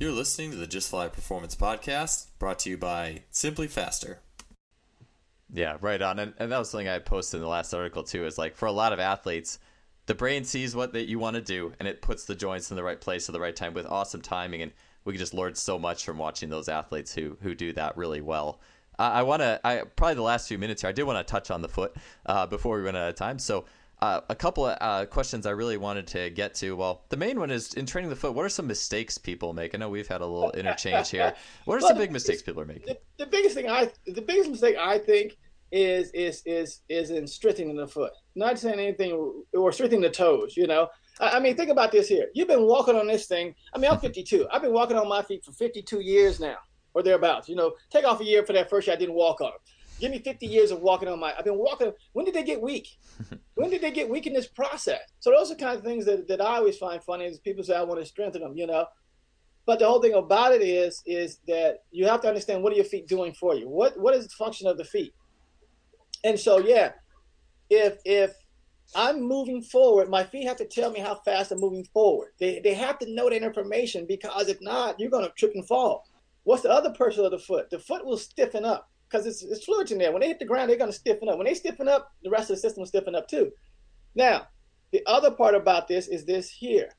You're 0.01 0.11
listening 0.11 0.49
to 0.49 0.57
the 0.57 0.65
Just 0.65 0.89
Fly 0.89 1.09
Performance 1.09 1.55
Podcast, 1.55 2.29
brought 2.39 2.57
to 2.57 2.71
you 2.71 2.75
by 2.75 3.21
SimpliFaster. 3.31 4.15
Yeah, 5.53 5.77
right 5.79 6.01
on. 6.01 6.17
And, 6.17 6.33
and 6.39 6.51
that 6.51 6.57
was 6.57 6.71
something 6.71 6.87
I 6.87 6.97
posted 6.97 7.37
in 7.37 7.43
the 7.43 7.47
last 7.47 7.71
article 7.71 8.01
too. 8.01 8.25
Is 8.25 8.39
like 8.39 8.55
for 8.55 8.65
a 8.65 8.71
lot 8.71 8.93
of 8.93 8.99
athletes, 8.99 9.59
the 10.07 10.15
brain 10.15 10.43
sees 10.43 10.75
what 10.75 10.93
that 10.93 11.07
you 11.07 11.19
want 11.19 11.35
to 11.35 11.41
do, 11.43 11.73
and 11.79 11.87
it 11.87 12.01
puts 12.01 12.25
the 12.25 12.33
joints 12.33 12.71
in 12.71 12.77
the 12.77 12.83
right 12.83 12.99
place 12.99 13.29
at 13.29 13.33
the 13.33 13.39
right 13.39 13.55
time 13.55 13.75
with 13.75 13.85
awesome 13.85 14.23
timing. 14.23 14.63
And 14.63 14.71
we 15.05 15.13
can 15.13 15.19
just 15.19 15.35
learn 15.35 15.53
so 15.53 15.77
much 15.77 16.03
from 16.03 16.17
watching 16.17 16.49
those 16.49 16.67
athletes 16.67 17.13
who 17.13 17.37
who 17.43 17.53
do 17.53 17.71
that 17.73 17.95
really 17.95 18.21
well. 18.21 18.59
I, 18.97 19.19
I 19.19 19.21
want 19.21 19.43
to. 19.43 19.61
I 19.63 19.83
probably 19.95 20.15
the 20.15 20.23
last 20.23 20.47
few 20.47 20.57
minutes 20.57 20.81
here. 20.81 20.89
I 20.89 20.93
did 20.93 21.03
want 21.03 21.19
to 21.19 21.31
touch 21.31 21.51
on 21.51 21.61
the 21.61 21.69
foot 21.69 21.95
uh, 22.25 22.47
before 22.47 22.75
we 22.75 22.81
run 22.81 22.95
out 22.95 23.09
of 23.09 23.13
time. 23.13 23.37
So. 23.37 23.65
Uh, 24.01 24.21
a 24.29 24.35
couple 24.35 24.65
of 24.65 24.77
uh, 24.81 25.05
questions 25.05 25.45
I 25.45 25.51
really 25.51 25.77
wanted 25.77 26.07
to 26.07 26.31
get 26.31 26.55
to. 26.55 26.75
Well, 26.75 27.05
the 27.09 27.17
main 27.17 27.39
one 27.39 27.51
is 27.51 27.75
in 27.75 27.85
training 27.85 28.09
the 28.09 28.15
foot. 28.15 28.33
What 28.33 28.43
are 28.43 28.49
some 28.49 28.65
mistakes 28.65 29.19
people 29.19 29.53
make? 29.53 29.75
I 29.75 29.77
know 29.77 29.89
we've 29.89 30.07
had 30.07 30.21
a 30.21 30.25
little 30.25 30.49
interchange 30.51 31.11
here. 31.11 31.35
What 31.65 31.75
are 31.75 31.81
well, 31.81 31.89
some 31.89 31.99
big 31.99 32.11
mistakes 32.11 32.41
people 32.41 32.63
are 32.63 32.65
making? 32.65 32.87
The, 32.87 32.97
the, 33.19 33.27
biggest 33.27 33.53
thing 33.53 33.69
I, 33.69 33.91
the 34.07 34.23
biggest 34.23 34.49
mistake 34.49 34.75
I 34.75 34.97
think 34.97 35.37
is 35.71 36.09
is 36.11 36.41
is 36.47 36.81
is 36.89 37.11
in 37.11 37.27
strengthening 37.27 37.77
the 37.77 37.87
foot. 37.87 38.11
Not 38.35 38.57
saying 38.57 38.79
anything 38.79 39.43
or 39.53 39.71
strengthening 39.71 40.01
the 40.01 40.09
toes. 40.09 40.57
You 40.57 40.65
know, 40.65 40.87
I, 41.19 41.37
I 41.37 41.39
mean, 41.39 41.55
think 41.55 41.69
about 41.69 41.91
this 41.91 42.07
here. 42.07 42.25
You've 42.33 42.47
been 42.47 42.65
walking 42.65 42.95
on 42.95 43.05
this 43.05 43.27
thing. 43.27 43.53
I 43.75 43.77
mean, 43.77 43.91
I'm 43.91 43.99
52. 44.09 44.47
I've 44.51 44.63
been 44.63 44.73
walking 44.73 44.97
on 44.97 45.07
my 45.07 45.21
feet 45.21 45.45
for 45.45 45.51
52 45.51 45.99
years 45.99 46.39
now 46.39 46.57
or 46.95 47.03
thereabouts. 47.03 47.47
You 47.47 47.55
know, 47.55 47.73
take 47.91 48.05
off 48.05 48.19
a 48.19 48.25
year 48.25 48.43
for 48.43 48.53
that 48.53 48.67
first 48.67 48.87
year 48.87 48.95
I 48.95 48.99
didn't 48.99 49.15
walk 49.15 49.41
on 49.41 49.51
them. 49.51 49.59
Give 50.01 50.09
me 50.09 50.17
50 50.17 50.47
years 50.47 50.71
of 50.71 50.81
walking 50.81 51.07
on 51.07 51.19
my. 51.19 51.31
I've 51.37 51.45
been 51.45 51.59
walking. 51.59 51.91
When 52.13 52.25
did 52.25 52.33
they 52.33 52.41
get 52.43 52.59
weak? 52.59 52.87
when 53.53 53.69
did 53.69 53.81
they 53.81 53.91
get 53.91 54.09
weak 54.09 54.25
in 54.25 54.33
this 54.33 54.47
process? 54.47 54.99
So 55.19 55.29
those 55.29 55.51
are 55.51 55.55
kind 55.55 55.77
of 55.77 55.83
things 55.83 56.05
that, 56.05 56.27
that 56.27 56.41
I 56.41 56.57
always 56.57 56.79
find 56.79 57.03
funny. 57.03 57.25
Is 57.25 57.37
people 57.37 57.63
say 57.63 57.75
I 57.75 57.83
want 57.83 57.99
to 57.99 58.05
strengthen 58.07 58.41
them, 58.41 58.57
you 58.57 58.65
know. 58.65 58.87
But 59.67 59.77
the 59.77 59.87
whole 59.87 60.01
thing 60.01 60.15
about 60.15 60.53
it 60.53 60.63
is 60.63 61.03
is 61.05 61.37
that 61.47 61.83
you 61.91 62.07
have 62.07 62.19
to 62.21 62.27
understand 62.27 62.63
what 62.63 62.73
are 62.73 62.77
your 62.77 62.85
feet 62.85 63.07
doing 63.07 63.31
for 63.33 63.53
you. 63.53 63.69
What 63.69 63.93
what 63.99 64.15
is 64.15 64.25
the 64.25 64.33
function 64.39 64.65
of 64.65 64.79
the 64.79 64.85
feet? 64.85 65.13
And 66.23 66.39
so 66.39 66.57
yeah, 66.57 66.93
if 67.69 67.99
if 68.03 68.33
I'm 68.95 69.21
moving 69.21 69.61
forward, 69.61 70.09
my 70.09 70.23
feet 70.23 70.47
have 70.47 70.57
to 70.57 70.65
tell 70.67 70.89
me 70.89 70.99
how 70.99 71.21
fast 71.23 71.51
I'm 71.51 71.59
moving 71.59 71.85
forward. 71.93 72.29
They 72.39 72.59
they 72.59 72.73
have 72.73 72.97
to 72.99 73.13
know 73.13 73.29
that 73.29 73.43
information 73.43 74.07
because 74.07 74.47
if 74.47 74.57
not, 74.61 74.99
you're 74.99 75.11
gonna 75.11 75.29
trip 75.37 75.51
and 75.53 75.67
fall. 75.67 76.05
What's 76.43 76.63
the 76.63 76.71
other 76.71 76.89
person 76.89 77.23
of 77.23 77.29
the 77.29 77.37
foot? 77.37 77.69
The 77.69 77.77
foot 77.77 78.03
will 78.03 78.17
stiffen 78.17 78.65
up 78.65 78.87
because 79.11 79.25
it's, 79.25 79.43
it's 79.43 79.65
fluid 79.65 79.91
in 79.91 79.97
there. 79.97 80.11
When 80.11 80.21
they 80.21 80.27
hit 80.27 80.39
the 80.39 80.45
ground, 80.45 80.69
they're 80.69 80.77
going 80.77 80.91
to 80.91 80.97
stiffen 80.97 81.27
up. 81.27 81.37
When 81.37 81.45
they 81.47 81.53
stiffen 81.53 81.87
up, 81.87 82.13
the 82.23 82.29
rest 82.29 82.49
of 82.49 82.55
the 82.55 82.61
system 82.61 82.81
will 82.81 82.87
stiffen 82.87 83.15
up 83.15 83.27
too. 83.27 83.51
Now, 84.15 84.47
the 84.91 85.03
other 85.05 85.31
part 85.31 85.55
about 85.55 85.87
this 85.87 86.07
is 86.07 86.25
this 86.25 86.49
here. 86.49 86.89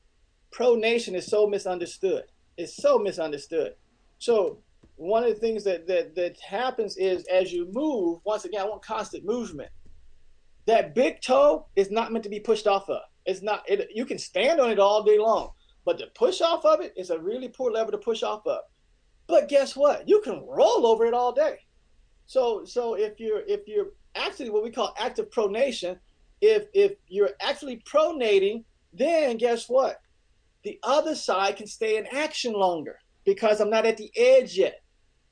Pronation 0.53 1.15
is 1.15 1.25
so 1.25 1.47
misunderstood. 1.47 2.23
It's 2.57 2.75
so 2.75 2.99
misunderstood. 2.99 3.73
So 4.19 4.59
one 4.95 5.23
of 5.23 5.29
the 5.29 5.39
things 5.39 5.63
that, 5.63 5.87
that, 5.87 6.15
that 6.15 6.39
happens 6.39 6.97
is 6.97 7.25
as 7.25 7.51
you 7.51 7.67
move, 7.71 8.19
once 8.25 8.45
again, 8.45 8.61
I 8.61 8.65
want 8.65 8.85
constant 8.85 9.25
movement. 9.25 9.69
That 10.65 10.95
big 10.95 11.21
toe 11.21 11.67
is 11.75 11.91
not 11.91 12.11
meant 12.11 12.23
to 12.23 12.29
be 12.29 12.39
pushed 12.39 12.67
off 12.67 12.89
of. 12.89 13.01
It's 13.25 13.41
not, 13.41 13.63
it, 13.67 13.89
you 13.93 14.05
can 14.05 14.19
stand 14.19 14.59
on 14.59 14.69
it 14.69 14.79
all 14.79 15.03
day 15.03 15.17
long, 15.17 15.51
but 15.83 15.97
the 15.97 16.07
push 16.13 16.41
off 16.41 16.63
of 16.63 16.81
it 16.81 16.93
is 16.95 17.09
a 17.09 17.19
really 17.19 17.49
poor 17.49 17.71
lever 17.71 17.91
to 17.91 17.97
push 17.97 18.21
off 18.21 18.45
of. 18.45 18.59
But 19.27 19.49
guess 19.49 19.75
what? 19.75 20.07
You 20.07 20.21
can 20.21 20.45
roll 20.45 20.85
over 20.85 21.05
it 21.05 21.13
all 21.13 21.31
day. 21.31 21.57
So 22.25 22.65
so 22.65 22.95
if 22.95 23.19
you're 23.19 23.41
if 23.47 23.67
you're 23.67 23.91
actually 24.15 24.49
what 24.49 24.63
we 24.63 24.71
call 24.71 24.93
active 24.97 25.29
pronation, 25.29 25.97
if 26.41 26.67
if 26.73 26.93
you're 27.07 27.31
actually 27.41 27.81
pronating, 27.85 28.63
then 28.91 29.37
guess 29.37 29.69
what? 29.69 30.01
The 30.63 30.79
other 30.83 31.15
side 31.15 31.57
can 31.57 31.67
stay 31.67 31.97
in 31.97 32.07
action 32.07 32.53
longer 32.53 32.99
because 33.25 33.59
I'm 33.59 33.69
not 33.69 33.85
at 33.85 33.97
the 33.97 34.11
edge 34.15 34.57
yet. 34.57 34.81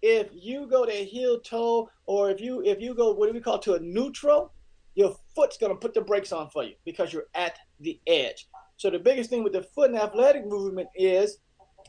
If 0.02 0.30
you 0.34 0.68
go 0.68 0.86
to 0.86 0.92
heel 0.92 1.39
toe, 1.39 1.89
or 2.06 2.32
if 2.32 2.42
you 2.42 2.64
if 2.64 2.82
you 2.82 2.94
go 2.94 3.12
what 3.14 3.28
do 3.28 3.34
we 3.34 3.39
call 3.39 3.60
to 3.60 3.76
a 3.76 3.80
neutral, 3.80 4.52
your 4.96 5.16
foot's 5.36 5.58
gonna 5.58 5.76
put 5.76 5.94
the 5.94 6.02
brakes 6.02 6.32
on 6.32 6.50
for 6.50 6.64
you 6.64 6.74
because 6.86 7.14
you're 7.14 7.28
at 7.36 7.58
the 7.80 8.00
edge. 8.08 8.48
So 8.78 8.89
the 8.89 9.00
biggest 9.00 9.30
thing 9.30 9.44
with 9.44 9.54
the 9.54 9.64
foot 9.64 9.92
and 9.92 10.00
athletic 10.00 10.46
movement 10.46 10.89
is 10.96 11.38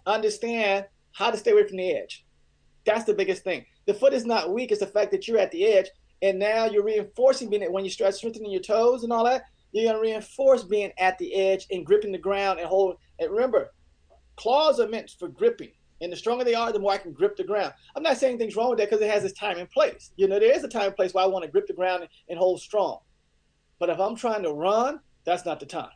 understand 0.07 0.87
how 1.13 1.31
to 1.31 1.37
stay 1.37 1.53
away 1.53 1.67
from 1.67 1.79
the 1.79 1.93
edge. 1.93 2.25
That's 2.85 3.05
the 3.05 3.15
biggest 3.15 3.45
thing. 3.45 3.65
The 3.87 3.95
foot 3.95 4.13
is 4.13 4.25
not 4.25 4.53
weak. 4.53 4.71
It's 4.71 4.81
the 4.81 4.87
fact 4.87 5.11
that 5.11 5.27
you're 5.27 5.39
at 5.39 5.51
the 5.51 5.65
edge, 5.65 5.89
and 6.23 6.39
now 6.39 6.67
you're 6.67 6.85
reinforcing 6.85 7.51
being 7.51 7.71
when 7.73 7.85
you 7.85 7.91
start 7.91 8.15
strengthening 8.15 8.53
your 8.53 8.63
toes 8.63 9.03
and 9.03 9.13
all 9.13 9.25
that. 9.25 9.45
You're 9.73 9.91
gonna 9.91 10.01
reinforce 10.01 10.63
being 10.63 10.93
at 10.99 11.19
the 11.19 11.35
edge 11.35 11.67
and 11.71 11.85
gripping 11.85 12.13
the 12.13 12.19
ground 12.19 12.61
and 12.61 12.69
hold. 12.69 12.97
And 13.19 13.31
remember, 13.31 13.73
claws 14.37 14.79
are 14.79 14.89
meant 14.89 15.11
for 15.19 15.29
gripping. 15.29 15.73
And 16.01 16.13
the 16.13 16.17
stronger 16.17 16.45
they 16.45 16.55
are, 16.55 16.73
the 16.73 16.81
more 16.81 16.93
I 16.93 16.99
can 16.99 17.13
grip 17.13 17.37
the 17.37 17.45
ground. 17.45 17.73
I'm 17.95 18.03
not 18.03 18.19
saying 18.19 18.39
things 18.39 18.57
wrong 18.57 18.71
with 18.71 18.79
that 18.81 18.91
because 18.91 19.03
it 19.05 19.11
has 19.11 19.25
its 19.25 19.39
time 19.39 19.59
and 19.59 19.71
place. 19.71 20.11
You 20.17 20.27
know, 20.27 20.39
there 20.39 20.53
is 20.53 20.65
a 20.65 20.69
time 20.69 20.87
and 20.87 20.97
place 20.97 21.15
where 21.15 21.25
I 21.25 21.29
want 21.29 21.45
to 21.45 21.51
grip 21.51 21.69
the 21.69 21.75
ground 21.75 22.03
and, 22.03 22.11
and 22.29 22.39
hold 22.39 22.61
strong. 22.61 22.99
But 23.79 23.89
if 23.89 24.01
I'm 24.01 24.17
trying 24.17 24.43
to 24.43 24.53
run, 24.53 25.01
that's 25.25 25.47
not 25.47 25.61
the 25.61 25.67
time. 25.67 25.91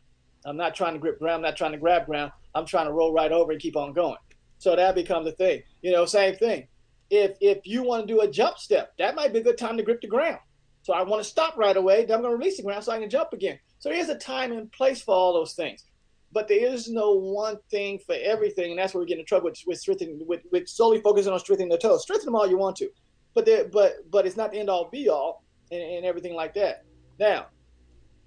I'm 0.45 0.57
not 0.57 0.77
trying 0.77 0.93
to 0.95 1.01
grip 1.01 1.19
ground. 1.19 1.37
I'm 1.37 1.43
not 1.43 1.57
trying 1.57 1.73
to 1.73 1.79
grab 1.79 2.07
ground. 2.07 2.31
I'm 2.55 2.67
trying 2.67 2.87
to 2.87 2.93
roll 2.93 3.13
right 3.13 3.33
over 3.33 3.51
and 3.51 3.61
keep 3.61 3.77
on 3.77 3.93
going. 3.93 4.17
So 4.59 4.77
that 4.77 4.95
becomes 4.95 5.27
the 5.27 5.33
thing. 5.33 5.63
You 5.83 5.91
know, 5.91 6.07
same 6.07 6.37
thing 6.37 6.69
if 7.11 7.37
if 7.41 7.59
you 7.65 7.83
want 7.83 8.07
to 8.07 8.15
do 8.15 8.21
a 8.21 8.31
jump 8.31 8.59
step, 8.59 8.93
that 8.99 9.15
might 9.15 9.33
be 9.33 9.41
a 9.41 9.45
good 9.45 9.59
time 9.59 9.77
to 9.77 9.83
grip 9.83 10.01
the 10.01 10.09
ground. 10.09 10.39
So 10.83 10.93
I 10.93 11.03
want 11.03 11.23
to 11.23 11.29
stop 11.29 11.57
right 11.57 11.77
away. 11.77 12.05
Then 12.05 12.17
I'm 12.17 12.23
going 12.23 12.33
to 12.33 12.39
release 12.39 12.59
the 12.59 12.63
ground 12.63 12.85
so 12.85 12.93
I 12.93 13.01
can 13.01 13.11
jump 13.11 13.33
again. 13.33 13.59
So 13.81 13.89
there's 13.89 14.09
a 14.09 14.19
time 14.19 14.53
and 14.53 14.71
place 14.71 15.03
for 15.03 15.15
all 15.15 15.33
those 15.33 15.55
things. 15.55 15.85
But 16.33 16.49
there 16.49 16.65
is 16.65 16.89
no 16.89 17.13
one 17.13 17.57
thing 17.71 17.99
for 17.99 18.15
everything, 18.15 18.71
and 18.71 18.79
that's 18.79 18.95
where 18.95 19.01
we 19.01 19.07
get 19.07 19.19
in 19.19 19.25
trouble 19.25 19.47
with 19.47 19.59
with, 19.67 19.79
strengthening, 19.79 20.21
with, 20.27 20.43
with 20.53 20.69
solely 20.69 21.01
focusing 21.01 21.33
on 21.33 21.41
strengthening 21.41 21.71
the 21.71 21.79
toes. 21.79 22.03
Strengthen 22.03 22.27
them 22.27 22.37
all 22.37 22.49
you 22.49 22.59
want 22.59 22.77
to, 22.77 22.89
but 23.35 23.47
there, 23.47 23.69
but 23.69 23.95
but 24.11 24.27
it's 24.27 24.37
not 24.37 24.53
the 24.53 24.59
end 24.59 24.71
all 24.71 24.89
be 24.91 25.09
all 25.09 25.45
and, 25.71 25.81
and 25.81 26.05
everything 26.05 26.35
like 26.35 26.55
that. 26.55 26.85
Now, 27.19 27.47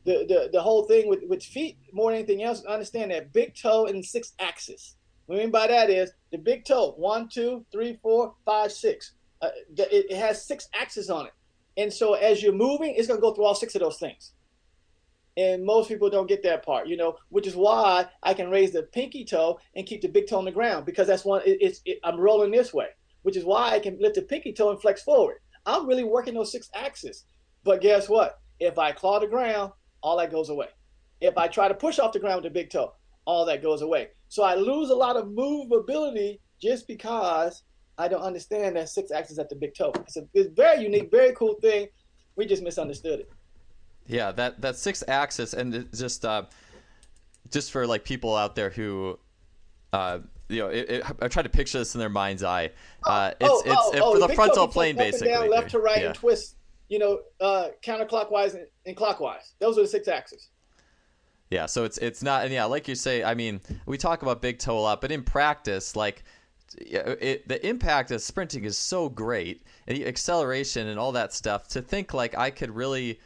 the, 0.06 0.26
the 0.28 0.50
the 0.54 0.62
whole 0.62 0.84
thing 0.84 1.08
with 1.08 1.20
with 1.28 1.44
feet 1.44 1.78
more 1.94 2.12
than 2.12 2.20
anything 2.20 2.44
else, 2.44 2.64
understand 2.66 3.12
that 3.12 3.32
big 3.34 3.54
toe 3.56 3.86
and 3.86 4.04
six 4.04 4.34
axis. 4.40 4.96
What 5.30 5.36
I 5.36 5.42
mean 5.42 5.52
by 5.52 5.68
that 5.68 5.92
is 5.92 6.12
the 6.32 6.40
big 6.40 6.66
toe 6.66 6.96
one, 6.98 7.30
two, 7.30 7.64
three, 7.72 8.00
four, 8.02 8.34
five, 8.46 8.72
six. 8.72 9.12
Uh, 9.40 9.50
it, 9.78 10.08
it 10.10 10.18
has 10.18 10.44
six 10.44 10.68
axes 10.74 11.12
on 11.12 11.28
it. 11.28 11.34
And 11.78 11.94
so 11.94 12.16
as 12.16 12.42
you're 12.42 12.52
moving, 12.52 12.96
it's 12.98 13.08
going 13.08 13.20
to 13.20 13.22
go 13.22 13.36
through 13.36 13.46
all 13.46 13.54
six 13.54 13.76
of 13.76 13.82
those 13.82 14.00
things. 14.00 14.32
And 15.38 15.64
most 15.64 15.88
people 15.88 16.10
don't 16.10 16.28
get 16.28 16.42
that 16.42 16.66
part, 16.66 16.88
you 16.88 16.98
know, 16.98 17.16
which 17.30 17.46
is 17.46 17.56
why 17.56 18.08
I 18.24 18.34
can 18.34 18.50
raise 18.50 18.72
the 18.72 18.82
pinky 18.82 19.24
toe 19.24 19.60
and 19.76 19.86
keep 19.86 20.02
the 20.02 20.08
big 20.08 20.28
toe 20.28 20.40
on 20.40 20.46
the 20.46 20.52
ground 20.52 20.88
because 20.88 21.06
that's 21.06 21.24
one, 21.24 21.44
it, 21.46 21.60
it's, 21.62 21.82
it, 21.86 22.00
I'm 22.04 22.20
rolling 22.20 22.50
this 22.50 22.74
way, 22.74 22.88
which 23.22 23.38
is 23.38 23.46
why 23.46 23.76
I 23.76 23.80
can 23.80 24.00
lift 24.02 24.16
the 24.16 24.24
pinky 24.24 24.52
toe 24.52 24.72
and 24.72 24.82
flex 24.82 25.04
forward. 25.04 25.42
I'm 25.68 25.86
really 25.86 26.06
working 26.06 26.34
those 26.34 26.52
six 26.52 26.72
axes. 26.74 27.26
But 27.64 27.82
guess 27.82 28.10
what? 28.10 28.40
If 28.60 28.80
I 28.80 28.94
claw 28.94 29.20
the 29.20 29.28
ground, 29.28 29.74
all 30.02 30.18
that 30.18 30.32
goes 30.32 30.50
away. 30.50 30.70
If 31.22 31.38
I 31.38 31.48
try 31.48 31.68
to 31.68 31.76
push 31.76 32.00
off 32.00 32.14
the 32.14 32.20
ground 32.20 32.42
with 32.42 32.52
the 32.52 32.60
big 32.60 32.72
toe, 32.72 32.96
all 33.30 33.46
that 33.46 33.62
goes 33.62 33.84
away. 33.84 34.08
So 34.28 34.44
I 34.44 34.56
lose 34.56 34.90
a 34.90 34.96
lot 34.96 35.16
of 35.16 35.28
movability 35.28 36.40
just 36.60 36.88
because 36.88 37.64
I 38.00 38.08
don't 38.08 38.24
understand 38.24 38.76
that 38.76 38.90
six 38.90 39.12
axis 39.12 39.38
at 39.38 39.50
the 39.50 39.56
big 39.56 39.76
toe. 39.76 39.94
It's 40.00 40.18
a 40.18 40.24
it's 40.34 40.50
very 40.56 40.82
unique, 40.82 41.12
very 41.12 41.34
cool 41.34 41.56
thing. 41.62 41.88
We 42.36 42.48
just 42.48 42.64
misunderstood 42.64 43.20
it. 43.20 43.32
Yeah, 44.08 44.32
that 44.32 44.62
that 44.62 44.78
six 44.78 45.04
axis 45.08 45.54
and 45.54 45.88
just 45.94 46.26
uh, 46.26 46.44
just 47.52 47.72
for 47.72 47.86
like 47.86 48.04
people 48.04 48.36
out 48.36 48.56
there 48.56 48.72
who. 48.72 49.20
Uh, 49.94 50.20
you 50.50 50.60
know, 50.60 50.70
it, 50.70 50.90
it, 50.90 51.04
I 51.22 51.28
try 51.28 51.44
to 51.44 51.50
picture 51.50 51.78
this 51.78 51.94
in 51.94 52.00
their 52.00 52.10
mind's 52.10 52.44
eye. 52.44 52.72
Uh, 53.04 53.32
it's 53.40 53.50
oh, 53.50 53.62
it's 53.66 53.76
oh, 53.78 53.92
it, 53.94 54.02
oh, 54.02 54.14
for 54.14 54.20
the, 54.20 54.28
the 54.28 54.34
frontal 54.34 54.68
plane, 54.68 54.96
basically. 54.96 55.30
Down, 55.30 55.50
left 55.50 55.70
to 55.72 55.80
right, 55.80 56.02
yeah. 56.02 56.08
and 56.08 56.16
twist. 56.16 56.56
You 56.88 56.98
know, 56.98 57.20
uh, 57.40 57.68
counterclockwise 57.84 58.56
and, 58.56 58.66
and 58.88 58.96
clockwise. 58.98 59.54
Those 59.60 59.78
are 59.78 59.84
the 59.84 59.88
six 59.88 60.08
axes. 60.08 60.50
Yeah, 61.50 61.66
so 61.66 61.84
it's 61.84 61.97
it's 61.97 62.22
not 62.22 62.43
and 62.43 62.54
yeah, 62.54 62.66
like 62.66 62.88
you 62.88 62.95
say, 62.95 63.24
I 63.24 63.34
mean, 63.34 63.60
we 63.86 63.97
talk 63.97 64.22
about 64.22 64.41
big 64.41 64.60
toe 64.60 64.78
a 64.78 64.82
lot, 64.82 65.02
but 65.02 65.12
in 65.12 65.24
practice, 65.24 65.95
like 65.95 66.24
it, 66.78 67.47
the 67.47 67.66
impact 67.68 68.12
of 68.12 68.22
sprinting 68.22 68.66
is 68.66 68.78
so 68.78 69.10
great 69.10 69.64
and 69.88 69.97
the 69.97 70.06
acceleration 70.06 70.88
and 70.88 71.00
all 71.00 71.12
that 71.14 71.34
stuff 71.34 71.68
to 71.70 71.82
think 71.82 72.14
like 72.14 72.38
I 72.38 72.52
could 72.52 72.70
really 72.70 73.20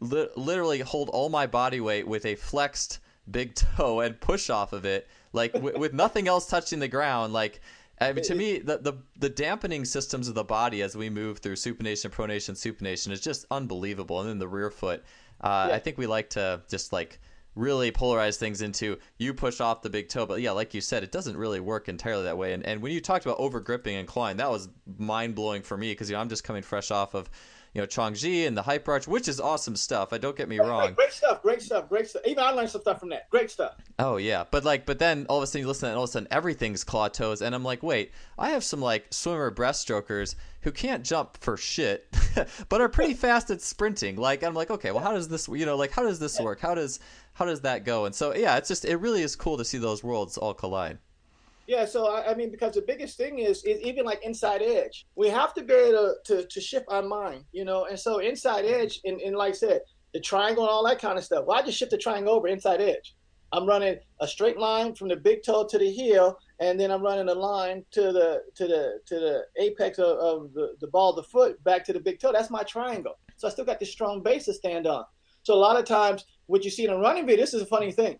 li- 0.00 0.28
literally 0.36 0.80
hold 0.80 1.08
all 1.10 1.28
my 1.28 1.46
body 1.46 1.80
weight 1.80 2.06
with 2.06 2.26
a 2.26 2.34
flexed 2.34 3.00
big 3.30 3.54
toe 3.54 4.00
and 4.00 4.20
push 4.20 4.50
off 4.50 4.74
of 4.74 4.84
it 4.84 5.08
like 5.32 5.52
w- 5.54 5.78
with 5.78 5.94
nothing 5.94 6.28
else 6.28 6.46
touching 6.46 6.78
the 6.78 6.88
ground 6.88 7.32
like 7.32 7.60
I 7.98 8.12
mean, 8.12 8.24
to 8.24 8.34
me, 8.34 8.58
the, 8.58 8.76
the 8.76 8.92
the 9.18 9.30
dampening 9.30 9.86
systems 9.86 10.28
of 10.28 10.34
the 10.34 10.44
body 10.44 10.82
as 10.82 10.94
we 10.94 11.08
move 11.08 11.38
through 11.38 11.54
supination, 11.54 12.10
pronation, 12.10 12.50
supination 12.50 13.10
is 13.10 13.22
just 13.22 13.46
unbelievable. 13.50 14.20
And 14.20 14.28
then 14.28 14.38
the 14.38 14.46
rear 14.46 14.70
foot, 14.70 15.02
uh, 15.40 15.68
yeah. 15.70 15.76
I 15.76 15.78
think 15.78 15.96
we 15.96 16.06
like 16.06 16.28
to 16.30 16.60
just 16.68 16.92
like 16.92 17.18
really 17.56 17.90
polarize 17.90 18.36
things 18.36 18.60
into 18.62 18.98
you 19.18 19.34
push 19.34 19.60
off 19.60 19.82
the 19.82 19.90
big 19.90 20.08
toe. 20.08 20.26
But 20.26 20.40
yeah, 20.40 20.52
like 20.52 20.74
you 20.74 20.80
said, 20.80 21.02
it 21.02 21.10
doesn't 21.10 21.36
really 21.36 21.58
work 21.58 21.88
entirely 21.88 22.24
that 22.24 22.38
way. 22.38 22.52
And 22.52 22.64
and 22.64 22.80
when 22.80 22.92
you 22.92 23.00
talked 23.00 23.24
about 23.24 23.40
over 23.40 23.58
gripping 23.58 23.96
and 23.96 24.06
clawing, 24.06 24.36
that 24.36 24.50
was 24.50 24.68
mind 24.98 25.34
blowing 25.34 25.62
for 25.62 25.76
me 25.76 25.90
because 25.90 26.08
you 26.08 26.14
know 26.14 26.20
I'm 26.20 26.28
just 26.28 26.44
coming 26.44 26.62
fresh 26.62 26.92
off 26.92 27.14
of 27.14 27.28
you 27.76 27.82
know 27.82 27.86
Chong 27.86 28.14
Xie 28.14 28.46
and 28.46 28.56
the 28.56 28.62
hyper 28.62 28.92
arch, 28.92 29.06
which 29.06 29.28
is 29.28 29.38
awesome 29.38 29.76
stuff. 29.76 30.14
I 30.14 30.16
don't 30.16 30.34
get 30.34 30.48
me 30.48 30.58
wrong. 30.58 30.94
Great, 30.94 30.96
great, 30.96 31.12
stuff, 31.12 31.42
great 31.42 31.60
stuff, 31.60 31.88
great 31.90 32.08
stuff. 32.08 32.22
Even 32.24 32.42
I 32.42 32.50
learned 32.52 32.70
some 32.70 32.80
stuff 32.80 32.98
from 32.98 33.10
that. 33.10 33.28
Great 33.28 33.50
stuff. 33.50 33.74
Oh 33.98 34.16
yeah, 34.16 34.44
but 34.50 34.64
like, 34.64 34.86
but 34.86 34.98
then 34.98 35.26
all 35.28 35.36
of 35.36 35.42
a 35.42 35.46
sudden 35.46 35.60
you 35.60 35.68
listen, 35.68 35.90
and 35.90 35.98
all 35.98 36.04
of 36.04 36.08
a 36.08 36.12
sudden 36.12 36.26
everything's 36.30 36.84
claw 36.84 37.08
toes, 37.08 37.42
and 37.42 37.54
I'm 37.54 37.64
like, 37.64 37.82
wait, 37.82 38.12
I 38.38 38.48
have 38.48 38.64
some 38.64 38.80
like 38.80 39.04
swimmer 39.10 39.50
breaststrokers 39.50 40.36
who 40.62 40.72
can't 40.72 41.04
jump 41.04 41.36
for 41.36 41.58
shit, 41.58 42.08
but 42.70 42.80
are 42.80 42.88
pretty 42.88 43.12
fast 43.26 43.50
at 43.50 43.60
sprinting. 43.60 44.16
Like 44.16 44.42
I'm 44.42 44.54
like, 44.54 44.70
okay, 44.70 44.90
well, 44.90 45.04
how 45.04 45.12
does 45.12 45.28
this, 45.28 45.46
you 45.46 45.66
know, 45.66 45.76
like 45.76 45.90
how 45.90 46.02
does 46.02 46.18
this 46.18 46.40
work? 46.40 46.60
How 46.60 46.74
does 46.74 46.98
how 47.34 47.44
does 47.44 47.60
that 47.60 47.84
go? 47.84 48.06
And 48.06 48.14
so 48.14 48.34
yeah, 48.34 48.56
it's 48.56 48.68
just 48.68 48.86
it 48.86 48.96
really 48.96 49.20
is 49.20 49.36
cool 49.36 49.58
to 49.58 49.66
see 49.66 49.76
those 49.76 50.02
worlds 50.02 50.38
all 50.38 50.54
collide. 50.54 50.96
Yeah, 51.66 51.84
so 51.84 52.06
I, 52.06 52.30
I, 52.30 52.34
mean, 52.34 52.50
because 52.50 52.74
the 52.74 52.82
biggest 52.82 53.16
thing 53.16 53.40
is, 53.40 53.64
is 53.64 53.80
even 53.80 54.04
like 54.04 54.22
inside 54.22 54.62
edge, 54.62 55.06
we 55.16 55.28
have 55.28 55.52
to 55.54 55.64
be 55.64 55.74
able 55.74 56.16
to, 56.24 56.42
to, 56.42 56.46
to 56.46 56.60
shift 56.60 56.86
our 56.88 57.02
mind, 57.02 57.44
you 57.52 57.64
know. 57.64 57.86
And 57.86 57.98
so 57.98 58.18
inside 58.18 58.64
mm-hmm. 58.64 58.82
edge, 58.82 59.00
and, 59.04 59.20
and 59.20 59.36
like 59.36 59.54
I 59.54 59.56
said, 59.56 59.80
the 60.14 60.20
triangle 60.20 60.62
and 60.62 60.70
all 60.70 60.86
that 60.86 61.00
kind 61.00 61.18
of 61.18 61.24
stuff. 61.24 61.44
Well, 61.46 61.58
I 61.58 61.62
just 61.62 61.78
shift 61.78 61.90
the 61.90 61.98
triangle 61.98 62.34
over 62.34 62.48
inside 62.48 62.80
edge. 62.80 63.14
I'm 63.52 63.66
running 63.66 63.96
a 64.20 64.26
straight 64.26 64.58
line 64.58 64.94
from 64.94 65.08
the 65.08 65.16
big 65.16 65.42
toe 65.42 65.66
to 65.66 65.78
the 65.78 65.90
heel, 65.90 66.38
and 66.60 66.78
then 66.78 66.90
I'm 66.90 67.02
running 67.02 67.28
a 67.28 67.34
line 67.34 67.84
to 67.92 68.12
the 68.12 68.42
to 68.54 68.66
the 68.66 69.00
to 69.06 69.14
the 69.14 69.44
apex 69.56 69.98
of, 69.98 70.18
of 70.18 70.52
the, 70.52 70.74
the 70.80 70.88
ball 70.88 71.10
of 71.10 71.16
the 71.16 71.22
foot 71.22 71.62
back 71.64 71.84
to 71.86 71.92
the 71.92 72.00
big 72.00 72.18
toe. 72.18 72.32
That's 72.32 72.50
my 72.50 72.62
triangle. 72.62 73.18
So 73.36 73.46
I 73.46 73.50
still 73.50 73.64
got 73.64 73.78
this 73.80 73.92
strong 73.92 74.22
base 74.22 74.46
to 74.46 74.54
stand 74.54 74.86
on. 74.86 75.04
So 75.42 75.54
a 75.54 75.56
lot 75.56 75.78
of 75.78 75.84
times, 75.84 76.24
what 76.46 76.64
you 76.64 76.70
see 76.70 76.84
in 76.84 76.90
a 76.90 76.98
running 76.98 77.26
video, 77.26 77.42
this 77.42 77.54
is 77.54 77.62
a 77.62 77.66
funny 77.66 77.92
thing. 77.92 78.18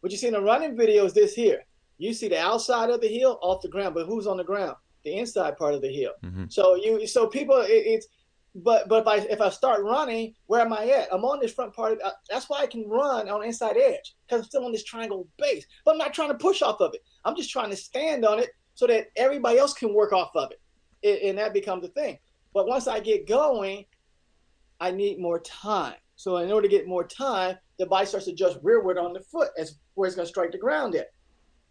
What 0.00 0.12
you 0.12 0.18
see 0.18 0.28
in 0.28 0.34
a 0.34 0.40
running 0.40 0.76
video 0.76 1.04
is 1.06 1.14
this 1.14 1.34
here. 1.34 1.64
You 1.98 2.12
see 2.12 2.28
the 2.28 2.38
outside 2.38 2.90
of 2.90 3.00
the 3.00 3.08
heel 3.08 3.38
off 3.42 3.62
the 3.62 3.68
ground, 3.68 3.94
but 3.94 4.06
who's 4.06 4.26
on 4.26 4.36
the 4.36 4.44
ground? 4.44 4.76
The 5.04 5.18
inside 5.18 5.56
part 5.56 5.74
of 5.74 5.82
the 5.82 5.88
heel. 5.88 6.12
Mm-hmm. 6.24 6.44
So 6.48 6.74
you 6.76 7.06
so 7.06 7.26
people 7.26 7.56
it, 7.60 7.70
it's 7.70 8.06
but 8.54 8.88
but 8.88 9.02
if 9.02 9.08
I 9.08 9.16
if 9.30 9.40
I 9.40 9.48
start 9.50 9.82
running, 9.82 10.34
where 10.46 10.60
am 10.60 10.72
I 10.72 10.86
at? 10.86 11.12
I'm 11.12 11.24
on 11.24 11.40
this 11.40 11.52
front 11.52 11.74
part. 11.74 11.92
Of, 11.92 11.98
uh, 12.04 12.12
that's 12.30 12.48
why 12.48 12.60
I 12.60 12.66
can 12.66 12.88
run 12.88 13.28
on 13.28 13.44
inside 13.44 13.76
edge 13.76 14.14
because 14.26 14.42
I'm 14.42 14.44
still 14.44 14.64
on 14.64 14.72
this 14.72 14.84
triangle 14.84 15.28
base. 15.38 15.66
But 15.84 15.92
I'm 15.92 15.98
not 15.98 16.14
trying 16.14 16.30
to 16.30 16.38
push 16.38 16.62
off 16.62 16.80
of 16.80 16.94
it. 16.94 17.02
I'm 17.24 17.36
just 17.36 17.50
trying 17.50 17.70
to 17.70 17.76
stand 17.76 18.24
on 18.24 18.38
it 18.38 18.50
so 18.74 18.86
that 18.86 19.08
everybody 19.16 19.58
else 19.58 19.74
can 19.74 19.92
work 19.92 20.12
off 20.12 20.34
of 20.34 20.50
it, 20.52 20.60
it 21.02 21.28
and 21.28 21.38
that 21.38 21.52
becomes 21.52 21.82
the 21.82 21.88
thing. 21.88 22.18
But 22.52 22.68
once 22.68 22.86
I 22.86 23.00
get 23.00 23.28
going, 23.28 23.84
I 24.80 24.90
need 24.90 25.18
more 25.18 25.40
time. 25.40 25.94
So 26.16 26.36
in 26.38 26.50
order 26.52 26.68
to 26.68 26.76
get 26.76 26.86
more 26.86 27.06
time, 27.06 27.56
the 27.78 27.86
bike 27.86 28.06
starts 28.06 28.26
to 28.26 28.32
adjust 28.32 28.58
rearward 28.62 28.98
on 28.98 29.12
the 29.12 29.20
foot 29.20 29.48
as 29.58 29.78
where 29.94 30.06
it's 30.06 30.14
going 30.14 30.26
to 30.26 30.30
strike 30.30 30.52
the 30.52 30.58
ground 30.58 30.94
at. 30.94 31.08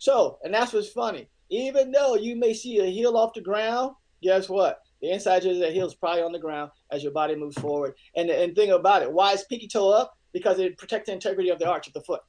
So, 0.03 0.37
and 0.43 0.53
that's 0.53 0.73
what's 0.73 0.89
funny. 0.89 1.29
Even 1.49 1.89
though 1.89 2.15
you 2.15 2.35
may 2.35 2.53
see 2.53 2.79
a 2.79 2.85
heel 2.85 3.15
off 3.15 3.33
the 3.33 3.39
ground, 3.39 3.95
guess 4.21 4.49
what? 4.49 4.81
The 5.01 5.11
inside 5.11 5.45
of 5.45 5.59
the 5.59 5.71
heel 5.71 5.87
is 5.87 5.95
probably 5.95 6.23
on 6.23 6.33
the 6.33 6.39
ground 6.39 6.71
as 6.91 7.03
your 7.03 7.13
body 7.13 7.37
moves 7.37 7.57
forward. 7.57 7.93
And 8.17 8.29
and 8.29 8.53
thing 8.53 8.71
about 8.71 9.03
it, 9.03 9.13
why 9.13 9.31
is 9.31 9.45
pinky 9.45 9.69
toe 9.69 9.91
up? 9.91 10.11
Because 10.33 10.59
it 10.59 10.77
protects 10.77 11.07
the 11.07 11.13
integrity 11.13 11.51
of 11.51 11.59
the 11.59 11.69
arch 11.69 11.87
of 11.87 11.93
the 11.93 12.01
foot. 12.01 12.19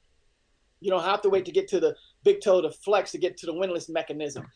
You 0.79 0.89
don't 0.89 1.03
have 1.03 1.21
to 1.23 1.29
wait 1.29 1.43
to 1.47 1.51
get 1.51 1.67
to 1.67 1.81
the 1.81 1.93
big 2.23 2.39
toe 2.39 2.61
to 2.61 2.71
flex 2.71 3.11
to 3.11 3.17
get 3.17 3.35
to 3.39 3.45
the 3.45 3.53
windlass 3.53 3.89
mechanism. 3.89 4.47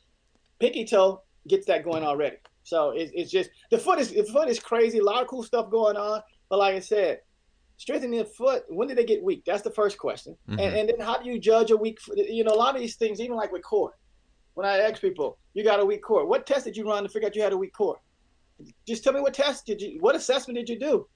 Pinky 0.61 0.85
toe 0.85 1.21
gets 1.45 1.65
that 1.65 1.83
going 1.83 2.05
already. 2.05 2.37
So 2.63 2.91
it, 2.91 3.11
it's 3.13 3.31
just 3.31 3.49
the 3.69 3.77
foot 3.77 3.99
is 3.99 4.13
the 4.13 4.23
foot 4.23 4.47
is 4.47 4.61
crazy. 4.61 4.99
A 4.99 5.03
lot 5.03 5.21
of 5.21 5.27
cool 5.27 5.43
stuff 5.43 5.69
going 5.69 5.97
on. 5.97 6.21
But 6.49 6.59
like 6.59 6.75
I 6.75 6.79
said, 6.79 7.19
strengthening 7.79 8.19
the 8.19 8.25
foot. 8.25 8.63
When 8.67 8.87
did 8.87 8.97
they 8.97 9.05
get 9.05 9.23
weak? 9.23 9.43
That's 9.45 9.63
the 9.63 9.71
first 9.71 9.97
question. 9.97 10.35
Mm-hmm. 10.47 10.59
And, 10.59 10.75
and 10.77 10.89
then 10.89 10.99
how 10.99 11.17
do 11.17 11.27
you 11.27 11.39
judge 11.39 11.71
a 11.71 11.77
weak? 11.77 11.97
You 12.15 12.43
know, 12.43 12.51
a 12.51 12.61
lot 12.63 12.75
of 12.75 12.81
these 12.81 12.97
things, 12.97 13.19
even 13.19 13.35
like 13.35 13.51
with 13.51 13.63
core. 13.63 13.97
When 14.53 14.67
I 14.67 14.79
ask 14.79 15.01
people, 15.01 15.39
you 15.53 15.63
got 15.63 15.79
a 15.79 15.85
weak 15.85 16.03
core. 16.03 16.27
What 16.27 16.45
test 16.45 16.65
did 16.65 16.75
you 16.75 16.85
run 16.85 17.03
to 17.03 17.09
figure 17.09 17.27
out 17.27 17.35
you 17.35 17.41
had 17.41 17.53
a 17.53 17.57
weak 17.57 17.73
core? 17.73 17.99
Just 18.85 19.03
tell 19.03 19.13
me 19.13 19.21
what 19.21 19.33
test 19.33 19.65
did 19.65 19.81
you, 19.81 19.97
what 20.01 20.15
assessment 20.15 20.57
did 20.57 20.67
you 20.67 20.77
do? 20.77 21.07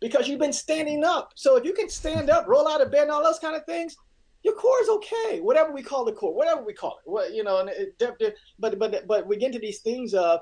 Because 0.00 0.28
you've 0.28 0.38
been 0.38 0.52
standing 0.52 1.02
up. 1.02 1.32
So 1.34 1.56
if 1.56 1.64
you 1.64 1.72
can 1.72 1.88
stand 1.88 2.28
up, 2.28 2.46
roll 2.46 2.68
out 2.68 2.82
of 2.82 2.92
bed, 2.92 3.04
and 3.04 3.10
all 3.10 3.24
those 3.24 3.38
kind 3.38 3.56
of 3.56 3.64
things, 3.64 3.96
your 4.42 4.54
core 4.54 4.82
is 4.82 4.88
okay. 4.90 5.40
Whatever 5.40 5.72
we 5.72 5.82
call 5.82 6.04
the 6.04 6.12
core, 6.12 6.34
whatever 6.34 6.62
we 6.62 6.74
call 6.74 6.98
it, 7.04 7.10
what 7.10 7.32
you 7.32 7.44
know. 7.44 7.60
And 7.60 7.70
it, 7.70 8.34
but 8.58 8.78
but 8.78 9.06
but 9.06 9.26
we 9.26 9.36
get 9.36 9.46
into 9.46 9.58
these 9.58 9.80
things 9.80 10.12
of, 10.12 10.40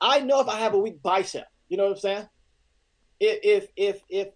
I 0.00 0.20
know 0.20 0.40
if 0.40 0.48
I 0.48 0.58
have 0.58 0.74
a 0.74 0.78
weak 0.78 1.02
bicep. 1.02 1.46
You 1.68 1.76
know 1.78 1.84
what 1.84 1.92
I'm 1.92 1.98
saying? 1.98 2.28
If 3.20 3.38
if 3.42 3.70
if 3.76 4.00
if 4.08 4.28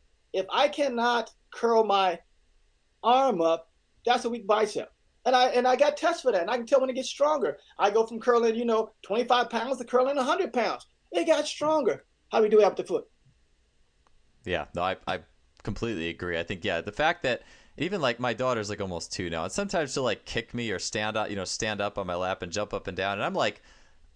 I 0.51 0.68
cannot 0.68 1.31
curl 1.53 1.85
my 1.85 2.18
arm 3.03 3.41
up, 3.41 3.70
that's 4.05 4.24
a 4.24 4.31
weak 4.31 4.47
bicep. 4.47 4.93
And 5.26 5.37
I 5.37 5.49
and 5.49 5.66
I 5.68 5.76
got 5.76 5.97
tests 5.97 6.22
for 6.22 6.33
that, 6.33 6.41
and 6.41 6.51
I 6.51 6.57
can 6.57 6.66
tell 6.66 6.81
when 6.81 6.89
it 6.89 6.95
gets 6.95 7.09
stronger. 7.09 7.59
I 7.78 7.91
go 7.91 8.07
from 8.07 8.20
curling, 8.20 8.55
you 8.55 8.64
know, 8.64 8.93
25 9.03 9.51
pounds 9.51 9.78
to 9.78 9.85
curling 9.85 10.16
100 10.16 10.53
pounds. 10.53 10.87
It 11.12 11.26
got 11.26 11.47
stronger. 11.47 12.05
How 12.31 12.39
do 12.39 12.45
we 12.45 12.49
do 12.49 12.61
it 12.61 12.64
up 12.64 12.76
the 12.76 12.85
foot? 12.85 13.05
Yeah, 14.45 14.66
no, 14.74 14.83
I, 14.83 14.97
I 15.07 15.20
completely 15.62 16.09
agree. 16.09 16.39
I 16.39 16.43
think 16.43 16.64
yeah, 16.64 16.81
the 16.81 16.93
fact 16.93 17.22
that 17.24 17.43
even 17.76 18.01
like 18.01 18.18
my 18.18 18.33
daughter's 18.33 18.70
like 18.70 18.81
almost 18.81 19.12
two 19.12 19.28
now, 19.28 19.45
and 19.45 19.53
sometimes 19.53 19.93
she'll 19.93 20.05
like 20.05 20.24
kick 20.24 20.55
me 20.55 20.70
or 20.70 20.78
stand 20.78 21.18
up, 21.18 21.28
you 21.28 21.37
know, 21.37 21.45
stand 21.45 21.83
up 21.83 21.99
on 21.99 22.07
my 22.07 22.14
lap 22.14 22.43
and 22.43 22.51
jump 22.51 22.72
up 22.72 22.87
and 22.87 22.97
down, 22.97 23.14
and 23.14 23.24
I'm 23.24 23.35
like 23.35 23.61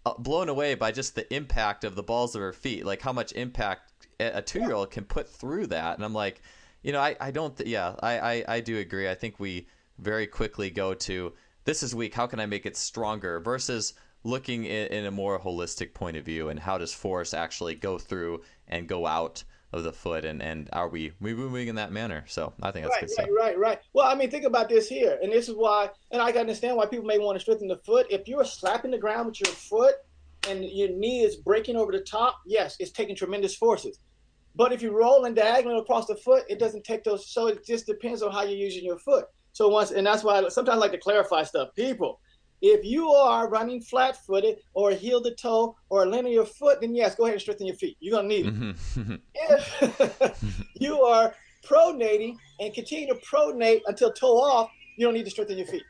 uh, 0.06 0.14
blown 0.18 0.48
away 0.48 0.74
by 0.74 0.90
just 0.90 1.14
the 1.14 1.32
impact 1.34 1.84
of 1.84 1.96
the 1.96 2.02
balls 2.02 2.34
of 2.34 2.40
her 2.40 2.52
feet, 2.52 2.86
like 2.86 3.02
how 3.02 3.12
much 3.12 3.32
impact 3.32 3.92
a 4.20 4.42
two 4.42 4.60
year 4.60 4.72
old 4.72 4.90
can 4.90 5.04
put 5.04 5.28
through 5.28 5.68
that, 5.68 5.96
and 5.96 6.04
I'm 6.04 6.14
like, 6.14 6.42
you 6.82 6.92
know, 6.92 7.00
I 7.00 7.16
I 7.20 7.30
don't, 7.30 7.56
th- 7.56 7.68
yeah, 7.68 7.94
I, 8.00 8.18
I 8.18 8.44
I 8.48 8.60
do 8.60 8.78
agree. 8.78 9.08
I 9.08 9.14
think 9.14 9.38
we 9.38 9.68
very 9.98 10.26
quickly 10.26 10.70
go 10.70 10.94
to 10.94 11.32
this 11.64 11.82
is 11.82 11.94
weak. 11.94 12.14
How 12.14 12.26
can 12.26 12.40
I 12.40 12.46
make 12.46 12.66
it 12.66 12.76
stronger? 12.76 13.40
Versus 13.40 13.94
looking 14.24 14.64
in, 14.64 14.86
in, 14.88 15.04
a 15.04 15.10
more 15.10 15.38
holistic 15.38 15.94
point 15.94 16.16
of 16.16 16.24
view 16.24 16.48
and 16.48 16.58
how 16.58 16.78
does 16.78 16.92
force 16.92 17.34
actually 17.34 17.74
go 17.74 17.98
through 17.98 18.42
and 18.68 18.88
go 18.88 19.06
out 19.06 19.44
of 19.72 19.84
the 19.84 19.92
foot 19.92 20.24
and, 20.24 20.40
and 20.40 20.68
are 20.72 20.88
we 20.88 21.12
we 21.20 21.34
moving 21.34 21.68
in 21.68 21.74
that 21.74 21.90
manner 21.90 22.24
so 22.28 22.52
i 22.62 22.70
think 22.70 22.86
that's 22.86 22.94
right, 22.94 23.00
good 23.00 23.06
right, 23.06 23.26
stuff. 23.26 23.28
right 23.36 23.58
right 23.58 23.80
well 23.92 24.06
i 24.06 24.14
mean 24.14 24.30
think 24.30 24.44
about 24.44 24.68
this 24.68 24.88
here 24.88 25.18
and 25.20 25.32
this 25.32 25.48
is 25.48 25.54
why 25.54 25.90
and 26.12 26.22
i 26.22 26.30
can 26.30 26.42
understand 26.42 26.76
why 26.76 26.86
people 26.86 27.04
may 27.04 27.18
want 27.18 27.34
to 27.34 27.40
strengthen 27.40 27.66
the 27.66 27.76
foot 27.78 28.06
if 28.08 28.28
you're 28.28 28.44
slapping 28.44 28.92
the 28.92 28.98
ground 28.98 29.26
with 29.26 29.40
your 29.40 29.52
foot 29.52 29.96
and 30.48 30.64
your 30.64 30.88
knee 30.90 31.22
is 31.22 31.36
breaking 31.36 31.76
over 31.76 31.92
the 31.92 32.00
top 32.00 32.36
yes 32.46 32.76
it's 32.80 32.90
taking 32.90 33.16
tremendous 33.16 33.54
forces 33.56 33.98
but 34.56 34.72
if 34.72 34.82
you're 34.82 34.96
rolling 34.96 35.34
diagonal 35.34 35.80
across 35.80 36.06
the 36.06 36.16
foot 36.16 36.44
it 36.48 36.58
doesn't 36.58 36.84
take 36.84 37.04
those 37.04 37.32
so 37.32 37.46
it 37.48 37.64
just 37.66 37.86
depends 37.86 38.22
on 38.22 38.32
how 38.32 38.42
you're 38.42 38.58
using 38.58 38.84
your 38.84 38.98
foot 38.98 39.26
so 39.52 39.68
once 39.68 39.90
and 39.90 40.06
that's 40.06 40.24
why 40.24 40.38
I 40.38 40.48
sometimes 40.48 40.80
like 40.80 40.92
to 40.92 40.98
clarify 40.98 41.42
stuff 41.42 41.68
people 41.74 42.20
if 42.66 42.82
you 42.82 43.10
are 43.10 43.48
running 43.50 43.82
flat 43.82 44.16
footed 44.24 44.56
or 44.72 44.90
heel 44.92 45.22
to 45.22 45.34
toe 45.34 45.76
or 45.90 46.04
a 46.04 46.06
linear 46.06 46.46
foot, 46.46 46.80
then 46.80 46.94
yes, 46.94 47.14
go 47.14 47.24
ahead 47.24 47.34
and 47.34 47.42
strengthen 47.42 47.66
your 47.66 47.76
feet. 47.76 47.98
You're 48.00 48.12
going 48.12 48.26
to 48.26 48.34
need 48.34 48.46
it. 48.46 48.54
Mm-hmm. 48.54 49.14
if 49.34 50.64
you 50.80 51.02
are 51.02 51.34
pronating 51.62 52.36
and 52.60 52.72
continue 52.72 53.06
to 53.08 53.20
pronate 53.20 53.82
until 53.86 54.10
toe 54.12 54.38
off, 54.38 54.70
you 54.96 55.04
don't 55.04 55.12
need 55.12 55.24
to 55.24 55.30
strengthen 55.30 55.58
your 55.58 55.66
feet. 55.66 55.82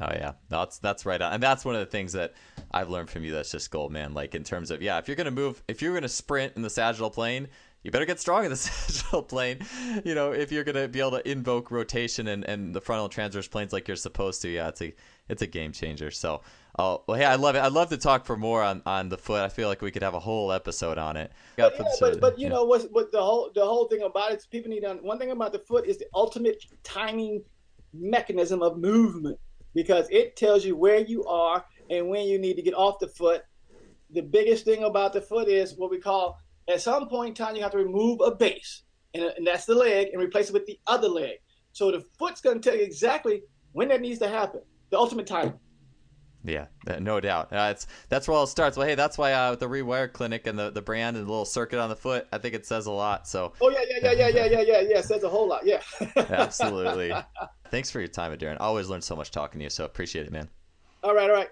Oh 0.00 0.10
yeah, 0.10 0.32
that's 0.48 0.78
that's 0.78 1.06
right 1.06 1.22
on, 1.22 1.32
and 1.32 1.42
that's 1.42 1.64
one 1.64 1.74
of 1.74 1.80
the 1.80 1.86
things 1.86 2.12
that 2.12 2.34
I've 2.70 2.90
learned 2.90 3.10
from 3.10 3.24
you. 3.24 3.32
That's 3.32 3.50
just 3.50 3.70
gold, 3.70 3.92
man. 3.92 4.14
Like 4.14 4.34
in 4.34 4.44
terms 4.44 4.70
of 4.70 4.82
yeah, 4.82 4.98
if 4.98 5.08
you're 5.08 5.16
gonna 5.16 5.30
move, 5.30 5.62
if 5.68 5.82
you're 5.82 5.94
gonna 5.94 6.08
sprint 6.08 6.54
in 6.56 6.62
the 6.62 6.70
sagittal 6.70 7.10
plane, 7.10 7.48
you 7.82 7.90
better 7.90 8.04
get 8.04 8.18
strong 8.18 8.44
in 8.44 8.50
the 8.50 8.56
sagittal 8.56 9.22
plane. 9.22 9.60
You 10.04 10.14
know, 10.14 10.32
if 10.32 10.50
you're 10.50 10.64
gonna 10.64 10.88
be 10.88 11.00
able 11.00 11.12
to 11.12 11.30
invoke 11.30 11.70
rotation 11.70 12.26
and, 12.28 12.44
and 12.44 12.74
the 12.74 12.80
frontal 12.80 13.08
transverse 13.08 13.48
planes 13.48 13.72
like 13.72 13.86
you're 13.86 13.96
supposed 13.96 14.42
to, 14.42 14.48
yeah, 14.48 14.68
it's 14.68 14.82
a 14.82 14.94
it's 15.28 15.42
a 15.42 15.46
game 15.46 15.72
changer. 15.72 16.10
So, 16.10 16.42
oh 16.78 17.02
well, 17.06 17.16
hey, 17.16 17.24
I 17.24 17.36
love 17.36 17.54
it. 17.54 17.60
I'd 17.60 17.72
love 17.72 17.90
to 17.90 17.96
talk 17.96 18.26
for 18.26 18.36
more 18.36 18.62
on, 18.62 18.82
on 18.86 19.08
the 19.08 19.18
foot. 19.18 19.42
I 19.42 19.48
feel 19.48 19.68
like 19.68 19.82
we 19.82 19.90
could 19.90 20.02
have 20.02 20.14
a 20.14 20.20
whole 20.20 20.52
episode 20.52 20.98
on 20.98 21.16
it. 21.16 21.32
But, 21.56 21.74
yeah, 21.78 21.84
but, 22.00 22.20
but, 22.20 22.38
you 22.38 22.44
yeah. 22.44 22.54
know 22.54 22.64
what? 22.64 22.90
What 22.90 23.12
the 23.12 23.22
whole 23.22 23.50
the 23.54 23.64
whole 23.64 23.86
thing 23.86 24.02
about 24.02 24.32
it 24.32 24.38
is 24.38 24.46
people 24.46 24.70
need 24.70 24.80
to. 24.80 24.94
One 24.94 25.18
thing 25.18 25.30
about 25.30 25.52
the 25.52 25.60
foot 25.60 25.86
is 25.86 25.98
the 25.98 26.06
ultimate 26.14 26.64
timing 26.82 27.42
mechanism 27.92 28.62
of 28.62 28.78
movement 28.78 29.38
because 29.74 30.08
it 30.10 30.36
tells 30.36 30.64
you 30.64 30.76
where 30.76 30.98
you 30.98 31.24
are 31.26 31.64
and 31.90 32.08
when 32.08 32.26
you 32.26 32.38
need 32.38 32.54
to 32.54 32.62
get 32.62 32.74
off 32.74 32.98
the 32.98 33.08
foot. 33.08 33.42
The 34.10 34.22
biggest 34.22 34.64
thing 34.64 34.84
about 34.84 35.12
the 35.12 35.20
foot 35.20 35.48
is 35.48 35.74
what 35.76 35.90
we 35.90 35.98
call 35.98 36.38
at 36.68 36.80
some 36.80 37.08
point 37.08 37.30
in 37.30 37.34
time 37.34 37.56
you 37.56 37.62
have 37.62 37.72
to 37.72 37.78
remove 37.78 38.20
a 38.24 38.34
base, 38.34 38.82
and, 39.14 39.24
and 39.36 39.46
that's 39.46 39.66
the 39.66 39.74
leg, 39.74 40.08
and 40.12 40.22
replace 40.22 40.48
it 40.48 40.52
with 40.52 40.66
the 40.66 40.78
other 40.86 41.08
leg. 41.08 41.38
So 41.72 41.90
the 41.90 42.00
foot's 42.18 42.40
going 42.40 42.60
to 42.60 42.70
tell 42.70 42.78
you 42.78 42.84
exactly 42.84 43.42
when 43.72 43.88
that 43.88 44.00
needs 44.00 44.18
to 44.20 44.28
happen 44.28 44.62
the 44.90 44.98
ultimate 44.98 45.26
time. 45.26 45.54
Yeah, 46.44 46.66
no 47.00 47.18
doubt. 47.18 47.52
Uh, 47.52 47.68
it's 47.72 47.88
that's 48.08 48.28
where 48.28 48.36
all 48.36 48.44
it 48.44 48.48
starts. 48.48 48.76
Well, 48.76 48.86
hey, 48.86 48.94
that's 48.94 49.18
why 49.18 49.32
uh, 49.32 49.56
the 49.56 49.66
Rewire 49.66 50.12
Clinic 50.12 50.46
and 50.46 50.56
the, 50.56 50.70
the 50.70 50.80
brand 50.80 51.16
and 51.16 51.26
the 51.26 51.30
little 51.30 51.44
circuit 51.44 51.80
on 51.80 51.88
the 51.88 51.96
foot, 51.96 52.28
I 52.32 52.38
think 52.38 52.54
it 52.54 52.64
says 52.64 52.86
a 52.86 52.92
lot. 52.92 53.26
So. 53.26 53.52
Oh 53.60 53.70
yeah, 53.70 53.80
yeah, 53.88 53.98
yeah, 54.02 54.12
yeah, 54.12 54.28
yeah, 54.28 54.44
yeah, 54.44 54.60
yeah, 54.60 54.80
yeah. 54.80 54.98
It 54.98 55.04
says 55.04 55.24
a 55.24 55.28
whole 55.28 55.48
lot. 55.48 55.66
Yeah. 55.66 55.82
Absolutely. 56.16 57.12
Thanks 57.70 57.90
for 57.90 57.98
your 57.98 58.08
time, 58.08 58.36
Darren. 58.38 58.58
always 58.60 58.88
learn 58.88 59.02
so 59.02 59.16
much 59.16 59.32
talking 59.32 59.58
to 59.58 59.64
you. 59.64 59.70
So 59.70 59.84
appreciate 59.84 60.24
it, 60.26 60.32
man. 60.32 60.48
All 61.02 61.14
right, 61.14 61.28
all 61.28 61.36
right. 61.36 61.48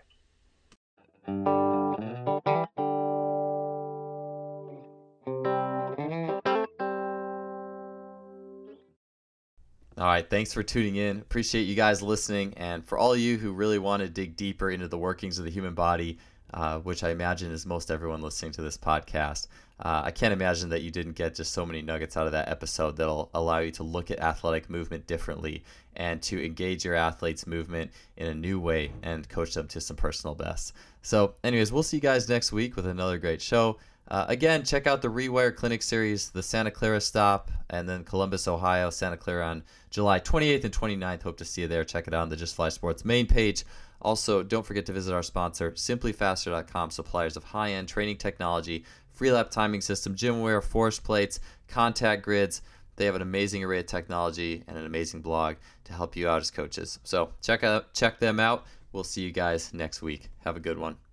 All 9.96 10.10
right, 10.10 10.28
thanks 10.28 10.52
for 10.52 10.62
tuning 10.62 10.96
in. 10.96 11.18
Appreciate 11.18 11.62
you 11.62 11.74
guys 11.74 12.02
listening. 12.02 12.52
And 12.58 12.84
for 12.84 12.98
all 12.98 13.14
of 13.14 13.18
you 13.18 13.38
who 13.38 13.52
really 13.52 13.78
want 13.78 14.02
to 14.02 14.08
dig 14.08 14.36
deeper 14.36 14.70
into 14.70 14.88
the 14.88 14.98
workings 14.98 15.38
of 15.38 15.44
the 15.44 15.50
human 15.50 15.74
body, 15.74 16.18
uh, 16.54 16.78
which 16.78 17.02
I 17.02 17.10
imagine 17.10 17.50
is 17.50 17.66
most 17.66 17.90
everyone 17.90 18.22
listening 18.22 18.52
to 18.52 18.62
this 18.62 18.78
podcast, 18.78 19.48
uh, 19.80 20.02
I 20.04 20.12
can't 20.12 20.32
imagine 20.32 20.68
that 20.68 20.82
you 20.82 20.92
didn't 20.92 21.16
get 21.16 21.34
just 21.34 21.52
so 21.52 21.66
many 21.66 21.82
nuggets 21.82 22.16
out 22.16 22.26
of 22.26 22.32
that 22.32 22.48
episode 22.48 22.96
that'll 22.96 23.28
allow 23.34 23.58
you 23.58 23.72
to 23.72 23.82
look 23.82 24.12
at 24.12 24.20
athletic 24.20 24.70
movement 24.70 25.08
differently 25.08 25.64
and 25.96 26.22
to 26.22 26.44
engage 26.44 26.84
your 26.84 26.94
athletes' 26.94 27.46
movement 27.46 27.90
in 28.16 28.28
a 28.28 28.34
new 28.34 28.60
way 28.60 28.92
and 29.02 29.28
coach 29.28 29.54
them 29.54 29.66
to 29.66 29.80
some 29.80 29.96
personal 29.96 30.36
bests. 30.36 30.72
So, 31.02 31.34
anyways, 31.42 31.72
we'll 31.72 31.82
see 31.82 31.96
you 31.96 32.02
guys 32.02 32.28
next 32.28 32.52
week 32.52 32.76
with 32.76 32.86
another 32.86 33.18
great 33.18 33.42
show. 33.42 33.78
Uh, 34.06 34.26
again, 34.28 34.62
check 34.64 34.86
out 34.86 35.02
the 35.02 35.08
Rewire 35.08 35.54
Clinic 35.54 35.82
series, 35.82 36.30
the 36.30 36.42
Santa 36.42 36.70
Clara 36.70 37.00
stop, 37.00 37.50
and 37.70 37.88
then 37.88 38.04
Columbus, 38.04 38.46
Ohio, 38.46 38.90
Santa 38.90 39.16
Clara 39.16 39.46
on 39.46 39.64
July 39.90 40.20
28th 40.20 40.64
and 40.64 40.74
29th. 40.74 41.22
Hope 41.22 41.38
to 41.38 41.44
see 41.44 41.62
you 41.62 41.68
there. 41.68 41.84
Check 41.84 42.06
it 42.06 42.14
out 42.14 42.22
on 42.22 42.28
the 42.28 42.36
Just 42.36 42.54
Fly 42.54 42.68
Sports 42.68 43.04
main 43.04 43.26
page. 43.26 43.64
Also, 44.04 44.42
don't 44.42 44.66
forget 44.66 44.86
to 44.86 44.92
visit 44.92 45.14
our 45.14 45.22
sponsor, 45.22 45.72
simplifaster.com, 45.72 46.90
suppliers 46.90 47.36
of 47.36 47.44
high 47.44 47.72
end 47.72 47.88
training 47.88 48.18
technology, 48.18 48.84
Freelap 49.18 49.50
timing 49.50 49.80
system, 49.80 50.14
gym 50.14 50.40
wear, 50.40 50.60
force 50.60 50.98
plates, 50.98 51.38
contact 51.68 52.22
grids. 52.22 52.62
They 52.96 53.06
have 53.06 53.14
an 53.14 53.22
amazing 53.22 53.62
array 53.64 53.80
of 53.80 53.86
technology 53.86 54.64
and 54.66 54.76
an 54.76 54.86
amazing 54.86 55.20
blog 55.20 55.56
to 55.84 55.92
help 55.92 56.16
you 56.16 56.28
out 56.28 56.40
as 56.40 56.50
coaches. 56.50 56.98
So 57.04 57.32
check 57.40 57.62
out 57.62 57.94
check 57.94 58.18
them 58.18 58.40
out. 58.40 58.66
We'll 58.92 59.04
see 59.04 59.22
you 59.22 59.32
guys 59.32 59.72
next 59.72 60.02
week. 60.02 60.30
Have 60.44 60.56
a 60.56 60.60
good 60.60 60.78
one. 60.78 61.03